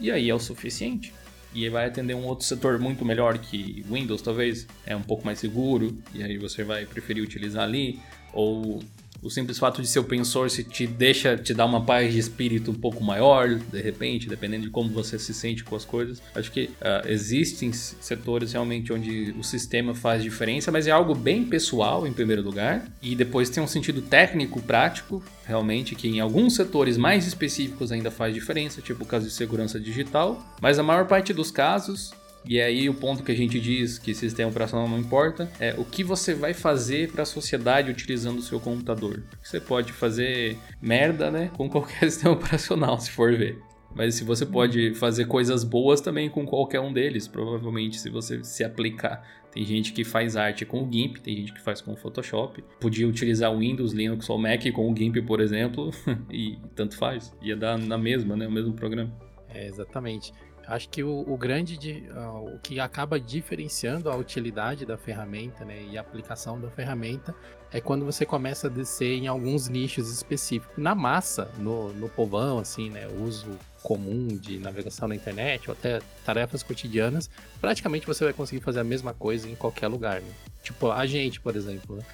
E 0.00 0.10
aí 0.10 0.28
é 0.28 0.34
o 0.34 0.40
suficiente 0.40 1.14
e 1.54 1.68
vai 1.68 1.86
atender 1.86 2.14
um 2.14 2.24
outro 2.24 2.44
setor 2.44 2.80
muito 2.80 3.04
melhor 3.04 3.38
que 3.38 3.86
Windows, 3.88 4.22
talvez, 4.22 4.66
é 4.84 4.96
um 4.96 5.02
pouco 5.02 5.24
mais 5.24 5.38
seguro, 5.38 5.96
e 6.12 6.20
aí 6.20 6.36
você 6.36 6.64
vai 6.64 6.84
preferir 6.84 7.22
utilizar 7.22 7.62
ali, 7.62 8.00
ou 8.32 8.82
o 9.22 9.30
simples 9.30 9.58
fato 9.58 9.82
de 9.82 9.88
ser 9.88 9.98
open 9.98 10.24
source 10.24 10.64
te 10.64 10.86
deixa, 10.86 11.36
te 11.36 11.52
dá 11.52 11.64
uma 11.64 11.84
paz 11.84 12.12
de 12.12 12.18
espírito 12.18 12.70
um 12.70 12.74
pouco 12.74 13.02
maior, 13.02 13.48
de 13.54 13.80
repente, 13.80 14.28
dependendo 14.28 14.64
de 14.64 14.70
como 14.70 14.88
você 14.90 15.18
se 15.18 15.34
sente 15.34 15.64
com 15.64 15.76
as 15.76 15.84
coisas. 15.84 16.22
Acho 16.34 16.50
que 16.50 16.64
uh, 16.64 17.06
existem 17.06 17.72
setores 17.72 18.52
realmente 18.52 18.92
onde 18.92 19.34
o 19.38 19.42
sistema 19.42 19.94
faz 19.94 20.22
diferença, 20.22 20.70
mas 20.70 20.86
é 20.86 20.90
algo 20.90 21.14
bem 21.14 21.44
pessoal 21.44 22.06
em 22.06 22.12
primeiro 22.12 22.42
lugar, 22.42 22.86
e 23.02 23.14
depois 23.14 23.50
tem 23.50 23.62
um 23.62 23.66
sentido 23.66 24.02
técnico, 24.02 24.60
prático, 24.62 25.22
realmente, 25.44 25.94
que 25.94 26.08
em 26.08 26.20
alguns 26.20 26.54
setores 26.54 26.96
mais 26.96 27.26
específicos 27.26 27.92
ainda 27.92 28.10
faz 28.10 28.32
diferença, 28.32 28.80
tipo 28.80 29.04
o 29.04 29.06
caso 29.06 29.26
de 29.26 29.32
segurança 29.32 29.78
digital, 29.78 30.44
mas 30.60 30.78
a 30.78 30.82
maior 30.82 31.06
parte 31.06 31.32
dos 31.32 31.50
casos 31.50 32.12
e 32.44 32.60
aí 32.60 32.88
o 32.88 32.94
ponto 32.94 33.22
que 33.22 33.32
a 33.32 33.36
gente 33.36 33.60
diz 33.60 33.98
que 33.98 34.14
sistema 34.14 34.50
operacional 34.50 34.88
não 34.88 34.98
importa 34.98 35.50
é 35.60 35.74
o 35.76 35.84
que 35.84 36.02
você 36.02 36.34
vai 36.34 36.54
fazer 36.54 37.10
para 37.10 37.22
a 37.22 37.26
sociedade 37.26 37.90
utilizando 37.90 38.38
o 38.38 38.42
seu 38.42 38.58
computador. 38.58 39.22
Você 39.42 39.60
pode 39.60 39.92
fazer 39.92 40.56
merda, 40.80 41.30
né, 41.30 41.50
com 41.56 41.68
qualquer 41.68 42.00
sistema 42.10 42.34
operacional, 42.34 42.98
se 42.98 43.10
for 43.10 43.36
ver. 43.36 43.58
Mas 43.94 44.14
se 44.14 44.24
você 44.24 44.46
pode 44.46 44.94
fazer 44.94 45.26
coisas 45.26 45.64
boas 45.64 46.00
também 46.00 46.30
com 46.30 46.46
qualquer 46.46 46.80
um 46.80 46.92
deles, 46.92 47.26
provavelmente, 47.26 47.98
se 47.98 48.08
você 48.08 48.42
se 48.44 48.62
aplicar. 48.62 49.26
Tem 49.50 49.64
gente 49.64 49.92
que 49.92 50.04
faz 50.04 50.36
arte 50.36 50.64
com 50.64 50.84
o 50.84 50.92
GIMP, 50.92 51.18
tem 51.18 51.36
gente 51.36 51.52
que 51.52 51.60
faz 51.60 51.80
com 51.80 51.92
o 51.92 51.96
Photoshop. 51.96 52.62
Podia 52.78 53.08
utilizar 53.08 53.52
o 53.52 53.58
Windows, 53.58 53.92
Linux 53.92 54.30
ou 54.30 54.38
Mac 54.38 54.62
com 54.72 54.90
o 54.90 54.96
GIMP, 54.96 55.16
por 55.22 55.40
exemplo, 55.40 55.90
e 56.30 56.56
tanto 56.76 56.96
faz. 56.96 57.34
Ia 57.42 57.56
dar 57.56 57.76
na 57.76 57.98
mesma, 57.98 58.36
né? 58.36 58.46
O 58.46 58.52
mesmo 58.52 58.72
programa. 58.74 59.12
É, 59.52 59.66
exatamente. 59.66 60.32
Acho 60.66 60.88
que 60.88 61.02
o, 61.02 61.24
o 61.26 61.36
grande, 61.36 61.76
de, 61.76 62.04
uh, 62.10 62.54
o 62.54 62.58
que 62.60 62.78
acaba 62.78 63.18
diferenciando 63.18 64.10
a 64.10 64.16
utilidade 64.16 64.86
da 64.86 64.96
ferramenta 64.96 65.64
né, 65.64 65.82
e 65.90 65.98
a 65.98 66.00
aplicação 66.00 66.60
da 66.60 66.70
ferramenta 66.70 67.34
é 67.72 67.80
quando 67.80 68.04
você 68.04 68.26
começa 68.26 68.66
a 68.66 68.70
descer 68.70 69.14
em 69.14 69.26
alguns 69.26 69.68
nichos 69.68 70.10
específicos. 70.12 70.76
Na 70.76 70.94
massa, 70.94 71.50
no, 71.58 71.92
no 71.92 72.08
povão, 72.08 72.58
assim, 72.58 72.90
né, 72.90 73.06
uso 73.06 73.58
comum 73.82 74.28
de 74.28 74.58
navegação 74.58 75.08
na 75.08 75.14
internet 75.14 75.68
ou 75.70 75.72
até 75.72 76.00
tarefas 76.24 76.62
cotidianas, 76.62 77.30
praticamente 77.60 78.06
você 78.06 78.24
vai 78.24 78.32
conseguir 78.32 78.62
fazer 78.62 78.80
a 78.80 78.84
mesma 78.84 79.14
coisa 79.14 79.48
em 79.48 79.54
qualquer 79.54 79.88
lugar. 79.88 80.20
Né? 80.20 80.32
Tipo, 80.62 80.90
a 80.90 81.06
gente, 81.06 81.40
por 81.40 81.56
exemplo, 81.56 81.96
né? 81.96 82.04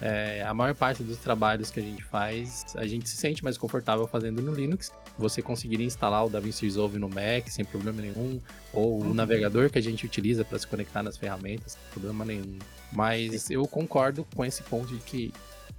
É, 0.00 0.42
a 0.42 0.54
maior 0.54 0.74
parte 0.74 1.02
dos 1.02 1.18
trabalhos 1.18 1.70
que 1.70 1.78
a 1.78 1.82
gente 1.82 2.02
faz, 2.02 2.64
a 2.76 2.86
gente 2.86 3.08
se 3.08 3.16
sente 3.16 3.44
mais 3.44 3.58
confortável 3.58 4.06
fazendo 4.06 4.40
no 4.40 4.54
Linux. 4.54 4.90
Você 5.18 5.42
conseguiria 5.42 5.86
instalar 5.86 6.24
o 6.24 6.30
DaVinci 6.30 6.64
Resolve 6.64 6.98
no 6.98 7.08
Mac 7.08 7.48
sem 7.48 7.64
problema 7.64 8.00
nenhum, 8.00 8.40
ou 8.72 9.00
uhum. 9.00 9.10
o 9.10 9.14
navegador 9.14 9.68
que 9.70 9.78
a 9.78 9.82
gente 9.82 10.06
utiliza 10.06 10.44
para 10.44 10.58
se 10.58 10.66
conectar 10.66 11.02
nas 11.02 11.16
ferramentas 11.16 11.72
sem 11.72 11.82
problema 11.92 12.24
nenhum. 12.24 12.58
Mas 12.92 13.50
eu 13.50 13.66
concordo 13.66 14.26
com 14.34 14.44
esse 14.44 14.62
ponto 14.62 14.88
de 14.88 15.00
que 15.00 15.34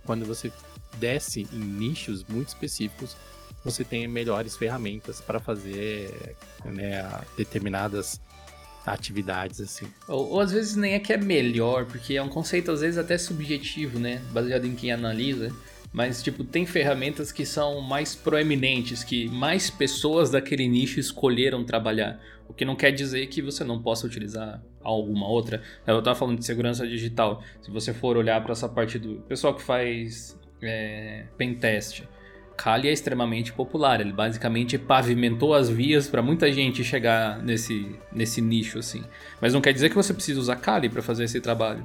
quando 0.05 0.25
você 0.25 0.51
desce 0.99 1.47
em 1.51 1.59
nichos 1.59 2.23
muito 2.23 2.49
específicos, 2.49 3.15
você 3.63 3.83
tem 3.83 4.07
melhores 4.07 4.55
ferramentas 4.55 5.21
para 5.21 5.39
fazer 5.39 6.35
né, 6.65 7.03
determinadas 7.37 8.19
atividades 8.85 9.61
assim. 9.61 9.87
Ou, 10.07 10.31
ou, 10.31 10.39
às 10.39 10.51
vezes 10.51 10.75
nem 10.75 10.93
é 10.93 10.99
que 10.99 11.13
é 11.13 11.17
melhor, 11.17 11.85
porque 11.85 12.15
é 12.15 12.21
um 12.21 12.29
conceito 12.29 12.71
às 12.71 12.81
vezes 12.81 12.97
até 12.97 13.17
subjetivo, 13.17 13.99
né, 13.99 14.21
baseado 14.31 14.65
em 14.65 14.75
quem 14.75 14.91
analisa. 14.91 15.51
Mas, 15.93 16.23
tipo, 16.23 16.45
tem 16.45 16.65
ferramentas 16.65 17.33
que 17.33 17.45
são 17.45 17.81
mais 17.81 18.15
proeminentes, 18.15 19.03
que 19.03 19.27
mais 19.27 19.69
pessoas 19.69 20.29
daquele 20.29 20.65
nicho 20.65 21.01
escolheram 21.01 21.65
trabalhar. 21.65 22.17
O 22.47 22.53
que 22.53 22.63
não 22.63 22.77
quer 22.77 22.91
dizer 22.91 23.27
que 23.27 23.41
você 23.41 23.63
não 23.63 23.81
possa 23.81 24.07
utilizar 24.07 24.63
alguma 24.81 25.27
outra. 25.27 25.61
Eu 25.85 25.99
estava 25.99 26.17
falando 26.17 26.39
de 26.39 26.45
segurança 26.45 26.87
digital. 26.87 27.43
Se 27.61 27.69
você 27.69 27.93
for 27.93 28.15
olhar 28.15 28.41
para 28.41 28.53
essa 28.53 28.69
parte 28.69 28.97
do 28.97 29.15
pessoal 29.23 29.53
que 29.53 29.61
faz 29.61 30.39
é, 30.61 31.25
pentest, 31.37 32.03
Kali 32.61 32.87
é 32.87 32.93
extremamente 32.93 33.51
popular. 33.51 33.99
Ele 33.99 34.13
basicamente 34.13 34.77
pavimentou 34.77 35.55
as 35.55 35.67
vias 35.67 36.07
para 36.07 36.21
muita 36.21 36.51
gente 36.51 36.83
chegar 36.83 37.41
nesse, 37.41 37.95
nesse 38.11 38.39
nicho, 38.39 38.77
assim. 38.77 39.03
Mas 39.41 39.51
não 39.51 39.61
quer 39.61 39.73
dizer 39.73 39.89
que 39.89 39.95
você 39.95 40.13
precisa 40.13 40.39
usar 40.39 40.57
Kali 40.57 40.87
para 40.87 41.01
fazer 41.01 41.23
esse 41.23 41.41
trabalho. 41.41 41.83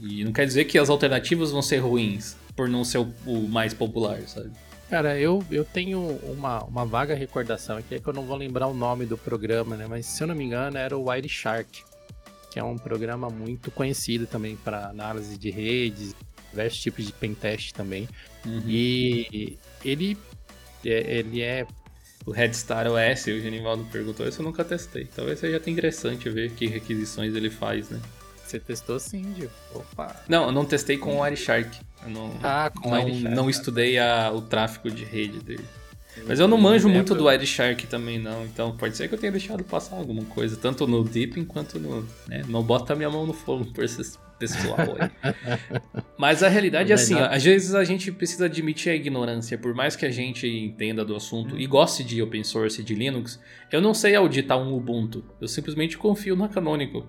E 0.00 0.24
não 0.24 0.32
quer 0.32 0.46
dizer 0.46 0.64
que 0.64 0.78
as 0.78 0.88
alternativas 0.88 1.50
vão 1.50 1.60
ser 1.60 1.76
ruins 1.76 2.38
por 2.56 2.70
não 2.70 2.84
ser 2.84 2.98
o, 2.98 3.12
o 3.26 3.48
mais 3.48 3.74
popular, 3.74 4.18
sabe? 4.22 4.50
Cara, 4.88 5.18
eu, 5.18 5.44
eu 5.50 5.64
tenho 5.64 6.00
uma, 6.24 6.64
uma 6.64 6.86
vaga 6.86 7.14
recordação 7.14 7.76
aqui, 7.76 7.96
é 7.96 7.98
que 7.98 8.06
eu 8.06 8.12
não 8.12 8.22
vou 8.22 8.36
lembrar 8.36 8.66
o 8.66 8.74
nome 8.74 9.04
do 9.04 9.18
programa, 9.18 9.76
né? 9.76 9.86
Mas 9.86 10.06
se 10.06 10.22
eu 10.22 10.26
não 10.26 10.34
me 10.34 10.44
engano, 10.44 10.78
era 10.78 10.96
o 10.96 11.08
Wireshark, 11.08 11.78
Shark, 11.78 11.84
que 12.50 12.58
é 12.58 12.64
um 12.64 12.78
programa 12.78 13.28
muito 13.28 13.70
conhecido 13.70 14.26
também 14.26 14.56
para 14.56 14.88
análise 14.88 15.36
de 15.36 15.50
redes, 15.50 16.14
diversos 16.54 16.80
tipos 16.80 17.04
de 17.04 17.12
pentest 17.12 17.72
também. 17.72 18.08
Uhum. 18.46 18.62
E 18.66 19.58
ele, 19.84 20.16
é, 20.84 21.18
ele 21.18 21.42
é. 21.42 21.66
O 22.26 22.30
Headstar 22.30 22.86
OS, 22.86 23.26
o 23.26 23.40
Genivaldo 23.40 23.84
perguntou, 23.92 24.26
isso 24.26 24.40
eu 24.40 24.46
nunca 24.46 24.64
testei. 24.64 25.04
Talvez 25.04 25.40
seja 25.40 25.58
até 25.58 25.70
interessante 25.70 26.30
ver 26.30 26.52
que 26.52 26.66
requisições 26.66 27.34
ele 27.34 27.50
faz, 27.50 27.90
né? 27.90 28.00
Você 28.46 28.58
testou 28.58 28.98
sim, 28.98 29.34
Gil. 29.34 29.50
Opa. 29.74 30.22
Não, 30.26 30.46
eu 30.46 30.52
não 30.52 30.64
testei 30.64 30.96
com 30.96 31.16
o 31.16 31.20
Wireshark. 31.20 31.78
Eu 32.02 32.10
não, 32.10 32.38
ah, 32.42 32.70
com 32.70 32.88
não, 32.88 33.04
Wireshark. 33.04 33.36
Não 33.36 33.50
estudei 33.50 33.98
a, 33.98 34.32
o 34.32 34.40
tráfego 34.40 34.90
de 34.90 35.04
rede 35.04 35.38
dele. 35.40 35.64
Mas 36.26 36.38
eu 36.38 36.48
não 36.48 36.56
manjo 36.56 36.88
muito 36.88 37.14
do 37.14 37.26
Wireshark 37.26 37.86
também, 37.86 38.18
não. 38.18 38.44
Então 38.44 38.76
pode 38.76 38.96
ser 38.96 39.08
que 39.08 39.14
eu 39.14 39.18
tenha 39.18 39.32
deixado 39.32 39.64
passar 39.64 39.96
alguma 39.96 40.24
coisa, 40.24 40.56
tanto 40.56 40.86
no 40.86 41.02
Deepin 41.02 41.44
quanto 41.44 41.78
no. 41.78 42.06
Né? 42.28 42.42
Não 42.48 42.62
bota 42.62 42.94
minha 42.94 43.10
mão 43.10 43.26
no 43.26 43.32
fogo 43.32 43.66
por 43.66 43.84
esse 43.84 44.18
pessoal 44.38 44.78
aí. 44.98 45.32
Mas 46.18 46.42
a 46.42 46.48
realidade 46.48 46.92
é 46.92 46.94
assim, 46.94 47.14
ó, 47.14 47.26
às 47.26 47.42
vezes 47.42 47.74
a 47.74 47.84
gente 47.84 48.10
precisa 48.12 48.46
admitir 48.46 48.90
a 48.90 48.94
ignorância, 48.94 49.58
por 49.58 49.74
mais 49.74 49.96
que 49.96 50.06
a 50.06 50.10
gente 50.10 50.46
entenda 50.46 51.04
do 51.04 51.14
assunto 51.14 51.58
e 51.58 51.66
goste 51.66 52.04
de 52.04 52.22
open 52.22 52.44
source 52.44 52.80
e 52.80 52.84
de 52.84 52.94
Linux, 52.94 53.40
eu 53.70 53.80
não 53.80 53.94
sei 53.94 54.14
auditar 54.14 54.58
um 54.58 54.74
Ubuntu. 54.74 55.24
Eu 55.40 55.48
simplesmente 55.48 55.98
confio 55.98 56.36
na 56.36 56.48
Canonical. 56.48 57.06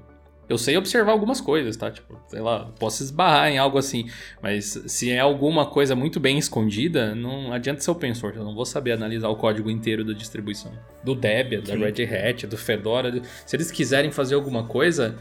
Eu 0.48 0.58
sei 0.58 0.78
observar 0.78 1.12
algumas 1.12 1.42
coisas, 1.42 1.76
tá? 1.76 1.90
Tipo, 1.90 2.20
sei 2.28 2.40
lá, 2.40 2.72
posso 2.80 3.02
esbarrar 3.04 3.50
em 3.50 3.58
algo 3.58 3.78
assim. 3.78 4.10
Mas 4.42 4.80
se 4.86 5.12
é 5.12 5.20
alguma 5.20 5.66
coisa 5.66 5.96
muito 5.96 6.20
bem 6.20 6.38
escondida, 6.38 7.16
não 7.16 7.52
adianta 7.52 7.82
ser 7.82 7.92
open 7.92 8.14
source. 8.14 8.38
Eu 8.38 8.44
não 8.44 8.54
vou 8.54 8.66
saber 8.66 8.92
analisar 8.92 9.30
o 9.30 9.36
código 9.36 9.70
inteiro 9.70 10.04
da 10.04 10.14
distribuição. 10.14 10.72
Do 11.04 11.16
Debian, 11.16 11.62
da 11.62 11.76
Red 11.76 12.04
Hat, 12.04 12.46
do 12.46 12.58
Fedora. 12.58 13.22
Se 13.46 13.56
eles 13.56 13.72
quiserem 13.72 14.12
fazer 14.12 14.36
alguma 14.36 14.66
coisa, 14.66 15.18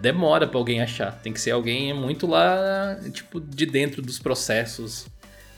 demora 0.00 0.46
para 0.46 0.58
alguém 0.58 0.82
achar. 0.82 1.12
Tem 1.22 1.32
que 1.32 1.40
ser 1.40 1.52
alguém 1.52 1.94
muito 1.94 2.26
lá, 2.26 2.98
tipo, 3.12 3.40
de 3.40 3.64
dentro 3.64 4.02
dos 4.02 4.18
processos 4.18 5.06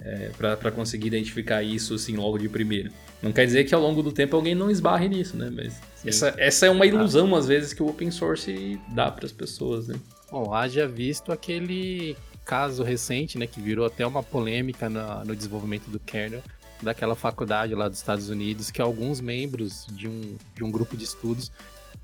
é, 0.02 0.31
para 0.36 0.70
conseguir 0.70 1.09
identificar 1.09 1.62
isso 1.62 1.94
assim 1.94 2.16
logo 2.16 2.39
de 2.39 2.48
primeiro. 2.48 2.90
Não 3.22 3.32
quer 3.32 3.44
dizer 3.44 3.64
que 3.64 3.74
ao 3.74 3.81
longo 3.81 4.02
do 4.02 4.12
tempo 4.12 4.35
alguém 4.35 4.55
não 4.55 4.70
esbarre 4.70 5.09
nisso, 5.09 5.36
né? 5.36 5.51
Mas 5.51 5.81
essa, 6.05 6.35
essa 6.39 6.66
é 6.66 6.70
uma 6.70 6.86
ilusão, 6.86 7.35
às 7.35 7.47
vezes, 7.47 7.72
que 7.72 7.82
o 7.82 7.89
open 7.89 8.10
source 8.10 8.81
dá 8.89 9.10
para 9.10 9.27
as 9.27 9.32
pessoas, 9.32 9.89
né? 9.89 9.97
Bom, 10.31 10.55
haja 10.55 10.86
visto 10.86 11.32
aquele 11.32 12.16
caso 12.44 12.82
recente, 12.82 13.39
né, 13.39 13.47
que 13.47 13.60
virou 13.60 13.86
até 13.86 14.06
uma 14.06 14.22
polêmica 14.22 14.89
no, 14.89 15.24
no 15.24 15.36
desenvolvimento 15.36 15.89
do 15.89 16.01
kernel, 16.01 16.43
daquela 16.82 17.14
faculdade 17.14 17.74
lá 17.74 17.89
dos 17.89 17.98
Estados 17.98 18.28
Unidos, 18.28 18.70
que 18.70 18.81
alguns 18.81 19.20
membros 19.20 19.86
de 19.90 20.09
um, 20.09 20.36
de 20.55 20.64
um 20.64 20.70
grupo 20.70 20.97
de 20.97 21.05
estudos 21.05 21.52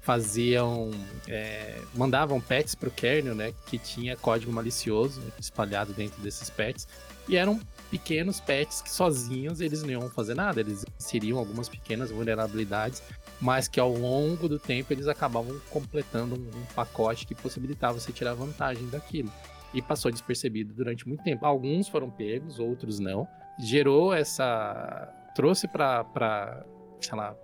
faziam, 0.01 0.90
é, 1.27 1.81
mandavam 1.94 2.40
pets 2.40 2.74
para 2.74 2.89
o 2.89 2.93
kernel, 2.93 3.35
né, 3.35 3.52
que 3.66 3.78
tinha 3.78 4.16
código 4.16 4.52
malicioso 4.52 5.20
espalhado 5.39 5.93
dentro 5.93 6.20
desses 6.23 6.48
pets, 6.51 6.86
e 7.28 7.36
eram 7.36 7.60
pequenos 7.90 8.40
pets 8.40 8.82
que 8.82 8.90
sozinhos 8.90 9.60
eles 9.60 9.82
não 9.82 9.90
iam 9.90 10.10
fazer 10.10 10.34
nada, 10.34 10.60
eles 10.60 10.84
inseriam 10.98 11.38
algumas 11.38 11.68
pequenas 11.68 12.10
vulnerabilidades, 12.10 13.02
mas 13.40 13.68
que 13.68 13.78
ao 13.78 13.92
longo 13.92 14.48
do 14.48 14.58
tempo 14.58 14.92
eles 14.92 15.06
acabavam 15.06 15.60
completando 15.70 16.34
um, 16.34 16.60
um 16.60 16.64
pacote 16.74 17.26
que 17.26 17.34
possibilitava 17.34 17.98
você 17.98 18.12
tirar 18.12 18.34
vantagem 18.34 18.88
daquilo. 18.88 19.30
E 19.74 19.82
passou 19.82 20.10
despercebido 20.10 20.72
durante 20.72 21.06
muito 21.06 21.22
tempo. 21.22 21.44
Alguns 21.44 21.88
foram 21.88 22.08
pegos, 22.08 22.58
outros 22.58 22.98
não. 22.98 23.28
Gerou 23.58 24.14
essa. 24.14 25.12
trouxe 25.34 25.68
para, 25.68 26.64
sei 27.00 27.16
lá, 27.16 27.36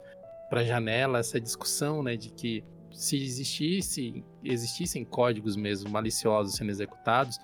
para 0.48 0.64
janela 0.64 1.18
essa 1.18 1.40
discussão, 1.40 2.02
né, 2.02 2.16
de 2.16 2.30
que 2.30 2.64
se 2.90 3.16
existisse, 3.16 4.24
existissem 4.44 5.04
códigos 5.04 5.56
mesmo 5.56 5.90
maliciosos 5.90 6.54
sendo 6.54 6.70
executados, 6.70 7.38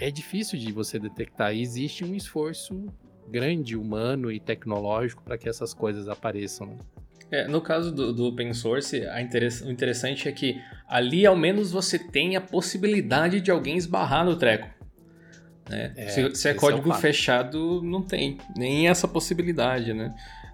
é 0.00 0.10
difícil 0.10 0.58
de 0.58 0.72
você 0.72 0.98
detectar. 0.98 1.54
E 1.54 1.62
existe 1.62 2.04
um 2.04 2.14
esforço 2.14 2.86
grande, 3.28 3.76
humano 3.76 4.32
e 4.32 4.40
tecnológico 4.40 5.22
para 5.22 5.38
que 5.38 5.48
essas 5.48 5.72
coisas 5.72 6.08
apareçam. 6.08 6.66
Né? 6.68 6.76
É, 7.30 7.46
no 7.46 7.60
caso 7.60 7.92
do, 7.92 8.12
do 8.12 8.24
open 8.26 8.52
source, 8.52 9.02
interess 9.20 9.62
o 9.62 9.70
interessante 9.70 10.28
é 10.28 10.32
que 10.32 10.60
ali 10.88 11.24
ao 11.24 11.36
menos 11.36 11.70
você 11.70 11.98
tem 11.98 12.34
a 12.34 12.40
possibilidade 12.40 13.40
de 13.40 13.50
alguém 13.50 13.76
esbarrar 13.76 14.24
no 14.24 14.36
treco. 14.36 14.68
Né? 15.68 15.92
É, 15.96 16.08
se, 16.08 16.34
se, 16.34 16.48
é 16.48 16.54
código 16.54 16.90
é 16.90 16.96
fechado, 16.96 17.80
não 17.82 18.02
tem 18.02 18.38
nem 18.56 18.88
essa 18.88 19.06
possibilidade, 19.06 19.92
né? 19.92 20.12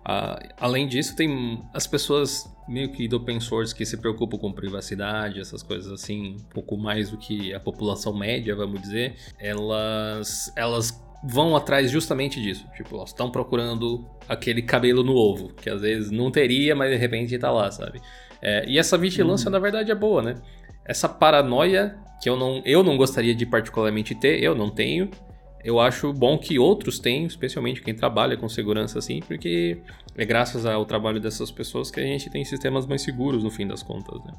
Ah, 0.08 0.38
além 0.60 0.86
disso, 0.86 1.16
tem 1.16 1.60
as 1.74 1.84
pessoas 1.84 2.48
meio 2.68 2.92
que 2.92 3.08
do 3.08 3.16
open 3.16 3.40
source 3.40 3.74
que 3.74 3.84
se 3.84 3.96
preocupam 3.96 4.38
com 4.38 4.52
privacidade, 4.52 5.40
essas 5.40 5.64
coisas 5.64 5.90
assim, 5.90 6.36
um 6.36 6.48
pouco 6.54 6.78
mais 6.78 7.10
do 7.10 7.18
que 7.18 7.52
a 7.52 7.58
população 7.58 8.16
média, 8.16 8.54
vamos 8.54 8.80
dizer. 8.80 9.16
Elas, 9.36 10.52
elas 10.54 11.02
vão 11.24 11.56
atrás 11.56 11.90
justamente 11.90 12.40
disso. 12.40 12.64
Tipo, 12.76 12.98
elas 12.98 13.08
estão 13.08 13.32
procurando 13.32 14.08
aquele 14.28 14.62
cabelo 14.62 15.02
no 15.02 15.16
ovo, 15.16 15.52
que 15.54 15.68
às 15.68 15.80
vezes 15.80 16.12
não 16.12 16.30
teria, 16.30 16.76
mas 16.76 16.92
de 16.92 16.96
repente 16.96 17.36
tá 17.36 17.50
lá, 17.50 17.68
sabe? 17.72 18.00
É, 18.40 18.64
e 18.68 18.78
essa 18.78 18.96
vigilância, 18.96 19.46
uhum. 19.46 19.52
na 19.52 19.58
verdade, 19.58 19.90
é 19.90 19.94
boa, 19.94 20.22
né? 20.22 20.36
Essa 20.84 21.08
paranoia 21.08 21.98
que 22.22 22.28
eu 22.28 22.36
não, 22.36 22.62
eu 22.64 22.84
não 22.84 22.96
gostaria 22.96 23.34
de 23.34 23.44
particularmente 23.44 24.14
ter, 24.14 24.40
eu 24.40 24.54
não 24.54 24.70
tenho, 24.70 25.10
eu 25.66 25.80
acho 25.80 26.12
bom 26.12 26.38
que 26.38 26.60
outros 26.60 27.00
tenham, 27.00 27.26
especialmente 27.26 27.82
quem 27.82 27.92
trabalha 27.92 28.36
com 28.36 28.48
segurança 28.48 29.00
assim, 29.00 29.18
porque 29.18 29.82
é 30.16 30.24
graças 30.24 30.64
ao 30.64 30.86
trabalho 30.86 31.18
dessas 31.18 31.50
pessoas 31.50 31.90
que 31.90 31.98
a 31.98 32.04
gente 32.04 32.30
tem 32.30 32.44
sistemas 32.44 32.86
mais 32.86 33.02
seguros 33.02 33.42
no 33.42 33.50
fim 33.50 33.66
das 33.66 33.82
contas, 33.82 34.22
né? 34.24 34.32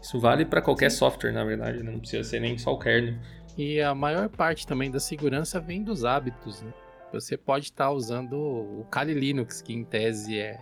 Isso 0.00 0.18
vale 0.18 0.46
para 0.46 0.62
qualquer 0.62 0.90
software, 0.90 1.30
na 1.30 1.44
verdade, 1.44 1.82
né? 1.82 1.92
não 1.92 2.00
precisa 2.00 2.24
ser 2.24 2.40
nem 2.40 2.56
só 2.56 2.72
o 2.72 2.78
kernel. 2.78 3.16
E 3.56 3.82
a 3.82 3.94
maior 3.94 4.30
parte 4.30 4.66
também 4.66 4.90
da 4.90 4.98
segurança 4.98 5.60
vem 5.60 5.84
dos 5.84 6.06
hábitos, 6.06 6.62
né? 6.62 6.72
Você 7.12 7.36
pode 7.36 7.66
estar 7.66 7.90
usando 7.90 8.32
o 8.32 8.86
Kali 8.90 9.12
Linux, 9.12 9.60
que 9.60 9.74
em 9.74 9.84
tese 9.84 10.38
é, 10.38 10.58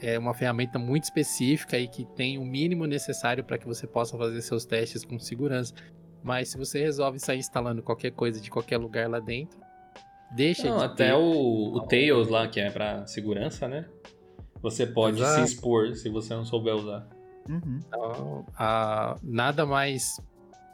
é 0.00 0.16
uma 0.16 0.32
ferramenta 0.32 0.78
muito 0.78 1.02
específica 1.04 1.76
e 1.76 1.88
que 1.88 2.04
tem 2.04 2.38
o 2.38 2.44
mínimo 2.44 2.86
necessário 2.86 3.42
para 3.42 3.58
que 3.58 3.66
você 3.66 3.84
possa 3.84 4.16
fazer 4.16 4.40
seus 4.42 4.64
testes 4.64 5.04
com 5.04 5.18
segurança. 5.18 5.74
Mas 6.22 6.50
se 6.50 6.58
você 6.58 6.80
resolve 6.80 7.18
sair 7.18 7.38
instalando 7.38 7.82
qualquer 7.82 8.10
coisa 8.12 8.40
de 8.40 8.50
qualquer 8.50 8.78
lugar 8.78 9.08
lá 9.08 9.20
dentro, 9.20 9.58
deixa 10.32 10.68
Não, 10.68 10.78
de 10.78 10.84
até 10.84 11.08
ter... 11.08 11.14
o, 11.14 11.74
o 11.74 11.80
Tails 11.86 12.28
lá, 12.28 12.46
que 12.48 12.60
é 12.60 12.70
para 12.70 13.06
segurança, 13.06 13.68
né? 13.68 13.86
Você 14.60 14.86
pode 14.86 15.18
Exato. 15.18 15.46
se 15.46 15.54
expor 15.54 15.94
se 15.94 16.08
você 16.08 16.34
não 16.34 16.44
souber 16.44 16.74
usar. 16.74 17.08
Uhum. 17.48 17.80
Então, 17.86 18.46
a, 18.56 19.16
nada 19.22 19.64
mais 19.64 20.20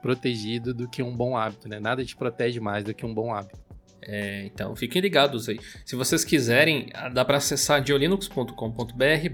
protegido 0.01 0.75
do 0.75 0.89
que 0.89 1.03
um 1.03 1.17
bom 1.17 1.37
hábito, 1.37 1.69
né? 1.69 1.79
Nada 1.79 2.05
te 2.05 2.17
protege 2.17 2.61
mais 2.61 2.85
do 2.85 2.95
que 2.95 3.07
um 3.07 3.15
bom 3.15 3.33
hábito. 3.33 3.59
É, 4.07 4.45
então 4.45 4.75
fiquem 4.77 5.01
ligados 5.01 5.49
aí. 5.49 5.59
Se 5.85 5.97
vocês 5.97 6.25
quiserem, 6.25 6.89
dá 7.13 7.25
para 7.25 7.39
acessar 7.39 7.83
diolinux.com.br 7.83 8.55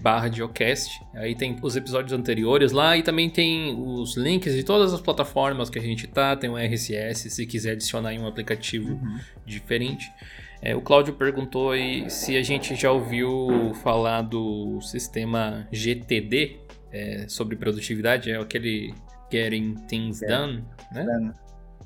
barra 0.00 0.28
diocast. 0.28 1.00
Aí 1.14 1.34
tem 1.34 1.56
os 1.62 1.76
episódios 1.76 2.12
anteriores 2.12 2.72
lá 2.72 2.96
e 2.96 3.02
também 3.02 3.28
tem 3.28 3.74
os 3.76 4.16
links 4.16 4.54
de 4.54 4.62
todas 4.62 4.94
as 4.94 5.00
plataformas 5.00 5.68
que 5.68 5.78
a 5.78 5.82
gente 5.82 6.06
tá. 6.06 6.36
Tem 6.36 6.48
o 6.48 6.56
RSS 6.56 7.30
se 7.30 7.46
quiser 7.46 7.72
adicionar 7.72 8.14
em 8.14 8.20
um 8.20 8.26
aplicativo 8.26 8.92
uhum. 8.92 9.18
diferente. 9.44 10.10
É, 10.62 10.76
o 10.76 10.80
Cláudio 10.80 11.14
perguntou 11.14 11.72
aí 11.72 12.08
se 12.10 12.36
a 12.36 12.42
gente 12.42 12.74
já 12.74 12.92
ouviu 12.92 13.72
falar 13.82 14.22
do 14.22 14.80
sistema 14.82 15.66
GTD 15.72 16.58
é, 16.92 17.24
sobre 17.28 17.56
produtividade, 17.56 18.30
é 18.30 18.36
aquele 18.36 18.92
Getting 19.32 19.74
Things 19.88 20.20
Done, 20.20 20.64
né? 20.92 21.32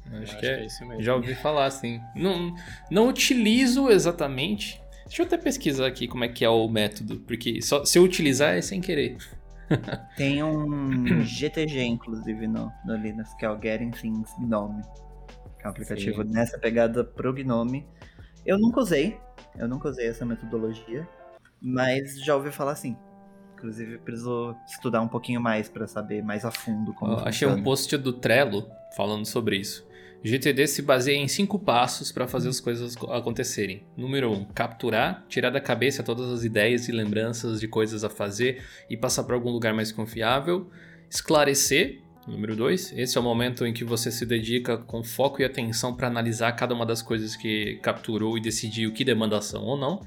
Acho, 0.07 0.23
acho 0.23 0.39
que, 0.39 0.47
é, 0.47 0.57
que 0.57 0.63
é 0.63 0.67
isso 0.67 0.87
mesmo. 0.87 1.03
Já 1.03 1.15
ouvi 1.15 1.35
falar, 1.35 1.67
assim. 1.67 2.01
Não, 2.15 2.55
não 2.91 3.09
utilizo 3.09 3.91
exatamente. 3.91 4.81
Deixa 5.07 5.23
eu 5.23 5.27
até 5.27 5.37
pesquisar 5.37 5.87
aqui 5.87 6.09
como 6.09 6.25
é 6.25 6.29
que 6.29 6.45
é 6.45 6.49
o 6.49 6.67
método, 6.69 7.21
porque 7.21 7.61
só, 7.63 7.85
se 7.85 7.99
eu 7.99 8.03
utilizar 8.03 8.55
é 8.55 8.63
sem 8.63 8.81
querer. 8.81 9.17
Tem 10.17 10.43
um 10.43 11.23
GTG, 11.23 11.83
inclusive, 11.83 12.47
no, 12.47 12.73
no 12.85 12.97
Linux, 12.97 13.35
que 13.35 13.45
é 13.45 13.51
o 13.51 13.61
Getting 13.61 13.91
Things 13.91 14.31
Gnome. 14.39 14.83
Que 15.59 15.65
é 15.65 15.69
um 15.69 15.71
aplicativo 15.71 16.23
Sim. 16.23 16.31
nessa 16.31 16.59
pegada 16.59 17.05
pro 17.05 17.33
Gnome. 17.33 17.87
Eu 18.45 18.59
nunca 18.59 18.81
usei, 18.81 19.19
eu 19.59 19.67
nunca 19.67 19.89
usei 19.89 20.07
essa 20.07 20.25
metodologia, 20.25 21.09
mas 21.61 22.21
já 22.23 22.37
ouvi 22.37 22.51
falar 22.51 22.73
assim. 22.73 22.97
Inclusive, 23.55 23.99
preciso 23.99 24.55
estudar 24.67 25.01
um 25.01 25.09
pouquinho 25.09 25.41
mais 25.41 25.71
para 25.71 25.87
saber 25.87 26.23
mais 26.23 26.45
a 26.45 26.51
fundo 26.51 26.93
como 26.93 27.13
Eu 27.13 27.19
Achei 27.21 27.49
um 27.49 27.63
post 27.63 27.97
do 27.97 28.13
Trello 28.13 28.69
falando 28.95 29.25
sobre 29.25 29.57
isso. 29.57 29.87
GTD 30.25 30.67
se 30.67 30.81
baseia 30.81 31.19
em 31.19 31.29
cinco 31.29 31.59
passos 31.59 32.11
para 32.11 32.27
fazer 32.27 32.49
as 32.49 32.59
coisas 32.59 32.97
acontecerem. 33.11 33.83
Número 33.95 34.31
1, 34.31 34.33
um, 34.33 34.45
capturar, 34.47 35.23
tirar 35.29 35.51
da 35.51 35.61
cabeça 35.61 36.03
todas 36.03 36.31
as 36.31 36.45
ideias 36.45 36.89
e 36.89 36.93
lembranças 36.93 37.61
de 37.61 37.69
coisas 37.69 38.05
a 38.05 38.09
fazer 38.09 38.65
e 38.89 38.97
passar 38.97 39.25
para 39.25 39.35
algum 39.35 39.51
lugar 39.51 39.75
mais 39.75 39.93
confiável. 39.93 40.71
Esclarecer, 41.11 42.01
número 42.27 42.57
2, 42.57 42.95
esse 42.97 43.19
é 43.19 43.21
o 43.21 43.23
momento 43.25 43.67
em 43.67 43.75
que 43.75 43.85
você 43.85 44.11
se 44.11 44.25
dedica 44.25 44.79
com 44.79 45.05
foco 45.05 45.43
e 45.43 45.45
atenção 45.45 45.95
para 45.95 46.09
analisar 46.09 46.53
cada 46.53 46.75
uma 46.75 46.87
das 46.87 47.03
coisas 47.03 47.37
que 47.37 47.79
capturou 47.83 48.39
e 48.39 48.41
decidir 48.41 48.87
o 48.87 48.95
que 48.95 49.05
demanda 49.05 49.37
ação 49.37 49.63
ou 49.63 49.77
não. 49.77 50.01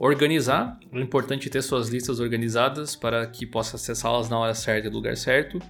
Organizar, 0.00 0.80
é 0.92 0.98
importante 0.98 1.48
ter 1.48 1.62
suas 1.62 1.90
listas 1.90 2.18
organizadas 2.18 2.96
para 2.96 3.24
que 3.24 3.46
possa 3.46 3.76
acessá-las 3.76 4.28
na 4.28 4.36
hora 4.36 4.54
certa 4.54 4.88
e 4.88 4.90
no 4.90 4.96
lugar 4.96 5.16
certo 5.16 5.60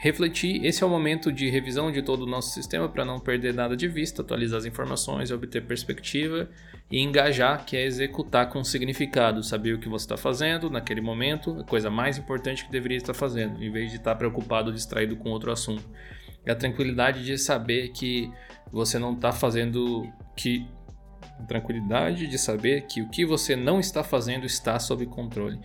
refletir. 0.00 0.64
Esse 0.64 0.82
é 0.82 0.86
o 0.86 0.88
momento 0.88 1.30
de 1.30 1.50
revisão 1.50 1.92
de 1.92 2.00
todo 2.00 2.22
o 2.22 2.26
nosso 2.26 2.54
sistema 2.54 2.88
para 2.88 3.04
não 3.04 3.20
perder 3.20 3.52
nada 3.52 3.76
de 3.76 3.86
vista, 3.86 4.22
atualizar 4.22 4.58
as 4.58 4.64
informações, 4.64 5.30
obter 5.30 5.62
perspectiva 5.66 6.48
e 6.90 7.00
engajar, 7.00 7.66
que 7.66 7.76
é 7.76 7.84
executar 7.84 8.48
com 8.48 8.64
significado, 8.64 9.42
saber 9.44 9.74
o 9.74 9.78
que 9.78 9.90
você 9.90 10.06
está 10.06 10.16
fazendo 10.16 10.70
naquele 10.70 11.02
momento, 11.02 11.60
a 11.60 11.64
coisa 11.64 11.90
mais 11.90 12.16
importante 12.16 12.64
que 12.64 12.72
deveria 12.72 12.96
estar 12.96 13.12
fazendo, 13.12 13.62
em 13.62 13.70
vez 13.70 13.90
de 13.90 13.98
estar 13.98 14.14
preocupado, 14.14 14.72
distraído 14.72 15.16
com 15.16 15.28
outro 15.28 15.52
assunto. 15.52 15.86
É 16.46 16.52
a 16.52 16.56
tranquilidade 16.56 17.22
de 17.22 17.36
saber 17.36 17.90
que 17.90 18.32
você 18.72 18.98
não 18.98 19.12
está 19.12 19.32
fazendo 19.32 20.10
que 20.34 20.66
tranquilidade 21.46 22.26
de 22.26 22.38
saber 22.38 22.86
que 22.86 23.02
o 23.02 23.10
que 23.10 23.26
você 23.26 23.54
não 23.54 23.78
está 23.78 24.02
fazendo 24.02 24.46
está 24.46 24.78
sob 24.78 25.04
controle. 25.04 25.60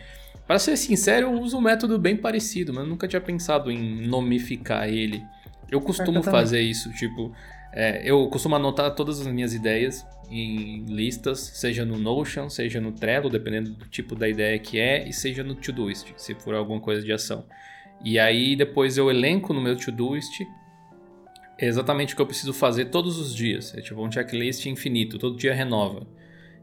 Para 0.47 0.59
ser 0.59 0.77
sincero, 0.77 1.27
eu 1.27 1.41
uso 1.41 1.57
um 1.57 1.61
método 1.61 1.97
bem 1.97 2.15
parecido, 2.15 2.73
mas 2.73 2.84
eu 2.84 2.89
nunca 2.89 3.07
tinha 3.07 3.22
pensado 3.22 3.72
em 3.72 4.07
nomificar 4.07 4.88
ele. 4.88 5.23
Eu 5.72 5.81
costumo 5.81 6.22
fazer 6.22 6.61
isso, 6.61 6.91
tipo, 6.93 7.34
é, 7.73 8.01
eu 8.09 8.27
costumo 8.30 8.55
anotar 8.55 8.93
todas 8.93 9.19
as 9.19 9.27
minhas 9.27 9.53
ideias 9.53 10.05
em 10.30 10.85
listas, 10.85 11.39
seja 11.39 11.84
no 11.84 11.97
Notion, 11.97 12.49
seja 12.49 12.80
no 12.80 12.91
Trello, 12.91 13.30
dependendo 13.30 13.72
do 13.72 13.85
tipo 13.88 14.15
da 14.15 14.30
ideia 14.30 14.57
que 14.59 14.80
é, 14.80 15.07
e 15.07 15.13
seja 15.13 15.43
no 15.43 15.55
Todoist, 15.55 16.13
se 16.15 16.35
for 16.35 16.55
alguma 16.55 16.80
coisa 16.80 17.01
de 17.01 17.11
ação. 17.11 17.45
E 18.03 18.19
aí 18.19 18.55
depois 18.55 18.97
eu 18.97 19.09
elenco 19.09 19.53
no 19.53 19.61
meu 19.61 19.76
Todoist 19.76 20.45
exatamente 21.57 22.13
o 22.13 22.15
que 22.15 22.22
eu 22.22 22.26
preciso 22.26 22.53
fazer 22.53 22.85
todos 22.85 23.17
os 23.17 23.34
dias. 23.35 23.73
É 23.76 23.81
tipo 23.81 24.01
um 24.05 24.11
checklist 24.11 24.65
infinito, 24.65 25.17
todo 25.17 25.38
dia 25.38 25.53
renova. 25.53 26.05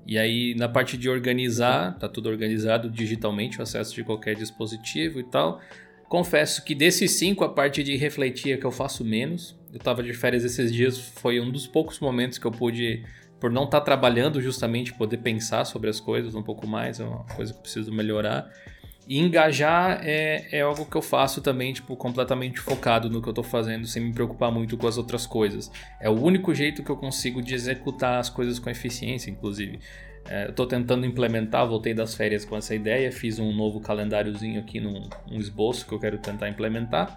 E 0.07 0.19
aí, 0.19 0.55
na 0.55 0.69
parte 0.69 0.97
de 0.97 1.09
organizar, 1.09 1.97
tá 1.99 2.09
tudo 2.09 2.29
organizado 2.29 2.91
digitalmente, 2.91 3.59
o 3.59 3.63
acesso 3.63 3.95
de 3.95 4.03
qualquer 4.03 4.35
dispositivo 4.35 5.21
e 5.21 5.25
tal. 5.25 5.61
Confesso 6.09 6.65
que 6.65 6.75
desses 6.75 7.13
cinco, 7.13 7.45
a 7.45 7.49
parte 7.49 7.83
de 7.83 7.97
refletir 7.97 8.53
é 8.53 8.57
que 8.57 8.67
eu 8.67 8.71
faço 8.71 9.05
menos. 9.05 9.57
Eu 9.73 9.79
tava 9.79 10.03
de 10.03 10.13
férias 10.13 10.45
esses 10.45 10.73
dias, 10.73 10.99
foi 10.99 11.41
um 11.41 11.51
dos 11.51 11.67
poucos 11.67 11.99
momentos 12.01 12.37
que 12.37 12.47
eu 12.47 12.51
pude, 12.51 13.05
por 13.41 13.51
não 13.51 13.65
estar 13.65 13.81
tá 13.81 13.85
trabalhando, 13.85 14.41
justamente 14.41 14.93
poder 14.93 15.19
pensar 15.19 15.65
sobre 15.65 15.89
as 15.89 16.01
coisas 16.01 16.35
um 16.35 16.43
pouco 16.43 16.67
mais, 16.67 17.01
é 17.01 17.05
uma 17.05 17.25
coisa 17.25 17.53
que 17.53 17.59
eu 17.59 17.63
preciso 17.63 17.93
melhorar. 17.93 18.51
E 19.13 19.19
engajar 19.19 20.01
é, 20.03 20.47
é 20.51 20.63
algo 20.63 20.87
que 20.87 20.97
eu 20.97 21.03
faço 21.03 21.43
também, 21.43 21.71
tipo, 21.71 21.95
completamente 21.95 22.59
focado 22.59 23.11
no 23.11 23.21
que 23.21 23.29
eu 23.29 23.35
tô 23.35 23.43
fazendo, 23.43 23.87
sem 23.87 24.03
me 24.03 24.11
preocupar 24.11 24.51
muito 24.51 24.75
com 24.75 24.87
as 24.87 24.97
outras 24.97 25.27
coisas. 25.27 25.71
É 26.01 26.09
o 26.09 26.19
único 26.19 26.55
jeito 26.55 26.83
que 26.83 26.89
eu 26.89 26.97
consigo 26.97 27.43
de 27.43 27.55
executar 27.55 28.19
as 28.19 28.31
coisas 28.31 28.59
com 28.59 28.71
eficiência, 28.71 29.31
inclusive. 29.31 29.81
É, 30.25 30.47
eu 30.47 30.55
tô 30.55 30.65
tentando 30.65 31.05
implementar, 31.05 31.69
voltei 31.69 31.93
das 31.93 32.15
férias 32.15 32.47
com 32.47 32.57
essa 32.57 32.75
ideia, 32.75 33.13
fiz 33.13 33.39
um 33.39 33.53
novo 33.53 33.81
calendáriozinho 33.81 34.59
aqui, 34.59 34.81
num, 34.81 35.07
um 35.31 35.39
esboço 35.39 35.87
que 35.87 35.93
eu 35.93 36.01
quero 36.01 36.17
tentar 36.17 36.49
implementar. 36.49 37.15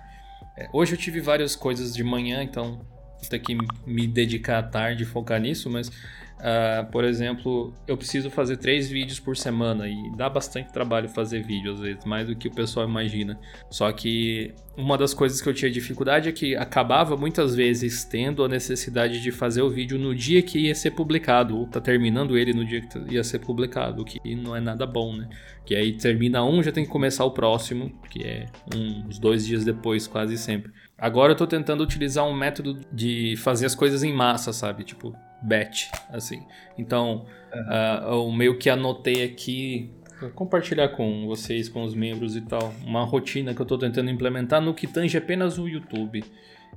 É, 0.58 0.68
hoje 0.74 0.96
eu 0.96 0.98
tive 0.98 1.22
várias 1.22 1.56
coisas 1.56 1.96
de 1.96 2.04
manhã, 2.04 2.44
então 2.44 2.86
vou 3.22 3.30
ter 3.30 3.40
que 3.40 3.58
me 3.88 4.06
dedicar 4.06 4.58
à 4.58 4.64
tarde 4.64 5.04
e 5.04 5.06
focar 5.06 5.40
nisso, 5.40 5.70
mas 5.70 5.90
Uh, 6.36 6.86
por 6.92 7.06
exemplo, 7.06 7.74
eu 7.88 7.96
preciso 7.96 8.30
fazer 8.30 8.58
três 8.58 8.90
vídeos 8.90 9.20
por 9.20 9.38
semana 9.38 9.88
e 9.88 10.12
dá 10.16 10.30
bastante 10.30 10.72
trabalho 10.72 11.08
fazer 11.08 11.42
vídeo, 11.42 11.74
às 11.74 11.80
vezes, 11.80 12.04
mais 12.04 12.28
do 12.28 12.36
que 12.36 12.48
o 12.48 12.52
pessoal 12.52 12.88
imagina. 12.88 13.40
Só 13.70 13.92
que 13.92 14.54
uma 14.78 14.98
das 14.98 15.14
coisas 15.14 15.42
que 15.42 15.48
eu 15.48 15.54
tinha 15.54 15.72
dificuldade 15.72 16.28
é 16.28 16.32
que 16.34 16.56
acabava 16.56 17.16
muitas 17.16 17.56
vezes 17.56 18.04
tendo 18.04 18.44
a 18.44 18.48
necessidade 18.50 19.22
de 19.22 19.32
fazer 19.32 19.62
o 19.62 19.70
vídeo 19.70 19.98
no 19.98 20.14
dia 20.14 20.42
que 20.42 20.60
ia 20.60 20.76
ser 20.76 20.92
publicado, 20.92 21.58
ou 21.58 21.68
tá 21.68 21.80
terminando 21.80 22.38
ele 22.38 22.54
no 22.54 22.66
dia 22.66 22.82
que 22.82 23.00
ia 23.14 23.24
ser 23.24 23.40
publicado, 23.40 24.02
o 24.02 24.06
que 24.06 24.20
não 24.36 24.56
é 24.56 24.60
nada 24.60 24.86
bom, 24.86 25.16
né? 25.16 25.30
Que 25.66 25.74
aí 25.74 25.94
termina 25.94 26.44
um, 26.44 26.62
já 26.62 26.72
tem 26.72 26.84
que 26.84 26.92
começar 26.92 27.24
o 27.24 27.32
próximo, 27.32 27.98
que 28.10 28.24
é 28.24 28.46
uns 28.76 29.18
dois 29.18 29.46
dias 29.48 29.64
depois, 29.64 30.06
quase 30.06 30.38
sempre. 30.38 30.72
Agora 30.98 31.32
eu 31.32 31.36
tô 31.36 31.48
tentando 31.48 31.84
utilizar 31.84 32.26
um 32.26 32.34
método 32.34 32.80
de 32.92 33.36
fazer 33.38 33.66
as 33.66 33.76
coisas 33.76 34.04
em 34.04 34.14
massa, 34.14 34.54
sabe? 34.54 34.84
Tipo, 34.84 35.16
batch, 35.46 35.90
assim. 36.10 36.44
Então, 36.78 37.26
uhum. 37.54 37.62
uh, 37.62 38.14
eu 38.14 38.32
meio 38.32 38.58
que 38.58 38.70
anotei 38.70 39.24
aqui, 39.24 39.92
compartilhar 40.34 40.90
com 40.90 41.26
vocês, 41.28 41.70
com 41.70 41.84
os 41.84 41.94
membros 41.94 42.36
e 42.36 42.42
tal, 42.42 42.74
uma 42.84 43.04
rotina 43.04 43.54
que 43.54 43.62
eu 43.62 43.64
estou 43.64 43.78
tentando 43.78 44.10
implementar 44.10 44.62
no 44.62 44.74
que 44.74 44.88
tange 44.88 45.18
apenas 45.18 45.58
o 45.58 45.68
YouTube, 45.68 46.24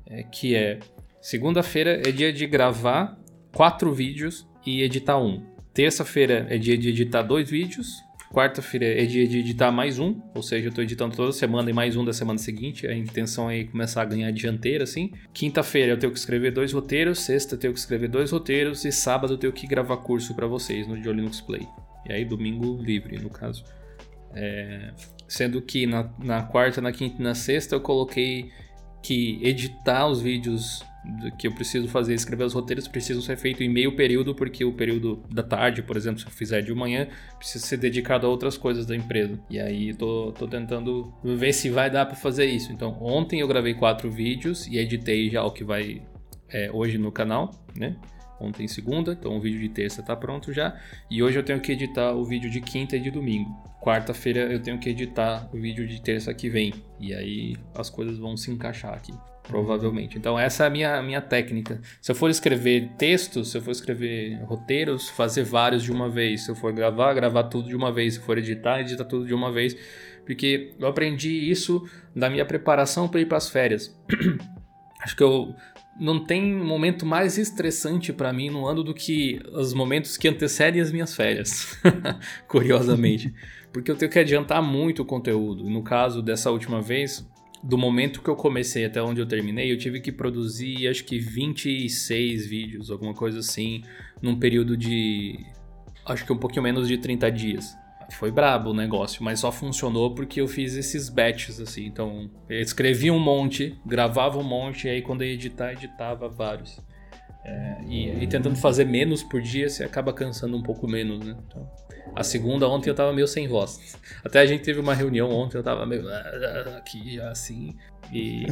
é, 0.06 0.22
que 0.22 0.54
é 0.54 0.78
segunda-feira 1.20 2.02
é 2.06 2.12
dia 2.12 2.32
de 2.32 2.46
gravar 2.46 3.18
quatro 3.52 3.92
vídeos 3.92 4.46
e 4.66 4.82
editar 4.82 5.18
um. 5.18 5.42
Terça-feira 5.72 6.46
é 6.50 6.58
dia 6.58 6.76
de 6.76 6.88
editar 6.88 7.22
dois 7.22 7.50
vídeos, 7.50 8.02
Quarta-feira 8.32 8.84
é 8.84 9.06
dia 9.06 9.26
de 9.26 9.38
editar 9.38 9.72
mais 9.72 9.98
um, 9.98 10.20
ou 10.34 10.42
seja, 10.42 10.66
eu 10.66 10.68
estou 10.68 10.84
editando 10.84 11.16
toda 11.16 11.32
semana 11.32 11.70
e 11.70 11.72
mais 11.72 11.96
um 11.96 12.04
da 12.04 12.12
semana 12.12 12.38
seguinte. 12.38 12.86
A 12.86 12.94
intenção 12.94 13.50
é 13.50 13.64
começar 13.64 14.02
a 14.02 14.04
ganhar 14.04 14.30
dianteira, 14.30 14.84
assim. 14.84 15.12
Quinta-feira 15.32 15.92
eu 15.92 15.98
tenho 15.98 16.12
que 16.12 16.18
escrever 16.18 16.52
dois 16.52 16.72
roteiros, 16.72 17.20
sexta 17.20 17.54
eu 17.54 17.58
tenho 17.58 17.72
que 17.72 17.78
escrever 17.78 18.08
dois 18.08 18.30
roteiros 18.30 18.84
e 18.84 18.92
sábado 18.92 19.32
eu 19.32 19.38
tenho 19.38 19.52
que 19.52 19.66
gravar 19.66 19.96
curso 19.98 20.34
para 20.34 20.46
vocês 20.46 20.86
no 20.86 21.00
Dio 21.00 21.12
Linux 21.12 21.40
Play. 21.40 21.66
E 22.06 22.12
aí 22.12 22.24
domingo 22.24 22.76
livre, 22.82 23.18
no 23.18 23.30
caso. 23.30 23.64
É... 24.34 24.92
Sendo 25.26 25.62
que 25.62 25.86
na, 25.86 26.10
na 26.18 26.42
quarta, 26.42 26.82
na 26.82 26.92
quinta 26.92 27.16
e 27.20 27.22
na 27.22 27.34
sexta 27.34 27.76
eu 27.76 27.80
coloquei 27.80 28.50
que 29.02 29.38
editar 29.42 30.06
os 30.06 30.20
vídeos 30.20 30.84
que 31.38 31.46
eu 31.46 31.54
preciso 31.54 31.88
fazer, 31.88 32.14
escrever 32.14 32.44
os 32.44 32.52
roteiros, 32.52 32.86
precisam 32.86 33.22
ser 33.22 33.36
feitos 33.36 33.62
em 33.62 33.68
meio 33.68 33.96
período, 33.96 34.34
porque 34.34 34.64
o 34.64 34.72
período 34.72 35.22
da 35.30 35.42
tarde, 35.42 35.82
por 35.82 35.96
exemplo, 35.96 36.20
se 36.20 36.26
eu 36.26 36.30
fizer 36.30 36.60
de 36.60 36.74
manhã, 36.74 37.08
precisa 37.38 37.64
ser 37.64 37.78
dedicado 37.78 38.26
a 38.26 38.30
outras 38.30 38.56
coisas 38.56 38.86
da 38.86 38.94
empresa. 38.94 39.38
E 39.48 39.58
aí 39.58 39.94
tô, 39.94 40.32
tô 40.32 40.46
tentando 40.46 41.12
ver 41.24 41.52
se 41.52 41.70
vai 41.70 41.90
dar 41.90 42.06
para 42.06 42.16
fazer 42.16 42.46
isso. 42.46 42.72
Então, 42.72 42.96
ontem 43.00 43.40
eu 43.40 43.48
gravei 43.48 43.74
quatro 43.74 44.10
vídeos 44.10 44.66
e 44.66 44.78
editei 44.78 45.30
já 45.30 45.42
o 45.44 45.50
que 45.50 45.64
vai 45.64 46.02
é, 46.48 46.70
hoje 46.72 46.98
no 46.98 47.10
canal, 47.10 47.50
né? 47.74 47.96
Ontem 48.40 48.68
segunda, 48.68 49.12
então 49.18 49.36
o 49.36 49.40
vídeo 49.40 49.58
de 49.58 49.68
terça 49.68 50.00
tá 50.00 50.14
pronto 50.14 50.52
já. 50.52 50.78
E 51.10 51.22
hoje 51.22 51.38
eu 51.38 51.42
tenho 51.42 51.60
que 51.60 51.72
editar 51.72 52.12
o 52.12 52.24
vídeo 52.24 52.48
de 52.48 52.60
quinta 52.60 52.96
e 52.96 53.00
de 53.00 53.10
domingo. 53.10 53.50
Quarta-feira 53.82 54.40
eu 54.52 54.62
tenho 54.62 54.78
que 54.78 54.88
editar 54.88 55.48
o 55.52 55.58
vídeo 55.58 55.86
de 55.88 56.00
terça 56.00 56.32
que 56.32 56.48
vem. 56.48 56.72
E 57.00 57.12
aí 57.12 57.56
as 57.74 57.90
coisas 57.90 58.16
vão 58.16 58.36
se 58.36 58.50
encaixar 58.50 58.94
aqui 58.94 59.12
provavelmente. 59.48 60.18
Então 60.18 60.38
essa 60.38 60.64
é 60.64 60.66
a 60.66 60.70
minha, 60.70 61.02
minha 61.02 61.20
técnica. 61.20 61.80
Se 62.00 62.12
eu 62.12 62.14
for 62.14 62.30
escrever 62.30 62.90
textos, 62.98 63.50
se 63.50 63.58
eu 63.58 63.62
for 63.62 63.70
escrever 63.70 64.38
roteiros, 64.44 65.08
fazer 65.08 65.42
vários 65.42 65.82
de 65.82 65.90
uma 65.90 66.08
vez. 66.08 66.44
Se 66.44 66.50
eu 66.50 66.54
for 66.54 66.72
gravar, 66.72 67.14
gravar 67.14 67.44
tudo 67.44 67.68
de 67.68 67.74
uma 67.74 67.90
vez. 67.90 68.14
Se 68.14 68.20
for 68.20 68.38
editar, 68.38 68.80
editar 68.80 69.04
tudo 69.04 69.26
de 69.26 69.34
uma 69.34 69.50
vez. 69.50 69.74
Porque 70.24 70.74
eu 70.78 70.86
aprendi 70.86 71.50
isso 71.50 71.88
da 72.14 72.28
minha 72.28 72.44
preparação 72.44 73.08
para 73.08 73.20
ir 73.20 73.26
para 73.26 73.38
as 73.38 73.48
férias. 73.48 73.98
Acho 75.02 75.16
que 75.16 75.22
eu 75.22 75.54
não 75.98 76.22
tem 76.22 76.54
momento 76.54 77.04
mais 77.04 77.38
estressante 77.38 78.12
para 78.12 78.32
mim 78.32 78.50
no 78.50 78.66
ano 78.66 78.84
do 78.84 78.94
que 78.94 79.40
os 79.52 79.74
momentos 79.74 80.16
que 80.16 80.28
antecedem 80.28 80.80
as 80.80 80.92
minhas 80.92 81.14
férias. 81.14 81.78
Curiosamente. 82.46 83.34
Porque 83.72 83.90
eu 83.90 83.96
tenho 83.96 84.10
que 84.10 84.18
adiantar 84.18 84.62
muito 84.62 85.02
o 85.02 85.04
conteúdo. 85.04 85.68
No 85.68 85.82
caso 85.82 86.22
dessa 86.22 86.50
última 86.50 86.80
vez, 86.80 87.26
do 87.62 87.76
momento 87.76 88.22
que 88.22 88.28
eu 88.28 88.36
comecei 88.36 88.84
até 88.84 89.02
onde 89.02 89.20
eu 89.20 89.26
terminei, 89.26 89.72
eu 89.72 89.78
tive 89.78 90.00
que 90.00 90.12
produzir 90.12 90.88
acho 90.88 91.04
que 91.04 91.18
26 91.18 92.46
vídeos, 92.46 92.90
alguma 92.90 93.14
coisa 93.14 93.40
assim, 93.40 93.82
num 94.22 94.38
período 94.38 94.76
de 94.76 95.38
acho 96.06 96.24
que 96.24 96.32
um 96.32 96.38
pouquinho 96.38 96.62
menos 96.62 96.88
de 96.88 96.98
30 96.98 97.30
dias. 97.30 97.76
Foi 98.12 98.30
brabo 98.30 98.70
o 98.70 98.74
negócio, 98.74 99.22
mas 99.22 99.40
só 99.40 99.52
funcionou 99.52 100.14
porque 100.14 100.40
eu 100.40 100.48
fiz 100.48 100.74
esses 100.74 101.10
batches 101.10 101.60
assim. 101.60 101.84
Então, 101.84 102.30
eu 102.48 102.60
escrevia 102.60 103.12
um 103.12 103.18
monte, 103.18 103.78
gravava 103.84 104.38
um 104.38 104.42
monte, 104.42 104.86
e 104.86 104.90
aí 104.90 105.02
quando 105.02 105.22
eu 105.22 105.28
ia 105.28 105.34
editar, 105.34 105.72
editava 105.72 106.26
vários. 106.26 106.80
É, 107.44 107.76
e, 107.86 108.24
e, 108.24 108.26
tentando 108.26 108.56
fazer 108.56 108.84
menos 108.84 109.22
por 109.22 109.40
dia, 109.40 109.68
você 109.68 109.84
acaba 109.84 110.12
cansando 110.12 110.56
um 110.56 110.62
pouco 110.62 110.86
menos, 110.86 111.24
né? 111.24 111.36
Então, 111.46 111.70
a 112.14 112.22
segunda 112.22 112.68
ontem 112.68 112.90
eu 112.90 112.94
tava 112.94 113.12
meio 113.12 113.28
sem 113.28 113.46
voz. 113.46 113.96
Até 114.24 114.40
a 114.40 114.46
gente 114.46 114.62
teve 114.62 114.80
uma 114.80 114.94
reunião 114.94 115.30
ontem, 115.30 115.56
eu 115.56 115.62
tava 115.62 115.86
meio 115.86 116.08
ah, 116.08 116.76
aqui 116.78 117.20
assim. 117.20 117.76
E 118.12 118.46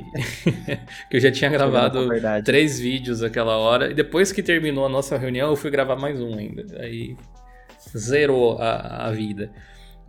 que 1.11 1.17
eu 1.17 1.21
já 1.21 1.31
tinha 1.31 1.51
gravado 1.51 2.09
três 2.45 2.79
vídeos 2.79 3.23
aquela 3.23 3.57
hora. 3.57 3.91
E 3.91 3.95
depois 3.95 4.33
que 4.33 4.43
terminou 4.43 4.87
a 4.87 4.89
nossa 4.89 5.19
reunião, 5.19 5.51
eu 5.51 5.57
fui 5.57 5.71
gravar 5.71 5.97
mais 5.97 6.21
um 6.21 6.39
ainda. 6.39 6.65
Aí 6.81 7.17
zerou 7.97 8.59
a, 8.59 9.09
a 9.09 9.13
vida. 9.13 9.51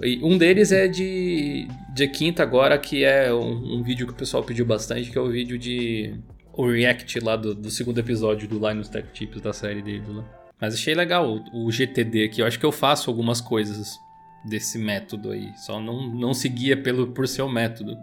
E 0.02 0.24
um 0.24 0.38
deles 0.38 0.72
é 0.72 0.88
de, 0.88 1.68
de 1.94 2.08
quinta 2.08 2.44
agora, 2.44 2.78
que 2.78 3.04
é 3.04 3.34
um, 3.34 3.78
um, 3.78 3.84
vídeo 3.84 4.06
que 4.06 4.14
o 4.14 4.16
pessoal 4.16 4.44
pediu 4.44 4.66
bastante, 4.66 5.10
que 5.10 5.18
é 5.18 5.22
o 5.22 5.30
vídeo 5.30 5.58
de. 5.58 6.14
O 6.58 6.70
react 6.70 7.20
lá 7.20 7.36
do, 7.36 7.54
do 7.54 7.70
segundo 7.70 8.00
episódio 8.00 8.48
do 8.48 8.68
Linus 8.68 8.90
Tech 8.90 9.08
Tips 9.14 9.40
da 9.42 9.54
série 9.54 9.82
dele 9.82 10.04
lá. 10.08 10.26
Mas 10.60 10.74
achei 10.74 10.96
legal 10.96 11.38
o, 11.54 11.68
o 11.68 11.72
GTD 11.72 12.26
aqui. 12.26 12.42
Eu 12.42 12.48
acho 12.48 12.60
que 12.60 12.66
eu 12.66 12.72
faço 12.72 13.10
algumas 13.10 13.40
coisas 13.40 14.00
desse 14.44 14.80
método 14.80 15.32
aí. 15.32 15.56
Só 15.58 15.80
não, 15.80 16.10
não 16.10 16.34
seguia 16.34 16.76
pelo, 16.76 17.08
por 17.08 17.28
seu 17.28 17.48
método. 17.48 17.98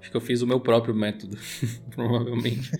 Acho 0.00 0.10
que 0.10 0.16
eu 0.16 0.20
fiz 0.20 0.42
o 0.42 0.46
meu 0.46 0.58
próprio 0.58 0.94
método, 0.94 1.38
provavelmente. 1.94 2.72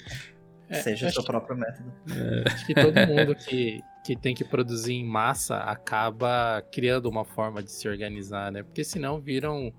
É, 0.68 0.80
Seja 0.80 1.06
o 1.06 1.12
seu 1.12 1.22
próprio 1.22 1.56
método. 1.56 1.92
É. 2.10 2.50
Acho 2.50 2.66
que 2.66 2.74
todo 2.74 2.94
mundo 3.06 3.34
que, 3.36 3.80
que 4.04 4.16
tem 4.16 4.34
que 4.34 4.42
produzir 4.42 4.94
em 4.94 5.04
massa 5.04 5.58
acaba 5.58 6.60
criando 6.72 7.08
uma 7.08 7.24
forma 7.24 7.62
de 7.62 7.70
se 7.70 7.86
organizar, 7.86 8.50
né? 8.50 8.62
Porque 8.64 8.82
senão 8.82 9.20
viram 9.20 9.72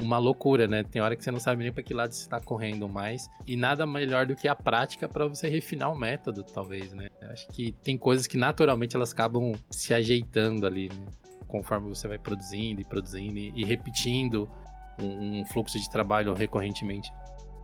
uma 0.00 0.18
loucura, 0.18 0.66
né? 0.66 0.82
Tem 0.82 1.00
hora 1.00 1.16
que 1.16 1.22
você 1.22 1.30
não 1.30 1.38
sabe 1.38 1.62
nem 1.62 1.72
para 1.72 1.82
que 1.82 1.94
lado 1.94 2.12
você 2.12 2.22
está 2.22 2.40
correndo 2.40 2.88
mais. 2.88 3.28
E 3.46 3.56
nada 3.56 3.86
melhor 3.86 4.26
do 4.26 4.34
que 4.34 4.48
a 4.48 4.54
prática 4.54 5.08
para 5.08 5.26
você 5.26 5.48
refinar 5.48 5.92
o 5.92 5.98
método, 5.98 6.42
talvez, 6.42 6.92
né? 6.92 7.08
Acho 7.30 7.46
que 7.48 7.72
tem 7.82 7.96
coisas 7.96 8.26
que 8.26 8.36
naturalmente 8.36 8.96
elas 8.96 9.12
acabam 9.12 9.52
se 9.70 9.94
ajeitando 9.94 10.66
ali, 10.66 10.88
né? 10.88 11.06
Conforme 11.46 11.88
você 11.88 12.08
vai 12.08 12.18
produzindo 12.18 12.80
e 12.80 12.84
produzindo 12.84 13.38
e, 13.38 13.64
repetindo 13.64 14.48
um, 14.98 15.40
um, 15.40 15.44
fluxo 15.44 15.78
de 15.78 15.90
trabalho 15.90 16.32
recorrentemente. 16.32 17.12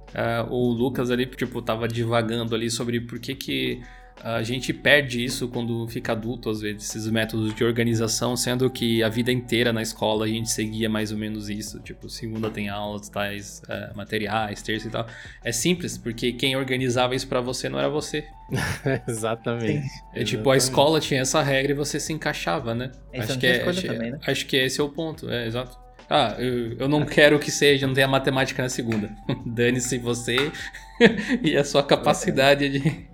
Uh, 0.09 0.53
o 0.53 0.73
Lucas 0.73 1.11
ali, 1.11 1.27
tipo, 1.27 1.61
tava 1.63 1.89
divagando 1.89 2.55
ali 2.55 2.71
sobre 2.71 3.01
por 3.01 3.19
que 3.19 3.35
que 3.35 3.83
a 4.23 4.43
gente 4.43 4.73
perde 4.73 5.25
isso 5.25 5.49
quando 5.49 5.87
fica 5.89 6.13
adulto, 6.13 6.51
às 6.51 6.61
vezes, 6.61 6.89
esses 6.89 7.09
métodos 7.09 7.55
de 7.55 7.65
organização, 7.65 8.37
sendo 8.37 8.69
que 8.71 9.03
a 9.03 9.09
vida 9.09 9.31
inteira 9.31 9.73
na 9.73 9.83
escola 9.83 10.25
a 10.25 10.29
gente 10.29 10.51
seguia 10.51 10.89
mais 10.89 11.13
ou 11.13 11.19
menos 11.19 11.49
isso. 11.49 11.79
Tipo, 11.81 12.09
segunda 12.09 12.51
tem 12.51 12.69
aulas, 12.69 13.09
tais 13.09 13.63
é, 13.69 13.93
materiais, 13.95 14.63
terça 14.63 14.89
e 14.89 14.91
tal. 14.91 15.07
É 15.45 15.53
simples, 15.53 15.97
porque 15.97 16.33
quem 16.33 16.57
organizava 16.57 17.15
isso 17.15 17.29
para 17.29 17.41
você 17.41 17.69
não 17.69 17.79
era 17.79 17.89
você. 17.89 18.25
Exatamente. 19.07 19.89
É 20.15 20.25
tipo, 20.25 20.51
a 20.51 20.57
escola 20.57 21.01
tinha 21.01 21.21
essa 21.21 21.43
regra 21.43 21.73
e 21.73 21.75
você 21.75 22.01
se 22.01 22.13
encaixava, 22.13 22.75
né? 22.75 22.91
acho, 23.15 23.39
que 23.39 23.47
é, 23.47 23.69
acho, 23.69 23.87
também, 23.87 24.11
né? 24.13 24.19
acho 24.27 24.47
que 24.47 24.57
esse 24.57 24.81
é 24.81 24.85
o 24.85 24.89
ponto, 24.89 25.29
é, 25.31 25.47
exato. 25.47 25.88
Ah, 26.11 26.37
eu, 26.39 26.73
eu 26.79 26.89
não 26.89 27.05
quero 27.05 27.39
que 27.39 27.51
seja, 27.51 27.87
não 27.87 27.95
tenha 27.95 28.09
matemática 28.09 28.63
na 28.63 28.69
segunda. 28.69 29.15
Dane-se 29.45 29.99
você 29.99 30.51
e 31.43 31.57
a 31.57 31.65
sua 31.65 31.83
capacidade 31.83 32.69
de, 32.69 33.09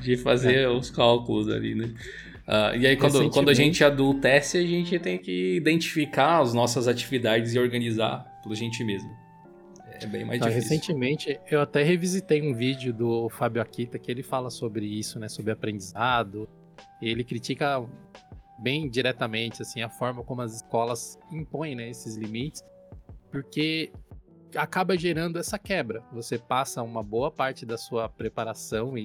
de 0.00 0.16
fazer 0.16 0.58
é. 0.58 0.68
os 0.68 0.90
cálculos 0.90 1.48
ali, 1.48 1.74
né? 1.74 1.92
Uh, 2.46 2.76
e 2.78 2.86
aí, 2.86 2.96
quando, 2.96 3.28
quando 3.28 3.50
a 3.50 3.54
gente 3.54 3.84
adultece, 3.84 4.56
a 4.56 4.62
gente 4.62 4.98
tem 4.98 5.18
que 5.18 5.56
identificar 5.56 6.38
as 6.40 6.54
nossas 6.54 6.88
atividades 6.88 7.54
e 7.54 7.58
organizar 7.58 8.24
por 8.42 8.54
gente 8.54 8.82
mesmo. 8.82 9.10
É 10.00 10.06
bem 10.06 10.24
mais 10.24 10.40
difícil. 10.40 10.62
Recentemente, 10.62 11.40
eu 11.50 11.60
até 11.60 11.82
revisitei 11.82 12.40
um 12.40 12.54
vídeo 12.54 12.92
do 12.92 13.28
Fábio 13.28 13.60
Akita 13.60 13.98
que 13.98 14.10
ele 14.10 14.22
fala 14.22 14.48
sobre 14.48 14.86
isso, 14.86 15.18
né? 15.18 15.28
Sobre 15.28 15.52
aprendizado. 15.52 16.48
Ele 17.02 17.22
critica 17.22 17.84
bem 18.58 18.88
diretamente 18.88 19.62
assim 19.62 19.82
a 19.82 19.88
forma 19.88 20.22
como 20.22 20.42
as 20.42 20.54
escolas 20.56 21.18
impõem 21.30 21.74
né, 21.74 21.88
esses 21.88 22.16
limites, 22.16 22.62
porque 23.30 23.92
acaba 24.56 24.96
gerando 24.96 25.38
essa 25.38 25.58
quebra. 25.58 26.02
Você 26.12 26.38
passa 26.38 26.82
uma 26.82 27.02
boa 27.02 27.30
parte 27.30 27.66
da 27.66 27.76
sua 27.76 28.08
preparação 28.08 28.96
e, 28.96 29.04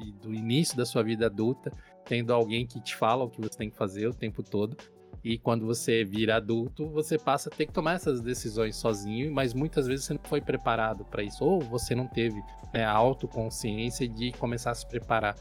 e, 0.00 0.12
do 0.12 0.34
início 0.34 0.76
da 0.76 0.84
sua 0.84 1.02
vida 1.02 1.26
adulta 1.26 1.72
tendo 2.06 2.32
alguém 2.32 2.66
que 2.66 2.80
te 2.80 2.96
fala 2.96 3.24
o 3.24 3.30
que 3.30 3.40
você 3.40 3.58
tem 3.58 3.68
que 3.68 3.76
fazer 3.76 4.06
o 4.06 4.14
tempo 4.14 4.42
todo. 4.42 4.76
E 5.22 5.36
quando 5.36 5.66
você 5.66 6.04
vira 6.04 6.36
adulto, 6.36 6.88
você 6.88 7.18
passa 7.18 7.48
a 7.48 7.52
ter 7.52 7.66
que 7.66 7.72
tomar 7.72 7.94
essas 7.94 8.20
decisões 8.20 8.76
sozinho, 8.76 9.32
mas 9.32 9.52
muitas 9.52 9.86
vezes 9.86 10.04
você 10.04 10.14
não 10.14 10.20
foi 10.22 10.40
preparado 10.40 11.04
para 11.04 11.22
isso, 11.22 11.44
ou 11.44 11.60
você 11.60 11.96
não 11.96 12.06
teve 12.06 12.40
né, 12.72 12.84
a 12.84 12.92
autoconsciência 12.92 14.08
de 14.08 14.30
começar 14.32 14.70
a 14.70 14.74
se 14.74 14.86
preparar. 14.86 15.34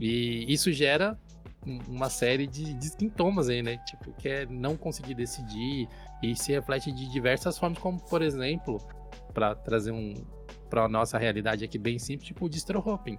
E 0.00 0.52
isso 0.52 0.72
gera 0.72 1.16
uma 1.88 2.10
série 2.10 2.46
de, 2.46 2.74
de, 2.74 2.88
sintomas 2.88 3.48
aí, 3.48 3.62
né? 3.62 3.78
Tipo, 3.78 4.12
que 4.12 4.28
é 4.28 4.46
não 4.46 4.76
conseguir 4.76 5.14
decidir 5.14 5.88
e 6.22 6.36
se 6.36 6.52
reflete 6.52 6.92
de 6.92 7.10
diversas 7.10 7.58
formas, 7.58 7.78
como 7.78 8.00
por 8.00 8.22
exemplo, 8.22 8.80
para 9.32 9.54
trazer 9.54 9.92
um 9.92 10.14
para 10.68 10.84
a 10.84 10.88
nossa 10.88 11.16
realidade 11.18 11.64
aqui 11.64 11.78
bem 11.78 11.98
simples, 11.98 12.26
tipo 12.26 12.46
o 12.46 12.48
distro 12.48 12.80
hopping. 12.80 13.18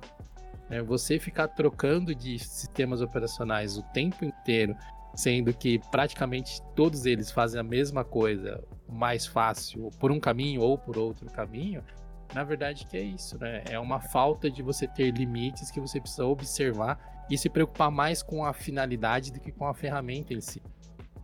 É 0.69 0.81
você 0.81 1.19
ficar 1.19 1.47
trocando 1.47 2.13
de 2.13 2.37
sistemas 2.39 3.01
operacionais 3.01 3.77
o 3.77 3.83
tempo 3.93 4.25
inteiro, 4.25 4.75
sendo 5.15 5.53
que 5.53 5.79
praticamente 5.91 6.61
todos 6.75 7.05
eles 7.05 7.31
fazem 7.31 7.59
a 7.59 7.63
mesma 7.63 8.03
coisa, 8.03 8.61
mais 8.89 9.25
fácil, 9.25 9.89
por 9.99 10.11
um 10.11 10.19
caminho 10.19 10.61
ou 10.61 10.77
por 10.77 10.97
outro 10.97 11.27
caminho, 11.31 11.83
na 12.33 12.43
verdade 12.43 12.85
que 12.85 12.97
é 12.97 13.01
isso, 13.01 13.37
né? 13.37 13.63
É 13.69 13.79
uma 13.79 14.01
falta 14.01 14.49
de 14.49 14.61
você 14.61 14.87
ter 14.87 15.11
limites 15.11 15.71
que 15.71 15.79
você 15.79 16.01
precisa 16.01 16.25
observar 16.25 17.14
e 17.29 17.37
se 17.37 17.49
preocupar 17.49 17.91
mais 17.91 18.21
com 18.21 18.45
a 18.45 18.53
finalidade 18.53 19.31
do 19.31 19.39
que 19.39 19.51
com 19.51 19.67
a 19.67 19.73
ferramenta 19.73 20.33
em 20.33 20.41
si. 20.41 20.61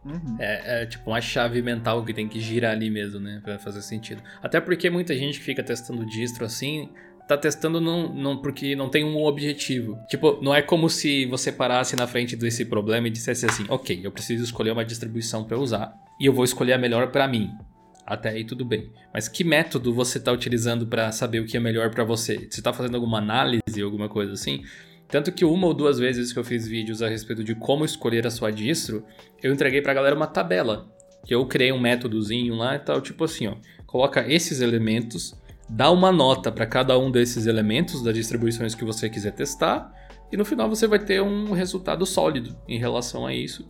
Uhum. 0.03 0.37
É, 0.39 0.81
é, 0.81 0.85
tipo 0.85 1.11
uma 1.11 1.21
chave 1.21 1.61
mental 1.61 2.03
que 2.03 2.13
tem 2.13 2.27
que 2.27 2.39
girar 2.39 2.71
ali 2.71 2.89
mesmo, 2.89 3.19
né? 3.19 3.39
Pra 3.43 3.59
fazer 3.59 3.81
sentido. 3.81 4.21
Até 4.41 4.59
porque 4.59 4.89
muita 4.89 5.15
gente 5.15 5.37
que 5.39 5.45
fica 5.45 5.61
testando 5.61 6.05
distro 6.05 6.43
assim, 6.43 6.89
tá 7.27 7.37
testando 7.37 7.79
não, 7.79 8.13
não, 8.13 8.37
porque 8.37 8.75
não 8.75 8.89
tem 8.89 9.05
um 9.05 9.23
objetivo. 9.23 9.97
Tipo, 10.09 10.39
não 10.41 10.53
é 10.53 10.61
como 10.61 10.89
se 10.89 11.25
você 11.27 11.51
parasse 11.51 11.95
na 11.95 12.07
frente 12.07 12.35
desse 12.35 12.65
problema 12.65 13.07
e 13.07 13.11
dissesse 13.11 13.45
assim: 13.45 13.65
ok, 13.69 14.01
eu 14.03 14.11
preciso 14.11 14.43
escolher 14.43 14.71
uma 14.71 14.83
distribuição 14.83 15.43
para 15.43 15.57
usar 15.57 15.93
e 16.19 16.25
eu 16.25 16.33
vou 16.33 16.43
escolher 16.43 16.73
a 16.73 16.77
melhor 16.77 17.11
para 17.11 17.27
mim. 17.27 17.51
Até 18.05 18.29
aí 18.29 18.43
tudo 18.43 18.65
bem. 18.65 18.91
Mas 19.13 19.27
que 19.27 19.43
método 19.43 19.93
você 19.93 20.17
está 20.17 20.31
utilizando 20.31 20.87
para 20.87 21.11
saber 21.11 21.39
o 21.39 21.45
que 21.45 21.55
é 21.55 21.59
melhor 21.59 21.91
para 21.91 22.03
você? 22.03 22.37
Você 22.37 22.59
está 22.59 22.73
fazendo 22.73 22.95
alguma 22.95 23.19
análise, 23.19 23.81
alguma 23.81 24.09
coisa 24.09 24.33
assim? 24.33 24.63
Tanto 25.11 25.31
que 25.31 25.43
uma 25.43 25.67
ou 25.67 25.73
duas 25.73 25.99
vezes 25.99 26.31
que 26.31 26.39
eu 26.39 26.43
fiz 26.43 26.65
vídeos 26.65 27.01
a 27.01 27.09
respeito 27.09 27.43
de 27.43 27.53
como 27.53 27.83
escolher 27.83 28.25
a 28.25 28.31
sua 28.31 28.49
distro, 28.49 29.05
eu 29.43 29.53
entreguei 29.53 29.81
pra 29.81 29.93
galera 29.93 30.15
uma 30.15 30.25
tabela. 30.25 30.89
Que 31.25 31.35
eu 31.35 31.45
criei 31.45 31.71
um 31.73 31.79
métodozinho 31.79 32.55
lá 32.55 32.75
e 32.75 32.79
tal, 32.79 33.01
tipo 33.01 33.25
assim, 33.25 33.47
ó. 33.47 33.55
Coloca 33.85 34.25
esses 34.31 34.61
elementos, 34.61 35.35
dá 35.69 35.91
uma 35.91 36.13
nota 36.13 36.49
para 36.49 36.65
cada 36.65 36.97
um 36.97 37.11
desses 37.11 37.45
elementos 37.45 38.01
das 38.01 38.15
distribuições 38.15 38.73
que 38.73 38.85
você 38.85 39.09
quiser 39.09 39.33
testar, 39.33 39.93
e 40.31 40.37
no 40.37 40.45
final 40.45 40.69
você 40.69 40.87
vai 40.87 40.97
ter 40.97 41.21
um 41.21 41.51
resultado 41.51 42.05
sólido 42.05 42.57
em 42.65 42.79
relação 42.79 43.27
a 43.27 43.33
isso. 43.33 43.67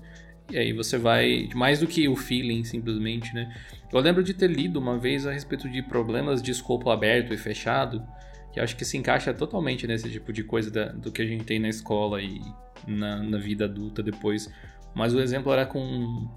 E 0.51 0.57
aí 0.57 0.73
você 0.73 0.97
vai. 0.97 1.49
Mais 1.55 1.79
do 1.79 1.87
que 1.87 2.07
o 2.07 2.15
feeling, 2.15 2.63
simplesmente, 2.63 3.33
né? 3.33 3.51
Eu 3.91 3.99
lembro 3.99 4.23
de 4.23 4.33
ter 4.33 4.47
lido 4.47 4.77
uma 4.77 4.97
vez 4.97 5.25
a 5.25 5.31
respeito 5.31 5.67
de 5.67 5.81
problemas 5.81 6.41
de 6.41 6.51
escopo 6.51 6.91
aberto 6.91 7.33
e 7.33 7.37
fechado 7.37 8.03
que 8.51 8.59
acho 8.59 8.75
que 8.75 8.85
se 8.85 8.97
encaixa 8.97 9.33
totalmente 9.33 9.87
nesse 9.87 10.09
tipo 10.09 10.31
de 10.33 10.43
coisa 10.43 10.69
da, 10.69 10.85
do 10.85 11.11
que 11.11 11.21
a 11.21 11.25
gente 11.25 11.43
tem 11.43 11.59
na 11.59 11.69
escola 11.69 12.21
e 12.21 12.41
na, 12.87 13.23
na 13.23 13.37
vida 13.37 13.65
adulta 13.65 14.03
depois. 14.03 14.51
Mas 14.93 15.13
o 15.13 15.21
exemplo 15.21 15.51
era 15.51 15.65
com 15.65 16.29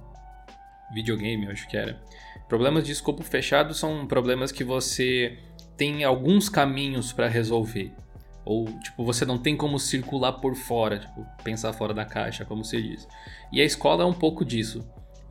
videogame, 0.92 1.46
eu 1.46 1.50
acho 1.50 1.68
que 1.68 1.76
era. 1.76 2.00
Problemas 2.48 2.84
de 2.84 2.92
escopo 2.92 3.22
fechado 3.22 3.74
são 3.74 4.06
problemas 4.06 4.52
que 4.52 4.62
você 4.62 5.38
tem 5.76 6.04
alguns 6.04 6.48
caminhos 6.48 7.12
para 7.12 7.26
resolver. 7.26 7.92
Ou, 8.44 8.66
tipo, 8.80 9.02
você 9.02 9.24
não 9.24 9.38
tem 9.38 9.56
como 9.56 9.78
circular 9.78 10.34
por 10.34 10.54
fora, 10.54 10.98
tipo, 10.98 11.26
pensar 11.42 11.72
fora 11.72 11.94
da 11.94 12.04
caixa, 12.04 12.44
como 12.44 12.62
se 12.62 12.80
diz. 12.80 13.08
E 13.50 13.60
a 13.60 13.64
escola 13.64 14.04
é 14.04 14.06
um 14.06 14.12
pouco 14.12 14.44
disso 14.44 14.84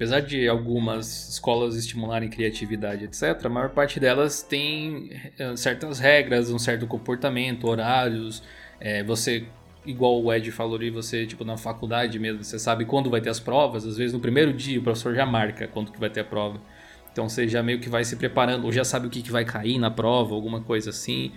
apesar 0.04 0.20
de 0.20 0.50
algumas 0.50 1.30
escolas 1.30 1.76
estimularem 1.78 2.30
criatividade, 2.30 3.06
etc., 3.06 3.46
a 3.46 3.50
maior 3.50 3.70
parte 3.70 4.02
delas 4.02 4.42
tem 4.42 5.10
eh, 5.40 5.56
certas 5.56 5.98
regras, 5.98 6.50
um 6.50 6.60
certo 6.60 6.86
comportamento, 6.86 7.66
horários. 7.66 8.44
É, 8.82 9.02
você, 9.02 9.46
igual 9.86 10.22
o 10.22 10.34
Ed 10.34 10.52
falou 10.52 10.76
ali, 10.76 10.90
você, 10.90 11.26
tipo, 11.26 11.46
na 11.46 11.56
faculdade 11.56 12.20
mesmo, 12.20 12.44
você 12.44 12.60
sabe 12.60 12.84
quando 12.84 13.10
vai 13.10 13.22
ter 13.22 13.30
as 13.30 13.40
provas. 13.40 13.88
Às 13.88 13.96
vezes 13.96 14.12
no 14.12 14.20
primeiro 14.20 14.52
dia 14.52 14.78
o 14.78 14.84
professor 14.84 15.16
já 15.16 15.26
marca 15.26 15.70
quando 15.70 15.90
que 15.90 16.00
vai 16.00 16.10
ter 16.10 16.20
a 16.20 16.26
prova. 16.26 16.60
Então 17.14 17.30
você 17.30 17.48
já 17.48 17.64
meio 17.64 17.80
que 17.80 17.88
vai 17.88 18.04
se 18.04 18.18
preparando, 18.18 18.66
ou 18.66 18.72
já 18.74 18.84
sabe 18.84 19.08
o 19.08 19.10
que, 19.10 19.22
que 19.22 19.32
vai 19.32 19.46
cair 19.46 19.78
na 19.80 19.90
prova, 19.90 20.36
alguma 20.36 20.60
coisa 20.60 20.90
assim. 20.90 21.32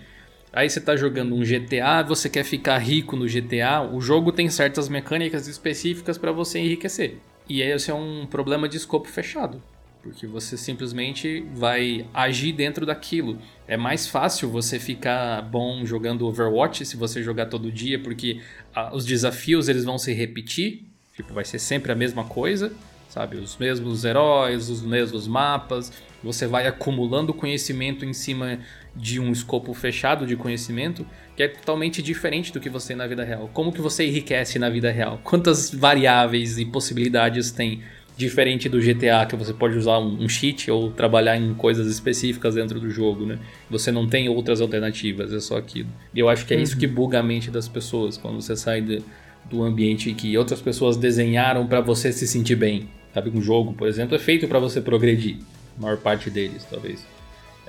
Aí 0.53 0.69
você 0.69 0.81
está 0.81 0.97
jogando 0.97 1.37
um 1.37 1.45
GTA, 1.45 2.03
você 2.03 2.29
quer 2.29 2.43
ficar 2.43 2.79
rico 2.79 3.15
no 3.15 3.29
GTA, 3.29 3.83
o 3.83 4.01
jogo 4.01 4.33
tem 4.33 4.49
certas 4.51 4.89
mecânicas 4.89 5.47
específicas 5.47 6.19
para 6.19 6.33
você 6.33 6.59
enriquecer. 6.59 7.19
E 7.49 7.63
esse 7.63 7.91
é 7.91 7.95
um 7.95 8.27
problema 8.27 8.69
de 8.69 8.77
escopo 8.77 9.09
fechado. 9.09 9.63
Porque 10.03 10.27
você 10.27 10.57
simplesmente 10.57 11.45
vai 11.55 12.07
agir 12.15 12.53
dentro 12.53 12.87
daquilo. 12.87 13.39
É 13.67 13.77
mais 13.77 14.07
fácil 14.07 14.49
você 14.49 14.79
ficar 14.79 15.43
bom 15.43 15.85
jogando 15.85 16.27
Overwatch 16.27 16.85
se 16.87 16.97
você 16.97 17.23
jogar 17.23 17.47
todo 17.47 17.73
dia, 17.73 17.99
porque 17.99 18.41
ah, 18.75 18.95
os 18.95 19.05
desafios 19.05 19.69
eles 19.69 19.85
vão 19.85 19.99
se 19.99 20.13
repetir. 20.13 20.85
Tipo, 21.17 21.35
vai 21.35 21.45
ser 21.45 21.59
sempre 21.59 21.91
a 21.91 21.95
mesma 21.95 22.25
coisa, 22.25 22.73
sabe? 23.17 23.39
Os 23.39 23.57
mesmos 23.57 24.05
heróis, 24.05 24.69
os 24.69 24.83
mesmos 24.83 25.27
mapas. 25.27 25.91
Você 26.23 26.47
vai 26.47 26.67
acumulando 26.67 27.33
conhecimento 27.33 28.05
em 28.05 28.13
cima 28.13 28.59
de 28.95 29.19
um 29.19 29.33
escopo 29.33 29.73
fechado 29.73 30.27
de 30.27 30.37
conhecimento, 30.37 31.07
que 31.35 31.43
é 31.43 31.49
totalmente 31.49 32.03
diferente 32.03 32.53
do 32.53 32.61
que 32.61 32.69
você 32.69 32.89
tem 32.89 32.97
na 32.97 33.07
vida 33.07 33.25
real. 33.25 33.49
Como 33.55 33.73
que 33.73 33.81
você 33.81 34.07
enriquece 34.07 34.59
na 34.59 34.69
vida 34.69 34.91
real? 34.91 35.19
Quantas 35.25 35.73
variáveis 35.73 36.59
e 36.59 36.67
possibilidades 36.67 37.51
tem 37.51 37.81
diferente 38.19 38.69
do 38.69 38.79
GTA, 38.81 39.25
que 39.27 39.37
você 39.37 39.55
pode 39.55 39.79
usar 39.79 39.99
um, 39.99 40.29
cheat 40.29 40.71
ou 40.71 40.91
trabalhar 40.91 41.39
em 41.39 41.55
coisas 41.55 41.87
específicas 41.87 42.55
dentro 42.55 42.79
do 42.79 42.91
jogo, 42.91 43.25
né? 43.25 43.39
Você 43.71 43.91
não 43.91 44.07
tem 44.07 44.29
outras 44.29 44.61
alternativas, 44.61 45.33
é 45.33 45.41
só 45.41 45.57
aquilo. 45.57 45.89
E 46.15 46.19
eu 46.19 46.29
acho 46.29 46.45
que 46.45 46.53
é 46.53 46.57
uhum. 46.59 46.63
isso 46.63 46.77
que 46.77 46.87
buga 46.87 47.21
a 47.21 47.23
mente 47.23 47.51
das 47.51 47.67
pessoas, 47.67 48.19
quando 48.19 48.43
você 48.43 48.57
sai 48.57 48.81
de, 48.83 49.03
do 49.51 49.63
ambiente 49.63 50.13
que 50.13 50.37
outras 50.37 50.61
pessoas 50.61 50.97
desenharam 50.97 51.67
para 51.67 51.81
você 51.81 52.13
se 52.13 52.27
sentir 52.27 52.57
bem. 52.57 52.89
Sabe, 53.17 53.31
um 53.31 53.41
jogo, 53.41 53.73
por 53.73 53.89
exemplo, 53.89 54.15
é 54.15 54.19
feito 54.19 54.47
para 54.47 54.59
você 54.59 54.79
progredir. 54.79 55.39
A 55.79 55.81
maior 55.81 55.97
parte 55.97 56.29
deles, 56.29 56.67
talvez. 56.71 57.03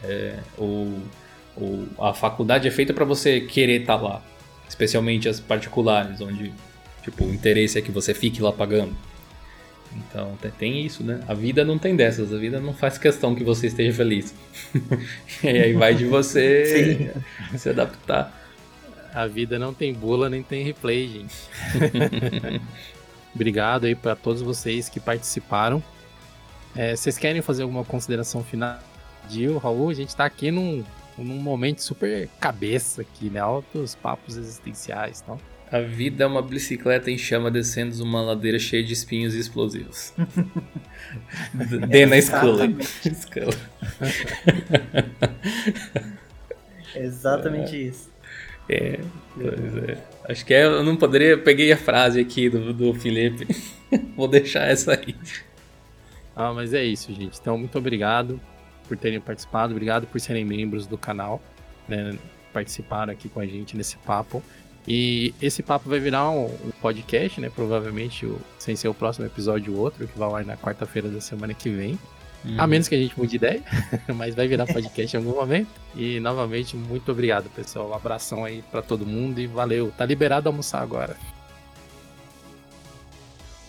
É, 0.03 0.40
ou, 0.57 0.99
ou 1.56 1.88
a 1.99 2.14
faculdade 2.14 2.68
é 2.68 2.72
feita 2.72 2.94
para 2.94 3.06
você 3.06 3.40
querer 3.40 3.80
estar 3.80 3.98
tá 3.98 4.03
lá. 4.03 4.26
Especialmente 4.68 5.30
as 5.30 5.40
particulares, 5.40 6.19
onde 6.19 6.52
tipo, 7.02 7.24
o 7.24 7.34
interesse 7.34 7.80
é 7.80 7.82
que 7.82 7.94
você 7.94 8.14
fique 8.14 8.41
lá 8.41 8.52
pagando. 8.52 8.94
Então 9.95 10.38
tem 10.60 10.86
isso, 10.86 11.02
né? 11.02 11.22
A 11.26 11.34
vida 11.34 11.64
não 11.64 11.78
tem 11.78 11.95
dessas, 11.95 12.34
a 12.34 12.38
vida 12.38 12.60
não 12.60 12.74
faz 12.74 12.98
questão 12.98 13.34
que 13.34 13.45
você 13.45 13.68
esteja 13.68 13.94
feliz. 13.95 14.36
e 15.41 15.48
aí 15.48 15.72
vai 15.72 15.95
de 15.95 16.03
você 16.03 17.14
se 17.56 17.69
adaptar. 17.69 18.38
A 19.14 19.26
vida 19.28 19.57
não 19.57 19.74
tem 19.74 19.94
bula 19.94 20.30
nem 20.30 20.44
tem 20.44 20.61
replay, 20.61 21.07
gente. 21.07 21.36
Obrigado 23.38 23.85
aí 23.85 23.93
para 23.93 24.15
todos 24.15 24.41
vocês 24.41 24.89
que 24.89 24.99
participaram. 24.99 25.81
É, 26.76 26.95
vocês 26.95 27.19
querem 27.19 27.39
fazer 27.39 27.61
alguma 27.61 27.85
consideração 27.85 28.43
final? 28.43 28.80
Gil, 29.30 29.59
Raul, 29.59 29.91
a 29.91 29.93
gente 29.93 30.15
tá 30.15 30.26
aqui 30.26 30.49
num, 30.49 30.84
num 31.15 31.39
momento 31.39 31.84
super 31.84 32.27
cabeça 32.39 33.03
aqui, 33.03 33.30
né? 33.30 33.39
Altos 33.39 33.93
papos 33.93 34.38
existenciais 34.38 35.19
e 35.19 35.23
tal. 35.23 35.39
A 35.72 35.81
vida 35.81 36.23
é 36.23 36.27
uma 36.27 36.41
bicicleta 36.41 37.11
em 37.11 37.18
chama 37.18 37.51
descendo 37.51 38.03
uma 38.03 38.23
ladeira 38.23 38.57
cheia 38.57 38.84
de 38.84 38.93
espinhos 38.93 39.35
e 39.35 39.39
explosivos. 39.39 40.14
Dê 41.89 42.07
na 42.07 42.18
escola. 42.18 42.64
Exatamente 46.95 47.76
é. 47.76 47.80
isso. 47.80 48.09
É, 48.68 48.99
pois 49.35 49.77
é. 49.89 49.97
Acho 50.27 50.45
que 50.45 50.53
é, 50.53 50.65
eu 50.65 50.83
não 50.83 50.97
poderia. 50.97 51.37
Peguei 51.37 51.71
a 51.71 51.77
frase 51.77 52.19
aqui 52.19 52.49
do, 52.49 52.73
do 52.73 52.93
Felipe. 52.93 53.47
Vou 54.15 54.27
deixar 54.27 54.67
essa 54.67 54.93
aí. 54.93 55.15
Ah, 56.35 56.53
mas 56.53 56.73
é 56.73 56.83
isso, 56.83 57.13
gente. 57.13 57.39
Então, 57.39 57.57
muito 57.57 57.77
obrigado 57.77 58.39
por 58.87 58.97
terem 58.97 59.21
participado. 59.21 59.71
Obrigado 59.71 60.05
por 60.05 60.19
serem 60.19 60.43
membros 60.43 60.85
do 60.85 60.97
canal. 60.97 61.41
Né? 61.87 62.17
Participaram 62.51 63.13
aqui 63.13 63.29
com 63.29 63.39
a 63.39 63.45
gente 63.45 63.77
nesse 63.77 63.95
papo. 63.97 64.43
E 64.85 65.33
esse 65.41 65.63
papo 65.63 65.89
vai 65.89 65.99
virar 65.99 66.29
um, 66.29 66.49
podcast, 66.81 67.39
né? 67.39 67.49
Provavelmente, 67.49 68.29
sem 68.59 68.75
ser 68.75 68.87
o 68.87 68.93
próximo 68.93 69.25
episódio 69.25 69.73
ou 69.73 69.79
outro, 69.79 70.07
que 70.07 70.17
vai 70.17 70.29
lá 70.29 70.43
na 70.43 70.57
quarta-feira 70.57 71.09
da 71.09 71.21
semana 71.21 71.53
que 71.53 71.69
vem. 71.69 71.97
Uhum. 72.45 72.55
A 72.57 72.68
menos 72.68 72.88
que 72.88 72.95
a 72.95 72.97
gente 72.97 73.18
mude 73.18 73.35
ideia, 73.35 73.61
mas 74.15 74.35
vai 74.35 74.47
virar 74.47 74.65
podcast 74.65 75.15
em 75.15 75.19
algum 75.19 75.35
momento. 75.35 75.69
E 75.95 76.19
novamente, 76.19 76.76
muito 76.76 77.11
obrigado, 77.11 77.49
pessoal. 77.49 77.89
Um 77.89 77.93
abração 77.93 78.45
aí 78.45 78.64
para 78.72 78.81
todo 78.81 79.05
mundo 79.05 79.39
e 79.39 79.47
valeu. 79.47 79.91
Tá 79.97 80.05
liberado 80.05 80.47
almoçar 80.47 80.81
agora. 80.81 81.15